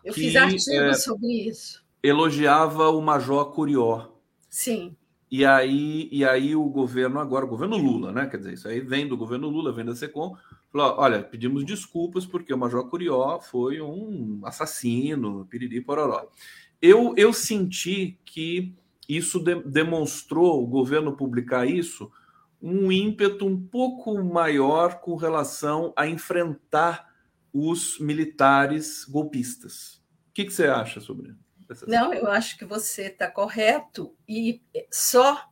Eu 0.04 0.14
que, 0.14 0.20
fiz 0.20 0.36
artigo 0.36 0.70
é, 0.70 0.94
sobre 0.94 1.48
isso. 1.48 1.84
Elogiava 2.00 2.88
o 2.90 3.02
Major 3.02 3.46
Curió. 3.46 4.12
Sim. 4.48 4.94
E 5.28 5.44
aí, 5.44 6.08
e 6.12 6.24
aí 6.24 6.54
o 6.54 6.66
governo 6.66 7.18
agora, 7.18 7.44
o 7.44 7.48
governo 7.48 7.76
Lula, 7.78 8.12
né? 8.12 8.26
Quer 8.26 8.36
dizer, 8.36 8.52
isso 8.52 8.68
aí 8.68 8.78
vem 8.78 9.08
do 9.08 9.16
governo 9.16 9.48
Lula, 9.48 9.72
vem 9.72 9.84
da 9.84 9.96
SECOM, 9.96 10.36
Falou, 10.70 10.94
olha, 10.98 11.20
pedimos 11.20 11.64
desculpas 11.64 12.24
porque 12.24 12.54
o 12.54 12.58
Major 12.58 12.88
Curió 12.88 13.40
foi 13.40 13.80
um 13.80 14.40
assassino, 14.44 15.46
piriri 15.50 15.80
pororó. 15.80 16.28
Eu, 16.80 17.12
eu 17.16 17.32
senti 17.32 18.20
que 18.24 18.72
isso 19.08 19.38
de, 19.38 19.62
demonstrou, 19.62 20.62
o 20.62 20.66
governo 20.66 21.16
publicar 21.16 21.66
isso, 21.66 22.10
um 22.60 22.90
ímpeto 22.90 23.46
um 23.46 23.60
pouco 23.60 24.22
maior 24.24 25.00
com 25.00 25.16
relação 25.16 25.92
a 25.96 26.06
enfrentar 26.06 27.12
os 27.52 27.98
militares 27.98 29.04
golpistas. 29.04 30.02
O 30.30 30.32
que, 30.34 30.44
que 30.44 30.52
você 30.52 30.66
acha 30.66 31.00
sobre 31.00 31.30
isso? 31.30 31.44
Não, 31.86 32.12
eu 32.12 32.30
acho 32.30 32.58
que 32.58 32.64
você 32.64 33.06
está 33.06 33.30
correto 33.30 34.14
e 34.28 34.62
só 34.90 35.48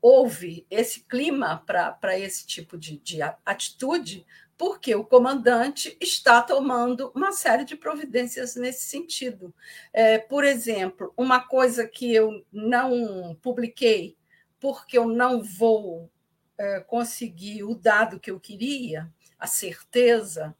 houve 0.00 0.66
esse 0.70 1.00
clima 1.00 1.62
para 1.66 2.18
esse 2.18 2.46
tipo 2.46 2.78
de, 2.78 2.98
de 2.98 3.20
atitude 3.44 4.24
porque 4.58 4.92
o 4.92 5.04
comandante 5.04 5.96
está 6.00 6.42
tomando 6.42 7.12
uma 7.14 7.30
série 7.30 7.64
de 7.64 7.76
providências 7.76 8.56
nesse 8.56 8.86
sentido. 8.86 9.54
É, 9.92 10.18
por 10.18 10.42
exemplo, 10.42 11.14
uma 11.16 11.40
coisa 11.40 11.86
que 11.86 12.12
eu 12.12 12.44
não 12.52 13.38
publiquei, 13.40 14.16
porque 14.58 14.98
eu 14.98 15.06
não 15.06 15.40
vou 15.44 16.10
é, 16.58 16.80
conseguir 16.80 17.62
o 17.62 17.76
dado 17.76 18.18
que 18.18 18.32
eu 18.32 18.40
queria, 18.40 19.08
a 19.38 19.46
certeza, 19.46 20.56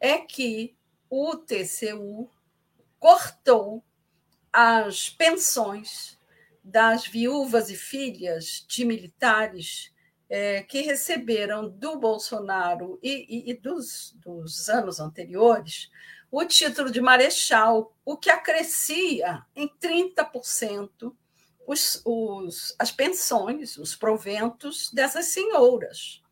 é 0.00 0.18
que 0.18 0.74
o 1.08 1.36
TCU 1.36 2.28
cortou 2.98 3.84
as 4.52 5.08
pensões 5.08 6.18
das 6.64 7.06
viúvas 7.06 7.70
e 7.70 7.76
filhas 7.76 8.64
de 8.68 8.84
militares 8.84 9.91
é, 10.34 10.62
que 10.62 10.80
receberam 10.80 11.68
do 11.68 11.98
Bolsonaro 11.98 12.98
e, 13.02 13.26
e, 13.28 13.50
e 13.50 13.54
dos, 13.54 14.16
dos 14.16 14.66
anos 14.70 14.98
anteriores 14.98 15.90
o 16.30 16.42
título 16.46 16.90
de 16.90 17.02
marechal, 17.02 17.94
o 18.02 18.16
que 18.16 18.30
acrescia 18.30 19.44
em 19.54 19.68
30% 19.68 21.14
os, 21.66 22.00
os, 22.06 22.74
as 22.78 22.90
pensões, 22.90 23.76
os 23.76 23.94
proventos 23.94 24.90
dessas 24.90 25.26
senhoras. 25.26 26.22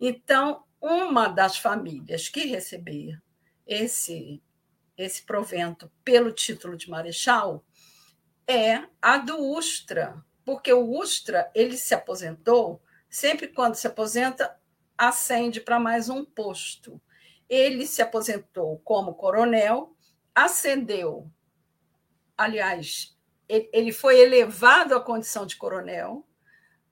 Então, 0.00 0.64
uma 0.80 1.28
das 1.28 1.56
famílias 1.56 2.28
que 2.28 2.44
recebia 2.44 3.22
esse, 3.64 4.42
esse 4.96 5.22
provento 5.22 5.88
pelo 6.02 6.32
título 6.32 6.76
de 6.76 6.90
marechal 6.90 7.64
é 8.48 8.82
a 9.00 9.18
do 9.18 9.38
Ustra, 9.38 10.20
porque 10.44 10.72
o 10.72 10.98
Ustra 10.98 11.48
ele 11.54 11.76
se 11.76 11.94
aposentou, 11.94 12.82
sempre 13.08 13.48
quando 13.48 13.74
se 13.74 13.86
aposenta, 13.86 14.58
ascende 14.96 15.60
para 15.60 15.78
mais 15.78 16.08
um 16.08 16.24
posto. 16.24 17.00
Ele 17.48 17.86
se 17.86 18.02
aposentou 18.02 18.78
como 18.84 19.14
coronel, 19.14 19.96
ascendeu, 20.34 21.30
aliás, 22.36 23.16
ele 23.48 23.92
foi 23.92 24.20
elevado 24.20 24.94
à 24.94 25.00
condição 25.00 25.46
de 25.46 25.56
coronel, 25.56 26.26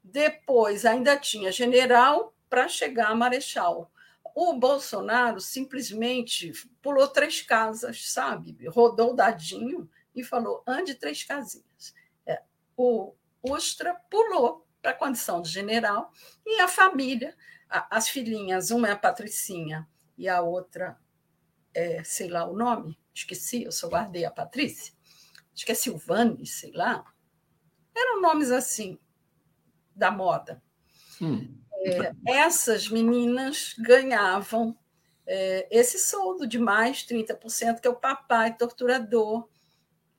depois 0.02 0.86
ainda 0.86 1.16
tinha 1.16 1.52
general 1.52 2.34
para 2.48 2.68
chegar 2.68 3.10
a 3.10 3.14
marechal. 3.14 3.90
O 4.34 4.55
Bolsonaro 4.55 5.40
simplesmente 5.40 6.52
pulou 6.82 7.09
três 7.09 7.40
casas, 7.43 8.10
sabe? 8.10 8.56
Rodou 8.68 9.14
dadinho 9.14 9.88
e 10.14 10.22
falou: 10.22 10.62
ande 10.66 10.94
três 10.94 11.22
casinhas. 11.24 11.94
É, 12.26 12.43
o 12.76 13.14
Ustra 13.43 13.94
pulou 14.10 14.65
para 14.86 14.92
a 14.92 14.96
condição 14.96 15.42
de 15.42 15.50
general 15.50 16.12
e 16.46 16.60
a 16.60 16.68
família, 16.68 17.36
a, 17.68 17.96
as 17.96 18.08
filhinhas, 18.08 18.70
uma 18.70 18.86
é 18.86 18.92
a 18.92 18.96
Patricinha 18.96 19.84
e 20.16 20.28
a 20.28 20.40
outra, 20.40 20.96
é, 21.74 22.04
sei 22.04 22.28
lá 22.28 22.48
o 22.48 22.56
nome, 22.56 22.96
esqueci, 23.12 23.64
eu 23.64 23.72
só 23.72 23.88
guardei 23.88 24.24
a 24.24 24.30
Patrícia, 24.30 24.94
acho 25.52 25.66
que 25.66 25.72
é 25.72 25.74
Silvane, 25.74 26.46
sei 26.46 26.70
lá. 26.70 27.04
Eram 27.96 28.20
nomes 28.20 28.52
assim, 28.52 28.96
da 29.92 30.08
moda. 30.08 30.62
Hum. 31.20 31.60
É, 31.78 32.12
essas 32.24 32.88
meninas 32.88 33.74
ganhavam 33.76 34.78
é, 35.26 35.66
esse 35.68 35.98
soldo 35.98 36.46
de 36.46 36.60
mais 36.60 36.98
30%, 37.04 37.80
que 37.80 37.88
é 37.88 37.90
o 37.90 37.96
papai 37.96 38.56
torturador 38.56 39.48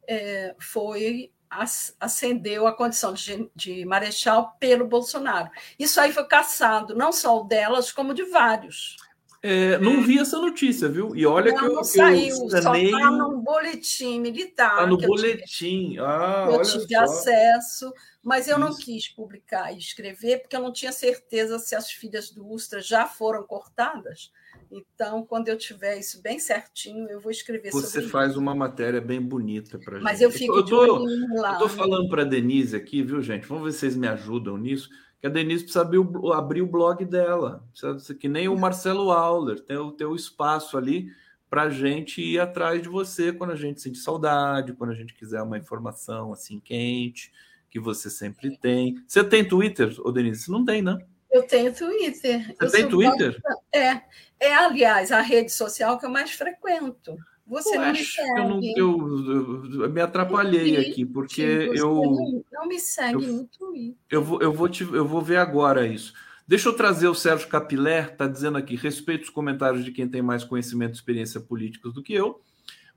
é, 0.06 0.54
foi 0.60 1.32
ascendeu 1.50 2.68
a 2.68 2.76
condição 2.76 3.14
de, 3.14 3.50
de, 3.56 3.86
marechal 3.86 4.56
pelo 4.60 4.88
Bolsonaro. 4.88 5.50
Isso 5.78 6.00
aí 6.00 6.12
foi 6.12 6.26
caçado, 6.26 6.96
não 6.96 7.12
só 7.12 7.42
o 7.42 7.44
delas, 7.44 7.92
como 7.92 8.14
de 8.14 8.24
vários. 8.24 8.98
É, 9.42 9.78
não 9.78 10.02
vi 10.02 10.20
essa 10.20 10.38
notícia, 10.40 10.90
viu? 10.90 11.16
E 11.16 11.26
olha 11.26 11.52
não, 11.52 11.60
que 11.60 11.66
eu. 11.66 11.74
Não 11.76 11.84
saiu, 11.84 12.50
eu 12.50 12.62
só 12.62 12.76
está 12.76 13.12
no 13.12 13.38
boletim 13.38 14.20
militar. 14.20 14.74
Está 14.74 14.88
no 14.88 14.98
boletim. 14.98 15.96
Eu 15.96 15.96
tive, 15.96 16.00
ah, 16.00 16.48
eu 16.52 16.62
tive 16.64 16.96
acesso, 16.96 17.94
mas 18.24 18.48
eu 18.48 18.58
Isso. 18.58 18.66
não 18.68 18.76
quis 18.76 19.08
publicar 19.08 19.72
e 19.72 19.78
escrever, 19.78 20.40
porque 20.40 20.56
eu 20.56 20.62
não 20.62 20.74
tinha 20.74 20.92
certeza 20.92 21.60
se 21.60 21.76
as 21.76 21.92
filhas 21.92 22.32
do 22.32 22.48
Ustra 22.48 22.82
já 22.82 23.06
foram 23.06 23.44
cortadas. 23.44 24.32
Então, 24.72 25.26
quando 25.26 25.48
eu 25.48 25.58
tiver 25.58 25.98
isso 25.98 26.22
bem 26.22 26.40
certinho, 26.40 27.10
eu 27.10 27.20
vou 27.20 27.32
escrever 27.32 27.72
Você 27.72 27.88
sobre 27.88 28.02
Você 28.02 28.12
faz 28.12 28.36
uma 28.36 28.54
matéria 28.54 29.00
bem 29.00 29.22
bonita 29.22 29.80
para 29.80 29.96
gente. 29.96 30.04
Mas 30.04 30.22
eu 30.22 30.32
fico 30.32 30.58
eu 30.58 30.66
tô, 30.66 31.06
lá. 31.36 31.54
Estou 31.54 31.70
falando 31.70 32.10
para 32.10 32.24
a 32.24 32.26
Denise 32.26 32.76
aqui, 32.76 33.02
viu, 33.02 33.22
gente? 33.22 33.48
Vamos 33.48 33.66
ver 33.66 33.72
se 33.72 33.80
vocês 33.80 33.96
me 33.96 34.08
ajudam 34.08 34.58
nisso. 34.58 34.90
Que 35.20 35.28
a 35.28 35.30
Denise 35.30 35.64
precisa 35.64 35.82
abrir 35.82 35.98
o, 35.98 36.34
abrir 36.34 36.62
o 36.62 36.68
blog 36.68 37.04
dela. 37.06 37.64
Precisa, 37.72 38.14
que 38.14 38.28
nem 38.28 38.48
o 38.48 38.58
Marcelo 38.58 39.12
Auler. 39.12 39.60
Tem 39.60 39.78
o 39.78 39.92
teu 39.92 40.16
espaço 40.16 40.78
ali 40.78 41.10
para 41.50 41.64
a 41.64 41.70
gente 41.70 42.22
ir 42.22 42.40
atrás 42.40 42.82
de 42.82 42.90
você 42.90 43.32
quando 43.32 43.52
a 43.52 43.56
gente 43.56 43.82
sente 43.82 43.98
saudade, 43.98 44.74
quando 44.74 44.92
a 44.92 44.96
gente 44.96 45.14
quiser 45.14 45.42
uma 45.42 45.58
informação 45.58 46.34
assim 46.34 46.60
quente, 46.60 47.32
que 47.70 47.80
você 47.80 48.10
sempre 48.10 48.58
tem. 48.58 48.96
Você 49.08 49.24
tem 49.24 49.48
Twitter, 49.48 49.96
ô 50.02 50.12
Denise? 50.12 50.44
Você 50.44 50.52
não 50.52 50.66
tem, 50.66 50.82
né? 50.82 50.98
Eu 51.32 51.44
tenho 51.44 51.74
Twitter. 51.74 52.56
Você 52.60 52.66
eu 52.66 52.72
tem 52.72 52.90
Twitter? 52.90 53.42
É. 53.74 54.02
É, 54.40 54.54
aliás, 54.54 55.12
a 55.12 55.22
rede 55.22 55.52
social 55.52 55.98
que 55.98 56.06
eu 56.06 56.10
mais 56.10 56.32
frequento. 56.32 57.18
Você 57.48 57.78
eu 57.78 57.82
não 57.82 57.92
me 57.92 58.04
segue. 58.04 58.74
Eu, 58.76 58.98
não, 58.98 59.32
eu, 59.32 59.84
eu 59.84 59.90
me 59.90 60.02
atrapalhei 60.02 60.78
aqui, 60.78 61.06
porque 61.06 61.42
eu. 61.42 61.96
Não, 61.96 62.44
não, 62.52 62.68
me 62.68 62.80
segue 62.80 63.26
eu, 63.26 63.34
no 63.34 63.46
Twitter. 63.46 63.96
Eu 64.10 64.24
vou, 64.24 64.42
eu, 64.42 64.52
vou 64.52 64.68
te, 64.68 64.84
eu 64.84 65.08
vou 65.08 65.22
ver 65.22 65.38
agora 65.38 65.88
isso. 65.88 66.14
Deixa 66.46 66.70
eu 66.70 66.74
trazer 66.74 67.08
o 67.08 67.16
Sérgio 67.16 67.48
Capilé, 67.48 68.02
está 68.02 68.28
dizendo 68.28 68.58
aqui: 68.58 68.76
respeito 68.76 69.24
os 69.24 69.30
comentários 69.30 69.86
de 69.86 69.92
quem 69.92 70.08
tem 70.08 70.22
mais 70.22 70.44
conhecimento 70.44 70.92
e 70.92 70.96
experiência 70.96 71.40
política 71.40 71.90
do 71.90 72.04
que 72.04 72.14
eu, 72.14 72.42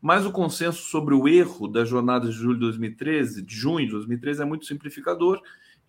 mas 0.03 0.27
o 0.27 0.33
consenso 0.33 0.83
sobre 0.83 1.15
o 1.15 1.29
erro 1.29 1.69
da 1.69 1.85
jornada 1.85 2.27
de 2.27 2.33
julho 2.33 2.55
de 2.55 2.61
2013, 2.61 3.43
de 3.43 3.55
junho 3.55 3.87
de 3.87 3.93
2013, 3.93 4.43
é 4.43 4.45
muito 4.45 4.67
simplificador 4.67 5.41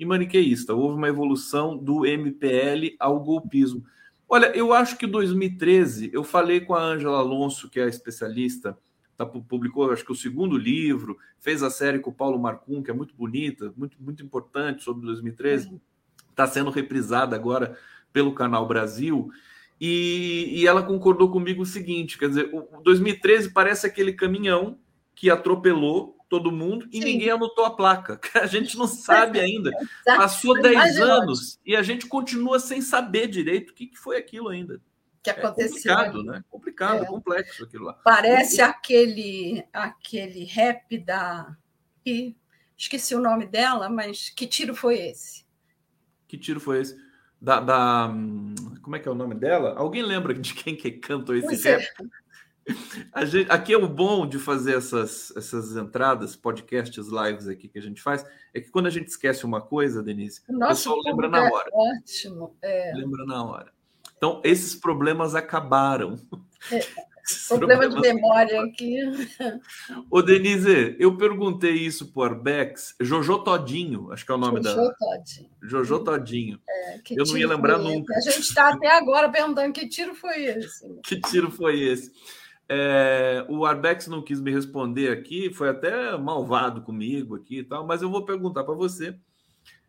e 0.02 0.06
maniqueísta. 0.06 0.74
Houve 0.74 0.98
uma 0.98 1.08
evolução 1.08 1.78
do 1.78 2.08
MPL 2.08 2.96
ao 3.00 3.20
golpismo. 3.20 3.86
Olha, 4.28 4.48
eu 4.58 4.74
acho 4.74 4.98
que 4.98 5.06
2013, 5.06 6.10
eu 6.12 6.24
falei 6.24 6.62
com 6.62 6.74
a 6.74 6.82
Ângela 6.82 7.20
Alonso, 7.20 7.70
que 7.70 7.80
é 7.80 7.88
especialista, 7.88 8.76
tá, 9.16 9.26
publicou 9.26 9.92
acho 9.92 10.04
que 10.04 10.12
o 10.12 10.16
segundo 10.16 10.58
livro, 10.58 11.20
fez 11.40 11.62
a 11.62 11.70
série 11.70 12.00
com 12.00 12.10
o 12.10 12.14
Paulo 12.14 12.40
Marcum, 12.40 12.82
que 12.82 12.90
é 12.90 12.94
muito 12.94 13.14
bonita, 13.14 13.72
muito, 13.78 13.96
muito 14.02 14.24
importante 14.24 14.84
sobre 14.84 15.06
2013, 15.06 15.80
está 16.32 16.48
sendo 16.48 16.72
reprisada 16.72 17.36
agora 17.36 17.78
pelo 18.12 18.34
Canal 18.34 18.68
Brasil. 18.68 19.30
E, 19.80 20.50
e, 20.52 20.66
ela 20.66 20.82
concordou 20.82 21.30
comigo 21.30 21.62
o 21.62 21.66
seguinte: 21.66 22.18
quer 22.18 22.30
dizer, 22.30 22.50
o 22.54 22.82
2013 22.82 23.52
parece 23.52 23.86
aquele 23.86 24.14
caminhão 24.14 24.80
que 25.14 25.30
atropelou 25.30 26.16
todo 26.32 26.50
mundo 26.50 26.88
e 26.94 27.00
Sim. 27.00 27.04
ninguém 27.04 27.30
anotou 27.30 27.66
a 27.66 27.76
placa. 27.76 28.18
A 28.42 28.48
gente 28.48 28.78
não 28.78 28.88
sabe 28.88 29.38
ainda. 29.38 29.70
Passou 30.06 30.60
10 30.62 30.98
anos 31.02 31.60
e 31.66 31.76
a 31.76 31.84
gente 31.84 32.08
continua 32.08 32.58
sem 32.58 32.82
saber 32.82 33.28
direito 33.28 33.72
o 33.72 33.74
que, 33.74 33.92
foi 33.98 34.16
aquilo 34.16 34.48
ainda. 34.48 34.80
Que 35.22 35.30
é 35.30 35.34
aconteceu. 35.34 35.92
É 35.92 35.96
complicado, 35.98 36.24
né? 36.24 36.44
Complicado, 36.50 37.04
é. 37.04 37.06
complexo 37.06 37.66
aquilo 37.66 37.84
lá. 37.84 37.94
Parece 37.96 38.62
aquele, 38.62 39.66
aquele 39.74 40.46
rap 40.46 40.98
da. 41.00 41.54
E 42.06 42.34
esqueci 42.78 43.14
o 43.14 43.20
nome 43.20 43.46
dela, 43.46 43.90
mas 43.90 44.30
que 44.30 44.48
tiro 44.48 44.74
foi 44.74 45.00
esse? 45.00 45.46
Que 46.30 46.38
tiro 46.38 46.62
foi 46.62 46.80
esse? 46.80 46.98
Da, 47.42 47.60
da, 47.60 48.10
como 48.82 48.96
é 48.96 49.00
que 49.00 49.08
é 49.08 49.12
o 49.12 49.16
nome 49.16 49.36
dela? 49.36 49.76
Alguém 49.76 50.02
lembra 50.02 50.34
de 50.34 50.54
quem 50.54 50.78
que 50.78 50.92
cantou 50.92 51.36
esse 51.36 51.46
pois 51.46 51.66
é. 51.66 51.78
rap? 51.78 51.84
É. 51.84 52.21
Gente, 53.26 53.52
aqui 53.52 53.74
é 53.74 53.78
o 53.78 53.88
bom 53.88 54.28
de 54.28 54.38
fazer 54.40 54.78
essas, 54.78 55.34
essas 55.36 55.76
entradas, 55.76 56.36
podcasts, 56.36 57.08
lives 57.08 57.48
aqui 57.48 57.68
que 57.68 57.80
a 57.80 57.82
gente 57.82 58.02
faz, 58.02 58.26
é 58.54 58.60
que 58.60 58.70
quando 58.70 58.88
a 58.88 58.90
gente 58.90 59.08
esquece 59.08 59.46
uma 59.46 59.62
coisa, 59.62 60.04
Denise, 60.04 60.42
o, 60.48 60.56
o 60.56 60.68
pessoal 60.68 61.00
lembra 61.06 61.30
na 61.30 61.44
hora. 61.44 61.70
É 61.72 61.78
ótimo. 61.78 62.56
É. 62.62 62.94
Lembra 62.96 63.26
na 63.26 63.44
hora. 63.44 63.72
Então, 64.18 64.42
esses 64.44 64.76
problemas 64.76 65.36
acabaram. 65.36 66.20
É. 66.72 66.80
Problema 67.48 67.88
de 67.88 68.00
memória 68.00 68.62
aqui. 68.62 68.98
Ô, 70.10 70.22
Denise, 70.22 70.96
eu 71.00 71.16
perguntei 71.16 71.74
isso 71.74 72.12
para 72.12 72.20
o 72.22 72.24
Arbex, 72.24 72.96
Jojo 73.00 73.40
Todinho, 73.44 74.12
acho 74.12 74.26
que 74.26 74.32
é 74.32 74.36
o 74.36 74.38
nome 74.38 74.62
Jojo 74.62 74.76
da. 74.76 74.94
Todinho. 74.94 75.50
Jojo 75.62 76.00
Todinho. 76.00 76.60
É, 76.68 77.00
eu 77.12 77.26
não 77.26 77.38
ia 77.38 77.48
lembrar 77.48 77.80
esse? 77.80 77.84
nunca. 77.84 78.14
A 78.16 78.22
gente 78.22 78.40
está 78.40 78.74
até 78.74 78.92
agora 78.92 79.30
perguntando 79.30 79.74
que 79.74 79.88
tiro 79.88 80.16
foi 80.16 80.44
esse. 80.46 80.88
Que 81.04 81.20
tiro 81.22 81.52
foi 81.52 81.80
esse? 81.80 82.12
É, 82.74 83.46
o 83.50 83.66
Arbex 83.66 84.08
não 84.08 84.22
quis 84.22 84.40
me 84.40 84.50
responder 84.50 85.12
aqui, 85.12 85.52
foi 85.54 85.68
até 85.68 86.18
malvado 86.18 86.82
comigo 86.82 87.36
aqui 87.36 87.58
e 87.58 87.64
tal, 87.66 87.86
mas 87.86 88.02
eu 88.02 88.10
vou 88.10 88.24
perguntar 88.24 88.64
para 88.64 88.74
você 88.74 89.20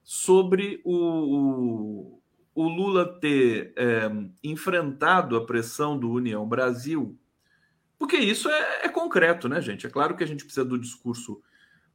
sobre 0.02 0.80
o, 0.84 0.96
o, 0.96 2.22
o 2.56 2.68
Lula 2.68 3.20
ter 3.20 3.72
é, 3.76 4.10
enfrentado 4.42 5.36
a 5.36 5.46
pressão 5.46 5.96
do 5.96 6.10
União 6.10 6.44
Brasil, 6.44 7.16
porque 8.00 8.16
isso 8.16 8.50
é, 8.50 8.86
é 8.86 8.88
concreto, 8.88 9.48
né, 9.48 9.60
gente? 9.60 9.86
É 9.86 9.90
claro 9.90 10.16
que 10.16 10.24
a 10.24 10.26
gente 10.26 10.42
precisa 10.42 10.64
do 10.64 10.76
discurso 10.76 11.40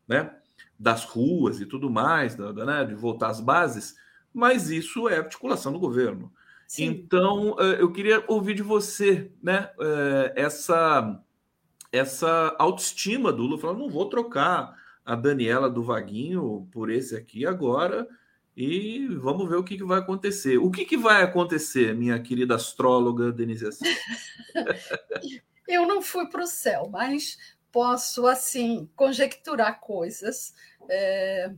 né, 0.07 0.33
das 0.79 1.03
ruas 1.03 1.59
e 1.59 1.65
tudo 1.65 1.89
mais, 1.89 2.33
da, 2.33 2.53
da, 2.53 2.65
né, 2.65 2.85
de 2.85 2.95
voltar 2.95 3.27
às 3.27 3.41
bases, 3.41 3.97
mas 4.33 4.69
isso 4.69 5.09
é 5.09 5.17
articulação 5.17 5.73
do 5.73 5.79
governo. 5.79 6.31
Sim. 6.67 6.85
Então, 6.85 7.55
eh, 7.59 7.81
eu 7.81 7.91
queria 7.91 8.23
ouvir 8.27 8.53
de 8.53 8.61
você, 8.61 9.31
né, 9.41 9.71
eh, 9.79 10.33
essa 10.35 11.23
essa 11.91 12.53
autoestima 12.59 13.31
do 13.31 13.43
Lula, 13.43 13.57
falando, 13.57 13.79
não 13.79 13.89
vou 13.89 14.09
trocar 14.09 14.75
a 15.05 15.15
Daniela 15.15 15.69
do 15.69 15.81
Vaguinho 15.81 16.67
por 16.71 16.91
esse 16.91 17.15
aqui 17.15 17.45
agora 17.45 18.07
e 18.55 19.07
vamos 19.07 19.47
ver 19.47 19.55
o 19.55 19.63
que, 19.63 19.77
que 19.77 19.83
vai 19.83 19.99
acontecer. 19.99 20.57
O 20.57 20.69
que, 20.69 20.83
que 20.83 20.97
vai 20.97 21.23
acontecer, 21.23 21.95
minha 21.95 22.19
querida 22.19 22.55
astróloga 22.55 23.31
Denise 23.31 23.67
Assis? 23.67 23.87
Eu 25.67 25.85
não 25.85 26.01
fui 26.01 26.27
para 26.27 26.43
o 26.43 26.47
céu, 26.47 26.89
mas 26.91 27.37
posso, 27.71 28.25
assim, 28.25 28.89
conjecturar 28.95 29.79
coisas 29.79 30.53
é, 30.89 31.51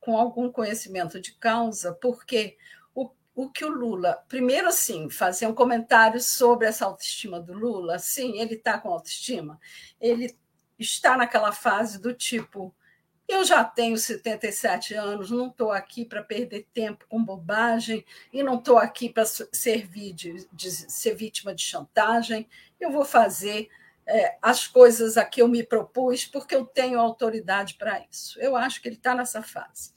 com 0.00 0.16
algum 0.16 0.50
conhecimento 0.50 1.20
de 1.20 1.32
causa, 1.34 1.92
porque 1.92 2.56
o, 3.34 3.48
que 3.48 3.64
o 3.64 3.68
Lula. 3.68 4.22
Primeiro, 4.28 4.68
assim, 4.68 5.08
fazer 5.08 5.46
um 5.46 5.54
comentário 5.54 6.20
sobre 6.20 6.66
essa 6.66 6.84
autoestima 6.84 7.40
do 7.40 7.52
Lula. 7.52 7.98
Sim, 7.98 8.38
ele 8.38 8.54
está 8.54 8.78
com 8.78 8.90
autoestima. 8.90 9.60
Ele 10.00 10.36
está 10.78 11.16
naquela 11.16 11.52
fase 11.52 12.00
do 12.00 12.12
tipo. 12.12 12.74
Eu 13.26 13.44
já 13.44 13.64
tenho 13.64 13.96
77 13.96 14.94
anos, 14.94 15.30
não 15.30 15.46
estou 15.46 15.70
aqui 15.70 16.04
para 16.04 16.22
perder 16.22 16.66
tempo 16.74 17.06
com 17.08 17.24
bobagem 17.24 18.04
e 18.32 18.42
não 18.42 18.58
estou 18.58 18.78
aqui 18.78 19.08
para 19.08 19.24
servir 19.24 20.12
de, 20.12 20.46
de 20.52 20.70
ser 20.70 21.14
vítima 21.14 21.54
de 21.54 21.62
chantagem. 21.62 22.46
Eu 22.78 22.90
vou 22.90 23.04
fazer 23.04 23.70
é, 24.06 24.36
as 24.42 24.66
coisas 24.66 25.16
a 25.16 25.24
que 25.24 25.40
eu 25.40 25.48
me 25.48 25.62
propus 25.62 26.26
porque 26.26 26.54
eu 26.54 26.66
tenho 26.66 27.00
autoridade 27.00 27.74
para 27.74 28.04
isso. 28.10 28.38
Eu 28.40 28.56
acho 28.56 28.82
que 28.82 28.88
ele 28.88 28.96
está 28.96 29.14
nessa 29.14 29.42
fase. 29.42 29.92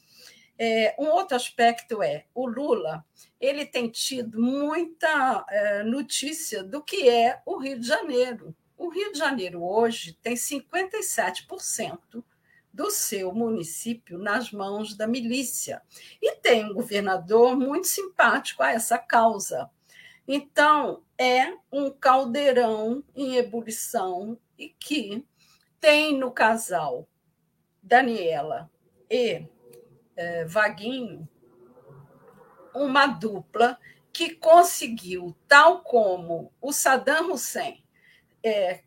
É, 0.58 0.94
um 0.98 1.08
outro 1.08 1.36
aspecto 1.36 2.02
é 2.02 2.24
o 2.34 2.46
Lula 2.46 3.04
ele 3.40 3.66
tem 3.66 3.90
tido 3.90 4.40
muita 4.40 5.44
é, 5.48 5.82
notícia 5.82 6.62
do 6.62 6.82
que 6.82 7.08
é 7.08 7.40
o 7.44 7.58
Rio 7.58 7.78
de 7.78 7.86
Janeiro. 7.86 8.54
O 8.76 8.88
Rio 8.88 9.12
de 9.12 9.18
Janeiro 9.18 9.62
hoje 9.62 10.18
tem 10.22 10.34
57% 10.34 12.24
do 12.72 12.90
seu 12.90 13.32
município 13.32 14.18
nas 14.18 14.50
mãos 14.52 14.94
da 14.94 15.06
milícia 15.06 15.82
e 16.20 16.34
tem 16.36 16.64
um 16.64 16.74
governador 16.74 17.56
muito 17.56 17.86
simpático 17.86 18.62
a 18.62 18.72
essa 18.72 18.98
causa. 18.98 19.70
Então, 20.28 21.02
é 21.16 21.54
um 21.70 21.90
caldeirão 21.90 23.02
em 23.14 23.36
ebulição 23.36 24.38
e 24.58 24.68
que 24.68 25.24
tem 25.80 26.18
no 26.18 26.30
casal 26.30 27.08
Daniela 27.82 28.70
e 29.08 29.46
Vaguinho 30.46 31.28
uma 32.76 33.06
dupla 33.06 33.78
que 34.12 34.34
conseguiu, 34.34 35.36
tal 35.48 35.80
como 35.80 36.52
o 36.60 36.72
Saddam 36.72 37.32
Hussein 37.32 37.82
é, 38.42 38.82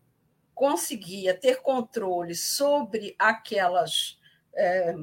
conseguia 0.54 1.34
ter 1.34 1.62
controle 1.62 2.36
sobre 2.36 3.16
aquelas. 3.18 4.20
É... 4.54 4.94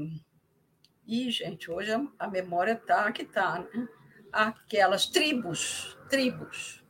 Ih, 1.06 1.30
gente, 1.30 1.70
hoje 1.70 1.92
a 2.18 2.28
memória 2.28 2.72
está 2.72 3.10
que 3.12 3.22
está, 3.22 3.60
né? 3.60 3.88
Aquelas 4.32 5.06
tribos, 5.06 5.96
tribos 6.10 6.84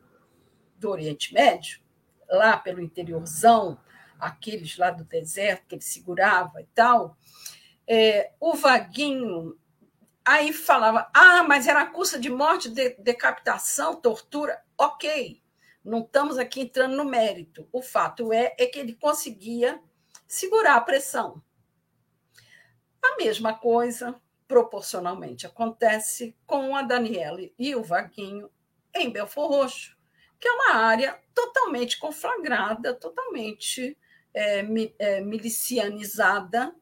do 0.77 0.91
Oriente 0.91 1.33
Médio, 1.35 1.81
lá 2.29 2.57
pelo 2.57 2.81
interiorzão, 2.81 3.79
aqueles 4.19 4.79
lá 4.79 4.91
do 4.91 5.05
deserto 5.05 5.67
que 5.69 5.75
ele 5.75 5.83
segurava 5.83 6.61
e 6.61 6.67
tal. 6.75 7.17
É, 7.87 8.33
o 8.41 8.55
Vaguinho 8.55 9.59
aí 10.25 10.53
falava: 10.53 11.11
ah, 11.15 11.43
mas 11.45 11.67
era 11.67 11.87
custa 11.87 12.19
de 12.19 12.29
morte, 12.29 12.69
de, 12.69 12.91
decapitação, 12.99 14.01
tortura. 14.01 14.61
Ok, 14.77 15.43
não 15.85 16.01
estamos 16.01 16.37
aqui 16.39 16.63
entrando 16.63 16.97
no 16.97 17.05
mérito. 17.05 17.69
O 17.73 17.81
fato 17.81 18.33
é, 18.33 18.55
é 18.59 18.67
que 18.67 18.79
ele 18.79 18.95
conseguia 18.95 19.81
segurar 20.27 20.77
a 20.77 20.81
pressão. 20.81 21.43
A 23.03 23.17
mesma 23.17 23.55
coisa, 23.55 24.21
proporcionalmente, 24.49 25.47
acontece 25.47 26.37
com 26.45 26.75
a 26.75 26.83
Daniela 26.83 27.41
e 27.57 27.75
o 27.77 27.85
Vaguinho 27.85 28.51
em 28.93 29.11
Belfor 29.11 29.49
Roxo, 29.49 29.97
que 30.41 30.49
é 30.49 30.53
uma 30.53 30.75
área 30.75 31.19
totalmente 31.35 31.99
conflagrada, 31.99 32.95
totalmente 32.95 33.97
é, 34.35 34.65
é, 34.99 35.21
milicianizada, 35.21 36.75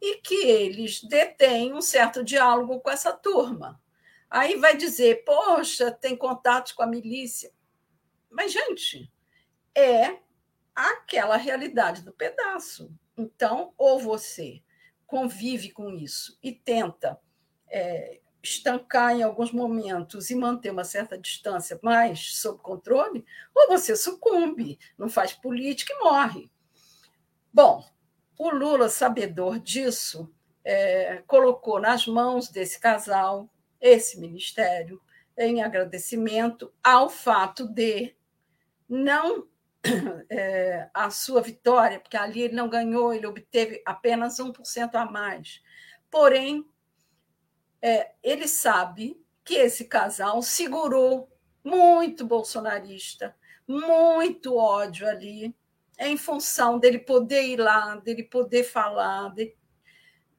e 0.00 0.16
que 0.16 0.46
eles 0.46 1.02
detêm 1.02 1.72
um 1.72 1.80
certo 1.80 2.22
diálogo 2.22 2.80
com 2.80 2.90
essa 2.90 3.12
turma. 3.12 3.80
Aí 4.28 4.56
vai 4.56 4.76
dizer, 4.76 5.24
poxa, 5.24 5.92
tem 5.92 6.16
contatos 6.16 6.72
com 6.72 6.82
a 6.82 6.86
milícia. 6.86 7.52
Mas, 8.30 8.52
gente, 8.52 9.10
é 9.74 10.18
aquela 10.74 11.36
realidade 11.36 12.02
do 12.02 12.12
pedaço. 12.12 12.92
Então, 13.16 13.72
ou 13.78 13.98
você 13.98 14.62
convive 15.06 15.70
com 15.70 15.90
isso 15.90 16.36
e 16.42 16.50
tenta 16.50 17.20
é, 17.68 18.20
estancar 18.42 19.12
em 19.12 19.22
alguns 19.22 19.52
momentos 19.52 20.30
e 20.30 20.34
manter 20.34 20.70
uma 20.70 20.84
certa 20.84 21.16
distância 21.16 21.78
mais 21.82 22.36
sob 22.36 22.60
controle, 22.60 23.24
ou 23.54 23.68
você 23.68 23.96
sucumbe, 23.96 24.78
não 24.98 25.08
faz 25.08 25.32
política 25.32 25.92
e 25.94 25.98
morre. 25.98 26.50
Bom, 27.52 27.84
o 28.38 28.50
Lula, 28.50 28.88
sabedor 28.88 29.58
disso, 29.58 30.32
é, 30.64 31.22
colocou 31.26 31.80
nas 31.80 32.06
mãos 32.06 32.48
desse 32.48 32.80
casal 32.80 33.48
esse 33.80 34.18
ministério 34.18 35.00
em 35.36 35.62
agradecimento 35.62 36.72
ao 36.82 37.08
fato 37.08 37.68
de 37.68 38.14
não 38.88 39.46
é, 40.30 40.88
a 40.94 41.10
sua 41.10 41.42
vitória, 41.42 42.00
porque 42.00 42.16
ali 42.16 42.42
ele 42.42 42.54
não 42.54 42.68
ganhou, 42.68 43.12
ele 43.12 43.26
obteve 43.26 43.82
apenas 43.84 44.38
1% 44.38 44.94
a 44.94 45.04
mais. 45.04 45.62
Porém, 46.10 46.66
é, 47.82 48.12
ele 48.22 48.48
sabe 48.48 49.20
que 49.44 49.54
esse 49.54 49.84
casal 49.84 50.40
segurou 50.40 51.28
muito 51.62 52.24
bolsonarista, 52.26 53.36
muito 53.66 54.56
ódio 54.56 55.06
ali, 55.06 55.54
em 55.98 56.16
função 56.16 56.78
dele 56.78 56.98
poder 56.98 57.44
ir 57.44 57.56
lá, 57.56 57.96
dele 57.96 58.22
poder 58.22 58.64
falar, 58.64 59.32
de, 59.34 59.54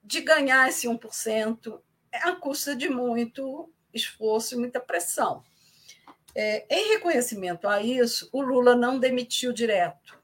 de 0.03 0.21
ganhar 0.21 0.67
esse 0.67 0.87
1%, 0.87 1.81
é 2.11 2.29
a 2.29 2.35
custa 2.35 2.75
de 2.75 2.89
muito 2.89 3.71
esforço 3.93 4.55
e 4.55 4.57
muita 4.57 4.79
pressão. 4.79 5.43
É, 6.33 6.65
em 6.69 6.89
reconhecimento 6.89 7.67
a 7.67 7.81
isso, 7.81 8.29
o 8.33 8.41
Lula 8.41 8.75
não 8.75 8.99
demitiu 8.99 9.53
direto. 9.53 10.19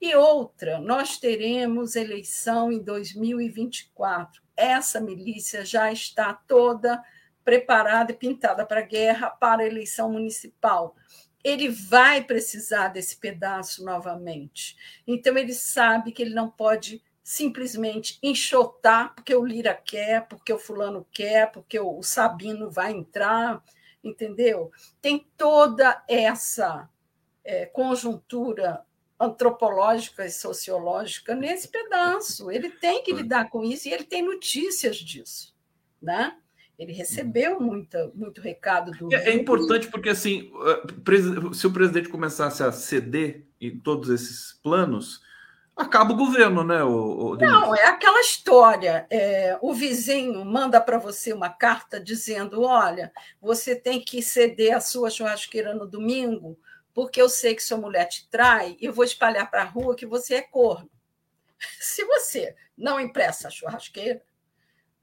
E 0.00 0.14
outra, 0.14 0.78
nós 0.78 1.18
teremos 1.18 1.96
eleição 1.96 2.70
em 2.70 2.82
2024. 2.82 4.42
Essa 4.56 5.00
milícia 5.00 5.64
já 5.64 5.92
está 5.92 6.32
toda 6.32 7.02
preparada 7.44 8.12
e 8.12 8.16
pintada 8.16 8.66
para 8.66 8.80
a 8.80 8.84
guerra 8.84 9.30
para 9.30 9.62
a 9.62 9.66
eleição 9.66 10.10
municipal. 10.10 10.96
Ele 11.46 11.68
vai 11.68 12.24
precisar 12.24 12.88
desse 12.88 13.16
pedaço 13.18 13.84
novamente. 13.84 14.76
Então, 15.06 15.36
ele 15.36 15.52
sabe 15.52 16.12
que 16.12 16.22
ele 16.22 16.34
não 16.34 16.50
pode 16.50 17.02
simplesmente 17.22 18.18
enxotar 18.22 19.14
porque 19.14 19.34
o 19.34 19.44
Lira 19.44 19.74
quer, 19.74 20.26
porque 20.28 20.52
o 20.52 20.58
fulano 20.58 21.06
quer, 21.12 21.50
porque 21.50 21.78
o 21.78 22.02
Sabino 22.02 22.70
vai 22.70 22.92
entrar 22.92 23.62
entendeu? 24.08 24.70
Tem 25.00 25.26
toda 25.36 26.02
essa 26.08 26.88
é, 27.44 27.66
conjuntura 27.66 28.84
antropológica 29.18 30.26
e 30.26 30.30
sociológica 30.30 31.34
nesse 31.34 31.68
pedaço. 31.68 32.50
Ele 32.50 32.70
tem 32.70 33.02
que 33.02 33.12
lidar 33.12 33.48
com 33.50 33.64
isso 33.64 33.88
e 33.88 33.92
ele 33.92 34.04
tem 34.04 34.22
notícias 34.22 34.96
disso, 34.96 35.54
né? 36.00 36.38
Ele 36.78 36.92
recebeu 36.92 37.58
muita, 37.58 38.10
muito 38.14 38.40
recado 38.40 38.90
do. 38.92 39.12
É, 39.14 39.30
é 39.30 39.34
importante 39.34 39.88
porque, 39.88 40.10
assim, 40.10 40.52
se 41.54 41.66
o 41.66 41.72
presidente 41.72 42.08
começasse 42.08 42.62
a 42.62 42.70
ceder 42.70 43.46
em 43.58 43.78
todos 43.78 44.10
esses 44.10 44.52
planos, 44.62 45.22
acaba 45.74 46.12
o 46.12 46.16
governo, 46.16 46.62
né? 46.62 46.82
O, 46.82 47.32
o 47.32 47.36
Não, 47.36 47.74
é 47.74 47.86
aquela 47.86 48.20
história. 48.20 49.06
É, 49.10 49.58
o 49.60 49.74
vizinho 49.74 50.44
manda 50.44 50.80
para 50.80 50.98
você 50.98 51.32
uma 51.32 51.50
carta 51.50 51.98
dizendo: 51.98 52.62
olha, 52.62 53.12
você 53.40 53.74
tem 53.74 54.00
que 54.00 54.22
ceder 54.22 54.76
a 54.76 54.80
sua 54.80 55.10
churrasqueira 55.10 55.74
no 55.74 55.86
domingo, 55.86 56.58
porque 56.92 57.20
eu 57.20 57.28
sei 57.28 57.54
que 57.54 57.62
sua 57.62 57.78
mulher 57.78 58.06
te 58.06 58.28
trai, 58.28 58.76
e 58.80 58.86
eu 58.86 58.92
vou 58.92 59.04
espalhar 59.04 59.50
para 59.50 59.62
a 59.62 59.66
rua 59.66 59.96
que 59.96 60.06
você 60.06 60.36
é 60.36 60.42
corno. 60.42 60.90
Se 61.80 62.04
você 62.04 62.54
não 62.76 63.00
empresta 63.00 63.48
a 63.48 63.50
churrasqueira, 63.50 64.22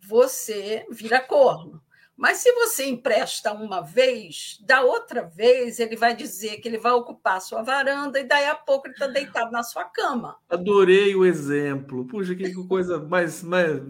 você 0.08 0.86
vira 0.90 1.20
corno. 1.20 1.82
Mas 2.16 2.38
se 2.38 2.52
você 2.54 2.86
empresta 2.86 3.52
uma 3.52 3.82
vez, 3.82 4.60
da 4.62 4.82
outra 4.84 5.24
vez 5.24 5.80
ele 5.80 5.96
vai 5.96 6.16
dizer 6.16 6.58
que 6.58 6.68
ele 6.68 6.78
vai 6.78 6.92
ocupar 6.92 7.38
a 7.38 7.40
sua 7.40 7.64
varanda 7.64 8.20
e 8.20 8.24
daí 8.24 8.46
a 8.46 8.56
pouco 8.56 8.88
ele 8.88 8.94
está 8.94 9.08
deitado 9.08 9.52
na 9.52 9.64
sua 9.64 9.86
cama. 9.86 10.38
Adorei 10.48 11.16
o 11.16 11.26
exemplo. 11.26 12.06
Puxa, 12.06 12.36
que 12.36 12.54
coisa 12.68 13.00
mais, 13.00 13.42
mais 13.42 13.82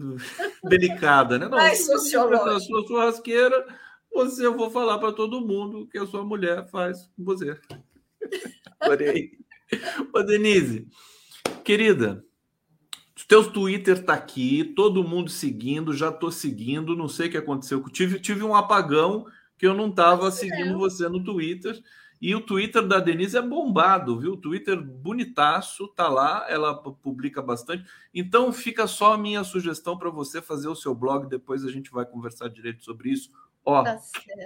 delicada, 0.64 1.38
né? 1.38 1.48
Não, 1.48 1.58
mais 1.58 1.84
sociológica. 1.84 2.56
A 2.56 2.60
sua 2.60 2.86
churrasqueira, 2.86 3.66
você 4.12 4.46
eu 4.46 4.56
vou 4.56 4.70
falar 4.70 4.98
para 4.98 5.12
todo 5.12 5.46
mundo 5.46 5.86
que 5.86 5.98
a 5.98 6.06
sua 6.06 6.24
mulher 6.24 6.66
faz 6.70 7.10
com 7.14 7.24
você. 7.24 7.58
Adorei. 8.80 9.32
Ô, 10.14 10.22
Denise, 10.22 10.88
querida, 11.62 12.24
teu 13.28 13.50
Twitter 13.50 14.04
tá 14.04 14.14
aqui, 14.14 14.64
todo 14.76 15.04
mundo 15.04 15.30
seguindo, 15.30 15.92
já 15.92 16.12
tô 16.12 16.30
seguindo, 16.30 16.96
não 16.96 17.08
sei 17.08 17.28
o 17.28 17.30
que 17.30 17.36
aconteceu. 17.36 17.82
Tive, 17.88 18.20
tive 18.20 18.42
um 18.42 18.54
apagão 18.54 19.26
que 19.58 19.66
eu 19.66 19.74
não 19.74 19.88
estava 19.88 20.30
seguindo 20.30 20.78
você 20.78 21.08
no 21.08 21.22
Twitter. 21.22 21.80
E 22.20 22.34
o 22.34 22.40
Twitter 22.40 22.86
da 22.86 23.00
Denise 23.00 23.36
é 23.36 23.42
bombado, 23.42 24.18
viu? 24.18 24.32
O 24.32 24.36
Twitter 24.36 24.80
bonitaço, 24.82 25.88
tá 25.88 26.08
lá, 26.08 26.46
ela 26.48 26.74
publica 26.74 27.42
bastante. 27.42 27.84
Então 28.14 28.52
fica 28.52 28.86
só 28.86 29.12
a 29.12 29.18
minha 29.18 29.44
sugestão 29.44 29.98
para 29.98 30.08
você 30.10 30.40
fazer 30.40 30.68
o 30.68 30.74
seu 30.74 30.94
blog, 30.94 31.28
depois 31.28 31.64
a 31.64 31.70
gente 31.70 31.90
vai 31.90 32.06
conversar 32.06 32.48
direito 32.48 32.82
sobre 32.82 33.10
isso. 33.10 33.30
Ó, 33.64 33.82
tá 33.82 33.98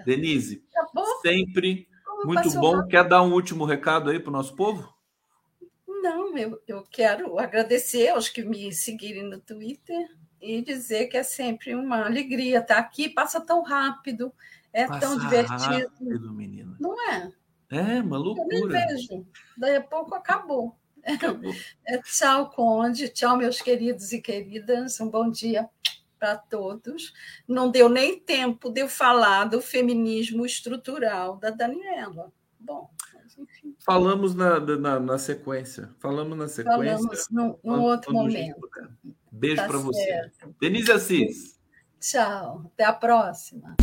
Denise, 0.05 0.65
tá 0.73 1.05
sempre 1.23 1.89
Como 2.05 2.33
muito 2.33 2.51
bom. 2.53 2.85
Quer 2.87 3.07
dar 3.07 3.23
um 3.23 3.33
último 3.33 3.65
recado 3.65 4.11
aí 4.11 4.19
para 4.19 4.31
o 4.31 4.33
nosso 4.33 4.57
povo? 4.57 4.98
Não, 6.03 6.37
eu, 6.37 6.63
eu 6.67 6.85
quero 6.91 7.39
agradecer 7.39 8.09
aos 8.09 8.29
que 8.29 8.43
me 8.43 8.73
seguirem 8.73 9.25
no 9.25 9.41
Twitter 9.41 10.09
e 10.41 10.63
dizer 10.63 11.07
que 11.07 11.17
é 11.17 11.23
sempre 11.23 11.75
uma 11.75 12.05
alegria 12.05 12.61
estar 12.61 12.79
aqui. 12.79 13.09
Passa 13.09 13.41
tão 13.41 13.63
rápido, 13.63 14.33
é 14.73 14.87
passa 14.87 15.01
tão 15.01 15.19
divertido. 15.19 15.91
Rápido, 15.91 16.33
menina. 16.33 16.77
Não 16.79 16.95
é? 17.11 17.33
É, 17.71 18.01
uma 18.01 18.17
loucura. 18.17 18.57
Eu 18.57 18.69
nem 18.69 18.69
vejo. 18.69 19.27
Daí 19.57 19.77
a 19.77 19.81
pouco 19.83 20.15
acabou. 20.15 20.77
acabou. 21.05 21.53
É, 21.87 21.99
tchau, 22.03 22.51
Conde. 22.51 23.09
Tchau, 23.09 23.37
meus 23.37 23.61
queridos 23.61 24.13
e 24.13 24.21
queridas. 24.21 25.01
Um 25.01 25.09
bom 25.09 25.31
dia 25.31 25.69
para 26.19 26.37
todos. 26.37 27.13
Não 27.47 27.71
deu 27.71 27.89
nem 27.89 28.19
tempo 28.19 28.71
de 28.71 28.81
eu 28.81 28.89
falar 28.89 29.45
do 29.45 29.61
feminismo 29.61 30.45
estrutural 30.45 31.37
da 31.37 31.51
Daniela. 31.51 32.33
Bom. 32.59 32.91
Falamos 33.85 34.35
na, 34.35 34.61
na, 34.61 35.01
na, 35.01 35.19
sequência. 35.19 35.91
Falamos 35.99 36.37
na 36.37 36.49
sequência. 36.49 36.99
Falamos 36.99 37.29
num, 37.31 37.59
num 37.65 37.83
outro 37.83 38.13
momento. 38.13 38.61
Beijo 39.31 39.57
tá 39.57 39.67
para 39.67 39.79
você. 39.79 40.31
Denise 40.61 40.93
Assis. 40.93 41.59
Tchau. 42.01 42.63
Até 42.75 42.85
a 42.85 42.93
próxima. 42.93 43.77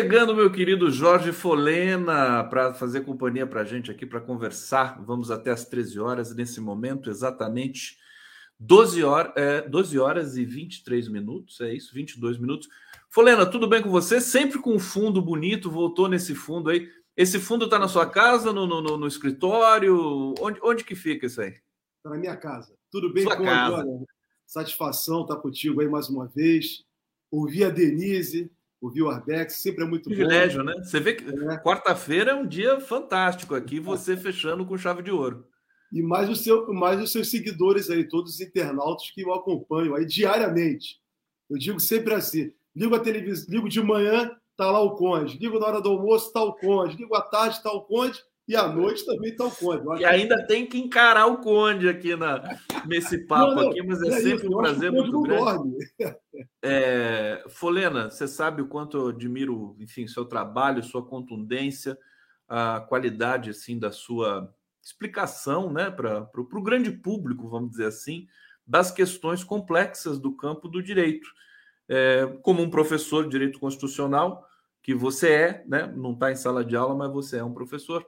Chegando, 0.00 0.34
meu 0.34 0.50
querido 0.50 0.90
Jorge 0.90 1.30
Folena, 1.30 2.42
para 2.44 2.72
fazer 2.72 3.02
companhia 3.02 3.46
para 3.46 3.60
a 3.60 3.64
gente 3.64 3.90
aqui, 3.90 4.06
para 4.06 4.18
conversar. 4.18 4.98
Vamos 5.04 5.30
até 5.30 5.50
as 5.50 5.66
13 5.66 6.00
horas, 6.00 6.34
nesse 6.34 6.58
momento, 6.58 7.10
exatamente 7.10 7.98
12 8.58 9.04
horas, 9.04 9.32
é, 9.36 9.60
12 9.60 9.98
horas 9.98 10.38
e 10.38 10.44
23 10.46 11.06
minutos, 11.06 11.60
é 11.60 11.74
isso? 11.74 11.92
22 11.92 12.38
minutos. 12.38 12.66
Folena, 13.10 13.44
tudo 13.44 13.68
bem 13.68 13.82
com 13.82 13.90
você? 13.90 14.22
Sempre 14.22 14.58
com 14.58 14.74
um 14.74 14.78
fundo 14.78 15.20
bonito, 15.20 15.70
voltou 15.70 16.08
nesse 16.08 16.34
fundo 16.34 16.70
aí. 16.70 16.88
Esse 17.14 17.38
fundo 17.38 17.66
está 17.66 17.78
na 17.78 17.86
sua 17.86 18.08
casa, 18.08 18.54
no, 18.54 18.66
no, 18.66 18.96
no, 18.96 19.06
escritório? 19.06 20.34
Onde, 20.40 20.58
onde 20.62 20.82
que 20.82 20.94
fica 20.94 21.26
isso 21.26 21.42
aí? 21.42 21.50
Está 21.98 22.08
na 22.08 22.16
minha 22.16 22.38
casa. 22.38 22.74
Tudo 22.90 23.12
bem 23.12 23.24
sua 23.24 23.36
com 23.36 23.44
casa. 23.44 23.84
Satisfação 24.46 25.22
estar 25.22 25.36
contigo 25.36 25.82
aí 25.82 25.88
mais 25.88 26.08
uma 26.08 26.26
vez. 26.26 26.86
Ouvi 27.30 27.62
a 27.62 27.68
Denise, 27.68 28.50
ouvir 28.80 29.02
o 29.02 29.10
Arbex, 29.10 29.56
sempre 29.56 29.84
é 29.84 29.86
muito 29.86 30.08
Privilégio, 30.08 30.64
bom. 30.64 30.70
né? 30.70 30.74
Você 30.82 30.98
vê 30.98 31.14
que 31.14 31.24
é. 31.28 31.58
quarta-feira 31.58 32.32
é 32.32 32.34
um 32.34 32.46
dia 32.46 32.80
fantástico 32.80 33.54
aqui, 33.54 33.78
você 33.78 34.16
fechando 34.16 34.64
com 34.64 34.78
chave 34.78 35.02
de 35.02 35.10
ouro. 35.10 35.46
E 35.92 36.02
mais, 36.02 36.28
o 36.28 36.36
seu, 36.36 36.72
mais 36.72 37.00
os 37.00 37.10
seus 37.10 37.30
seguidores 37.30 37.90
aí, 37.90 38.08
todos 38.08 38.34
os 38.34 38.40
internautas 38.40 39.10
que 39.10 39.24
o 39.24 39.34
acompanham 39.34 39.94
aí 39.94 40.06
diariamente. 40.06 41.00
Eu 41.48 41.58
digo 41.58 41.80
sempre 41.80 42.14
assim: 42.14 42.52
ligo 42.74 42.94
a 42.94 43.00
televisão, 43.00 43.46
ligo 43.48 43.68
de 43.68 43.82
manhã, 43.82 44.30
tá 44.56 44.70
lá 44.70 44.80
o 44.80 44.94
Conde, 44.94 45.36
ligo 45.38 45.58
na 45.58 45.66
hora 45.66 45.80
do 45.80 45.90
almoço, 45.90 46.32
tá 46.32 46.42
o 46.42 46.54
Conde, 46.54 46.96
ligo 46.96 47.14
à 47.14 47.22
tarde, 47.22 47.62
tá 47.62 47.72
o 47.72 47.82
Conde, 47.82 48.22
e 48.50 48.56
à 48.56 48.66
noite 48.66 49.06
também 49.06 49.30
está 49.30 49.44
o 49.44 49.50
Conde. 49.52 50.02
E 50.02 50.04
ainda 50.04 50.44
tem 50.44 50.66
que 50.66 50.76
encarar 50.76 51.26
o 51.26 51.36
Conde 51.36 51.88
aqui 51.88 52.16
na, 52.16 52.58
nesse 52.84 53.18
papo 53.18 53.54
não, 53.54 53.62
não, 53.62 53.70
aqui, 53.70 53.80
mas 53.80 54.02
é, 54.02 54.08
é 54.08 54.10
sempre 54.10 54.46
isso, 54.46 54.48
um 54.48 54.58
prazer 54.58 54.90
muito 54.90 55.22
grande. 55.22 55.76
É, 56.60 57.44
Folena, 57.48 58.10
você 58.10 58.26
sabe 58.26 58.60
o 58.60 58.66
quanto 58.66 58.96
eu 58.96 59.08
admiro, 59.10 59.76
enfim, 59.78 60.08
seu 60.08 60.24
trabalho, 60.24 60.82
sua 60.82 61.06
contundência, 61.06 61.96
a 62.48 62.80
qualidade 62.80 63.50
assim 63.50 63.78
da 63.78 63.92
sua 63.92 64.52
explicação, 64.82 65.72
né, 65.72 65.88
para 65.88 66.28
o 66.34 66.62
grande 66.62 66.90
público, 66.90 67.48
vamos 67.48 67.70
dizer 67.70 67.86
assim, 67.86 68.26
das 68.66 68.90
questões 68.90 69.44
complexas 69.44 70.18
do 70.18 70.34
campo 70.34 70.66
do 70.66 70.82
direito. 70.82 71.28
É, 71.88 72.26
como 72.42 72.62
um 72.62 72.70
professor 72.70 73.22
de 73.22 73.30
direito 73.30 73.60
constitucional, 73.60 74.44
que 74.82 74.92
você 74.92 75.28
é, 75.30 75.64
né, 75.68 75.92
não 75.96 76.14
está 76.14 76.32
em 76.32 76.36
sala 76.36 76.64
de 76.64 76.74
aula, 76.74 76.96
mas 76.96 77.12
você 77.12 77.38
é 77.38 77.44
um 77.44 77.54
professor 77.54 78.04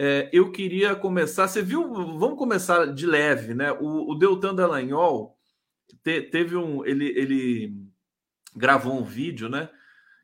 é, 0.00 0.30
eu 0.32 0.52
queria 0.52 0.94
começar. 0.94 1.48
Você 1.48 1.60
viu? 1.60 1.92
Vamos 1.92 2.38
começar 2.38 2.86
de 2.86 3.04
leve, 3.04 3.52
né? 3.52 3.72
O, 3.72 4.12
o 4.12 4.14
Deltan 4.14 4.54
Dallagnol 4.54 5.36
te, 6.04 6.22
teve 6.22 6.56
um. 6.56 6.86
Ele, 6.86 7.06
ele 7.06 7.74
gravou 8.54 8.96
um 8.96 9.02
vídeo, 9.02 9.48
né? 9.48 9.68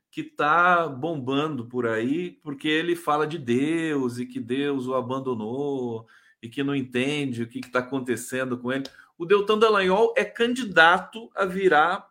Que 0.09 0.23
tá 0.23 0.87
bombando 0.87 1.67
por 1.67 1.85
aí, 1.85 2.31
porque 2.41 2.69
ele 2.69 2.95
fala 2.95 3.27
de 3.27 3.37
Deus 3.37 4.17
e 4.17 4.25
que 4.25 4.39
Deus 4.39 4.87
o 4.87 4.93
abandonou 4.93 6.07
e 6.41 6.47
que 6.47 6.63
não 6.63 6.73
entende 6.73 7.43
o 7.43 7.47
que 7.47 7.59
está 7.59 7.79
acontecendo 7.79 8.57
com 8.57 8.71
ele. 8.71 8.85
O 9.17 9.25
Deltan 9.25 9.59
Dallagnol 9.59 10.13
é 10.15 10.23
candidato 10.23 11.29
a 11.35 11.43
virar 11.43 12.07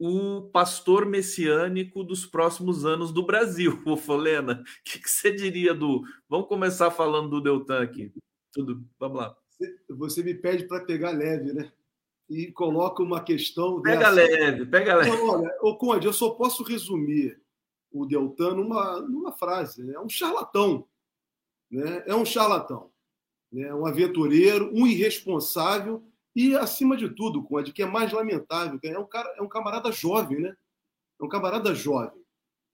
o 0.00 0.48
pastor 0.50 1.04
messiânico 1.04 2.02
dos 2.02 2.24
próximos 2.24 2.86
anos 2.86 3.12
do 3.12 3.22
Brasil. 3.22 3.80
Ô, 3.84 3.98
Folena, 3.98 4.54
o 4.54 4.64
que, 4.82 4.98
que, 4.98 5.10
você 5.10 5.30
diria 5.30 5.74
do. 5.74 6.02
Vamos 6.26 6.48
começar 6.48 6.90
falando 6.90 7.28
do 7.28 7.40
Deltan 7.42 7.82
aqui. 7.82 8.10
Tudo, 8.50 8.82
vamos 8.98 9.18
lá. 9.18 9.36
Você 9.90 10.22
me 10.22 10.32
pede 10.32 10.66
para 10.66 10.86
pegar 10.86 11.10
leve, 11.10 11.52
né? 11.52 11.70
E 12.30 12.50
coloca 12.50 13.02
uma 13.02 13.22
questão. 13.22 13.82
Pega 13.82 14.10
dessa. 14.10 14.12
leve, 14.12 14.66
pega 14.66 14.96
leve. 14.96 15.10
Não, 15.10 15.28
olha, 15.28 15.58
ô 15.60 15.76
Conde, 15.76 16.06
eu 16.06 16.14
só 16.14 16.30
posso 16.30 16.62
resumir 16.62 17.38
o 17.92 18.06
Deltan 18.06 18.54
numa, 18.54 19.02
numa 19.02 19.32
frase: 19.32 19.84
né? 19.84 19.92
é 19.94 20.00
um 20.00 20.08
charlatão. 20.08 20.88
Né? 21.70 22.04
É 22.06 22.14
um 22.14 22.24
charlatão. 22.24 22.90
Né? 23.52 23.72
Um 23.74 23.84
aventureiro, 23.84 24.70
um 24.72 24.86
irresponsável 24.86 26.02
e, 26.40 26.56
acima 26.56 26.96
de 26.96 27.10
tudo, 27.10 27.42
Conde, 27.42 27.70
que 27.70 27.82
é 27.82 27.86
mais 27.86 28.12
lamentável, 28.12 28.80
é 28.82 28.98
um, 28.98 29.04
cara, 29.04 29.28
é 29.36 29.42
um 29.42 29.48
camarada 29.48 29.92
jovem, 29.92 30.40
né? 30.40 30.56
É 31.20 31.24
um 31.24 31.28
camarada 31.28 31.74
jovem, 31.74 32.22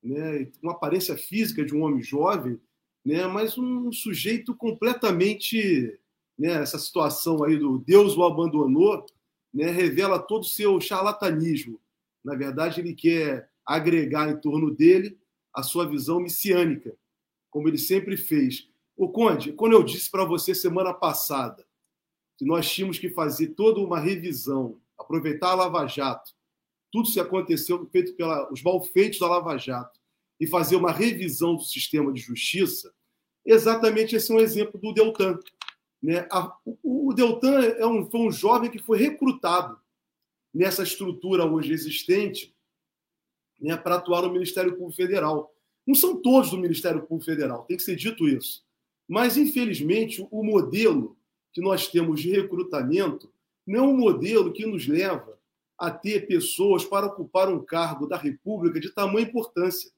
né? 0.00 0.48
Com 0.60 0.70
aparência 0.70 1.16
física 1.16 1.64
de 1.64 1.74
um 1.74 1.82
homem 1.82 2.00
jovem, 2.00 2.60
né? 3.04 3.26
Mas 3.26 3.58
um 3.58 3.90
sujeito 3.90 4.54
completamente... 4.54 5.98
Né? 6.38 6.52
Essa 6.52 6.78
situação 6.78 7.42
aí 7.42 7.56
do 7.56 7.78
Deus 7.78 8.16
o 8.16 8.22
abandonou, 8.22 9.04
né? 9.52 9.68
Revela 9.70 10.20
todo 10.20 10.42
o 10.42 10.48
seu 10.48 10.80
charlatanismo. 10.80 11.80
Na 12.22 12.36
verdade, 12.36 12.80
ele 12.80 12.94
quer 12.94 13.50
agregar 13.64 14.30
em 14.30 14.36
torno 14.36 14.70
dele 14.70 15.18
a 15.52 15.64
sua 15.64 15.88
visão 15.88 16.20
messiânica, 16.20 16.94
como 17.50 17.66
ele 17.66 17.78
sempre 17.78 18.16
fez. 18.16 18.68
O 18.96 19.08
Conde, 19.08 19.52
quando 19.52 19.72
eu 19.72 19.82
disse 19.82 20.08
para 20.08 20.24
você 20.24 20.54
semana 20.54 20.94
passada 20.94 21.65
que 22.36 22.44
nós 22.44 22.70
tínhamos 22.70 22.98
que 22.98 23.10
fazer 23.10 23.48
toda 23.48 23.80
uma 23.80 23.98
revisão, 23.98 24.78
aproveitar 24.98 25.50
a 25.50 25.54
Lava 25.54 25.86
Jato 25.86 26.36
tudo 26.96 27.08
se 27.08 27.20
aconteceu 27.20 27.86
feito 27.90 28.14
pelos 28.14 28.62
malfeitos 28.62 29.18
da 29.18 29.28
Lava 29.28 29.58
Jato 29.58 30.00
e 30.40 30.46
fazer 30.46 30.76
uma 30.76 30.90
revisão 30.90 31.54
do 31.54 31.62
sistema 31.62 32.10
de 32.10 32.20
justiça, 32.20 32.90
exatamente 33.44 34.16
esse 34.16 34.32
é 34.32 34.34
um 34.34 34.40
exemplo 34.40 34.80
do 34.80 34.94
Deltan. 34.94 35.38
Né? 36.02 36.26
o, 36.82 37.12
Deltan 37.12 37.60
é 37.60 37.86
um, 37.86 38.08
foi 38.10 38.20
um 38.20 38.30
jovem 38.30 38.70
que 38.70 38.78
foi 38.78 38.98
recrutado 38.98 39.78
nessa 40.54 40.82
estrutura 40.82 41.44
hoje 41.44 41.72
existente 41.72 42.54
né, 43.60 43.76
para 43.76 43.96
atuar 43.96 44.22
no 44.22 44.32
Ministério 44.32 44.72
Público 44.72 44.96
Federal. 44.96 45.54
Não 45.86 45.94
são 45.94 46.20
todos 46.20 46.50
do 46.50 46.58
Ministério 46.58 47.02
Público 47.02 47.30
Federal, 47.30 47.64
tem 47.64 47.76
que 47.76 47.82
ser 47.82 47.96
dito 47.96 48.28
isso. 48.28 48.64
Mas, 49.08 49.36
infelizmente, 49.36 50.26
o 50.30 50.42
modelo 50.42 51.15
que 51.56 51.60
nós 51.62 51.88
temos 51.88 52.20
de 52.20 52.30
recrutamento 52.30 53.32
não 53.66 53.78
é 53.78 53.82
um 53.88 53.96
modelo 53.96 54.52
que 54.52 54.66
nos 54.66 54.86
leva 54.86 55.38
a 55.78 55.90
ter 55.90 56.26
pessoas 56.26 56.84
para 56.84 57.06
ocupar 57.06 57.48
um 57.48 57.64
cargo 57.64 58.06
da 58.06 58.18
República 58.18 58.78
de 58.78 58.90
tamanha 58.90 59.26
importância. 59.26 59.90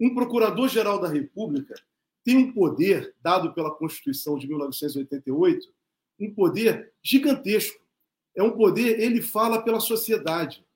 Um 0.00 0.12
procurador-geral 0.12 1.00
da 1.00 1.06
República 1.06 1.76
tem 2.24 2.36
um 2.36 2.52
poder, 2.52 3.14
dado 3.22 3.54
pela 3.54 3.70
Constituição 3.70 4.36
de 4.36 4.48
1988, 4.48 5.72
um 6.18 6.34
poder 6.34 6.92
gigantesco. 7.00 7.80
É 8.34 8.42
um 8.42 8.50
poder, 8.50 8.98
ele 8.98 9.22
fala 9.22 9.62
pela 9.62 9.78
sociedade, 9.78 10.66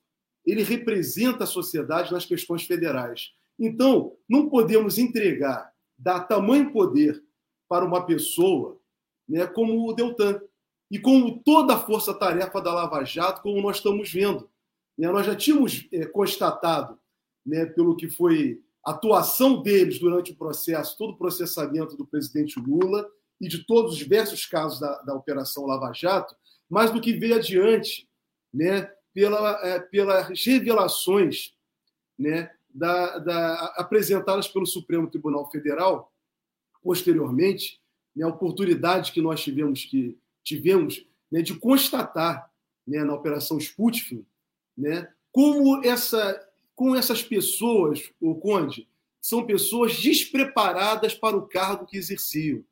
ele 0.47 0.63
representa 0.63 1.43
a 1.43 1.49
sociedade 1.49 2.13
nas 2.13 2.25
questões 2.25 2.63
federais. 2.63 3.33
Então, 3.59 4.17
não 4.29 4.49
podemos 4.49 4.97
entregar, 4.97 5.73
dar 5.99 6.21
tamanho 6.21 6.73
poder 6.73 7.21
para 7.69 7.85
uma 7.85 8.07
pessoa 8.07 8.80
né, 9.31 9.47
como 9.47 9.89
o 9.89 9.93
Deltan. 9.93 10.41
E 10.91 10.99
com 10.99 11.39
toda 11.39 11.75
a 11.75 11.79
força-tarefa 11.79 12.61
da 12.61 12.75
Lava 12.75 13.05
Jato, 13.05 13.43
como 13.43 13.63
nós 13.63 13.77
estamos 13.77 14.13
vendo. 14.13 14.51
Né, 14.99 15.09
nós 15.11 15.25
já 15.25 15.37
tínhamos 15.37 15.87
é, 15.93 16.05
constatado, 16.05 16.99
né, 17.47 17.65
pelo 17.65 17.97
que 17.97 18.09
foi 18.09 18.61
a 18.85 18.91
atuação 18.91 19.63
deles 19.63 20.01
durante 20.01 20.33
o 20.33 20.37
processo, 20.37 20.99
todo 20.99 21.13
o 21.13 21.17
processamento 21.17 21.97
do 21.97 22.05
presidente 22.05 22.59
Lula 22.59 23.09
e 23.41 23.47
de 23.49 23.65
todos 23.65 23.93
os 23.93 23.99
diversos 23.99 24.45
casos 24.47 24.81
da, 24.81 25.01
da 25.03 25.15
Operação 25.15 25.65
Lava 25.65 25.93
Jato, 25.93 26.35
mas 26.69 26.91
do 26.91 27.01
que 27.01 27.13
veio 27.13 27.37
adiante, 27.37 28.09
né, 28.53 28.91
pela, 29.15 29.61
é, 29.67 29.79
pelas 29.79 30.45
revelações 30.45 31.55
né, 32.19 32.51
da, 32.69 33.19
da, 33.19 33.65
apresentadas 33.77 34.49
pelo 34.49 34.67
Supremo 34.67 35.09
Tribunal 35.09 35.49
Federal, 35.51 36.13
posteriormente, 36.83 37.80
né, 38.15 38.25
a 38.25 38.29
oportunidade 38.29 39.13
que 39.13 39.21
nós 39.21 39.43
tivemos, 39.43 39.85
que, 39.85 40.19
tivemos 40.43 41.07
né, 41.31 41.43
de 41.43 41.55
constatar 41.55 42.51
né, 42.87 43.05
na 43.05 43.15
Operação 43.15 43.59
Sputnik 43.59 44.27
né, 44.77 45.13
como 45.33 45.85
essa, 45.85 46.49
com 46.75 46.95
essas 46.95 47.23
pessoas, 47.23 48.11
o 48.21 48.35
Conde, 48.35 48.89
são 49.21 49.47
pessoas 49.47 50.01
despreparadas 50.01 51.15
para 51.15 51.37
o 51.37 51.47
cargo 51.47 51.87
que 51.87 51.97
exerciam. 51.97 52.65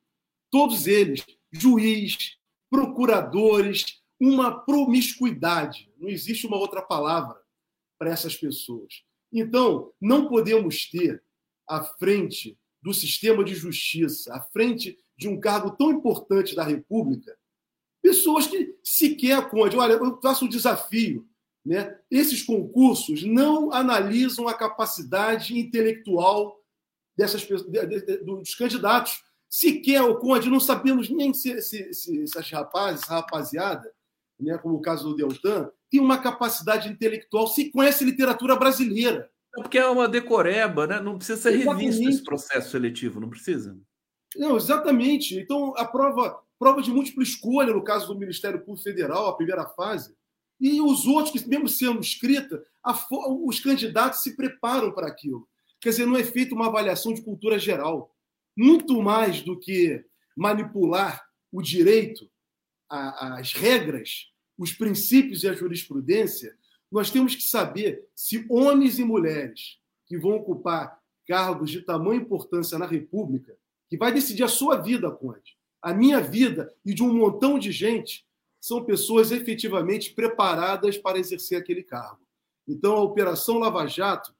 Todos 0.51 0.87
eles, 0.87 1.25
juiz, 1.53 2.39
procuradores, 2.71 4.03
uma 4.21 4.61
promiscuidade. 4.61 5.91
Não 5.99 6.09
existe 6.09 6.47
uma 6.47 6.57
outra 6.57 6.83
palavra 6.83 7.39
para 7.99 8.11
essas 8.11 8.37
pessoas. 8.37 9.05
Então, 9.33 9.93
não 10.01 10.29
podemos 10.29 10.89
ter 10.91 11.23
à 11.69 11.85
frente 11.85 12.59
do 12.81 12.95
sistema 12.95 13.45
de 13.45 13.55
justiça, 13.55 14.35
à 14.35 14.41
frente 14.41 14.99
de 15.19 15.29
um 15.29 15.39
cargo 15.39 15.73
tão 15.73 15.91
importante 15.91 16.55
da 16.55 16.63
República, 16.63 17.37
pessoas 18.01 18.47
que 18.47 18.79
sequer, 18.85 19.51
Conde, 19.51 19.77
olha, 19.77 19.95
eu 19.95 20.21
faço 20.23 20.45
um 20.45 20.49
desafio. 20.49 21.27
Né? 21.67 21.99
Esses 22.11 22.43
concursos 22.43 23.25
não 23.25 23.73
analisam 23.73 24.47
a 24.47 24.55
capacidade 24.55 25.59
intelectual 25.59 26.57
dessas, 27.17 27.47
dos 28.25 28.55
candidatos. 28.55 29.23
Sequer 29.51 30.03
o 30.03 30.17
Conde, 30.19 30.49
não 30.49 30.61
sabemos 30.61 31.11
nem 31.11 31.35
se, 31.35 31.61
se, 31.61 31.93
se 31.93 32.23
essas 32.23 32.49
rapazes, 32.51 33.03
essa 33.03 33.15
rapaziada, 33.15 33.93
né, 34.39 34.57
como 34.59 34.77
o 34.77 34.81
caso 34.81 35.09
do 35.09 35.17
Deltan, 35.17 35.69
tem 35.91 36.01
uma 36.01 36.19
capacidade 36.19 36.89
intelectual, 36.89 37.49
se 37.49 37.73
conhece 37.73 38.05
literatura 38.05 38.55
brasileira. 38.55 39.29
É 39.57 39.63
porque 39.63 39.79
é 39.79 39.87
uma 39.87 40.07
decoreba, 40.07 40.87
né? 40.87 41.01
Não 41.01 41.17
precisa 41.17 41.41
ser 41.41 41.55
exatamente. 41.55 41.85
revisto 41.85 42.09
esse 42.09 42.23
processo 42.23 42.71
seletivo, 42.71 43.19
não 43.19 43.31
precisa? 43.31 43.77
Não, 44.37 44.57
exatamente. 44.57 45.39
Então, 45.39 45.75
a 45.77 45.85
prova, 45.85 46.43
prova 46.59 46.83
de 46.83 46.91
múltipla 46.91 47.23
escolha, 47.23 47.73
no 47.73 47.83
caso 47.83 48.07
do 48.07 48.19
Ministério 48.19 48.61
Público 48.61 48.85
Federal, 48.85 49.27
a 49.27 49.37
primeira 49.37 49.67
fase, 49.67 50.17
e 50.61 50.81
os 50.81 51.07
outros, 51.07 51.41
que 51.41 51.49
mesmo 51.49 51.69
sendo 51.69 52.01
escrita, 52.01 52.65
os 53.45 53.61
candidatos 53.61 54.21
se 54.21 54.37
preparam 54.37 54.93
para 54.93 55.07
aquilo. 55.07 55.49
Quer 55.81 55.91
dizer, 55.91 56.07
não 56.07 56.17
é 56.17 56.25
feita 56.25 56.55
uma 56.55 56.67
avaliação 56.67 57.15
de 57.15 57.23
cultura 57.23 57.59
geral. 57.59 58.15
Muito 58.57 59.01
mais 59.01 59.41
do 59.41 59.59
que 59.59 60.05
manipular 60.37 61.25
o 61.53 61.63
direito, 61.63 62.29
a, 62.91 63.39
as 63.39 63.53
regras, 63.53 64.27
os 64.57 64.73
princípios 64.73 65.45
e 65.45 65.49
a 65.49 65.55
jurisprudência, 65.55 66.57
nós 66.91 67.11
temos 67.11 67.37
que 67.37 67.43
saber 67.43 68.05
se 68.15 68.45
homens 68.49 68.99
e 68.99 69.05
mulheres 69.05 69.79
que 70.07 70.19
vão 70.19 70.33
ocupar 70.33 70.99
cargos 71.27 71.71
de 71.71 71.83
tamanha 71.83 72.21
importância 72.21 72.79
na 72.79 72.87
República, 72.87 73.57
que 73.89 73.97
vai 73.97 74.13
decidir 74.13 74.43
a 74.43 74.49
sua 74.49 74.77
vida, 74.77 75.11
Conde, 75.11 75.57
a 75.81 75.95
minha 75.95 76.21
vida 76.21 76.75
e 76.85 76.93
de 76.93 77.03
um 77.03 77.13
montão 77.13 77.59
de 77.59 77.73
gente, 77.73 78.27
são 78.61 78.85
pessoas 78.85 79.31
efetivamente 79.31 80.13
preparadas 80.13 80.99
para 80.99 81.19
exercer 81.19 81.59
aquele 81.59 81.83
cargo. 81.83 82.27
Então, 82.67 82.97
a 82.97 83.03
Operação 83.03 83.59
Lava 83.59 83.87
Jato 83.87 84.35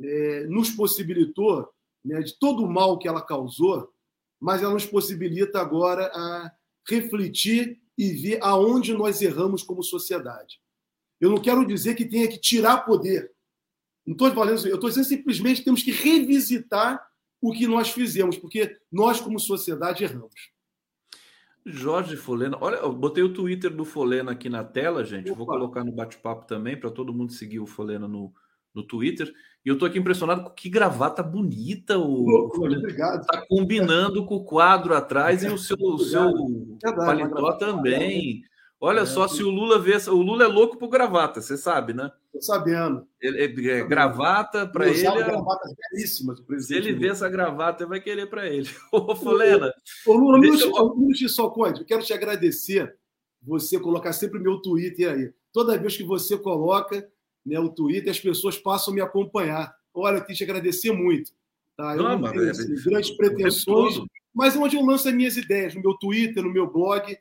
é, 0.00 0.46
nos 0.46 0.70
possibilitou, 0.70 1.68
né, 2.04 2.20
de 2.20 2.38
todo 2.38 2.64
o 2.64 2.70
mal 2.70 2.98
que 2.98 3.08
ela 3.08 3.20
causou, 3.20 3.92
mas 4.40 4.62
ela 4.62 4.72
nos 4.72 4.86
possibilita 4.86 5.60
agora 5.60 6.10
a 6.14 6.50
refletir 6.88 7.78
e 7.98 8.12
ver 8.12 8.38
aonde 8.40 8.94
nós 8.94 9.20
erramos 9.20 9.62
como 9.62 9.82
sociedade. 9.82 10.58
Eu 11.20 11.28
não 11.28 11.36
quero 11.36 11.66
dizer 11.66 11.94
que 11.94 12.06
tenha 12.06 12.26
que 12.26 12.38
tirar 12.38 12.86
poder. 12.86 13.30
Não 14.06 14.14
estou 14.14 14.32
falando 14.32 14.56
isso. 14.56 14.68
Eu 14.68 14.76
estou 14.76 14.88
dizendo 14.88 15.04
simplesmente 15.04 15.58
que 15.58 15.64
temos 15.64 15.82
que 15.82 15.90
revisitar 15.90 17.06
o 17.40 17.52
que 17.52 17.66
nós 17.66 17.90
fizemos, 17.90 18.36
porque 18.36 18.76
nós, 18.90 19.20
como 19.20 19.38
sociedade, 19.38 20.04
erramos. 20.04 20.50
Jorge 21.64 22.16
Folena, 22.16 22.56
olha, 22.60 22.76
eu 22.76 22.92
botei 22.92 23.22
o 23.22 23.32
Twitter 23.32 23.70
do 23.70 23.84
Folena 23.84 24.32
aqui 24.32 24.48
na 24.48 24.64
tela, 24.64 25.04
gente. 25.04 25.30
Vou 25.30 25.46
colocar 25.46 25.84
no 25.84 25.92
bate-papo 25.92 26.46
também 26.46 26.78
para 26.78 26.90
todo 26.90 27.12
mundo 27.12 27.32
seguir 27.32 27.60
o 27.60 27.66
Folena 27.66 28.08
no, 28.08 28.32
no 28.74 28.82
Twitter. 28.82 29.32
E 29.64 29.68
eu 29.68 29.74
estou 29.74 29.86
aqui 29.86 29.98
impressionado 29.98 30.42
com 30.44 30.50
que 30.50 30.70
gravata 30.70 31.22
bonita 31.22 31.98
o, 31.98 32.50
Obrigado. 32.54 33.20
Está 33.20 33.44
combinando 33.46 34.24
com 34.24 34.36
o 34.36 34.44
quadro 34.44 34.94
atrás 34.94 35.42
e 35.42 35.48
o 35.48 35.58
seu, 35.58 35.76
o 35.78 35.98
seu 35.98 36.32
paletó 36.96 37.52
também. 37.52 38.42
Olha 38.82 39.00
é, 39.00 39.06
só, 39.06 39.28
se 39.28 39.42
o 39.42 39.50
Lula 39.50 39.78
vê. 39.78 39.94
O 40.08 40.22
Lula 40.22 40.44
é 40.44 40.46
louco 40.46 40.78
por 40.78 40.88
gravata, 40.88 41.42
você 41.42 41.58
sabe, 41.58 41.92
né? 41.92 42.10
Tô 42.32 42.40
sabendo. 42.40 43.06
Ele, 43.20 43.70
é, 43.70 43.80
é, 43.80 43.84
gravata 43.84 44.66
para 44.66 44.88
ele. 44.88 45.06
É... 45.06 45.12
gravatas 45.12 45.74
belíssimas, 45.92 46.42
Se 46.60 46.74
ele 46.74 46.94
vê 46.94 47.08
essa 47.08 47.28
gravata, 47.28 47.86
vai 47.86 48.00
querer 48.00 48.26
para 48.30 48.48
ele. 48.48 48.70
Ô, 48.90 49.14
Fulena. 49.14 49.70
Ô, 50.06 50.14
Lula, 50.14 50.40
deixa 50.40 50.64
eu... 50.64 50.70
Lula, 50.70 51.28
só, 51.28 51.50
Conde, 51.50 51.80
eu 51.80 51.86
quero 51.86 52.02
te 52.02 52.14
agradecer 52.14 52.96
você 53.42 53.78
colocar 53.78 54.14
sempre 54.14 54.38
o 54.38 54.42
meu 54.42 54.62
Twitter 54.62 55.12
aí. 55.12 55.32
Toda 55.52 55.76
vez 55.76 55.96
que 55.96 56.04
você 56.04 56.38
coloca 56.38 57.06
né, 57.44 57.60
o 57.60 57.68
Twitter, 57.68 58.10
as 58.10 58.20
pessoas 58.20 58.56
passam 58.56 58.92
a 58.92 58.94
me 58.94 59.02
acompanhar. 59.02 59.74
Olha, 59.92 60.18
eu 60.18 60.24
que 60.24 60.32
te 60.32 60.44
agradecer 60.44 60.92
muito. 60.92 61.32
Tá? 61.76 61.94
Eu 61.94 62.02
não, 62.02 62.18
não 62.18 62.32
tenho 62.32 62.50
assim, 62.50 62.74
grandes 62.82 63.10
pretensões, 63.10 64.00
mas 64.34 64.56
é 64.56 64.58
onde 64.58 64.76
eu 64.76 64.84
lanço 64.84 65.06
as 65.06 65.14
minhas 65.14 65.36
ideias, 65.36 65.74
no 65.74 65.82
meu 65.82 65.94
Twitter, 65.98 66.42
no 66.42 66.52
meu 66.52 66.70
blog 66.70 67.14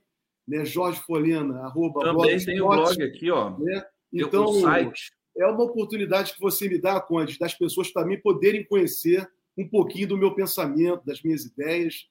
né? 0.50 0.66
Jorge 0.66 1.00
Folena, 1.02 1.60
arroba 1.60 2.02
Também 2.02 2.44
tem 2.44 2.60
o 2.60 2.68
blog 2.68 3.04
aqui, 3.04 3.30
ó. 3.30 3.56
Né? 3.60 3.86
Então, 4.12 4.52
é 5.38 5.46
uma 5.46 5.64
oportunidade 5.64 6.34
que 6.34 6.42
você 6.42 6.68
me 6.68 6.80
dá, 6.80 7.00
Conde, 7.00 7.38
das 7.38 7.54
pessoas 7.54 7.92
também 7.92 8.20
poderem 8.20 8.66
conhecer 8.66 9.30
um 9.56 9.68
pouquinho 9.68 10.08
do 10.08 10.18
meu 10.18 10.34
pensamento, 10.34 11.06
das 11.06 11.22
minhas 11.22 11.46
ideias, 11.46 12.08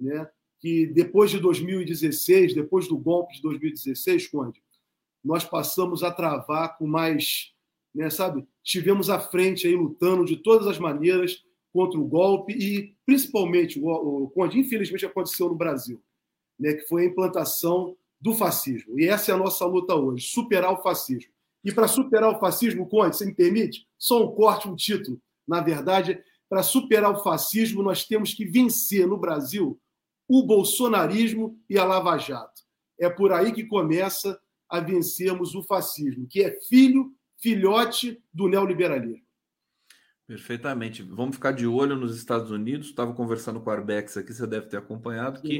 né? 0.00 0.26
Que 0.58 0.86
depois 0.86 1.30
de 1.30 1.38
2016, 1.38 2.54
depois 2.54 2.88
do 2.88 2.96
golpe 2.96 3.34
de 3.34 3.42
2016, 3.42 4.28
Conde, 4.28 4.62
nós 5.22 5.44
passamos 5.44 6.02
a 6.02 6.10
travar 6.10 6.78
com 6.78 6.86
mais, 6.86 7.52
né, 7.94 8.08
sabe? 8.08 8.46
Tivemos 8.62 9.10
à 9.10 9.20
frente 9.20 9.66
aí 9.66 9.74
lutando 9.74 10.24
de 10.24 10.36
todas 10.36 10.66
as 10.66 10.78
maneiras 10.78 11.44
contra 11.72 11.98
o 11.98 12.06
golpe 12.06 12.52
e 12.52 12.96
principalmente 13.04 13.78
o, 13.78 13.88
o 13.88 14.30
Conde, 14.30 14.58
infelizmente 14.58 15.04
aconteceu 15.04 15.48
no 15.48 15.54
Brasil 15.56 16.02
né, 16.62 16.74
que 16.74 16.86
foi 16.86 17.02
a 17.02 17.06
implantação 17.06 17.96
do 18.20 18.32
fascismo. 18.32 18.98
E 18.98 19.08
essa 19.08 19.32
é 19.32 19.34
a 19.34 19.38
nossa 19.38 19.66
luta 19.66 19.96
hoje, 19.96 20.28
superar 20.28 20.72
o 20.72 20.80
fascismo. 20.80 21.32
E 21.64 21.72
para 21.72 21.88
superar 21.88 22.30
o 22.30 22.38
fascismo, 22.38 22.88
Conde, 22.88 23.16
você 23.16 23.26
me 23.26 23.34
permite? 23.34 23.86
Só 23.98 24.24
um 24.24 24.32
corte, 24.32 24.68
um 24.68 24.76
título. 24.76 25.20
Na 25.46 25.60
verdade, 25.60 26.22
para 26.48 26.62
superar 26.62 27.10
o 27.10 27.22
fascismo, 27.22 27.82
nós 27.82 28.04
temos 28.04 28.32
que 28.32 28.44
vencer 28.44 29.06
no 29.06 29.16
Brasil 29.16 29.78
o 30.28 30.44
bolsonarismo 30.44 31.58
e 31.68 31.76
a 31.76 31.84
Lava 31.84 32.16
Jato. 32.16 32.62
É 32.98 33.08
por 33.08 33.32
aí 33.32 33.52
que 33.52 33.64
começa 33.64 34.40
a 34.68 34.78
vencermos 34.78 35.54
o 35.54 35.62
fascismo, 35.62 36.26
que 36.28 36.42
é 36.42 36.58
filho, 36.68 37.12
filhote 37.38 38.22
do 38.32 38.48
neoliberalismo. 38.48 39.26
Perfeitamente. 40.26 41.02
Vamos 41.02 41.36
ficar 41.36 41.52
de 41.52 41.66
olho 41.66 41.96
nos 41.96 42.16
Estados 42.16 42.50
Unidos. 42.50 42.88
Estava 42.88 43.12
conversando 43.12 43.60
com 43.60 43.68
o 43.68 43.72
Arbex 43.72 44.16
aqui, 44.16 44.32
você 44.32 44.46
deve 44.46 44.66
ter 44.66 44.76
acompanhado 44.76 45.42
que 45.42 45.58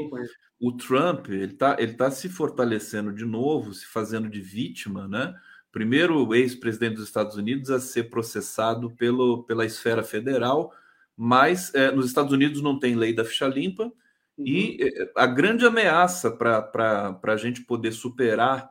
o 0.61 0.73
Trump 0.73 1.29
ele 1.29 1.53
está 1.53 1.77
ele 1.79 1.95
tá 1.95 2.11
se 2.11 2.29
fortalecendo 2.29 3.13
de 3.13 3.25
novo, 3.25 3.75
se 3.75 3.87
fazendo 3.87 4.31
de 4.31 4.41
vítima, 4.41 5.09
né? 5.09 5.35
Primeiro 5.73 6.35
ex-presidente 6.35 6.97
dos 6.97 7.07
Estados 7.07 7.37
Unidos 7.37 7.71
a 7.71 7.81
ser 7.81 8.11
processado 8.11 8.95
pelo, 8.95 9.43
pela 9.45 9.65
esfera 9.65 10.03
federal, 10.03 10.73
mas 11.17 11.75
é, 11.75 11.91
nos 11.91 12.07
Estados 12.07 12.33
Unidos 12.33 12.63
não 12.63 12.79
tem 12.79 12.95
lei 12.95 13.15
da 13.15 13.25
ficha 13.25 13.47
limpa, 13.49 13.85
uhum. 13.85 14.47
e 14.47 14.79
é, 14.81 15.13
a 15.17 15.27
grande 15.27 15.65
ameaça 15.65 16.31
para 16.31 17.19
a 17.23 17.37
gente 17.37 17.63
poder 17.63 17.93
superar, 17.93 18.71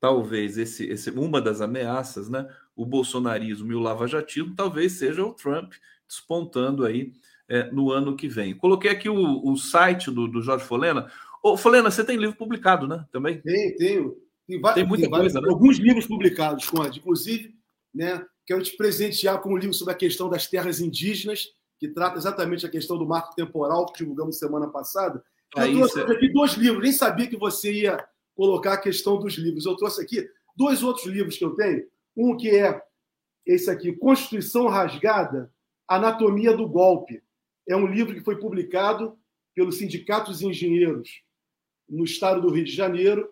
talvez, 0.00 0.56
esse, 0.56 0.86
esse, 0.86 1.10
uma 1.10 1.40
das 1.40 1.60
ameaças, 1.60 2.28
né? 2.28 2.46
O 2.76 2.84
bolsonarismo 2.84 3.72
e 3.72 3.74
o 3.74 3.80
lavajatismo, 3.80 4.54
talvez 4.54 4.92
seja 4.92 5.24
o 5.24 5.32
Trump 5.32 5.72
despontando 6.06 6.84
aí 6.84 7.12
é, 7.48 7.70
no 7.70 7.90
ano 7.90 8.14
que 8.14 8.28
vem. 8.28 8.54
Coloquei 8.54 8.90
aqui 8.90 9.08
o, 9.08 9.44
o 9.44 9.56
site 9.56 10.10
do, 10.10 10.28
do, 10.28 10.42
Jorge 10.42 10.64
Folena. 10.64 11.10
Ô, 11.42 11.56
Folena, 11.56 11.90
você 11.90 12.04
tem 12.04 12.16
livro 12.16 12.36
publicado, 12.36 12.86
né? 12.86 13.04
Também? 13.10 13.40
Tem, 13.40 13.74
tenho. 13.76 14.16
Tem, 14.46 14.60
tem 14.60 14.86
muita 14.86 15.08
tem 15.08 15.10
coisa, 15.10 15.40
né? 15.40 15.48
Alguns 15.48 15.78
livros 15.78 16.06
publicados, 16.06 16.68
Conde. 16.68 16.98
Inclusive, 16.98 17.54
né, 17.94 18.24
quero 18.44 18.62
te 18.62 18.76
presentear 18.76 19.40
com 19.40 19.54
um 19.54 19.56
livro 19.56 19.74
sobre 19.74 19.94
a 19.94 19.96
questão 19.96 20.28
das 20.28 20.46
terras 20.46 20.80
indígenas, 20.80 21.48
que 21.78 21.88
trata 21.88 22.18
exatamente 22.18 22.64
a 22.66 22.70
questão 22.70 22.96
do 22.96 23.06
marco 23.06 23.34
temporal 23.34 23.86
que 23.86 23.98
divulgamos 23.98 24.38
semana 24.38 24.68
passada. 24.68 25.22
Eu 25.56 25.62
Aí, 25.62 25.74
trouxe 25.74 25.94
você... 25.94 26.12
aqui 26.12 26.32
dois 26.32 26.52
livros, 26.52 26.82
nem 26.82 26.92
sabia 26.92 27.26
que 27.26 27.36
você 27.36 27.72
ia 27.72 28.04
colocar 28.34 28.74
a 28.74 28.80
questão 28.80 29.18
dos 29.18 29.34
livros. 29.34 29.66
Eu 29.66 29.76
trouxe 29.76 30.02
aqui 30.02 30.28
dois 30.56 30.82
outros 30.82 31.06
livros 31.06 31.36
que 31.36 31.44
eu 31.44 31.54
tenho. 31.54 31.84
Um 32.16 32.36
que 32.36 32.50
é 32.50 32.82
esse 33.44 33.70
aqui, 33.70 33.92
Constituição 33.92 34.66
Rasgada, 34.66 35.52
Anatomia 35.86 36.56
do 36.56 36.68
Golpe. 36.68 37.22
É 37.68 37.76
um 37.76 37.86
livro 37.86 38.14
que 38.14 38.24
foi 38.24 38.38
publicado 38.38 39.16
pelo 39.54 39.70
Sindicato 39.72 40.30
dos 40.30 40.42
Engenheiros 40.42 41.22
no 41.88 42.04
estado 42.04 42.40
do 42.40 42.50
Rio 42.50 42.64
de 42.64 42.72
Janeiro, 42.72 43.28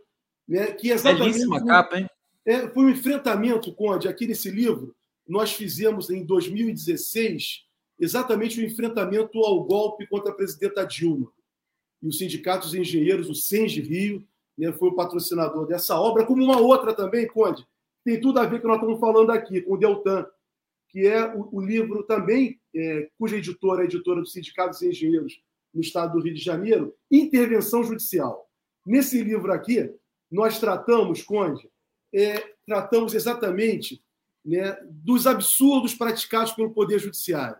né, 0.46 0.66
que 0.72 0.90
é 0.90 0.94
exatamente 0.94 1.32
Belíssima 1.32 1.64
capa, 1.64 1.98
hein? 1.98 2.08
É, 2.46 2.68
foi 2.68 2.84
um 2.84 2.90
enfrentamento, 2.90 3.74
Conde, 3.74 4.06
aqui 4.06 4.26
nesse 4.26 4.50
livro, 4.50 4.94
nós 5.26 5.52
fizemos 5.54 6.10
em 6.10 6.24
2016 6.24 7.64
exatamente 7.98 8.60
o 8.60 8.62
um 8.62 8.66
enfrentamento 8.66 9.38
ao 9.38 9.64
golpe 9.64 10.06
contra 10.06 10.30
a 10.30 10.34
presidenta 10.34 10.84
Dilma. 10.84 11.32
E 12.02 12.08
o 12.08 12.12
Sindicato 12.12 12.66
dos 12.66 12.74
Engenheiros, 12.74 13.30
o 13.30 13.34
SENGE 13.34 13.80
Rio, 13.80 14.26
né, 14.58 14.70
foi 14.72 14.90
o 14.90 14.94
patrocinador 14.94 15.66
dessa 15.66 15.98
obra, 15.98 16.26
como 16.26 16.44
uma 16.44 16.60
outra 16.60 16.92
também, 16.92 17.26
Conde, 17.26 17.66
tem 18.04 18.20
tudo 18.20 18.38
a 18.38 18.44
ver 18.44 18.50
com 18.50 18.56
o 18.56 18.60
que 18.60 18.66
nós 18.66 18.76
estamos 18.76 19.00
falando 19.00 19.30
aqui, 19.30 19.60
com 19.62 19.74
o 19.74 19.76
Deltan, 19.78 20.26
que 20.90 21.06
é 21.06 21.34
o, 21.34 21.48
o 21.56 21.60
livro 21.60 22.04
também, 22.04 22.60
é, 22.74 23.08
cuja 23.18 23.36
editora 23.36 23.80
é 23.80 23.82
a 23.82 23.84
editora 23.86 24.20
do 24.20 24.26
Sindicato 24.26 24.70
dos 24.70 24.82
Engenheiros 24.82 25.40
no 25.72 25.80
estado 25.80 26.12
do 26.12 26.22
Rio 26.22 26.34
de 26.34 26.40
Janeiro, 26.40 26.94
Intervenção 27.10 27.82
Judicial. 27.82 28.48
Nesse 28.86 29.20
livro 29.22 29.52
aqui, 29.52 29.92
nós 30.30 30.60
tratamos, 30.60 31.22
Conde, 31.22 31.68
é, 32.14 32.38
tratamos 32.66 33.14
exatamente 33.14 34.02
né, 34.44 34.78
dos 34.88 35.26
absurdos 35.26 35.94
praticados 35.94 36.52
pelo 36.52 36.72
Poder 36.72 36.98
Judiciário. 36.98 37.56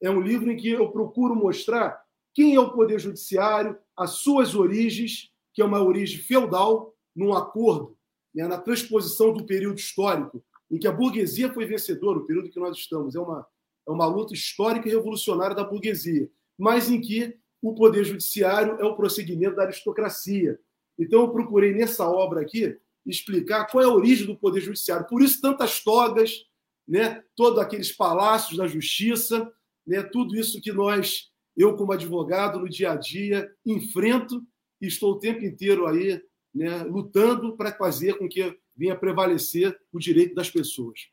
É 0.00 0.10
um 0.10 0.20
livro 0.20 0.50
em 0.50 0.56
que 0.56 0.68
eu 0.68 0.90
procuro 0.90 1.34
mostrar 1.34 2.00
quem 2.34 2.54
é 2.54 2.60
o 2.60 2.72
Poder 2.72 3.00
Judiciário, 3.00 3.78
as 3.96 4.10
suas 4.10 4.54
origens, 4.54 5.32
que 5.54 5.62
é 5.62 5.64
uma 5.64 5.82
origem 5.82 6.18
feudal, 6.18 6.94
num 7.14 7.32
acordo 7.32 7.96
né, 8.36 8.46
na 8.46 8.58
transposição 8.58 9.32
do 9.32 9.46
período 9.46 9.78
histórico 9.78 10.44
em 10.70 10.78
que 10.78 10.86
a 10.86 10.92
burguesia 10.92 11.52
foi 11.52 11.64
vencedora, 11.64 12.18
o 12.18 12.26
período 12.26 12.50
que 12.50 12.60
nós 12.60 12.76
estamos, 12.76 13.14
é 13.14 13.20
uma, 13.20 13.46
é 13.88 13.90
uma 13.90 14.06
luta 14.06 14.34
histórica 14.34 14.86
e 14.86 14.92
revolucionária 14.92 15.56
da 15.56 15.64
burguesia, 15.64 16.28
mas 16.58 16.90
em 16.90 17.00
que 17.00 17.34
o 17.62 17.74
poder 17.74 18.04
judiciário 18.04 18.76
é 18.78 18.84
o 18.84 18.94
prosseguimento 18.94 19.56
da 19.56 19.62
aristocracia. 19.62 20.58
Então, 20.98 21.22
eu 21.22 21.30
procurei 21.30 21.72
nessa 21.72 22.08
obra 22.08 22.42
aqui 22.42 22.78
explicar 23.06 23.66
qual 23.66 23.82
é 23.82 23.86
a 23.86 23.92
origem 23.92 24.26
do 24.26 24.36
poder 24.36 24.60
judiciário. 24.60 25.06
Por 25.06 25.22
isso, 25.22 25.40
tantas 25.40 25.82
togas, 25.82 26.44
né, 26.86 27.22
todos 27.34 27.58
aqueles 27.58 27.92
palácios 27.92 28.58
da 28.58 28.66
justiça, 28.66 29.50
né, 29.86 30.02
tudo 30.02 30.36
isso 30.36 30.60
que 30.60 30.72
nós, 30.72 31.30
eu 31.56 31.74
como 31.76 31.92
advogado, 31.92 32.58
no 32.58 32.68
dia 32.68 32.92
a 32.92 32.96
dia, 32.96 33.50
enfrento 33.64 34.42
e 34.80 34.86
estou 34.86 35.12
o 35.12 35.18
tempo 35.18 35.44
inteiro 35.44 35.86
aí 35.86 36.20
né, 36.56 36.82
lutando 36.84 37.54
para 37.54 37.70
fazer 37.72 38.14
com 38.14 38.26
que 38.26 38.56
venha 38.74 38.96
prevalecer 38.96 39.78
o 39.92 39.98
direito 39.98 40.34
das 40.34 40.50
pessoas. 40.50 41.08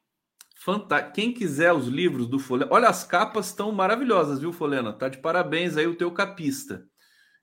Fantástico. 0.56 1.16
Quem 1.16 1.34
quiser 1.34 1.74
os 1.74 1.88
livros 1.88 2.28
do 2.28 2.40
Folena, 2.40 2.72
olha, 2.72 2.88
as 2.88 3.04
capas 3.04 3.48
estão 3.48 3.70
maravilhosas, 3.74 4.40
viu, 4.40 4.54
Folena? 4.54 4.94
Tá 4.94 5.10
de 5.10 5.18
parabéns 5.18 5.76
aí 5.76 5.86
o 5.86 5.98
teu 5.98 6.10
capista. 6.12 6.88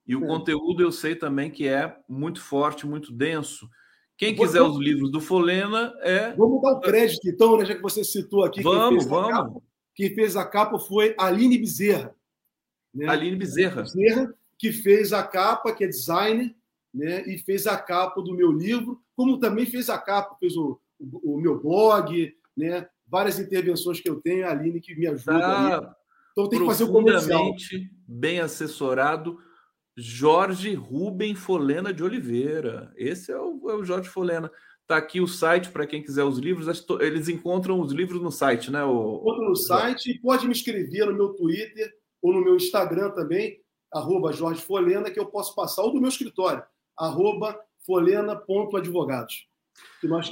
E 0.06 0.16
o 0.16 0.24
é. 0.24 0.26
conteúdo 0.26 0.82
eu 0.82 0.90
sei 0.90 1.14
também 1.14 1.50
que 1.50 1.68
é 1.68 1.94
muito 2.08 2.40
forte, 2.40 2.86
muito 2.86 3.12
denso. 3.12 3.68
Quem 4.16 4.34
quiser 4.34 4.62
os 4.62 4.78
livros 4.78 5.10
do 5.10 5.20
Folena 5.20 5.92
é. 6.00 6.32
Vamos 6.32 6.62
dar 6.62 6.72
o 6.72 6.80
crédito, 6.80 7.28
então, 7.28 7.58
né, 7.58 7.66
já 7.66 7.74
que 7.74 7.82
você 7.82 8.02
citou 8.02 8.44
aqui. 8.44 8.62
Vamos, 8.62 9.04
quem 9.04 9.12
vamos. 9.12 9.30
Capa, 9.30 9.62
quem 9.94 10.14
fez 10.14 10.36
a 10.36 10.46
capa 10.46 10.78
foi 10.78 11.14
Aline 11.18 11.58
Bezerra. 11.58 12.14
Né? 12.94 13.06
Aline 13.06 13.36
Bezerra. 13.36 13.82
Bezerra, 13.82 14.34
que 14.58 14.72
fez 14.72 15.12
a 15.12 15.22
capa, 15.22 15.74
que 15.74 15.84
é 15.84 15.86
designer, 15.86 16.54
né, 16.92 17.22
e 17.26 17.38
fez 17.38 17.66
a 17.66 17.76
capa 17.76 18.20
do 18.20 18.34
meu 18.34 18.50
livro, 18.50 19.00
como 19.16 19.38
também 19.38 19.66
fez 19.66 19.88
a 19.88 19.98
capa, 19.98 20.36
fez 20.38 20.56
o, 20.56 20.80
o, 20.98 21.34
o 21.34 21.40
meu 21.40 21.60
blog, 21.60 22.34
né, 22.56 22.88
várias 23.06 23.38
intervenções 23.38 24.00
que 24.00 24.08
eu 24.08 24.20
tenho, 24.20 24.46
a 24.46 24.50
Aline 24.50 24.80
que 24.80 24.94
me 24.94 25.06
ajuda. 25.06 25.40
Tá 25.40 25.96
então 26.32 26.48
tem 26.48 26.60
que 26.60 26.66
fazer 26.66 26.84
o 26.84 26.92
comercial. 26.92 27.54
bem 28.06 28.40
assessorado, 28.40 29.38
Jorge 29.96 30.74
Rubem 30.74 31.34
Folena 31.34 31.92
de 31.92 32.02
Oliveira. 32.02 32.92
Esse 32.96 33.32
é 33.32 33.38
o, 33.38 33.70
é 33.70 33.74
o 33.74 33.84
Jorge 33.84 34.08
Folena. 34.08 34.50
Está 34.82 34.96
aqui 34.96 35.20
o 35.20 35.26
site 35.26 35.70
para 35.70 35.86
quem 35.86 36.02
quiser 36.02 36.24
os 36.24 36.38
livros. 36.38 36.84
Eles 37.00 37.28
encontram 37.28 37.80
os 37.80 37.92
livros 37.92 38.20
no 38.20 38.30
site, 38.30 38.70
né? 38.70 38.82
O... 38.84 39.18
Encontro 39.20 39.48
no 39.48 39.56
site. 39.56 40.18
Pode 40.20 40.46
me 40.46 40.52
escrever 40.52 41.06
no 41.06 41.14
meu 41.14 41.28
Twitter 41.34 41.92
ou 42.22 42.32
no 42.32 42.44
meu 42.44 42.56
Instagram 42.56 43.10
também, 43.10 43.58
arroba 43.92 44.32
Jorge 44.32 44.60
Folena, 44.60 45.10
que 45.10 45.18
eu 45.18 45.26
posso 45.26 45.54
passar, 45.54 45.82
ou 45.82 45.92
do 45.92 46.00
meu 46.00 46.08
escritório, 46.08 46.62
arroba 47.00 47.58
folena.advogados. 47.86 49.48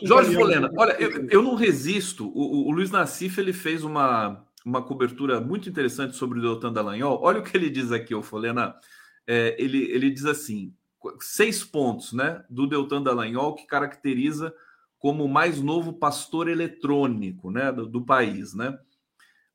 Jorge 0.03 0.35
Folena, 0.35 0.71
olha, 0.77 0.93
eu, 1.01 1.27
eu 1.31 1.43
não 1.43 1.55
resisto. 1.55 2.29
O, 2.29 2.69
o, 2.69 2.71
Luiz 2.71 2.91
Nassif 2.91 3.39
ele 3.41 3.53
fez 3.53 3.83
uma, 3.83 4.45
uma 4.65 4.83
cobertura 4.83 5.41
muito 5.41 5.69
interessante 5.69 6.17
sobre 6.17 6.39
o 6.39 6.43
Deltan 6.43 6.73
Dallagnol. 6.73 7.19
Olha 7.23 7.41
o 7.41 7.43
que 7.43 7.57
ele 7.57 7.71
diz 7.71 7.91
aqui, 7.91 8.15
o 8.15 8.23
Folena. 8.23 8.75
É, 9.27 9.57
ele, 9.59 9.91
ele 9.91 10.11
diz 10.11 10.27
assim: 10.27 10.75
seis 11.21 11.65
pontos 11.65 12.13
né, 12.13 12.45
do 12.51 12.67
Deltan 12.67 13.03
Dallagnol 13.03 13.55
que 13.55 13.67
caracteriza 13.67 14.55
como 14.99 15.25
o 15.25 15.29
mais 15.29 15.61
novo 15.61 15.93
pastor 15.93 16.49
eletrônico 16.49 17.51
né, 17.51 17.73
do, 17.73 17.87
do 17.87 18.05
país. 18.05 18.55
Né? 18.55 18.79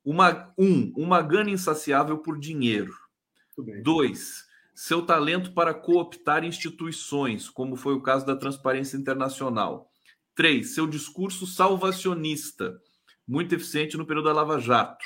Uma, 0.04 0.52
um, 0.58 0.92
uma 0.96 1.22
gana 1.22 1.52
insaciável 1.52 2.18
por 2.18 2.40
dinheiro. 2.40 2.94
Dois, 3.84 4.46
seu 4.74 5.06
talento 5.06 5.54
para 5.54 5.74
cooptar 5.74 6.44
instituições, 6.44 7.50
como 7.50 7.76
foi 7.76 7.94
o 7.94 8.02
caso 8.02 8.26
da 8.26 8.36
Transparência 8.36 8.98
Internacional. 8.98 9.90
Três, 10.36 10.74
seu 10.74 10.88
discurso 10.88 11.46
salvacionista, 11.46 12.80
muito 13.28 13.54
eficiente 13.54 13.98
no 13.98 14.06
período 14.06 14.26
da 14.26 14.34
Lava 14.34 14.60
Jato. 14.60 15.06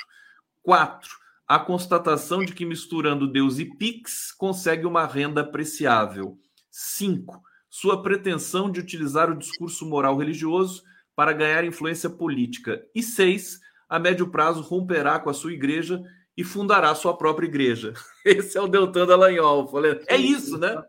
Quatro, 0.62 1.10
a 1.46 1.58
constatação 1.58 2.44
de 2.44 2.52
que 2.52 2.64
misturando 2.64 3.30
Deus 3.30 3.58
e 3.58 3.64
Pix 3.64 4.32
consegue 4.32 4.86
uma 4.86 5.06
renda 5.06 5.42
apreciável. 5.42 6.38
Cinco, 6.70 7.42
sua 7.68 8.02
pretensão 8.02 8.70
de 8.70 8.80
utilizar 8.80 9.30
o 9.30 9.36
discurso 9.36 9.86
moral 9.86 10.16
religioso 10.16 10.82
para 11.14 11.32
ganhar 11.32 11.64
influência 11.64 12.08
política. 12.08 12.82
E 12.94 13.02
seis, 13.02 13.60
a 13.88 13.98
médio 13.98 14.30
prazo 14.30 14.60
romperá 14.60 15.18
com 15.18 15.30
a 15.30 15.34
sua 15.34 15.52
igreja 15.52 16.02
e 16.38 16.44
fundará 16.44 16.94
sua 16.94 17.16
própria 17.16 17.48
igreja. 17.48 17.92
Esse 18.24 18.56
é 18.56 18.60
o 18.60 18.68
Deltan 18.68 19.04
Dallagnol. 19.04 19.66
Falei, 19.66 20.00
é 20.06 20.16
isso, 20.16 20.56
né? 20.56 20.80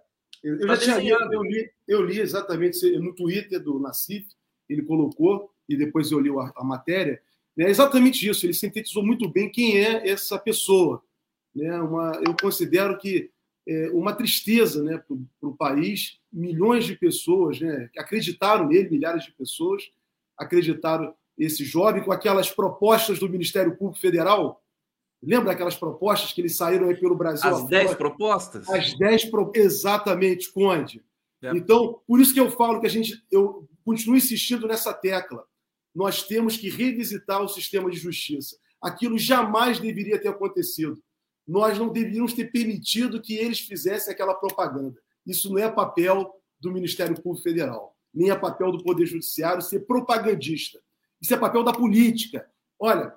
Eu, 0.43 0.59
tá 0.59 0.75
já 0.75 1.01
tinha 1.01 1.17
lido, 1.17 1.33
eu 1.33 1.41
li, 1.41 1.71
eu 1.87 2.05
li 2.05 2.19
exatamente 2.19 2.97
no 2.99 3.15
Twitter 3.15 3.59
do 3.59 3.79
Nassif, 3.79 4.27
ele 4.69 4.83
colocou, 4.83 5.51
e 5.67 5.75
depois 5.75 6.11
eu 6.11 6.19
li 6.19 6.29
a, 6.29 6.53
a 6.55 6.63
matéria, 6.63 7.19
é 7.57 7.67
exatamente 7.67 8.29
isso, 8.29 8.45
ele 8.45 8.53
sintetizou 8.53 9.03
muito 9.03 9.27
bem 9.27 9.51
quem 9.51 9.83
é 9.83 10.07
essa 10.07 10.37
pessoa. 10.37 11.03
Né? 11.53 11.75
Uma, 11.81 12.21
eu 12.23 12.35
considero 12.39 12.95
que 12.99 13.31
é 13.67 13.89
uma 13.89 14.13
tristeza 14.13 14.83
né, 14.83 15.03
para 15.07 15.49
o 15.49 15.57
país, 15.57 16.19
milhões 16.31 16.85
de 16.85 16.95
pessoas 16.95 17.59
né, 17.59 17.89
que 17.91 17.99
acreditaram 17.99 18.67
nele, 18.67 18.91
milhares 18.91 19.25
de 19.25 19.31
pessoas 19.31 19.91
acreditaram 20.37 21.13
esse 21.37 21.65
jovem 21.65 22.03
com 22.03 22.11
aquelas 22.11 22.49
propostas 22.51 23.19
do 23.19 23.27
Ministério 23.27 23.75
Público 23.75 23.99
Federal, 23.99 24.63
Lembra 25.21 25.51
aquelas 25.51 25.75
propostas 25.75 26.31
que 26.31 26.41
eles 26.41 26.55
saíram 26.55 26.87
aí 26.87 26.95
pelo 26.95 27.15
Brasil? 27.15 27.49
As 27.49 27.67
10 27.67 27.95
propostas? 27.95 28.69
As 28.69 28.97
10 28.97 29.25
pro... 29.25 29.51
Exatamente, 29.53 30.51
Conde. 30.51 31.03
É. 31.41 31.51
Então, 31.55 32.01
por 32.07 32.19
isso 32.19 32.33
que 32.33 32.39
eu 32.39 32.49
falo 32.51 32.79
que 32.79 32.87
a 32.87 32.89
gente, 32.89 33.21
eu 33.31 33.67
continuo 33.83 34.15
insistindo 34.15 34.67
nessa 34.67 34.93
tecla. 34.93 35.45
nós 35.93 36.23
temos 36.23 36.55
que 36.55 36.69
revisitar 36.69 37.41
o 37.41 37.47
sistema 37.47 37.89
de 37.89 37.97
justiça. 37.97 38.57
Aquilo 38.81 39.17
jamais 39.17 39.79
deveria 39.79 40.19
ter 40.19 40.29
acontecido. 40.29 41.01
Nós 41.45 41.77
não 41.77 41.89
deveríamos 41.89 42.33
ter 42.33 42.51
permitido 42.51 43.21
que 43.21 43.35
eles 43.35 43.59
fizessem 43.59 44.13
aquela 44.13 44.35
propaganda. 44.35 44.97
Isso 45.25 45.49
não 45.49 45.57
é 45.57 45.69
papel 45.69 46.33
do 46.59 46.71
Ministério 46.71 47.19
Público 47.21 47.43
Federal, 47.43 47.95
nem 48.13 48.29
é 48.29 48.35
papel 48.35 48.71
do 48.71 48.83
Poder 48.83 49.05
Judiciário 49.05 49.61
ser 49.61 49.81
propagandista. 49.81 50.79
Isso 51.21 51.33
é 51.33 51.37
papel 51.37 51.63
da 51.63 51.73
política. 51.73 52.47
Olha, 52.79 53.13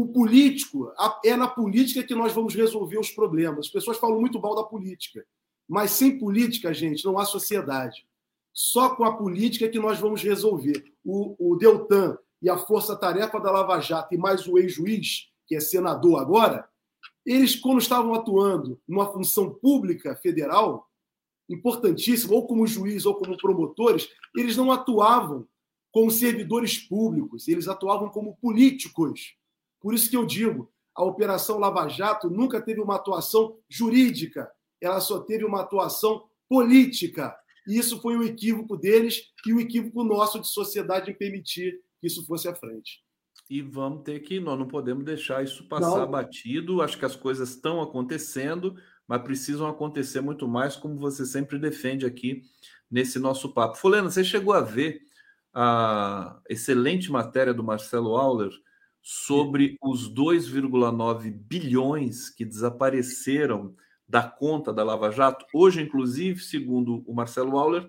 o 0.00 0.08
político, 0.08 0.92
é 1.24 1.36
na 1.36 1.46
política 1.46 2.02
que 2.02 2.14
nós 2.14 2.32
vamos 2.32 2.54
resolver 2.54 2.98
os 2.98 3.10
problemas. 3.10 3.66
As 3.66 3.72
pessoas 3.72 3.98
falam 3.98 4.20
muito 4.20 4.40
mal 4.40 4.54
da 4.54 4.62
política, 4.62 5.24
mas 5.68 5.90
sem 5.90 6.18
política, 6.18 6.72
gente, 6.72 7.04
não 7.04 7.18
há 7.18 7.24
sociedade. 7.24 8.06
Só 8.52 8.94
com 8.94 9.04
a 9.04 9.16
política 9.16 9.68
que 9.68 9.78
nós 9.78 9.98
vamos 9.98 10.22
resolver. 10.22 10.84
O, 11.04 11.52
o 11.52 11.56
Deltan 11.56 12.16
e 12.42 12.48
a 12.48 12.56
força-tarefa 12.56 13.38
da 13.40 13.50
Lava 13.50 13.80
Jato 13.80 14.14
e 14.14 14.18
mais 14.18 14.46
o 14.46 14.58
ex-juiz, 14.58 15.28
que 15.46 15.54
é 15.54 15.60
senador 15.60 16.20
agora, 16.20 16.68
eles, 17.24 17.54
quando 17.54 17.80
estavam 17.80 18.14
atuando 18.14 18.80
numa 18.88 19.12
função 19.12 19.52
pública 19.52 20.16
federal, 20.16 20.88
importantíssima, 21.48 22.34
ou 22.34 22.46
como 22.46 22.66
juiz 22.66 23.04
ou 23.04 23.14
como 23.14 23.36
promotores, 23.36 24.08
eles 24.36 24.56
não 24.56 24.72
atuavam 24.72 25.46
como 25.92 26.10
servidores 26.10 26.78
públicos, 26.78 27.48
eles 27.48 27.68
atuavam 27.68 28.08
como 28.08 28.36
políticos. 28.36 29.34
Por 29.80 29.94
isso 29.94 30.10
que 30.10 30.16
eu 30.16 30.26
digo, 30.26 30.70
a 30.94 31.04
Operação 31.04 31.58
Lava 31.58 31.88
Jato 31.88 32.28
nunca 32.28 32.60
teve 32.60 32.80
uma 32.80 32.96
atuação 32.96 33.56
jurídica, 33.68 34.50
ela 34.80 35.00
só 35.00 35.20
teve 35.20 35.44
uma 35.44 35.60
atuação 35.60 36.24
política. 36.48 37.34
E 37.66 37.78
isso 37.78 38.00
foi 38.00 38.16
o 38.16 38.22
equívoco 38.22 38.76
deles 38.76 39.24
e 39.46 39.52
o 39.52 39.60
equívoco 39.60 40.02
nosso 40.02 40.40
de 40.40 40.48
sociedade 40.48 41.10
em 41.10 41.14
permitir 41.14 41.80
que 42.00 42.06
isso 42.06 42.26
fosse 42.26 42.48
à 42.48 42.54
frente. 42.54 43.02
E 43.48 43.62
vamos 43.62 44.02
ter 44.02 44.20
que, 44.20 44.38
nós 44.38 44.58
não 44.58 44.68
podemos 44.68 45.04
deixar 45.04 45.42
isso 45.42 45.68
passar 45.68 46.00
não. 46.00 46.10
batido. 46.10 46.82
Acho 46.82 46.98
que 46.98 47.04
as 47.04 47.16
coisas 47.16 47.50
estão 47.50 47.82
acontecendo, 47.82 48.76
mas 49.06 49.22
precisam 49.22 49.66
acontecer 49.66 50.20
muito 50.20 50.46
mais, 50.46 50.76
como 50.76 50.96
você 50.96 51.26
sempre 51.26 51.58
defende 51.58 52.06
aqui 52.06 52.42
nesse 52.90 53.18
nosso 53.18 53.52
papo. 53.52 53.76
Fulano, 53.76 54.10
você 54.10 54.22
chegou 54.22 54.52
a 54.52 54.60
ver 54.60 55.02
a 55.52 56.40
excelente 56.48 57.10
matéria 57.10 57.52
do 57.52 57.64
Marcelo 57.64 58.16
Auler 58.16 58.50
sobre 59.02 59.76
os 59.82 60.12
2,9 60.12 61.30
bilhões 61.30 62.28
que 62.28 62.44
desapareceram 62.44 63.74
da 64.08 64.22
conta 64.22 64.72
da 64.72 64.82
Lava 64.82 65.10
Jato. 65.10 65.46
Hoje, 65.54 65.80
inclusive, 65.80 66.40
segundo 66.40 67.02
o 67.06 67.14
Marcelo 67.14 67.58
Auler, 67.58 67.88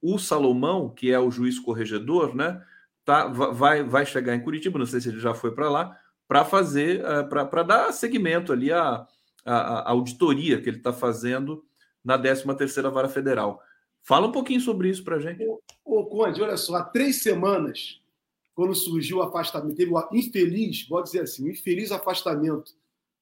o 0.00 0.18
Salomão, 0.18 0.88
que 0.88 1.12
é 1.12 1.18
o 1.18 1.30
juiz 1.30 1.58
corregedor, 1.58 2.34
né, 2.34 2.62
tá, 3.04 3.26
vai, 3.26 3.82
vai 3.82 4.06
chegar 4.06 4.34
em 4.34 4.42
Curitiba, 4.42 4.78
não 4.78 4.86
sei 4.86 5.00
se 5.00 5.08
ele 5.10 5.20
já 5.20 5.34
foi 5.34 5.52
para 5.52 5.68
lá, 5.68 5.96
para 6.26 6.44
fazer, 6.44 7.04
eh, 7.04 7.22
para 7.24 7.62
dar 7.62 7.92
seguimento 7.92 8.52
ali 8.52 8.72
à, 8.72 9.06
à, 9.44 9.54
à 9.54 9.90
auditoria 9.90 10.60
que 10.60 10.68
ele 10.68 10.78
está 10.78 10.92
fazendo 10.92 11.64
na 12.04 12.18
13ª 12.18 12.90
Vara 12.90 13.08
Federal. 13.08 13.60
Fala 14.02 14.28
um 14.28 14.32
pouquinho 14.32 14.60
sobre 14.60 14.88
isso 14.88 15.04
para 15.04 15.16
a 15.16 15.18
gente. 15.18 15.44
Ô, 15.44 15.60
ô, 15.84 16.06
Conde, 16.06 16.40
olha 16.40 16.56
só, 16.56 16.76
há 16.76 16.84
três 16.84 17.22
semanas, 17.22 17.99
quando 18.60 18.74
surgiu 18.74 19.16
o 19.16 19.22
afastamento, 19.22 19.74
teve 19.74 19.90
o 19.90 20.08
infeliz, 20.12 20.86
vou 20.86 21.02
dizer 21.02 21.22
assim, 21.22 21.46
o 21.46 21.50
infeliz 21.50 21.90
afastamento 21.90 22.74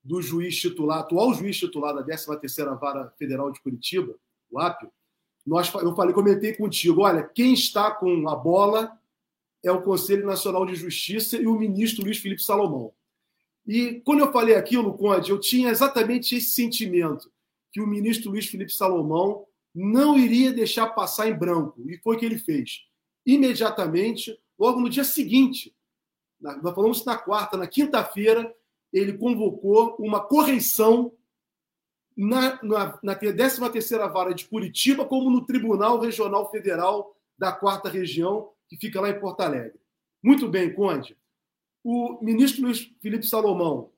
do 0.02 0.20
juiz 0.20 0.58
titular, 0.58 0.98
atual 0.98 1.32
juiz 1.32 1.56
titular 1.56 1.94
da 1.94 2.02
13ª 2.04 2.76
Vara 2.76 3.14
Federal 3.16 3.52
de 3.52 3.60
Curitiba, 3.60 4.16
o 4.50 4.58
Apio, 4.58 4.90
nós, 5.46 5.72
eu 5.74 5.94
falei, 5.94 6.12
comentei 6.12 6.56
contigo, 6.56 7.02
olha, 7.02 7.22
quem 7.22 7.54
está 7.54 7.88
com 7.92 8.28
a 8.28 8.34
bola 8.34 8.90
é 9.62 9.70
o 9.70 9.80
Conselho 9.80 10.26
Nacional 10.26 10.66
de 10.66 10.74
Justiça 10.74 11.36
e 11.36 11.46
o 11.46 11.56
ministro 11.56 12.02
Luiz 12.02 12.18
Felipe 12.18 12.42
Salomão. 12.42 12.92
E 13.64 14.02
quando 14.04 14.18
eu 14.18 14.32
falei 14.32 14.56
aquilo, 14.56 14.98
Conde, 14.98 15.30
eu 15.30 15.38
tinha 15.38 15.70
exatamente 15.70 16.34
esse 16.34 16.50
sentimento, 16.50 17.30
que 17.72 17.80
o 17.80 17.86
ministro 17.86 18.32
Luiz 18.32 18.48
Felipe 18.48 18.72
Salomão 18.72 19.46
não 19.72 20.18
iria 20.18 20.52
deixar 20.52 20.88
passar 20.88 21.28
em 21.28 21.38
branco. 21.38 21.88
E 21.88 21.96
foi 21.98 22.16
o 22.16 22.18
que 22.18 22.26
ele 22.26 22.38
fez. 22.38 22.80
Imediatamente, 23.24 24.36
logo 24.58 24.80
no 24.80 24.88
dia 24.88 25.04
seguinte, 25.04 25.74
nós 26.40 26.60
falamos 26.74 27.04
na 27.04 27.16
quarta, 27.16 27.56
na 27.56 27.66
quinta-feira, 27.66 28.54
ele 28.92 29.16
convocou 29.16 29.96
uma 29.98 30.20
correição 30.20 31.12
na, 32.16 32.62
na, 32.62 32.98
na 33.02 33.16
13ª 33.16 34.12
Vara 34.12 34.34
de 34.34 34.48
Curitiba, 34.48 35.04
como 35.04 35.30
no 35.30 35.46
Tribunal 35.46 36.00
Regional 36.00 36.50
Federal 36.50 37.14
da 37.38 37.52
Quarta 37.52 37.88
Região, 37.88 38.50
que 38.68 38.76
fica 38.76 39.00
lá 39.00 39.10
em 39.10 39.20
Porto 39.20 39.40
Alegre. 39.40 39.78
Muito 40.22 40.48
bem, 40.48 40.74
Conde. 40.74 41.16
O 41.84 42.18
ministro 42.22 42.64
Luiz 42.64 42.90
Felipe 43.00 43.26
Salomão 43.26 43.92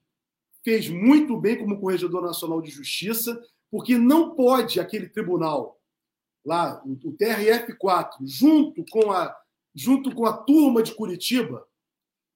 fez 0.63 0.89
muito 0.89 1.37
bem 1.39 1.59
como 1.59 1.81
Corregedor 1.81 2.23
Nacional 2.23 2.61
de 2.61 2.71
Justiça, 2.71 3.43
porque 3.71 3.97
não 3.97 4.35
pode 4.35 4.79
aquele 4.79 5.09
tribunal 5.09 5.81
lá, 6.45 6.83
o 6.85 7.13
TRF4, 7.13 8.17
junto 8.23 8.85
com 8.91 9.11
a 9.11 9.35
junto 9.75 10.15
com 10.15 10.27
a 10.27 10.33
turma 10.33 10.83
de 10.83 10.95
Curitiba, 10.95 11.67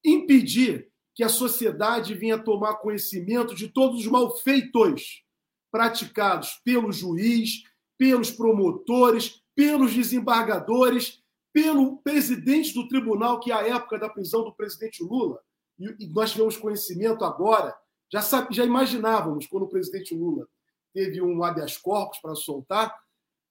impedir 0.04 0.90
que 1.14 1.22
a 1.22 1.28
sociedade 1.28 2.14
vinha 2.14 2.38
tomar 2.38 2.74
conhecimento 2.74 3.54
de 3.54 3.68
todos 3.68 4.00
os 4.00 4.06
malfeitos 4.06 5.22
praticados 5.70 6.60
pelo 6.64 6.92
juiz, 6.92 7.62
pelos 7.96 8.30
promotores, 8.30 9.42
pelos 9.54 9.94
desembargadores, 9.94 11.22
pelo 11.52 11.98
presidente 11.98 12.74
do 12.74 12.88
tribunal, 12.88 13.38
que 13.38 13.52
é 13.52 13.54
a 13.54 13.66
época 13.76 13.98
da 13.98 14.08
prisão 14.08 14.44
do 14.44 14.52
presidente 14.52 15.02
Lula, 15.02 15.40
e 15.78 16.06
nós 16.08 16.32
tivemos 16.32 16.56
conhecimento 16.56 17.24
agora, 17.24 17.76
já, 18.12 18.20
sabe, 18.20 18.54
já 18.54 18.64
imaginávamos, 18.64 19.46
quando 19.46 19.64
o 19.64 19.68
presidente 19.68 20.14
Lula 20.14 20.48
teve 20.92 21.22
um 21.22 21.42
habeas 21.42 21.76
corpus 21.76 22.18
para 22.18 22.34
soltar, 22.34 22.94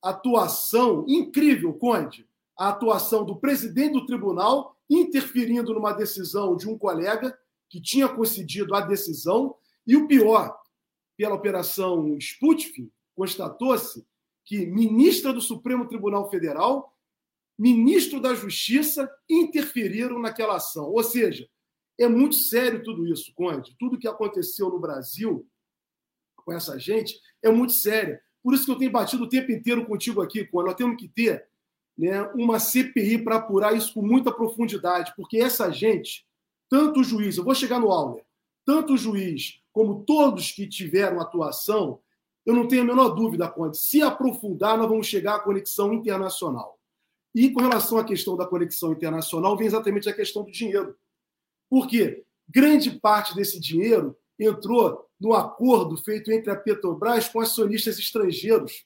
atuação 0.01 1.05
incrível, 1.07 1.73
Conde, 1.73 2.27
a 2.57 2.69
atuação 2.69 3.25
do 3.25 3.35
presidente 3.35 3.93
do 3.93 4.05
tribunal 4.05 4.77
interferindo 4.89 5.73
numa 5.73 5.93
decisão 5.93 6.55
de 6.55 6.69
um 6.69 6.77
colega 6.77 7.38
que 7.69 7.81
tinha 7.81 8.07
concedido 8.07 8.75
a 8.75 8.81
decisão, 8.81 9.55
e 9.85 9.95
o 9.97 10.07
pior, 10.07 10.55
pela 11.17 11.35
operação 11.35 12.15
Sputnik, 12.17 12.91
constatou-se 13.15 14.05
que 14.45 14.65
ministra 14.65 15.34
do 15.34 15.41
Supremo 15.41 15.88
Tribunal 15.88 16.30
Federal, 16.30 16.95
ministro 17.57 18.19
da 18.19 18.34
Justiça 18.34 19.09
interferiram 19.30 20.19
naquela 20.19 20.57
ação. 20.57 20.85
Ou 20.85 21.03
seja, 21.03 21.49
é 21.97 22.07
muito 22.07 22.35
sério 22.35 22.84
tudo 22.84 23.07
isso, 23.07 23.34
Conde. 23.34 23.75
Tudo 23.80 23.97
que 23.97 24.07
aconteceu 24.07 24.69
no 24.69 24.80
Brasil 24.80 25.47
com 26.35 26.51
essa 26.51 26.77
gente 26.77 27.19
é 27.41 27.51
muito 27.51 27.73
sério. 27.73 28.19
Por 28.41 28.53
isso 28.53 28.65
que 28.65 28.71
eu 28.71 28.77
tenho 28.77 28.91
batido 28.91 29.23
o 29.23 29.30
tempo 29.30 29.51
inteiro 29.51 29.85
contigo 29.85 30.21
aqui, 30.21 30.45
quando 30.45 30.67
nós 30.67 30.75
temos 30.75 30.97
que 30.97 31.07
ter 31.07 31.47
né, 31.97 32.21
uma 32.35 32.59
CPI 32.59 33.19
para 33.23 33.37
apurar 33.37 33.75
isso 33.75 33.93
com 33.93 34.01
muita 34.01 34.31
profundidade, 34.31 35.13
porque 35.15 35.37
essa 35.37 35.71
gente, 35.71 36.25
tanto 36.69 37.01
o 37.01 37.03
juiz, 37.03 37.37
eu 37.37 37.43
vou 37.43 37.53
chegar 37.53 37.79
no 37.79 37.91
Auler, 37.91 38.23
tanto 38.65 38.93
o 38.93 38.97
juiz 38.97 39.61
como 39.71 40.03
todos 40.03 40.51
que 40.51 40.67
tiveram 40.67 41.19
atuação, 41.19 41.99
eu 42.45 42.53
não 42.53 42.67
tenho 42.67 42.83
a 42.83 42.85
menor 42.85 43.09
dúvida, 43.09 43.49
Conde, 43.49 43.77
se 43.77 44.01
aprofundar, 44.01 44.77
nós 44.77 44.89
vamos 44.89 45.07
chegar 45.07 45.35
à 45.35 45.39
conexão 45.39 45.93
internacional. 45.93 46.77
E 47.33 47.49
com 47.49 47.61
relação 47.61 47.97
à 47.97 48.03
questão 48.03 48.37
da 48.37 48.45
conexão 48.45 48.91
internacional, 48.91 49.57
vem 49.57 49.65
exatamente 49.65 50.09
a 50.09 50.13
questão 50.13 50.43
do 50.43 50.51
dinheiro. 50.51 50.95
Porque 51.69 52.23
grande 52.47 52.91
parte 52.99 53.33
desse 53.33 53.59
dinheiro 53.59 54.15
entrou 54.37 55.07
no 55.19 55.33
acordo 55.33 55.97
feito 55.97 56.31
entre 56.31 56.51
a 56.51 56.55
Petrobras 56.55 57.27
com 57.27 57.39
acionistas 57.39 57.97
estrangeiros, 57.97 58.85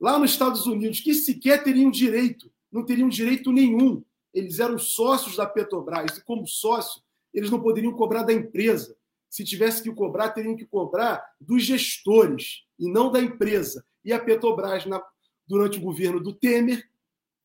lá 0.00 0.18
nos 0.18 0.30
Estados 0.30 0.66
Unidos, 0.66 1.00
que 1.00 1.14
sequer 1.14 1.62
teriam 1.62 1.90
direito, 1.90 2.50
não 2.70 2.84
teriam 2.84 3.08
direito 3.08 3.52
nenhum. 3.52 4.02
Eles 4.32 4.58
eram 4.58 4.78
sócios 4.78 5.36
da 5.36 5.46
Petrobras 5.46 6.18
e, 6.18 6.24
como 6.24 6.46
sócio, 6.46 7.02
eles 7.32 7.50
não 7.50 7.60
poderiam 7.60 7.92
cobrar 7.92 8.22
da 8.22 8.32
empresa. 8.32 8.96
Se 9.30 9.44
tivesse 9.44 9.82
que 9.82 9.92
cobrar, 9.92 10.30
teriam 10.30 10.56
que 10.56 10.66
cobrar 10.66 11.24
dos 11.40 11.64
gestores 11.64 12.64
e 12.78 12.88
não 12.90 13.10
da 13.10 13.20
empresa. 13.20 13.84
E 14.04 14.12
a 14.12 14.18
Petrobras, 14.18 14.86
na, 14.86 15.02
durante 15.46 15.78
o 15.78 15.82
governo 15.82 16.20
do 16.20 16.32
Temer, 16.32 16.88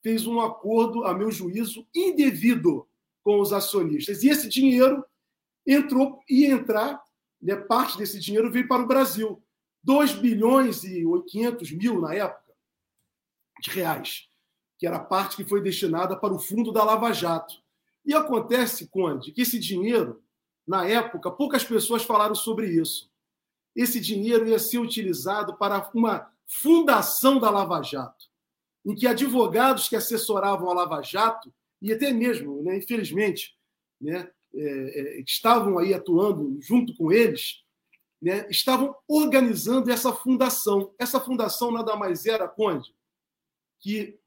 fez 0.01 0.25
um 0.25 0.39
acordo, 0.39 1.03
a 1.05 1.13
meu 1.13 1.31
juízo, 1.31 1.87
indevido 1.93 2.87
com 3.23 3.39
os 3.39 3.51
acionistas. 3.53 4.23
E 4.23 4.29
esse 4.29 4.47
dinheiro 4.47 5.03
entrou 5.65 6.19
e 6.29 6.45
entrar 6.45 7.01
né, 7.41 7.55
parte 7.55 7.97
desse 7.97 8.19
dinheiro 8.19 8.51
veio 8.51 8.67
para 8.67 8.83
o 8.83 8.87
Brasil. 8.87 9.41
2 9.83 10.13
bilhões 10.13 10.83
e 10.83 11.03
500 11.27 11.71
mil 11.71 12.01
na 12.01 12.13
época 12.13 12.53
de 13.61 13.69
reais, 13.71 14.27
que 14.77 14.87
era 14.87 14.97
a 14.97 15.03
parte 15.03 15.35
que 15.35 15.45
foi 15.45 15.61
destinada 15.61 16.17
para 16.17 16.33
o 16.33 16.39
fundo 16.39 16.71
da 16.71 16.83
Lava 16.83 17.11
Jato. 17.11 17.55
E 18.05 18.13
acontece, 18.13 18.87
Conde, 18.87 19.31
que 19.31 19.41
esse 19.41 19.59
dinheiro, 19.59 20.23
na 20.65 20.85
época, 20.87 21.31
poucas 21.31 21.63
pessoas 21.63 22.03
falaram 22.03 22.35
sobre 22.35 22.67
isso. 22.67 23.11
Esse 23.75 23.99
dinheiro 23.99 24.47
ia 24.47 24.59
ser 24.59 24.79
utilizado 24.79 25.57
para 25.57 25.89
uma 25.93 26.31
fundação 26.45 27.39
da 27.39 27.49
Lava 27.49 27.81
Jato, 27.81 28.25
em 28.85 28.95
que 28.95 29.05
advogados 29.05 29.87
que 29.87 29.95
assessoravam 29.95 30.69
a 30.69 30.73
Lava 30.73 31.01
Jato 31.01 31.53
e 31.81 31.93
até 31.93 32.11
mesmo, 32.11 32.61
né, 32.63 32.77
infelizmente, 32.77 33.55
né, 34.01 34.29
é, 34.53 34.61
é, 34.61 35.21
estavam 35.21 35.77
aí 35.77 35.93
atuando 35.93 36.57
junto 36.61 36.95
com 36.95 37.11
eles, 37.11 37.63
né, 38.21 38.47
estavam 38.49 38.95
organizando 39.07 39.89
essa 39.91 40.11
fundação. 40.11 40.93
Essa 40.99 41.19
fundação 41.19 41.71
nada 41.71 41.95
mais 41.95 42.25
era, 42.25 42.47
Conde, 42.47 42.93
que 43.79 44.19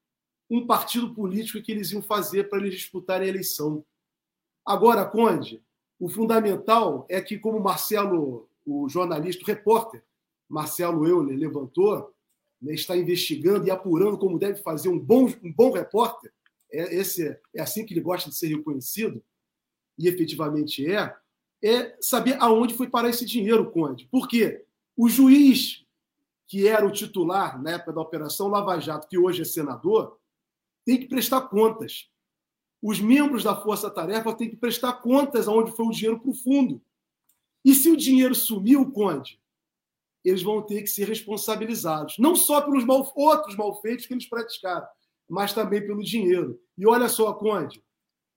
um 0.50 0.66
partido 0.66 1.14
político 1.14 1.62
que 1.62 1.72
eles 1.72 1.92
iam 1.92 2.02
fazer 2.02 2.48
para 2.48 2.58
eles 2.58 2.74
disputarem 2.74 3.26
a 3.26 3.30
eleição. 3.30 3.84
Agora, 4.64 5.04
Conde, 5.04 5.62
o 5.98 6.08
fundamental 6.08 7.06
é 7.08 7.20
que, 7.20 7.38
como 7.38 7.60
Marcelo, 7.60 8.48
o 8.64 8.88
jornalista, 8.88 9.42
o 9.42 9.46
repórter 9.46 10.04
Marcelo 10.48 11.06
Euler 11.06 11.38
levantou, 11.38 12.14
né, 12.60 12.74
está 12.74 12.96
investigando 12.96 13.66
e 13.66 13.70
apurando 13.70 14.18
como 14.18 14.38
deve 14.38 14.62
fazer 14.62 14.88
um 14.88 14.98
bom, 14.98 15.26
um 15.42 15.52
bom 15.52 15.72
repórter, 15.72 16.32
é, 16.70 16.94
esse 16.94 17.26
é, 17.26 17.40
é 17.54 17.62
assim 17.62 17.86
que 17.86 17.94
ele 17.94 18.00
gosta 18.00 18.28
de 18.28 18.36
ser 18.36 18.48
reconhecido, 18.48 19.22
e 19.98 20.08
efetivamente 20.08 20.86
é, 20.90 21.14
é 21.62 21.96
saber 22.00 22.36
aonde 22.40 22.74
foi 22.74 22.88
parar 22.88 23.08
esse 23.08 23.24
dinheiro, 23.24 23.70
Conde. 23.70 24.06
Por 24.10 24.26
quê? 24.26 24.64
O 24.96 25.08
juiz, 25.08 25.86
que 26.46 26.66
era 26.66 26.86
o 26.86 26.90
titular 26.90 27.62
na 27.62 27.72
época 27.72 27.92
da 27.92 28.00
Operação 28.00 28.48
Lava 28.48 28.78
Jato, 28.80 29.08
que 29.08 29.16
hoje 29.16 29.42
é 29.42 29.44
senador, 29.44 30.18
tem 30.84 30.98
que 30.98 31.06
prestar 31.06 31.42
contas. 31.42 32.10
Os 32.82 32.98
membros 32.98 33.44
da 33.44 33.54
Força 33.54 33.88
Tarefa 33.88 34.34
têm 34.34 34.50
que 34.50 34.56
prestar 34.56 34.94
contas 34.94 35.46
aonde 35.46 35.70
foi 35.70 35.86
o 35.86 35.90
dinheiro 35.90 36.18
para 36.18 36.30
o 36.30 36.34
fundo. 36.34 36.82
E 37.64 37.74
se 37.74 37.88
o 37.88 37.96
dinheiro 37.96 38.34
sumiu, 38.34 38.90
Conde, 38.90 39.40
eles 40.24 40.42
vão 40.42 40.62
ter 40.62 40.82
que 40.82 40.88
ser 40.88 41.06
responsabilizados. 41.06 42.18
Não 42.18 42.34
só 42.34 42.60
pelos 42.60 42.84
mal, 42.84 43.12
outros 43.14 43.56
malfeitos 43.56 44.06
que 44.06 44.14
eles 44.14 44.28
praticaram, 44.28 44.86
mas 45.28 45.52
também 45.52 45.84
pelo 45.84 46.02
dinheiro. 46.02 46.60
E 46.76 46.86
olha 46.86 47.08
só, 47.08 47.32
Conde, 47.32 47.82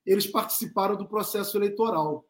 eles 0.06 0.28
participaram 0.28 0.96
do 0.96 1.08
processo 1.08 1.58
eleitoral. 1.58 2.26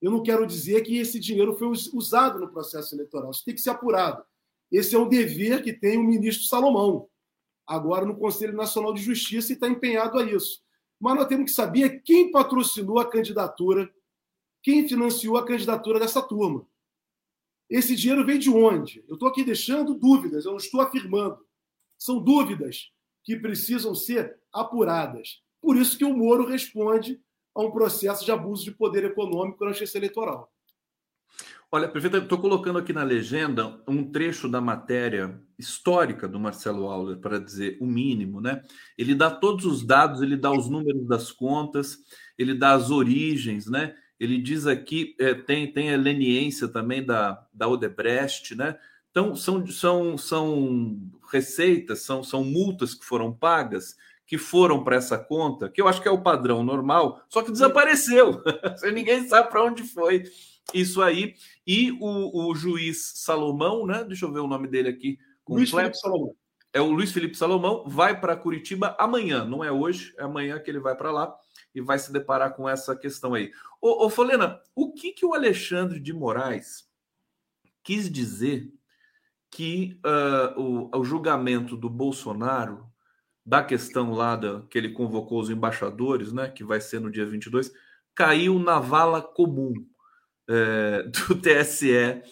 Eu 0.00 0.10
não 0.10 0.22
quero 0.22 0.46
dizer 0.46 0.82
que 0.82 0.96
esse 0.98 1.18
dinheiro 1.18 1.56
foi 1.56 1.68
usado 1.68 2.38
no 2.38 2.48
processo 2.48 2.94
eleitoral. 2.94 3.30
Isso 3.30 3.44
tem 3.44 3.54
que 3.54 3.60
ser 3.60 3.70
apurado. 3.70 4.22
Esse 4.70 4.94
é 4.94 4.98
o 4.98 5.08
dever 5.08 5.62
que 5.62 5.72
tem 5.72 5.98
o 5.98 6.04
ministro 6.04 6.46
Salomão, 6.46 7.08
agora 7.66 8.04
no 8.04 8.16
Conselho 8.16 8.52
Nacional 8.54 8.92
de 8.92 9.02
Justiça, 9.02 9.52
e 9.52 9.54
está 9.54 9.66
empenhado 9.68 10.18
a 10.18 10.24
isso. 10.24 10.62
Mas 11.00 11.16
nós 11.16 11.26
temos 11.26 11.50
que 11.50 11.56
saber 11.56 12.02
quem 12.02 12.30
patrocinou 12.30 12.98
a 12.98 13.08
candidatura, 13.08 13.92
quem 14.62 14.88
financiou 14.88 15.36
a 15.36 15.46
candidatura 15.46 15.98
dessa 15.98 16.20
turma. 16.20 16.66
Esse 17.68 17.94
dinheiro 17.94 18.24
veio 18.24 18.38
de 18.38 18.50
onde? 18.50 19.04
Eu 19.06 19.14
estou 19.14 19.28
aqui 19.28 19.44
deixando 19.44 19.94
dúvidas, 19.94 20.44
eu 20.44 20.52
não 20.52 20.58
estou 20.58 20.80
afirmando. 20.80 21.38
São 21.98 22.18
dúvidas 22.22 22.90
que 23.24 23.36
precisam 23.36 23.94
ser 23.94 24.38
apuradas. 24.52 25.42
Por 25.60 25.76
isso 25.76 25.98
que 25.98 26.04
o 26.04 26.16
Moro 26.16 26.46
responde 26.46 27.20
a 27.54 27.62
um 27.62 27.70
processo 27.70 28.24
de 28.24 28.32
abuso 28.32 28.64
de 28.64 28.72
poder 28.72 29.04
econômico 29.04 29.64
na 29.64 29.70
justiça 29.70 29.98
eleitoral. 29.98 30.52
Olha, 31.70 31.86
prefeito, 31.86 32.16
estou 32.16 32.38
colocando 32.38 32.78
aqui 32.78 32.94
na 32.94 33.02
legenda 33.02 33.78
um 33.86 34.10
trecho 34.10 34.48
da 34.48 34.58
matéria 34.58 35.38
histórica 35.58 36.26
do 36.26 36.40
Marcelo 36.40 36.88
Auler, 36.88 37.18
para 37.18 37.38
dizer 37.38 37.76
o 37.78 37.86
mínimo, 37.86 38.40
né? 38.40 38.62
Ele 38.96 39.14
dá 39.14 39.30
todos 39.30 39.66
os 39.66 39.84
dados, 39.84 40.22
ele 40.22 40.36
dá 40.36 40.50
os 40.50 40.66
números 40.66 41.06
das 41.06 41.30
contas, 41.30 41.98
ele 42.38 42.54
dá 42.54 42.72
as 42.72 42.90
origens, 42.90 43.66
né? 43.66 43.94
Ele 44.18 44.40
diz 44.40 44.66
aqui, 44.66 45.14
é, 45.20 45.34
tem, 45.34 45.70
tem 45.70 45.92
a 45.92 45.96
leniência 45.98 46.68
também 46.68 47.04
da, 47.04 47.46
da 47.52 47.68
Odebrecht, 47.68 48.54
né? 48.54 48.78
Então, 49.10 49.36
são, 49.36 49.66
são, 49.66 50.16
são 50.16 50.98
receitas, 51.30 52.00
são, 52.00 52.24
são 52.24 52.44
multas 52.44 52.94
que 52.94 53.04
foram 53.04 53.30
pagas 53.30 53.94
que 54.28 54.36
foram 54.36 54.84
para 54.84 54.96
essa 54.96 55.16
conta, 55.16 55.70
que 55.70 55.80
eu 55.80 55.88
acho 55.88 56.02
que 56.02 56.06
é 56.06 56.10
o 56.10 56.20
padrão 56.20 56.62
normal, 56.62 57.24
só 57.30 57.42
que 57.42 57.50
desapareceu. 57.50 58.42
Ninguém 58.92 59.26
sabe 59.26 59.48
para 59.48 59.64
onde 59.64 59.82
foi 59.82 60.24
isso 60.74 61.00
aí. 61.00 61.34
E 61.66 61.92
o, 61.92 62.50
o, 62.50 62.54
juiz 62.54 63.14
Salomão, 63.16 63.86
né? 63.86 64.04
Deixa 64.04 64.26
eu 64.26 64.32
ver 64.32 64.40
o 64.40 64.46
nome 64.46 64.68
dele 64.68 64.90
aqui. 64.90 65.18
Luiz 65.48 65.70
Felipe 65.70 65.96
Salomão. 65.96 66.36
É 66.74 66.80
o 66.82 66.90
Luiz 66.90 67.10
Felipe 67.10 67.34
Salomão, 67.34 67.84
vai 67.88 68.20
para 68.20 68.36
Curitiba 68.36 68.94
amanhã, 68.98 69.46
não 69.46 69.64
é 69.64 69.72
hoje, 69.72 70.14
é 70.18 70.24
amanhã 70.24 70.58
que 70.58 70.70
ele 70.70 70.78
vai 70.78 70.94
para 70.94 71.10
lá 71.10 71.34
e 71.74 71.80
vai 71.80 71.98
se 71.98 72.12
deparar 72.12 72.54
com 72.54 72.68
essa 72.68 72.94
questão 72.94 73.32
aí. 73.32 73.50
Ô, 73.80 74.04
ô 74.04 74.10
Folena, 74.10 74.60
o 74.74 74.92
que, 74.92 75.12
que 75.12 75.24
o 75.24 75.32
Alexandre 75.32 75.98
de 75.98 76.12
Moraes 76.12 76.86
quis 77.82 78.12
dizer 78.12 78.70
que 79.50 79.98
uh, 80.04 80.60
o, 80.60 80.98
o 80.98 81.02
julgamento 81.02 81.74
do 81.74 81.88
Bolsonaro 81.88 82.87
da 83.48 83.62
questão 83.62 84.12
lá 84.12 84.36
da, 84.36 84.60
que 84.68 84.76
ele 84.76 84.90
convocou 84.90 85.40
os 85.40 85.48
embaixadores, 85.48 86.34
né, 86.34 86.50
que 86.50 86.62
vai 86.62 86.82
ser 86.82 87.00
no 87.00 87.10
dia 87.10 87.24
22, 87.24 87.72
caiu 88.14 88.58
na 88.58 88.78
vala 88.78 89.22
comum 89.22 89.72
é, 90.46 91.04
do 91.08 91.34
TSE. 91.40 92.22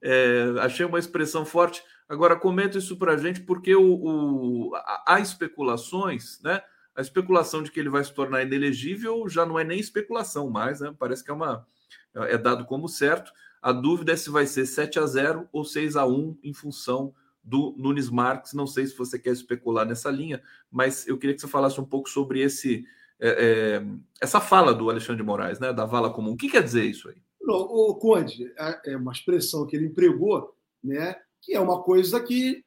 É, 0.00 0.44
achei 0.60 0.86
uma 0.86 1.00
expressão 1.00 1.44
forte. 1.44 1.82
Agora, 2.08 2.36
comenta 2.36 2.78
isso 2.78 2.96
para 2.96 3.14
a 3.14 3.16
gente, 3.16 3.40
porque 3.40 3.74
o, 3.74 3.82
o, 3.82 4.70
há 5.08 5.18
especulações, 5.18 6.40
né? 6.40 6.62
A 6.94 7.00
especulação 7.00 7.64
de 7.64 7.70
que 7.72 7.80
ele 7.80 7.88
vai 7.88 8.04
se 8.04 8.14
tornar 8.14 8.42
inelegível 8.42 9.28
já 9.28 9.44
não 9.44 9.58
é 9.58 9.64
nem 9.64 9.80
especulação 9.80 10.48
mais, 10.48 10.80
né? 10.80 10.94
Parece 10.96 11.24
que 11.24 11.32
é, 11.32 11.34
uma, 11.34 11.66
é 12.14 12.38
dado 12.38 12.64
como 12.64 12.88
certo. 12.88 13.32
A 13.60 13.72
dúvida 13.72 14.12
é 14.12 14.16
se 14.16 14.30
vai 14.30 14.46
ser 14.46 14.66
7 14.66 15.00
a 15.00 15.06
0 15.06 15.48
ou 15.52 15.64
6 15.64 15.96
a 15.96 16.06
1 16.06 16.38
em 16.44 16.54
função 16.54 17.12
do 17.42 17.74
Nunes 17.76 18.10
Marques. 18.10 18.52
Não 18.52 18.66
sei 18.66 18.86
se 18.86 18.96
você 18.96 19.18
quer 19.18 19.32
especular 19.32 19.86
nessa 19.86 20.10
linha, 20.10 20.42
mas 20.70 21.06
eu 21.06 21.18
queria 21.18 21.34
que 21.34 21.40
você 21.40 21.48
falasse 21.48 21.80
um 21.80 21.84
pouco 21.84 22.08
sobre 22.08 22.40
esse 22.40 22.84
é, 23.20 23.28
é, 23.28 23.86
essa 24.20 24.40
fala 24.40 24.74
do 24.74 24.88
Alexandre 24.88 25.22
de 25.22 25.26
Moraes, 25.26 25.60
né, 25.60 25.72
da 25.72 25.84
vala 25.84 26.10
comum. 26.10 26.32
O 26.32 26.36
que 26.36 26.48
quer 26.48 26.62
dizer 26.62 26.84
isso 26.84 27.08
aí? 27.08 27.16
O 27.42 27.94
Conde, 27.96 28.52
é, 28.56 28.92
é 28.92 28.96
uma 28.96 29.12
expressão 29.12 29.66
que 29.66 29.76
ele 29.76 29.86
empregou, 29.86 30.54
né, 30.82 31.16
que 31.42 31.54
é 31.54 31.60
uma 31.60 31.82
coisa 31.82 32.18
que 32.20 32.64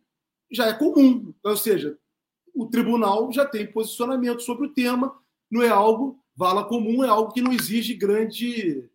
já 0.52 0.68
é 0.68 0.74
comum. 0.74 1.34
Ou 1.44 1.58
seja, 1.58 1.98
o 2.54 2.68
tribunal 2.68 3.32
já 3.32 3.45
tem 3.45 3.66
posicionamento 3.66 4.41
sobre 4.41 4.68
o 4.68 4.74
tema, 4.74 5.16
não 5.50 5.64
é 5.64 5.70
algo, 5.70 6.20
vala 6.36 6.64
comum 6.64 7.04
é 7.04 7.08
algo 7.08 7.32
que 7.32 7.41
não 7.41 7.52
exige 7.52 7.95
grande, 7.95 8.88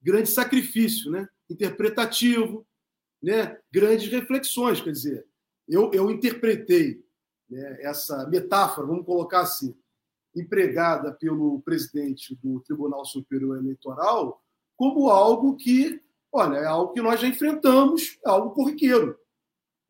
grande 0.00 0.28
sacrifício 0.28 1.10
né? 1.10 1.28
interpretativo, 1.48 2.64
né, 3.22 3.58
grandes 3.72 4.10
reflexões. 4.10 4.80
Quer 4.80 4.92
dizer, 4.92 5.26
eu, 5.68 5.90
eu 5.92 6.10
interpretei 6.10 7.04
né, 7.48 7.78
essa 7.80 8.26
metáfora, 8.28 8.86
vamos 8.86 9.04
colocar 9.04 9.40
assim, 9.40 9.76
empregada 10.34 11.12
pelo 11.12 11.60
presidente 11.62 12.36
do 12.36 12.60
Tribunal 12.60 13.04
Superior 13.04 13.58
Eleitoral, 13.58 14.42
como 14.76 15.10
algo 15.10 15.56
que, 15.56 16.00
olha, 16.32 16.58
é 16.58 16.66
algo 16.66 16.92
que 16.92 17.02
nós 17.02 17.20
já 17.20 17.26
enfrentamos, 17.26 18.18
é 18.24 18.30
algo 18.30 18.54
corriqueiro. 18.54 19.18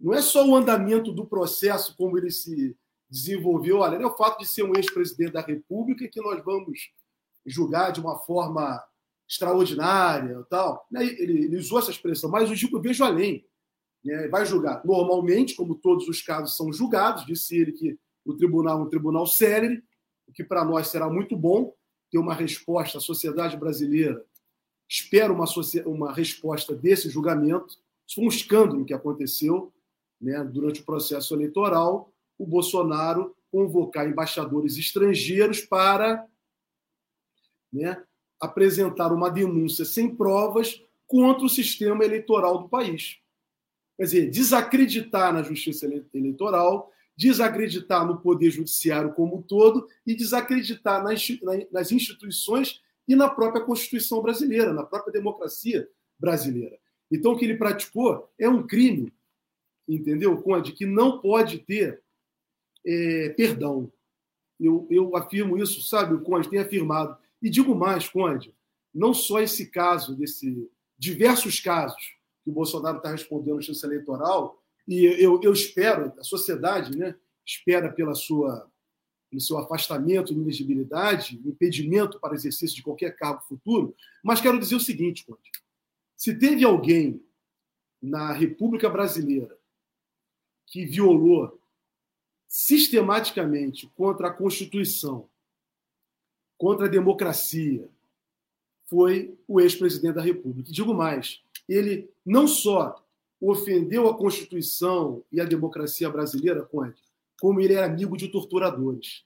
Não 0.01 0.15
é 0.15 0.23
só 0.23 0.47
o 0.47 0.57
andamento 0.57 1.13
do 1.13 1.27
processo, 1.27 1.95
como 1.97 2.17
ele 2.17 2.31
se 2.31 2.77
desenvolveu, 3.09 3.79
olha, 3.79 3.97
é 3.97 4.07
o 4.07 4.17
fato 4.17 4.39
de 4.39 4.49
ser 4.49 4.63
um 4.63 4.75
ex-presidente 4.75 5.33
da 5.33 5.43
República 5.43 6.09
que 6.09 6.21
nós 6.21 6.43
vamos 6.45 6.91
julgar 7.45 7.91
de 7.91 8.01
uma 8.01 8.19
forma 8.21 8.83
extraordinária 9.31 10.45
tal. 10.51 10.87
Ele, 10.93 11.45
ele 11.45 11.57
usou 11.57 11.79
essa 11.79 11.93
expressão, 11.93 12.29
mas 12.29 12.51
eu 12.51 12.81
vejo 12.81 13.05
além. 13.05 13.47
Né? 14.05 14.27
Vai 14.27 14.45
julgar 14.45 14.85
normalmente, 14.85 15.55
como 15.55 15.77
todos 15.77 16.09
os 16.09 16.21
casos 16.21 16.57
são 16.57 16.73
julgados, 16.73 17.25
disse 17.25 17.57
ele 17.57 17.73
que 17.73 17.97
o 18.25 18.35
tribunal 18.35 18.81
é 18.81 18.83
um 18.83 18.89
tribunal 18.89 19.27
célere, 19.27 19.85
o 20.27 20.33
que 20.33 20.43
para 20.43 20.65
nós 20.65 20.89
será 20.89 21.09
muito 21.09 21.37
bom 21.37 21.73
ter 22.11 22.19
uma 22.19 22.35
resposta, 22.35 22.99
a 22.99 23.01
sociedade 23.01 23.57
brasileira 23.57 24.25
espera 24.89 25.33
uma, 25.33 25.45
uma 25.87 26.13
resposta 26.13 26.75
desse 26.75 27.09
julgamento. 27.09 27.79
Isso 28.07 28.17
foi 28.17 28.25
um 28.25 28.29
escândalo 28.29 28.85
que 28.85 28.93
aconteceu 28.93 29.73
né, 30.21 30.43
durante 30.43 30.81
o 30.81 30.85
processo 30.85 31.35
eleitoral, 31.35 32.13
o 32.37 32.45
Bolsonaro 32.45 33.37
convocar 33.53 34.09
embaixadores 34.09 34.77
estrangeiros 34.77 35.61
para 35.61 36.27
né, 37.73 38.03
apresentar 38.41 39.13
uma 39.13 39.31
denúncia 39.31 39.85
sem 39.85 40.15
provas 40.15 40.83
contra 41.07 41.45
o 41.45 41.49
sistema 41.49 42.05
eleitoral 42.05 42.59
do 42.59 42.69
país. 42.69 43.19
Quer 43.97 44.05
dizer, 44.05 44.31
desacreditar 44.31 45.33
na 45.33 45.43
justiça 45.43 45.87
eleitoral, 46.15 46.91
desacreditar 47.17 48.07
no 48.07 48.19
poder 48.19 48.51
judiciário 48.51 49.13
como 49.13 49.37
um 49.37 49.43
todo 49.43 49.87
e 50.07 50.15
desacreditar 50.15 51.05
nas 51.71 51.93
instituições 51.93 52.81
e 53.07 53.15
na 53.15 53.29
própria 53.29 53.63
Constituição 53.63 54.23
brasileira, 54.23 54.73
na 54.73 54.85
própria 54.85 55.13
democracia 55.13 55.87
brasileira. 56.19 56.79
Então, 57.11 57.33
o 57.33 57.37
que 57.37 57.45
ele 57.45 57.57
praticou 57.57 58.31
é 58.39 58.49
um 58.49 58.67
crime, 58.67 59.13
entendeu, 59.89 60.41
Conde, 60.41 60.73
que 60.73 60.87
não 60.87 61.21
pode 61.21 61.59
ter 61.59 62.01
é, 62.87 63.31
perdão. 63.31 63.93
Eu, 64.59 64.87
eu 64.91 65.17
afirmo 65.17 65.59
isso, 65.59 65.83
sabe, 65.83 66.15
o 66.15 66.21
Conde 66.21 66.49
tem 66.49 66.61
afirmado 66.61 67.19
e 67.43 67.49
digo 67.49 67.75
mais, 67.75 68.09
Conde, 68.09 68.55
não 68.95 69.15
só 69.15 69.41
esse 69.41 69.71
caso, 69.71 70.17
desse 70.17 70.71
diversos 70.99 71.61
casos 71.61 72.03
que 72.45 72.51
o 72.51 72.53
Bolsonaro 72.53 72.99
está 72.99 73.11
respondendo 73.11 73.55
na 73.55 73.61
justiça 73.63 73.87
eleitoral, 73.87 74.63
e 74.87 75.05
eu, 75.05 75.41
eu 75.43 75.53
espero, 75.53 76.13
a 76.19 76.25
sociedade 76.25 76.97
né, 76.97 77.15
espera 77.47 77.91
pela 77.91 78.15
sua, 78.15 78.71
no 79.33 79.41
seu 79.41 79.57
afastamento, 79.57 80.33
inelegibilidade, 80.33 81.41
impedimento 81.45 82.19
para 82.21 82.35
exercício 82.35 82.77
de 82.77 82.83
qualquer 82.83 83.17
cargo 83.17 83.43
futuro. 83.49 83.95
Mas 84.23 84.41
quero 84.41 84.59
dizer 84.59 84.75
o 84.75 84.81
seguinte, 84.81 85.25
Conde: 85.25 85.51
se 86.17 86.39
teve 86.39 86.65
alguém 86.65 87.25
na 88.03 88.33
República 88.33 88.91
Brasileira 88.91 89.57
que 90.67 90.85
violou 90.85 91.59
sistematicamente 92.47 93.87
contra 93.95 94.29
a 94.29 94.33
Constituição, 94.33 95.30
contra 96.61 96.85
a 96.85 96.91
democracia, 96.91 97.89
foi 98.85 99.35
o 99.49 99.59
ex-presidente 99.59 100.17
da 100.17 100.21
República. 100.21 100.71
Digo 100.71 100.93
mais, 100.93 101.43
ele 101.67 102.13
não 102.23 102.47
só 102.47 103.03
ofendeu 103.41 104.07
a 104.07 104.19
Constituição 104.19 105.25
e 105.33 105.41
a 105.41 105.47
democracia 105.47 106.11
brasileira, 106.11 106.69
como 107.41 107.61
ele 107.63 107.73
era 107.73 107.87
amigo 107.87 108.15
de 108.15 108.29
torturadores. 108.29 109.25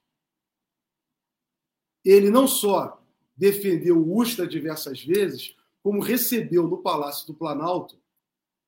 Ele 2.04 2.30
não 2.30 2.46
só 2.46 3.04
defendeu 3.36 3.98
o 3.98 4.16
Ustra 4.16 4.46
diversas 4.46 5.02
vezes, 5.02 5.56
como 5.82 6.00
recebeu 6.00 6.68
no 6.68 6.82
Palácio 6.82 7.26
do 7.26 7.34
Planalto 7.34 7.98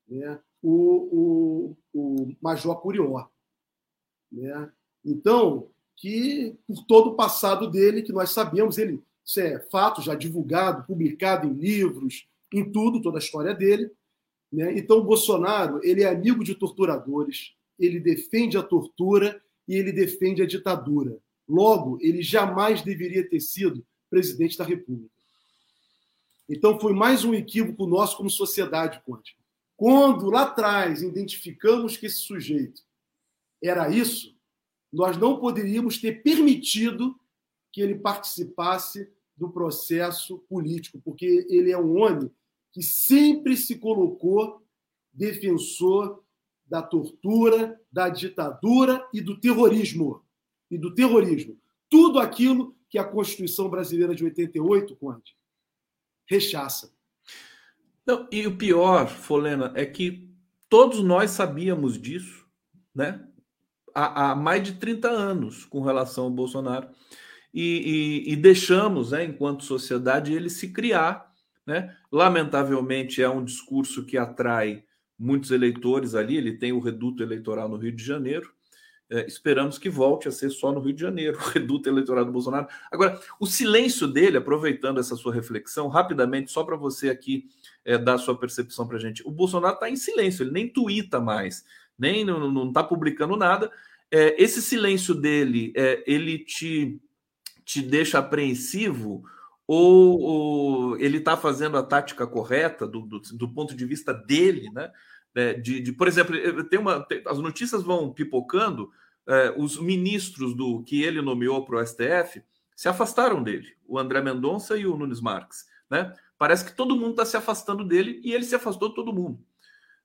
né, 0.09 0.43
o, 0.61 1.77
o, 1.95 1.95
o 1.95 2.37
Major 2.43 2.81
Curió. 2.81 3.29
Né? 4.33 4.73
Então, 5.05 5.71
que 5.97 6.55
por 6.67 6.85
todo 6.85 7.11
o 7.11 7.15
passado 7.15 7.71
dele, 7.71 8.03
que 8.03 8.13
nós 8.13 8.31
sabemos, 8.31 8.79
ele, 8.79 9.03
isso 9.25 9.41
é 9.41 9.59
fato 9.59 10.03
já 10.03 10.15
divulgado, 10.15 10.87
publicado 10.87 11.49
em 11.49 11.53
livros, 11.53 12.29
em 12.53 12.71
tudo, 12.71 13.01
toda 13.01 13.19
a 13.19 13.21
história 13.21 13.55
dele. 13.55 13.91
Né? 14.53 14.79
Então, 14.79 15.03
Bolsonaro 15.03 15.81
ele 15.83 16.03
é 16.03 16.09
amigo 16.09 16.45
de 16.45 16.55
torturadores, 16.55 17.55
ele 17.79 17.99
defende 17.99 18.57
a 18.57 18.63
tortura 18.63 19.43
e 19.67 19.75
ele 19.75 19.91
defende 19.91 20.43
a 20.43 20.47
ditadura. 20.47 21.19
Logo, 21.49 21.99
ele 22.01 22.23
jamais 22.23 22.83
deveria 22.83 23.29
ter 23.29 23.41
sido 23.41 23.85
presidente 24.11 24.57
da 24.57 24.65
República. 24.65 25.15
Então, 26.49 26.79
foi 26.79 26.93
mais 26.93 27.25
um 27.25 27.35
equívoco 27.35 27.87
nosso 27.87 28.17
como 28.17 28.31
sociedade, 28.31 29.01
Conte. 29.05 29.37
Quando 29.77 30.31
lá 30.31 30.43
atrás 30.43 31.03
identificamos 31.03 31.97
que 31.97 32.07
esse 32.07 32.19
sujeito 32.19 32.83
era 33.63 33.91
isso, 33.91 34.36
nós 34.93 35.17
não 35.17 35.39
poderíamos 35.39 35.99
ter 35.99 36.23
permitido 36.23 37.19
que 37.73 37.81
ele 37.81 37.97
participasse 37.97 39.11
do 39.37 39.51
processo 39.51 40.39
político, 40.49 41.01
porque 41.05 41.47
ele 41.51 41.71
é 41.71 41.79
um 41.79 42.01
homem 42.01 42.31
que 42.73 42.83
sempre 42.83 43.57
se 43.57 43.79
colocou 43.79 44.63
defensor 45.13 46.23
da 46.67 46.83
tortura, 46.83 47.81
da 47.91 48.09
ditadura 48.09 49.07
e 49.13 49.21
do 49.21 49.39
terrorismo. 49.39 50.23
E 50.71 50.77
do 50.77 50.95
terrorismo. 50.95 51.59
Tudo 51.89 52.19
aquilo 52.19 52.75
que 52.89 52.99
a 52.99 53.05
Constituição 53.05 53.69
Brasileira 53.69 54.15
de 54.15 54.25
88, 54.25 54.97
Conde, 54.97 55.37
rechaça. 56.29 56.93
Não, 58.05 58.29
e 58.31 58.47
o 58.47 58.57
pior, 58.57 59.09
Folena, 59.09 59.73
é 59.75 59.85
que 59.85 60.29
todos 60.69 61.03
nós 61.03 61.31
sabíamos 61.31 62.01
disso, 62.01 62.47
né? 62.95 63.27
Há, 63.99 64.33
há 64.33 64.35
mais 64.35 64.63
de 64.63 64.75
30 64.75 65.09
anos 65.09 65.65
com 65.65 65.81
relação 65.81 66.25
ao 66.25 66.31
Bolsonaro. 66.31 66.89
E, 67.55 68.25
e, 68.27 68.33
e 68.33 68.37
deixamos, 68.37 69.13
né, 69.13 69.25
enquanto 69.25 69.65
sociedade, 69.65 70.35
ele 70.35 70.51
se 70.51 70.71
criar. 70.71 71.33
Né? 71.67 71.97
Lamentavelmente, 72.13 73.23
é 73.23 73.29
um 73.31 73.43
discurso 73.43 74.05
que 74.05 74.19
atrai 74.19 74.85
muitos 75.19 75.51
eleitores 75.51 76.15
ali. 76.15 76.37
Ele 76.37 76.59
tem 76.59 76.73
o 76.73 76.79
reduto 76.79 77.23
eleitoral 77.23 77.71
no 77.71 77.79
Rio 77.79 77.93
de 77.93 78.05
Janeiro. 78.05 78.53
É, 79.09 79.25
esperamos 79.25 79.79
que 79.79 79.89
volte 79.89 80.27
a 80.27 80.33
ser 80.33 80.51
só 80.51 80.73
no 80.73 80.81
Rio 80.81 80.93
de 80.93 81.01
Janeiro, 81.01 81.39
o 81.41 81.49
reduto 81.51 81.89
eleitoral 81.89 82.25
do 82.25 82.33
Bolsonaro. 82.33 82.67
Agora, 82.91 83.19
o 83.41 83.47
silêncio 83.47 84.07
dele, 84.07 84.37
aproveitando 84.37 84.99
essa 84.99 85.17
sua 85.17 85.33
reflexão, 85.33 85.89
rapidamente, 85.89 86.51
só 86.51 86.65
para 86.65 86.77
você 86.77 87.09
aqui 87.09 87.49
é, 87.85 87.97
dar 87.97 88.19
sua 88.19 88.37
percepção 88.37 88.87
para 88.87 88.97
a 88.97 89.01
gente. 89.01 89.27
O 89.27 89.31
Bolsonaro 89.31 89.75
está 89.75 89.89
em 89.89 89.97
silêncio, 89.97 90.43
ele 90.43 90.51
nem 90.51 90.69
tuita 90.69 91.21
mais, 91.21 91.65
nem 91.99 92.25
não 92.25 92.69
está 92.69 92.83
publicando 92.83 93.37
nada. 93.37 93.71
É, 94.11 94.41
esse 94.43 94.63
silêncio 94.63 95.15
dele, 95.15 95.73
é, 95.77 96.03
ele 96.07 96.39
te, 96.39 97.01
te 97.65 97.83
deixa 97.83 98.19
apreensivo 98.19 99.25
ou, 99.67 100.21
ou 100.21 100.99
ele 100.99 101.19
está 101.19 101.37
fazendo 101.37 101.77
a 101.77 101.83
tática 101.83 102.27
correta 102.27 102.87
do, 102.87 103.01
do, 103.01 103.21
do, 103.21 103.49
ponto 103.49 103.75
de 103.75 103.85
vista 103.85 104.15
dele, 104.15 104.71
né? 104.73 104.91
É, 105.35 105.53
de, 105.55 105.81
de, 105.81 105.93
por 105.93 106.09
exemplo, 106.09 106.65
tem 106.65 106.79
uma, 106.79 107.01
tem, 107.05 107.23
as 107.27 107.39
notícias 107.39 107.83
vão 107.83 108.13
pipocando, 108.13 108.91
é, 109.27 109.53
os 109.57 109.79
ministros 109.79 110.55
do 110.55 110.83
que 110.83 111.03
ele 111.03 111.21
nomeou 111.21 111.65
para 111.65 111.77
o 111.77 111.87
STF 111.87 112.43
se 112.75 112.89
afastaram 112.89 113.43
dele, 113.43 113.75
o 113.87 113.99
André 113.99 114.23
Mendonça 114.23 114.77
e 114.79 114.87
o 114.87 114.97
Nunes 114.97 115.21
Marques, 115.21 115.67
né? 115.91 116.15
Parece 116.39 116.65
que 116.65 116.77
todo 116.77 116.97
mundo 116.97 117.11
está 117.11 117.25
se 117.25 117.37
afastando 117.37 117.85
dele 117.85 118.21
e 118.23 118.33
ele 118.33 118.45
se 118.45 118.55
afastou 118.55 118.91
de 118.91 118.95
todo 118.95 119.13
mundo. 119.13 119.43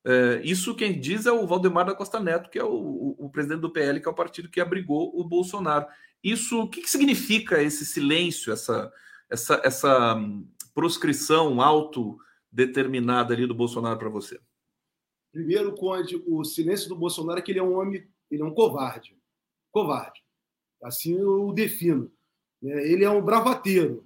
É, 0.04 0.42
isso 0.44 0.76
quem 0.76 1.00
diz 1.00 1.26
é 1.26 1.32
o 1.32 1.46
Valdemar 1.46 1.86
da 1.86 1.96
Costa 1.96 2.20
Neto, 2.20 2.50
que 2.50 2.58
é 2.58 2.64
o, 2.64 2.74
o, 2.74 3.26
o, 3.26 3.30
presidente 3.30 3.62
do 3.62 3.72
PL, 3.72 4.00
que 4.00 4.08
é 4.08 4.12
o 4.12 4.16
partido 4.16 4.50
que 4.50 4.60
abrigou 4.60 5.12
o 5.20 5.24
Bolsonaro. 5.24 5.86
Isso, 6.24 6.62
o 6.62 6.70
que, 6.70 6.82
que 6.82 6.90
significa 6.90 7.62
esse 7.62 7.86
silêncio, 7.86 8.52
essa, 8.52 8.92
essa, 9.30 9.62
essa 9.64 10.16
hum, 10.16 10.48
proscrição 10.74 11.62
autodeterminada 11.62 13.34
ali 13.34 13.46
do 13.46 13.54
Bolsonaro 13.54 14.00
para 14.00 14.10
você? 14.10 14.40
Primeiro, 15.32 15.74
Conde, 15.76 16.22
o 16.28 16.44
silêncio 16.44 16.90
do 16.90 16.96
Bolsonaro 16.96 17.40
é 17.40 17.42
que 17.42 17.52
ele 17.52 17.60
é 17.60 17.64
um 17.64 17.78
homem, 17.78 18.08
ele 18.30 18.42
é 18.42 18.46
um 18.46 18.54
covarde. 18.54 19.16
Covarde. 19.72 20.22
Assim 20.84 21.14
eu 21.14 21.48
o 21.48 21.54
defino. 21.54 22.12
Né? 22.62 22.92
Ele 22.92 23.04
é 23.04 23.10
um 23.10 23.22
bravateiro, 23.22 24.06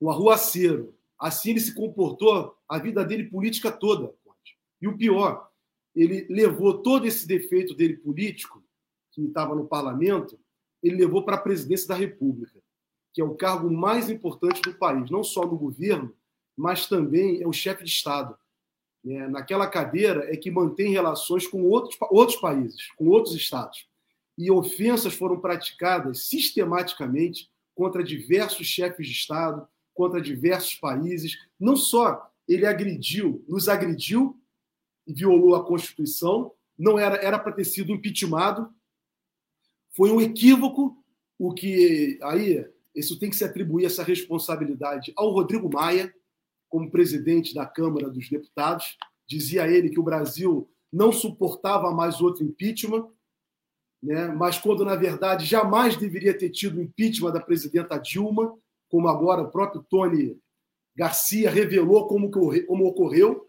um 0.00 0.10
arruaceiro. 0.10 0.96
Assim 1.18 1.50
ele 1.50 1.60
se 1.60 1.74
comportou 1.74 2.56
a 2.68 2.78
vida 2.78 3.04
dele 3.04 3.24
política 3.24 3.70
toda. 3.70 4.12
E 4.80 4.88
o 4.88 4.96
pior, 4.96 5.48
ele 5.94 6.26
levou 6.28 6.82
todo 6.82 7.06
esse 7.06 7.26
defeito 7.26 7.74
dele 7.74 7.96
político, 7.96 8.62
que 9.12 9.22
estava 9.22 9.54
no 9.54 9.66
parlamento, 9.66 10.38
ele 10.82 10.96
levou 10.96 11.24
para 11.24 11.36
a 11.36 11.40
presidência 11.40 11.88
da 11.88 11.94
República, 11.94 12.60
que 13.12 13.20
é 13.20 13.24
o 13.24 13.34
cargo 13.34 13.70
mais 13.70 14.08
importante 14.08 14.62
do 14.62 14.74
país, 14.74 15.10
não 15.10 15.24
só 15.24 15.44
no 15.44 15.58
governo, 15.58 16.14
mas 16.56 16.86
também 16.86 17.42
é 17.42 17.46
o 17.46 17.52
chefe 17.52 17.84
de 17.84 17.90
Estado. 17.90 18.36
É, 19.06 19.28
naquela 19.28 19.66
cadeira 19.66 20.32
é 20.32 20.36
que 20.36 20.50
mantém 20.50 20.92
relações 20.92 21.46
com 21.46 21.62
outros, 21.62 21.96
outros 22.10 22.38
países, 22.40 22.90
com 22.96 23.08
outros 23.08 23.34
estados. 23.34 23.86
E 24.36 24.50
ofensas 24.50 25.14
foram 25.14 25.40
praticadas 25.40 26.28
sistematicamente 26.28 27.50
contra 27.74 28.04
diversos 28.04 28.66
chefes 28.66 29.06
de 29.06 29.12
Estado, 29.12 29.66
contra 29.94 30.20
diversos 30.20 30.74
países. 30.74 31.36
Não 31.58 31.76
só 31.76 32.30
ele 32.46 32.66
agrediu, 32.66 33.44
nos 33.48 33.68
agrediu 33.68 34.38
violou 35.12 35.54
a 35.54 35.64
Constituição, 35.64 36.52
não 36.78 36.98
era 36.98 37.16
era 37.16 37.38
para 37.38 37.52
ter 37.52 37.64
sido 37.64 37.92
impeachmentado. 37.92 38.72
Foi 39.90 40.10
um 40.10 40.20
equívoco 40.20 41.02
o 41.38 41.52
que 41.54 42.18
aí 42.22 42.66
isso 42.94 43.18
tem 43.18 43.30
que 43.30 43.36
se 43.36 43.44
atribuir 43.44 43.86
essa 43.86 44.02
responsabilidade 44.02 45.12
ao 45.16 45.30
Rodrigo 45.30 45.70
Maia, 45.72 46.12
como 46.68 46.90
presidente 46.90 47.54
da 47.54 47.64
Câmara 47.64 48.10
dos 48.10 48.28
Deputados. 48.28 48.98
Dizia 49.26 49.68
ele 49.68 49.90
que 49.90 50.00
o 50.00 50.02
Brasil 50.02 50.68
não 50.92 51.12
suportava 51.12 51.92
mais 51.92 52.20
outro 52.20 52.44
impeachment, 52.44 53.08
né? 54.02 54.28
mas 54.28 54.58
quando, 54.58 54.84
na 54.84 54.96
verdade, 54.96 55.44
jamais 55.44 55.96
deveria 55.96 56.36
ter 56.36 56.50
tido 56.50 56.82
impeachment 56.82 57.32
da 57.32 57.40
presidenta 57.40 57.98
Dilma, 57.98 58.56
como 58.88 59.08
agora 59.08 59.42
o 59.42 59.50
próprio 59.50 59.82
Tony 59.88 60.38
Garcia 60.96 61.50
revelou 61.50 62.08
como, 62.08 62.30
como 62.30 62.86
ocorreu, 62.86 63.47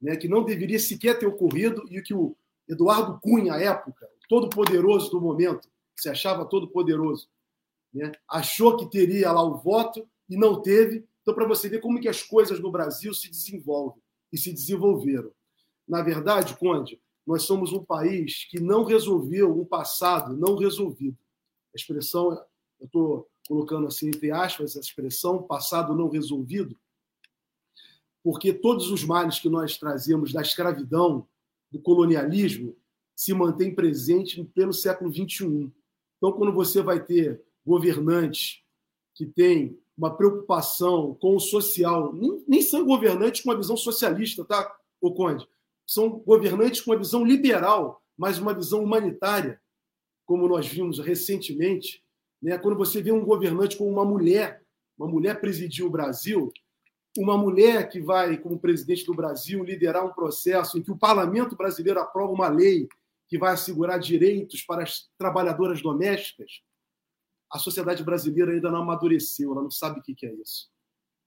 né, 0.00 0.16
que 0.16 0.28
não 0.28 0.44
deveria 0.44 0.78
sequer 0.78 1.18
ter 1.18 1.26
ocorrido 1.26 1.84
e 1.90 2.00
que 2.02 2.14
o 2.14 2.36
Eduardo 2.68 3.18
Cunha, 3.20 3.54
à 3.54 3.60
época, 3.60 4.08
todo 4.28 4.48
poderoso 4.48 5.10
do 5.10 5.20
momento, 5.20 5.68
se 5.96 6.08
achava 6.08 6.44
todo 6.44 6.68
poderoso, 6.68 7.28
né, 7.92 8.12
achou 8.28 8.76
que 8.76 8.90
teria 8.90 9.32
lá 9.32 9.42
o 9.42 9.56
voto 9.56 10.08
e 10.28 10.36
não 10.36 10.60
teve. 10.60 11.04
Então, 11.22 11.34
para 11.34 11.46
você 11.46 11.68
ver 11.68 11.80
como 11.80 12.00
que 12.00 12.08
as 12.08 12.22
coisas 12.22 12.60
no 12.60 12.70
Brasil 12.70 13.12
se 13.12 13.28
desenvolvem 13.28 14.00
e 14.32 14.38
se 14.38 14.52
desenvolveram. 14.52 15.32
Na 15.86 16.02
verdade, 16.02 16.56
Conde, 16.56 17.00
nós 17.26 17.42
somos 17.42 17.72
um 17.72 17.84
país 17.84 18.46
que 18.50 18.60
não 18.60 18.84
resolveu 18.84 19.58
um 19.58 19.64
passado 19.64 20.36
não 20.36 20.56
resolvido. 20.56 21.18
A 21.74 21.76
expressão, 21.76 22.32
eu 22.78 22.86
estou 22.86 23.28
colocando 23.46 23.86
assim 23.86 24.08
entre 24.08 24.30
aspas 24.30 24.70
essa 24.70 24.80
expressão, 24.80 25.42
passado 25.42 25.94
não 25.94 26.08
resolvido, 26.08 26.78
porque 28.28 28.52
todos 28.52 28.90
os 28.90 29.02
males 29.04 29.38
que 29.38 29.48
nós 29.48 29.78
trazemos 29.78 30.34
da 30.34 30.42
escravidão, 30.42 31.26
do 31.72 31.80
colonialismo, 31.80 32.76
se 33.16 33.32
mantêm 33.32 33.74
presentes 33.74 34.46
pelo 34.54 34.70
século 34.70 35.10
XXI. 35.10 35.72
Então, 36.18 36.32
quando 36.32 36.52
você 36.52 36.82
vai 36.82 37.02
ter 37.02 37.42
governantes 37.64 38.60
que 39.14 39.24
têm 39.24 39.78
uma 39.96 40.14
preocupação 40.14 41.14
com 41.14 41.36
o 41.36 41.40
social, 41.40 42.12
nem, 42.12 42.44
nem 42.46 42.60
são 42.60 42.84
governantes 42.84 43.40
com 43.40 43.48
uma 43.48 43.56
visão 43.56 43.78
socialista, 43.78 44.44
tá, 44.44 44.76
o 45.00 45.10
Conde? 45.14 45.48
São 45.86 46.10
governantes 46.18 46.82
com 46.82 46.90
uma 46.90 46.98
visão 46.98 47.24
liberal, 47.24 48.02
mas 48.14 48.38
uma 48.38 48.52
visão 48.52 48.84
humanitária, 48.84 49.58
como 50.26 50.46
nós 50.46 50.66
vimos 50.66 50.98
recentemente 50.98 52.04
né? 52.42 52.58
quando 52.58 52.76
você 52.76 53.00
vê 53.00 53.10
um 53.10 53.24
governante 53.24 53.74
como 53.74 53.88
uma 53.88 54.04
mulher, 54.04 54.62
uma 54.98 55.08
mulher 55.08 55.40
presidir 55.40 55.86
o 55.86 55.90
Brasil, 55.90 56.52
uma 57.16 57.36
mulher 57.36 57.88
que 57.88 58.00
vai, 58.00 58.36
como 58.36 58.58
presidente 58.58 59.04
do 59.04 59.14
Brasil, 59.14 59.64
liderar 59.64 60.04
um 60.04 60.12
processo 60.12 60.78
em 60.78 60.82
que 60.82 60.90
o 60.90 60.98
parlamento 60.98 61.56
brasileiro 61.56 62.00
aprova 62.00 62.32
uma 62.32 62.48
lei 62.48 62.88
que 63.28 63.38
vai 63.38 63.52
assegurar 63.52 63.98
direitos 63.98 64.62
para 64.62 64.82
as 64.82 65.08
trabalhadoras 65.18 65.82
domésticas, 65.82 66.62
a 67.50 67.58
sociedade 67.58 68.04
brasileira 68.04 68.52
ainda 68.52 68.70
não 68.70 68.82
amadureceu, 68.82 69.52
ela 69.52 69.62
não 69.62 69.70
sabe 69.70 70.00
o 70.00 70.02
que 70.02 70.26
é 70.26 70.34
isso. 70.34 70.68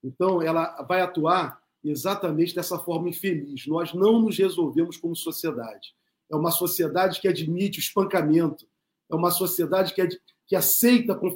Então, 0.04 0.42
ela 0.42 0.82
vai 0.84 1.02
atuar 1.02 1.62
exatamente 1.84 2.54
dessa 2.54 2.78
forma 2.78 3.10
infeliz. 3.10 3.66
Nós 3.68 3.94
não 3.94 4.22
nos 4.22 4.38
resolvemos 4.38 4.98
como 4.98 5.16
sociedade. 5.16 5.96
É 6.30 6.36
uma 6.36 6.52
sociedade 6.52 7.20
que 7.20 7.28
admite 7.28 7.80
o 7.80 7.82
espancamento, 7.82 8.68
é 9.12 9.16
uma 9.16 9.32
sociedade 9.32 9.94
que, 9.94 10.08
que 10.48 10.56
aceita 10.56 11.16
com 11.16 11.36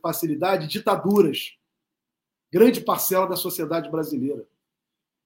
facilidade 0.00 0.68
ditaduras. 0.68 1.56
Grande 2.54 2.80
parcela 2.80 3.26
da 3.26 3.34
sociedade 3.34 3.90
brasileira. 3.90 4.46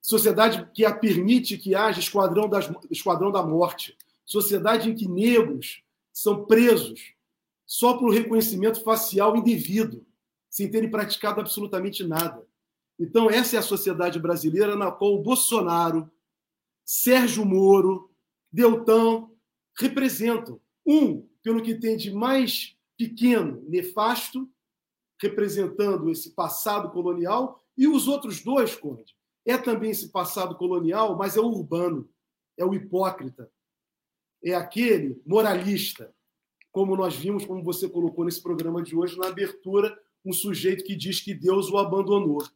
Sociedade 0.01 0.67
que 0.73 0.87
a 0.87 0.95
permite 0.95 1.59
que 1.59 1.75
haja 1.75 2.01
esquadrão, 2.01 2.49
das, 2.49 2.71
esquadrão 2.91 3.31
da 3.31 3.43
morte. 3.43 3.95
Sociedade 4.25 4.89
em 4.89 4.95
que 4.95 5.07
negros 5.07 5.83
são 6.11 6.47
presos 6.47 7.13
só 7.67 7.99
por 7.99 8.15
reconhecimento 8.15 8.83
facial 8.83 9.37
indevido, 9.37 10.07
sem 10.49 10.71
terem 10.71 10.91
praticado 10.91 11.39
absolutamente 11.39 12.03
nada. 12.03 12.47
Então, 12.99 13.29
essa 13.29 13.57
é 13.57 13.59
a 13.59 13.63
sociedade 13.63 14.19
brasileira 14.19 14.75
na 14.75 14.91
qual 14.91 15.13
o 15.13 15.23
Bolsonaro, 15.23 16.11
Sérgio 16.83 17.45
Moro, 17.45 18.11
Deltan 18.51 19.29
representam. 19.79 20.59
Um, 20.87 21.29
pelo 21.43 21.63
que 21.63 21.75
tem 21.75 21.95
de 21.95 22.11
mais 22.11 22.75
pequeno, 22.97 23.63
nefasto, 23.69 24.49
representando 25.21 26.11
esse 26.11 26.31
passado 26.31 26.91
colonial, 26.91 27.65
e 27.77 27.87
os 27.87 28.09
outros 28.09 28.43
dois, 28.43 28.75
Conde, 28.75 29.15
é 29.45 29.57
também 29.57 29.91
esse 29.91 30.11
passado 30.11 30.57
colonial, 30.57 31.17
mas 31.17 31.37
é 31.37 31.41
o 31.41 31.47
urbano, 31.47 32.09
é 32.57 32.65
o 32.65 32.75
hipócrita, 32.75 33.51
é 34.43 34.55
aquele 34.55 35.21
moralista, 35.25 36.15
como 36.71 36.97
nós 36.97 37.17
vimos, 37.17 37.45
como 37.45 37.63
você 37.63 37.89
colocou 37.89 38.25
nesse 38.25 38.43
programa 38.43 38.83
de 38.83 38.97
hoje, 38.97 39.19
na 39.19 39.29
abertura, 39.29 39.99
um 40.25 40.33
sujeito 40.33 40.85
que 40.85 40.95
diz 40.95 41.21
que 41.21 41.35
Deus 41.35 41.71
o 41.71 41.79
abandonou. 41.79 42.47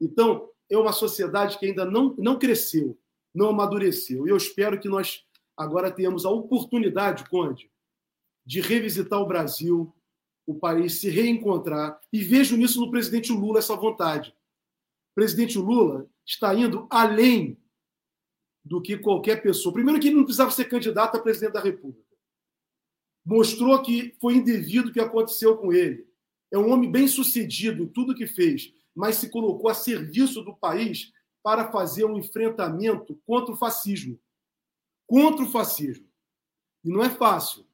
Então, 0.00 0.50
é 0.70 0.76
uma 0.78 0.92
sociedade 0.92 1.58
que 1.58 1.66
ainda 1.66 1.84
não, 1.84 2.14
não 2.18 2.38
cresceu, 2.38 2.98
não 3.34 3.50
amadureceu. 3.50 4.26
E 4.26 4.30
eu 4.30 4.36
espero 4.36 4.80
que 4.80 4.88
nós 4.88 5.24
agora 5.56 5.90
tenhamos 5.90 6.24
a 6.24 6.30
oportunidade, 6.30 7.28
Conde, 7.28 7.70
de 8.44 8.60
revisitar 8.60 9.20
o 9.20 9.26
Brasil, 9.26 9.94
o 10.46 10.54
país 10.54 11.00
se 11.00 11.08
reencontrar. 11.08 12.00
E 12.12 12.22
vejo 12.22 12.56
nisso 12.56 12.80
no 12.80 12.90
presidente 12.90 13.32
Lula 13.32 13.58
essa 13.58 13.76
vontade. 13.76 14.30
O 15.12 15.14
presidente 15.14 15.58
Lula 15.58 16.08
está 16.26 16.54
indo 16.54 16.86
além 16.90 17.58
do 18.64 18.80
que 18.80 18.96
qualquer 18.96 19.42
pessoa. 19.42 19.72
Primeiro, 19.72 20.00
que 20.00 20.08
ele 20.08 20.16
não 20.16 20.24
precisava 20.24 20.50
ser 20.50 20.64
candidato 20.66 21.16
a 21.16 21.20
presidente 21.20 21.52
da 21.52 21.60
República. 21.60 22.04
Mostrou 23.24 23.80
que 23.82 24.14
foi 24.20 24.34
indevido 24.34 24.90
o 24.90 24.92
que 24.92 25.00
aconteceu 25.00 25.56
com 25.56 25.72
ele. 25.72 26.06
É 26.50 26.58
um 26.58 26.70
homem 26.70 26.90
bem 26.90 27.08
sucedido 27.08 27.82
em 27.82 27.86
tudo 27.86 28.14
que 28.14 28.26
fez 28.26 28.72
mas 28.94 29.16
se 29.16 29.28
colocou 29.28 29.68
a 29.68 29.74
serviço 29.74 30.42
do 30.42 30.54
país 30.54 31.12
para 31.42 31.70
fazer 31.70 32.04
um 32.04 32.16
enfrentamento 32.16 33.20
contra 33.26 33.52
o 33.52 33.56
fascismo. 33.56 34.18
Contra 35.06 35.44
o 35.44 35.50
fascismo. 35.50 36.08
E 36.84 36.88
não 36.88 37.02
é 37.02 37.10
fácil, 37.10 37.66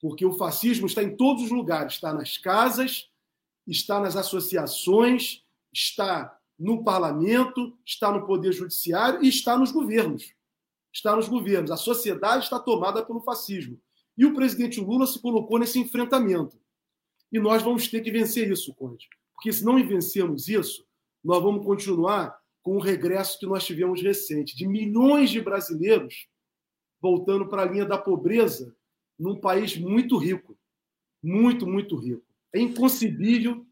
porque 0.00 0.24
o 0.24 0.32
fascismo 0.32 0.86
está 0.86 1.02
em 1.02 1.16
todos 1.16 1.44
os 1.44 1.50
lugares 1.50 1.94
está 1.94 2.12
nas 2.12 2.38
casas, 2.38 3.10
está 3.66 4.00
nas 4.00 4.16
associações, 4.16 5.44
está 5.72 6.38
no 6.58 6.82
parlamento, 6.82 7.76
está 7.84 8.10
no 8.10 8.26
poder 8.26 8.52
judiciário 8.52 9.22
e 9.22 9.28
está 9.28 9.56
nos 9.56 9.70
governos. 9.70 10.32
Está 10.92 11.14
nos 11.14 11.28
governos. 11.28 11.70
A 11.70 11.76
sociedade 11.76 12.44
está 12.44 12.58
tomada 12.58 13.04
pelo 13.04 13.20
fascismo. 13.20 13.80
E 14.16 14.24
o 14.24 14.34
presidente 14.34 14.80
Lula 14.80 15.06
se 15.06 15.20
colocou 15.20 15.58
nesse 15.58 15.78
enfrentamento. 15.78 16.58
E 17.30 17.38
nós 17.38 17.62
vamos 17.62 17.86
ter 17.88 18.00
que 18.00 18.10
vencer 18.10 18.50
isso, 18.50 18.74
Conde. 18.74 19.06
Porque 19.34 19.52
se 19.52 19.64
não 19.64 19.76
vencermos 19.86 20.48
isso, 20.48 20.84
nós 21.22 21.42
vamos 21.42 21.64
continuar 21.64 22.36
com 22.62 22.76
o 22.76 22.80
regresso 22.80 23.38
que 23.38 23.46
nós 23.46 23.64
tivemos 23.64 24.02
recente, 24.02 24.56
de 24.56 24.66
milhões 24.66 25.30
de 25.30 25.40
brasileiros 25.40 26.26
voltando 27.00 27.48
para 27.48 27.62
a 27.62 27.64
linha 27.64 27.84
da 27.84 27.96
pobreza 27.96 28.74
num 29.18 29.36
país 29.36 29.76
muito 29.76 30.16
rico. 30.16 30.56
Muito, 31.22 31.66
muito 31.66 31.96
rico. 31.96 32.22
É 32.52 32.60
inconcebível 32.60 33.66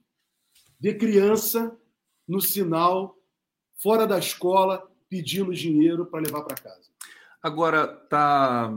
ver 0.79 0.99
criança 0.99 1.77
no 2.27 2.41
sinal, 2.41 3.17
fora 3.77 4.07
da 4.07 4.19
escola, 4.19 4.91
pedindo 5.09 5.55
dinheiro 5.55 6.07
para 6.07 6.21
levar 6.21 6.43
para 6.43 6.57
casa. 6.57 6.91
Agora, 7.43 7.87
tá, 7.87 8.71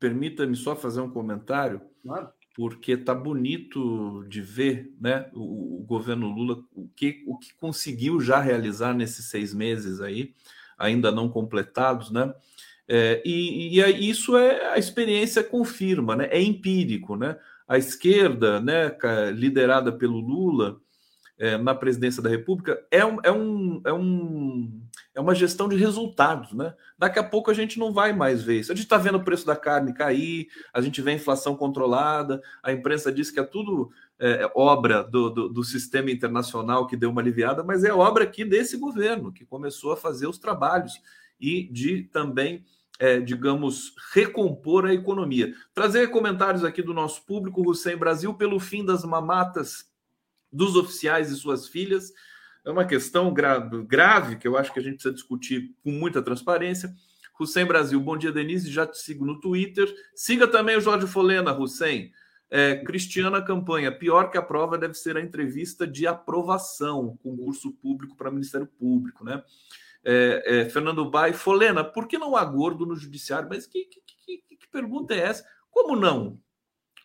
permita-me 0.00 0.56
só 0.56 0.74
fazer 0.74 1.00
um 1.00 1.10
comentário. 1.10 1.80
Claro 2.02 2.32
porque 2.58 2.96
tá 2.96 3.14
bonito 3.14 4.24
de 4.24 4.40
ver 4.40 4.92
né, 5.00 5.30
o, 5.32 5.76
o, 5.78 5.84
governo 5.84 6.28
Lula, 6.28 6.60
o 6.74 6.88
que, 6.88 7.22
o 7.24 7.38
que 7.38 7.54
conseguiu 7.54 8.20
já 8.20 8.40
realizar 8.40 8.92
nesses 8.92 9.26
seis 9.26 9.54
meses 9.54 10.00
aí, 10.00 10.34
ainda 10.76 11.12
não 11.12 11.28
completados, 11.28 12.10
né? 12.10 12.34
É, 12.88 13.22
e, 13.24 13.78
e, 13.78 14.10
isso 14.10 14.36
é 14.36 14.72
a 14.72 14.78
experiência 14.78 15.44
confirma, 15.44 16.16
né? 16.16 16.28
É 16.30 16.40
empírico, 16.40 17.16
né? 17.16 17.36
A 17.66 17.76
esquerda, 17.76 18.60
né, 18.60 18.96
liderada 19.34 19.92
pelo 19.92 20.18
Lula, 20.18 20.80
é, 21.38 21.56
na 21.56 21.74
presidência 21.74 22.20
da 22.20 22.28
República 22.28 22.84
é, 22.90 23.04
um, 23.04 23.18
é, 23.22 23.30
um, 23.30 23.80
é, 23.86 23.92
um, 23.92 24.82
é 25.14 25.20
uma 25.20 25.34
gestão 25.34 25.68
de 25.68 25.76
resultados. 25.76 26.52
Né? 26.52 26.74
Daqui 26.98 27.18
a 27.18 27.22
pouco 27.22 27.50
a 27.50 27.54
gente 27.54 27.78
não 27.78 27.92
vai 27.92 28.12
mais 28.12 28.42
ver 28.42 28.60
isso. 28.60 28.72
A 28.72 28.74
gente 28.74 28.84
está 28.84 28.98
vendo 28.98 29.18
o 29.18 29.24
preço 29.24 29.46
da 29.46 29.54
carne 29.54 29.94
cair, 29.94 30.48
a 30.74 30.80
gente 30.80 31.00
vê 31.00 31.12
a 31.12 31.14
inflação 31.14 31.56
controlada, 31.56 32.42
a 32.62 32.72
imprensa 32.72 33.12
diz 33.12 33.30
que 33.30 33.38
é 33.38 33.44
tudo 33.44 33.90
é, 34.18 34.50
obra 34.54 35.04
do, 35.04 35.30
do, 35.30 35.48
do, 35.48 35.62
sistema 35.62 36.10
internacional 36.10 36.88
que 36.88 36.96
deu 36.96 37.10
uma 37.10 37.20
aliviada, 37.20 37.62
mas 37.62 37.84
é 37.84 37.92
obra 37.92 38.24
aqui 38.24 38.44
desse 38.44 38.76
governo, 38.76 39.32
que 39.32 39.44
começou 39.44 39.92
a 39.92 39.96
fazer 39.96 40.26
os 40.26 40.38
trabalhos 40.38 41.00
e 41.40 41.68
de 41.70 42.02
também. 42.02 42.64
É, 42.98 43.20
digamos, 43.20 43.94
recompor 44.12 44.84
a 44.86 44.92
economia. 44.92 45.54
Trazer 45.72 46.10
comentários 46.10 46.64
aqui 46.64 46.82
do 46.82 46.92
nosso 46.92 47.24
público, 47.24 47.68
Hussein 47.68 47.96
Brasil, 47.96 48.34
pelo 48.34 48.58
fim 48.58 48.84
das 48.84 49.04
mamatas 49.04 49.88
dos 50.52 50.74
oficiais 50.74 51.30
e 51.30 51.36
suas 51.36 51.68
filhas. 51.68 52.12
É 52.64 52.70
uma 52.70 52.84
questão 52.84 53.32
gra 53.32 53.58
grave 53.58 54.36
que 54.36 54.48
eu 54.48 54.56
acho 54.56 54.72
que 54.72 54.80
a 54.80 54.82
gente 54.82 54.94
precisa 54.94 55.14
discutir 55.14 55.74
com 55.82 55.92
muita 55.92 56.20
transparência. 56.20 56.92
Hussein 57.38 57.66
Brasil, 57.66 58.00
bom 58.00 58.16
dia, 58.16 58.32
Denise. 58.32 58.70
Já 58.70 58.86
te 58.86 58.98
sigo 58.98 59.24
no 59.24 59.38
Twitter. 59.38 59.88
Siga 60.14 60.48
também 60.48 60.76
o 60.76 60.80
Jorge 60.80 61.06
Folena, 61.06 61.56
Hussein. 61.56 62.10
É, 62.50 62.76
Cristiana 62.76 63.42
Campanha, 63.42 63.92
pior 63.92 64.30
que 64.30 64.38
a 64.38 64.42
prova 64.42 64.78
deve 64.78 64.94
ser 64.94 65.16
a 65.16 65.20
entrevista 65.20 65.86
de 65.86 66.06
aprovação, 66.06 67.16
concurso 67.22 67.70
público 67.72 68.16
para 68.16 68.30
Ministério 68.30 68.66
Público, 68.66 69.22
né? 69.22 69.42
É, 70.04 70.60
é, 70.60 70.70
Fernando 70.70 71.10
Bai, 71.10 71.32
Folena, 71.32 71.84
por 71.84 72.06
que 72.06 72.18
não 72.18 72.36
há 72.36 72.44
gordo 72.44 72.86
no 72.86 72.96
judiciário? 72.96 73.48
Mas 73.48 73.66
que, 73.66 73.84
que, 73.84 74.00
que, 74.24 74.56
que 74.56 74.68
pergunta 74.70 75.14
é 75.14 75.18
essa? 75.18 75.44
Como 75.70 75.96
não? 75.96 76.40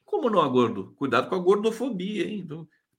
Como 0.05 0.29
não 0.29 0.41
há 0.41 0.47
gordo? 0.47 0.93
Cuidado 0.95 1.27
com 1.27 1.35
a 1.35 1.39
gordofobia, 1.39 2.27
hein? 2.27 2.47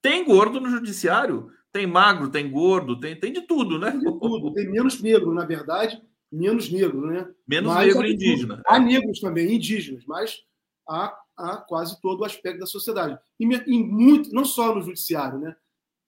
Tem 0.03 0.25
gordo 0.25 0.61
no 0.61 0.69
judiciário, 0.69 1.51
tem 1.73 1.87
magro, 1.87 2.29
tem 2.29 2.51
gordo, 2.51 2.99
tem, 2.99 3.19
tem 3.19 3.33
de 3.33 3.43
tudo, 3.43 3.79
né? 3.79 3.91
Tem 3.91 4.01
de 4.01 4.19
tudo, 4.21 4.53
tem 4.53 4.71
menos 4.71 5.01
negro, 5.01 5.33
na 5.33 5.45
verdade, 5.45 6.03
menos 6.31 6.71
negro, 6.71 7.07
né? 7.07 7.29
Menos 7.47 7.73
mas 7.73 7.87
negro 7.87 8.07
indígena. 8.07 8.63
Há 8.67 8.79
negros 8.79 9.21
também, 9.21 9.55
indígenas, 9.55 10.05
mas 10.07 10.43
há, 10.89 11.17
há 11.37 11.57
quase 11.57 12.01
todo 12.01 12.21
o 12.21 12.25
aspecto 12.25 12.59
da 12.61 12.67
sociedade. 12.67 13.19
E, 13.39 13.45
e 13.45 13.83
muito, 13.83 14.33
não 14.33 14.45
só 14.45 14.75
no 14.75 14.83
judiciário, 14.83 15.39
né? 15.39 15.57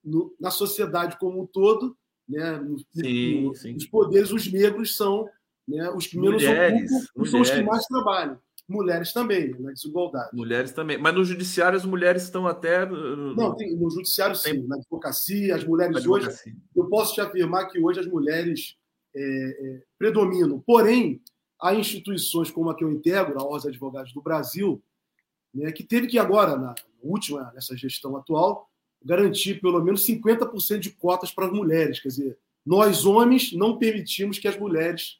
No, 0.05 0.35
na 0.39 0.51
sociedade 0.51 1.19
como 1.19 1.43
um 1.43 1.47
todo, 1.47 1.97
né? 2.29 2.59
No, 2.59 2.79
sim, 2.79 3.43
no, 3.43 3.55
sim. 3.55 3.73
Nos 3.75 3.87
poderes, 3.87 4.33
os 4.33 4.51
negros 4.51 4.97
são 4.97 5.29
né, 5.67 5.91
os 5.91 6.07
que 6.07 6.19
menos 6.19 6.43
mulheres, 6.43 6.91
ocupam 6.91 7.13
mulheres. 7.17 7.31
são 7.31 7.41
os 7.41 7.51
que 7.51 7.63
mais 7.63 7.85
trabalham 7.87 8.39
mulheres 8.69 9.13
também, 9.13 9.55
na 9.61 9.73
desigualdade. 9.73 10.31
Mulheres 10.33 10.73
também. 10.73 10.99
Mas 10.99 11.15
no 11.15 11.25
judiciário 11.25 11.77
as 11.77 11.85
mulheres 11.85 12.25
estão 12.25 12.47
até. 12.47 12.85
Não, 12.87 13.55
tem, 13.55 13.77
no 13.77 13.91
judiciário 13.91 14.37
tem. 14.41 14.55
sim. 14.55 14.67
Na 14.67 14.77
advocacia, 14.77 15.55
as 15.55 15.65
mulheres 15.65 16.07
hoje. 16.07 16.29
Eu 16.75 16.89
posso 16.89 17.15
te 17.15 17.21
afirmar 17.21 17.69
que 17.69 17.79
hoje 17.79 18.01
as 18.01 18.07
mulheres 18.07 18.77
é, 19.15 19.21
é, 19.21 19.83
predominam. 19.99 20.61
Porém, 20.61 21.23
há 21.61 21.75
instituições 21.75 22.51
como 22.51 22.71
a 22.71 22.77
que 22.77 22.85
eu 22.85 22.91
integro, 22.91 23.39
a 23.39 23.45
Ordem 23.45 23.57
dos 23.57 23.67
Advogados 23.67 24.13
do 24.13 24.23
Brasil, 24.23 24.83
né, 25.55 25.73
que 25.73 25.85
teve 25.85 26.07
que 26.07 26.19
agora, 26.19 26.57
na 26.57 26.75
última, 27.03 27.51
nessa 27.55 27.77
gestão 27.77 28.17
atual, 28.17 28.69
garantir 29.05 29.61
pelo 29.61 29.83
menos 29.83 30.07
50% 30.07 30.79
de 30.79 30.91
cotas 30.91 31.31
para 31.31 31.47
as 31.47 31.53
mulheres. 31.53 32.01
Quer 32.01 32.09
dizer, 32.09 32.39
nós, 32.65 33.05
homens, 33.07 33.53
não 33.53 33.79
permitimos 33.79 34.39
que 34.39 34.49
as 34.49 34.59
mulheres 34.59 35.19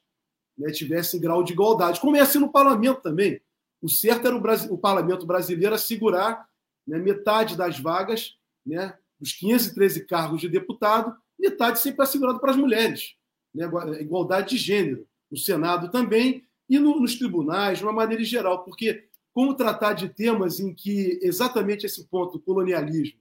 né, 0.59 0.71
tivessem 0.73 1.21
grau 1.21 1.45
de 1.45 1.53
igualdade, 1.53 2.01
como 2.01 2.17
é 2.17 2.21
assim 2.21 2.39
no 2.39 2.51
parlamento 2.51 3.03
também. 3.03 3.41
O 3.81 3.89
certo 3.89 4.27
era 4.27 4.37
o, 4.37 4.41
Brasil, 4.41 4.73
o 4.73 4.79
parlamento 4.79 5.27
brasileiro 5.27 5.75
assegurar 5.75 6.49
né, 6.87 6.99
metade 6.99 7.57
das 7.57 7.79
vagas, 7.79 8.37
né, 8.65 8.97
dos 9.21 9.33
513 9.33 10.07
cargos 10.07 10.41
de 10.41 10.49
deputado, 10.49 11.15
metade 11.39 11.79
sempre 11.79 12.03
assegurado 12.03 12.41
para 12.41 12.51
as 12.51 12.57
mulheres. 12.57 13.15
Né, 13.55 13.69
igualdade 14.01 14.51
de 14.51 14.57
gênero. 14.57 15.07
No 15.31 15.37
Senado 15.37 15.91
também 15.91 16.45
e 16.69 16.79
no, 16.79 17.01
nos 17.01 17.17
tribunais, 17.17 17.79
de 17.79 17.85
uma 17.85 17.93
maneira 17.93 18.25
geral, 18.25 18.65
porque 18.65 19.05
como 19.33 19.55
tratar 19.55 19.93
de 19.93 20.09
temas 20.09 20.59
em 20.59 20.73
que 20.73 21.19
exatamente 21.23 21.85
esse 21.85 22.05
ponto 22.07 22.41
colonialismo 22.41 23.19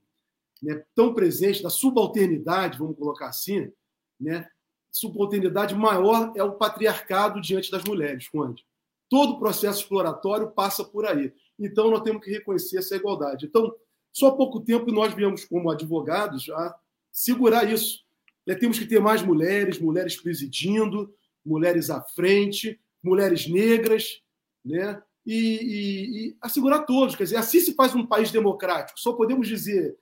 né, 0.62 0.84
tão 0.94 1.14
presente, 1.14 1.62
da 1.62 1.70
subalternidade, 1.70 2.78
vamos 2.78 2.96
colocar 2.96 3.28
assim, 3.28 3.70
né, 4.18 4.48
subalternidade 4.90 5.74
maior 5.74 6.32
é 6.34 6.42
o 6.42 6.52
patriarcado 6.52 7.40
diante 7.40 7.70
das 7.70 7.84
mulheres, 7.84 8.28
Conde. 8.28 8.64
Todo 9.08 9.34
o 9.34 9.38
processo 9.38 9.80
exploratório 9.80 10.50
passa 10.50 10.84
por 10.84 11.06
aí. 11.06 11.32
Então, 11.58 11.90
nós 11.90 12.02
temos 12.02 12.24
que 12.24 12.30
reconhecer 12.30 12.78
essa 12.78 12.96
igualdade. 12.96 13.46
Então, 13.46 13.72
só 14.12 14.28
há 14.28 14.36
pouco 14.36 14.60
tempo 14.60 14.90
nós 14.90 15.14
viemos, 15.14 15.44
como 15.44 15.70
advogados, 15.70 16.48
a 16.50 16.74
segurar 17.12 17.70
isso. 17.70 18.04
É, 18.46 18.54
temos 18.54 18.78
que 18.78 18.86
ter 18.86 19.00
mais 19.00 19.22
mulheres, 19.22 19.78
mulheres 19.78 20.16
presidindo, 20.16 21.14
mulheres 21.44 21.90
à 21.90 22.00
frente, 22.00 22.80
mulheres 23.02 23.46
negras, 23.46 24.22
né? 24.64 25.02
E, 25.24 25.34
e, 25.34 26.28
e, 26.28 26.36
assegurar 26.40 26.86
todos. 26.86 27.14
Quer 27.14 27.24
dizer, 27.24 27.36
assim 27.36 27.60
se 27.60 27.74
faz 27.74 27.94
um 27.94 28.06
país 28.06 28.30
democrático. 28.30 28.98
Só 28.98 29.12
podemos 29.12 29.46
dizer 29.46 29.98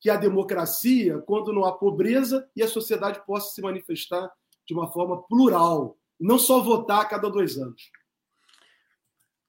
que 0.00 0.08
há 0.08 0.16
democracia 0.16 1.18
quando 1.26 1.52
não 1.52 1.64
há 1.64 1.76
pobreza 1.76 2.48
e 2.56 2.62
a 2.62 2.68
sociedade 2.68 3.24
possa 3.26 3.54
se 3.54 3.60
manifestar 3.60 4.30
de 4.66 4.72
uma 4.72 4.90
forma 4.90 5.22
plural, 5.28 5.96
não 6.18 6.38
só 6.38 6.60
votar 6.60 7.02
a 7.02 7.04
cada 7.04 7.28
dois 7.28 7.56
anos. 7.58 7.90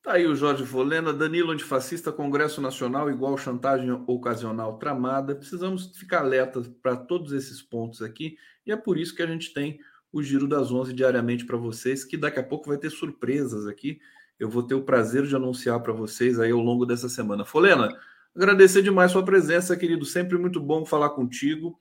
Tá 0.03 0.14
aí 0.14 0.26
o 0.26 0.36
Jorge 0.36 0.65
Folena, 0.65 1.14
Danilo 1.14 1.52
antifascista, 1.52 2.11
Congresso 2.11 2.60
Nacional 2.60 3.10
igual 3.10 3.38
chantagem 3.38 3.91
ocasional 4.07 4.80
tramada. 4.80 5.36
Precisamos 5.36 5.95
ficar 5.95 6.22
alertas 6.22 6.68
para 6.68 6.95
todos 6.95 7.32
esses 7.34 7.61
pontos 7.61 8.02
aqui 8.02 8.36
e 8.65 8.72
é 8.72 8.76
por 8.76 8.98
isso 8.98 9.15
que 9.15 9.22
a 9.22 9.28
gente 9.28 9.53
tem 9.53 9.80
o 10.11 10.22
Giro 10.22 10.48
das 10.48 10.72
Onze 10.72 10.91
diariamente 10.91 11.45
para 11.45 11.56
vocês, 11.56 12.03
que 12.03 12.18
daqui 12.18 12.40
a 12.40 12.44
pouco 12.44 12.68
vai 12.68 12.78
ter 12.78 12.90
surpresas 12.90 13.68
aqui. 13.68 13.99
Eu 14.40 14.49
vou 14.49 14.64
ter 14.64 14.73
o 14.73 14.82
prazer 14.82 15.23
de 15.23 15.36
anunciar 15.36 15.80
para 15.82 15.94
vocês 15.94 16.40
aí 16.40 16.52
ao 16.52 16.60
longo 16.60 16.86
dessa 16.86 17.07
semana. 17.07 17.45
Folena, 17.45 17.95
agradecer 18.35 18.81
demais 18.81 19.11
sua 19.11 19.23
presença, 19.23 19.75
querido. 19.75 20.05
Sempre 20.05 20.37
muito 20.37 20.59
bom 20.59 20.85
falar 20.85 21.09
contigo. 21.11 21.77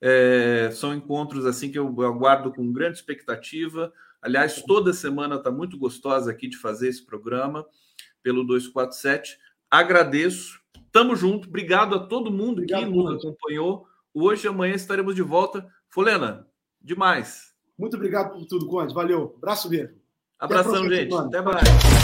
É, 0.00 0.70
são 0.72 0.94
encontros 0.94 1.46
assim 1.46 1.70
que 1.70 1.78
eu 1.78 2.02
aguardo 2.02 2.52
com 2.52 2.72
grande 2.72 2.98
expectativa. 2.98 3.92
Aliás, 4.20 4.62
toda 4.62 4.92
semana 4.92 5.36
está 5.36 5.50
muito 5.50 5.78
gostosa 5.78 6.30
aqui 6.30 6.48
de 6.48 6.56
fazer 6.56 6.88
esse 6.88 7.04
programa 7.04 7.64
pelo 8.22 8.44
247. 8.44 9.38
Agradeço. 9.70 10.60
Tamo 10.90 11.14
junto. 11.14 11.48
Obrigado 11.48 11.94
a 11.94 12.06
todo 12.06 12.30
mundo 12.30 12.62
Obrigado, 12.62 12.84
que 12.84 12.90
nos 12.90 13.24
acompanhou. 13.24 13.86
Hoje 14.12 14.46
e 14.46 14.48
amanhã 14.48 14.74
estaremos 14.74 15.14
de 15.14 15.22
volta. 15.22 15.66
Folena, 15.88 16.46
demais. 16.80 17.52
Muito 17.76 17.96
obrigado 17.96 18.32
por 18.32 18.46
tudo, 18.46 18.66
Conde. 18.66 18.94
Valeu. 18.94 19.34
Abraço 19.38 19.68
mesmo. 19.68 19.96
Abração, 20.38 20.88
gente. 20.88 21.10
Semana. 21.10 21.28
Até 21.28 21.42
mais. 21.42 22.03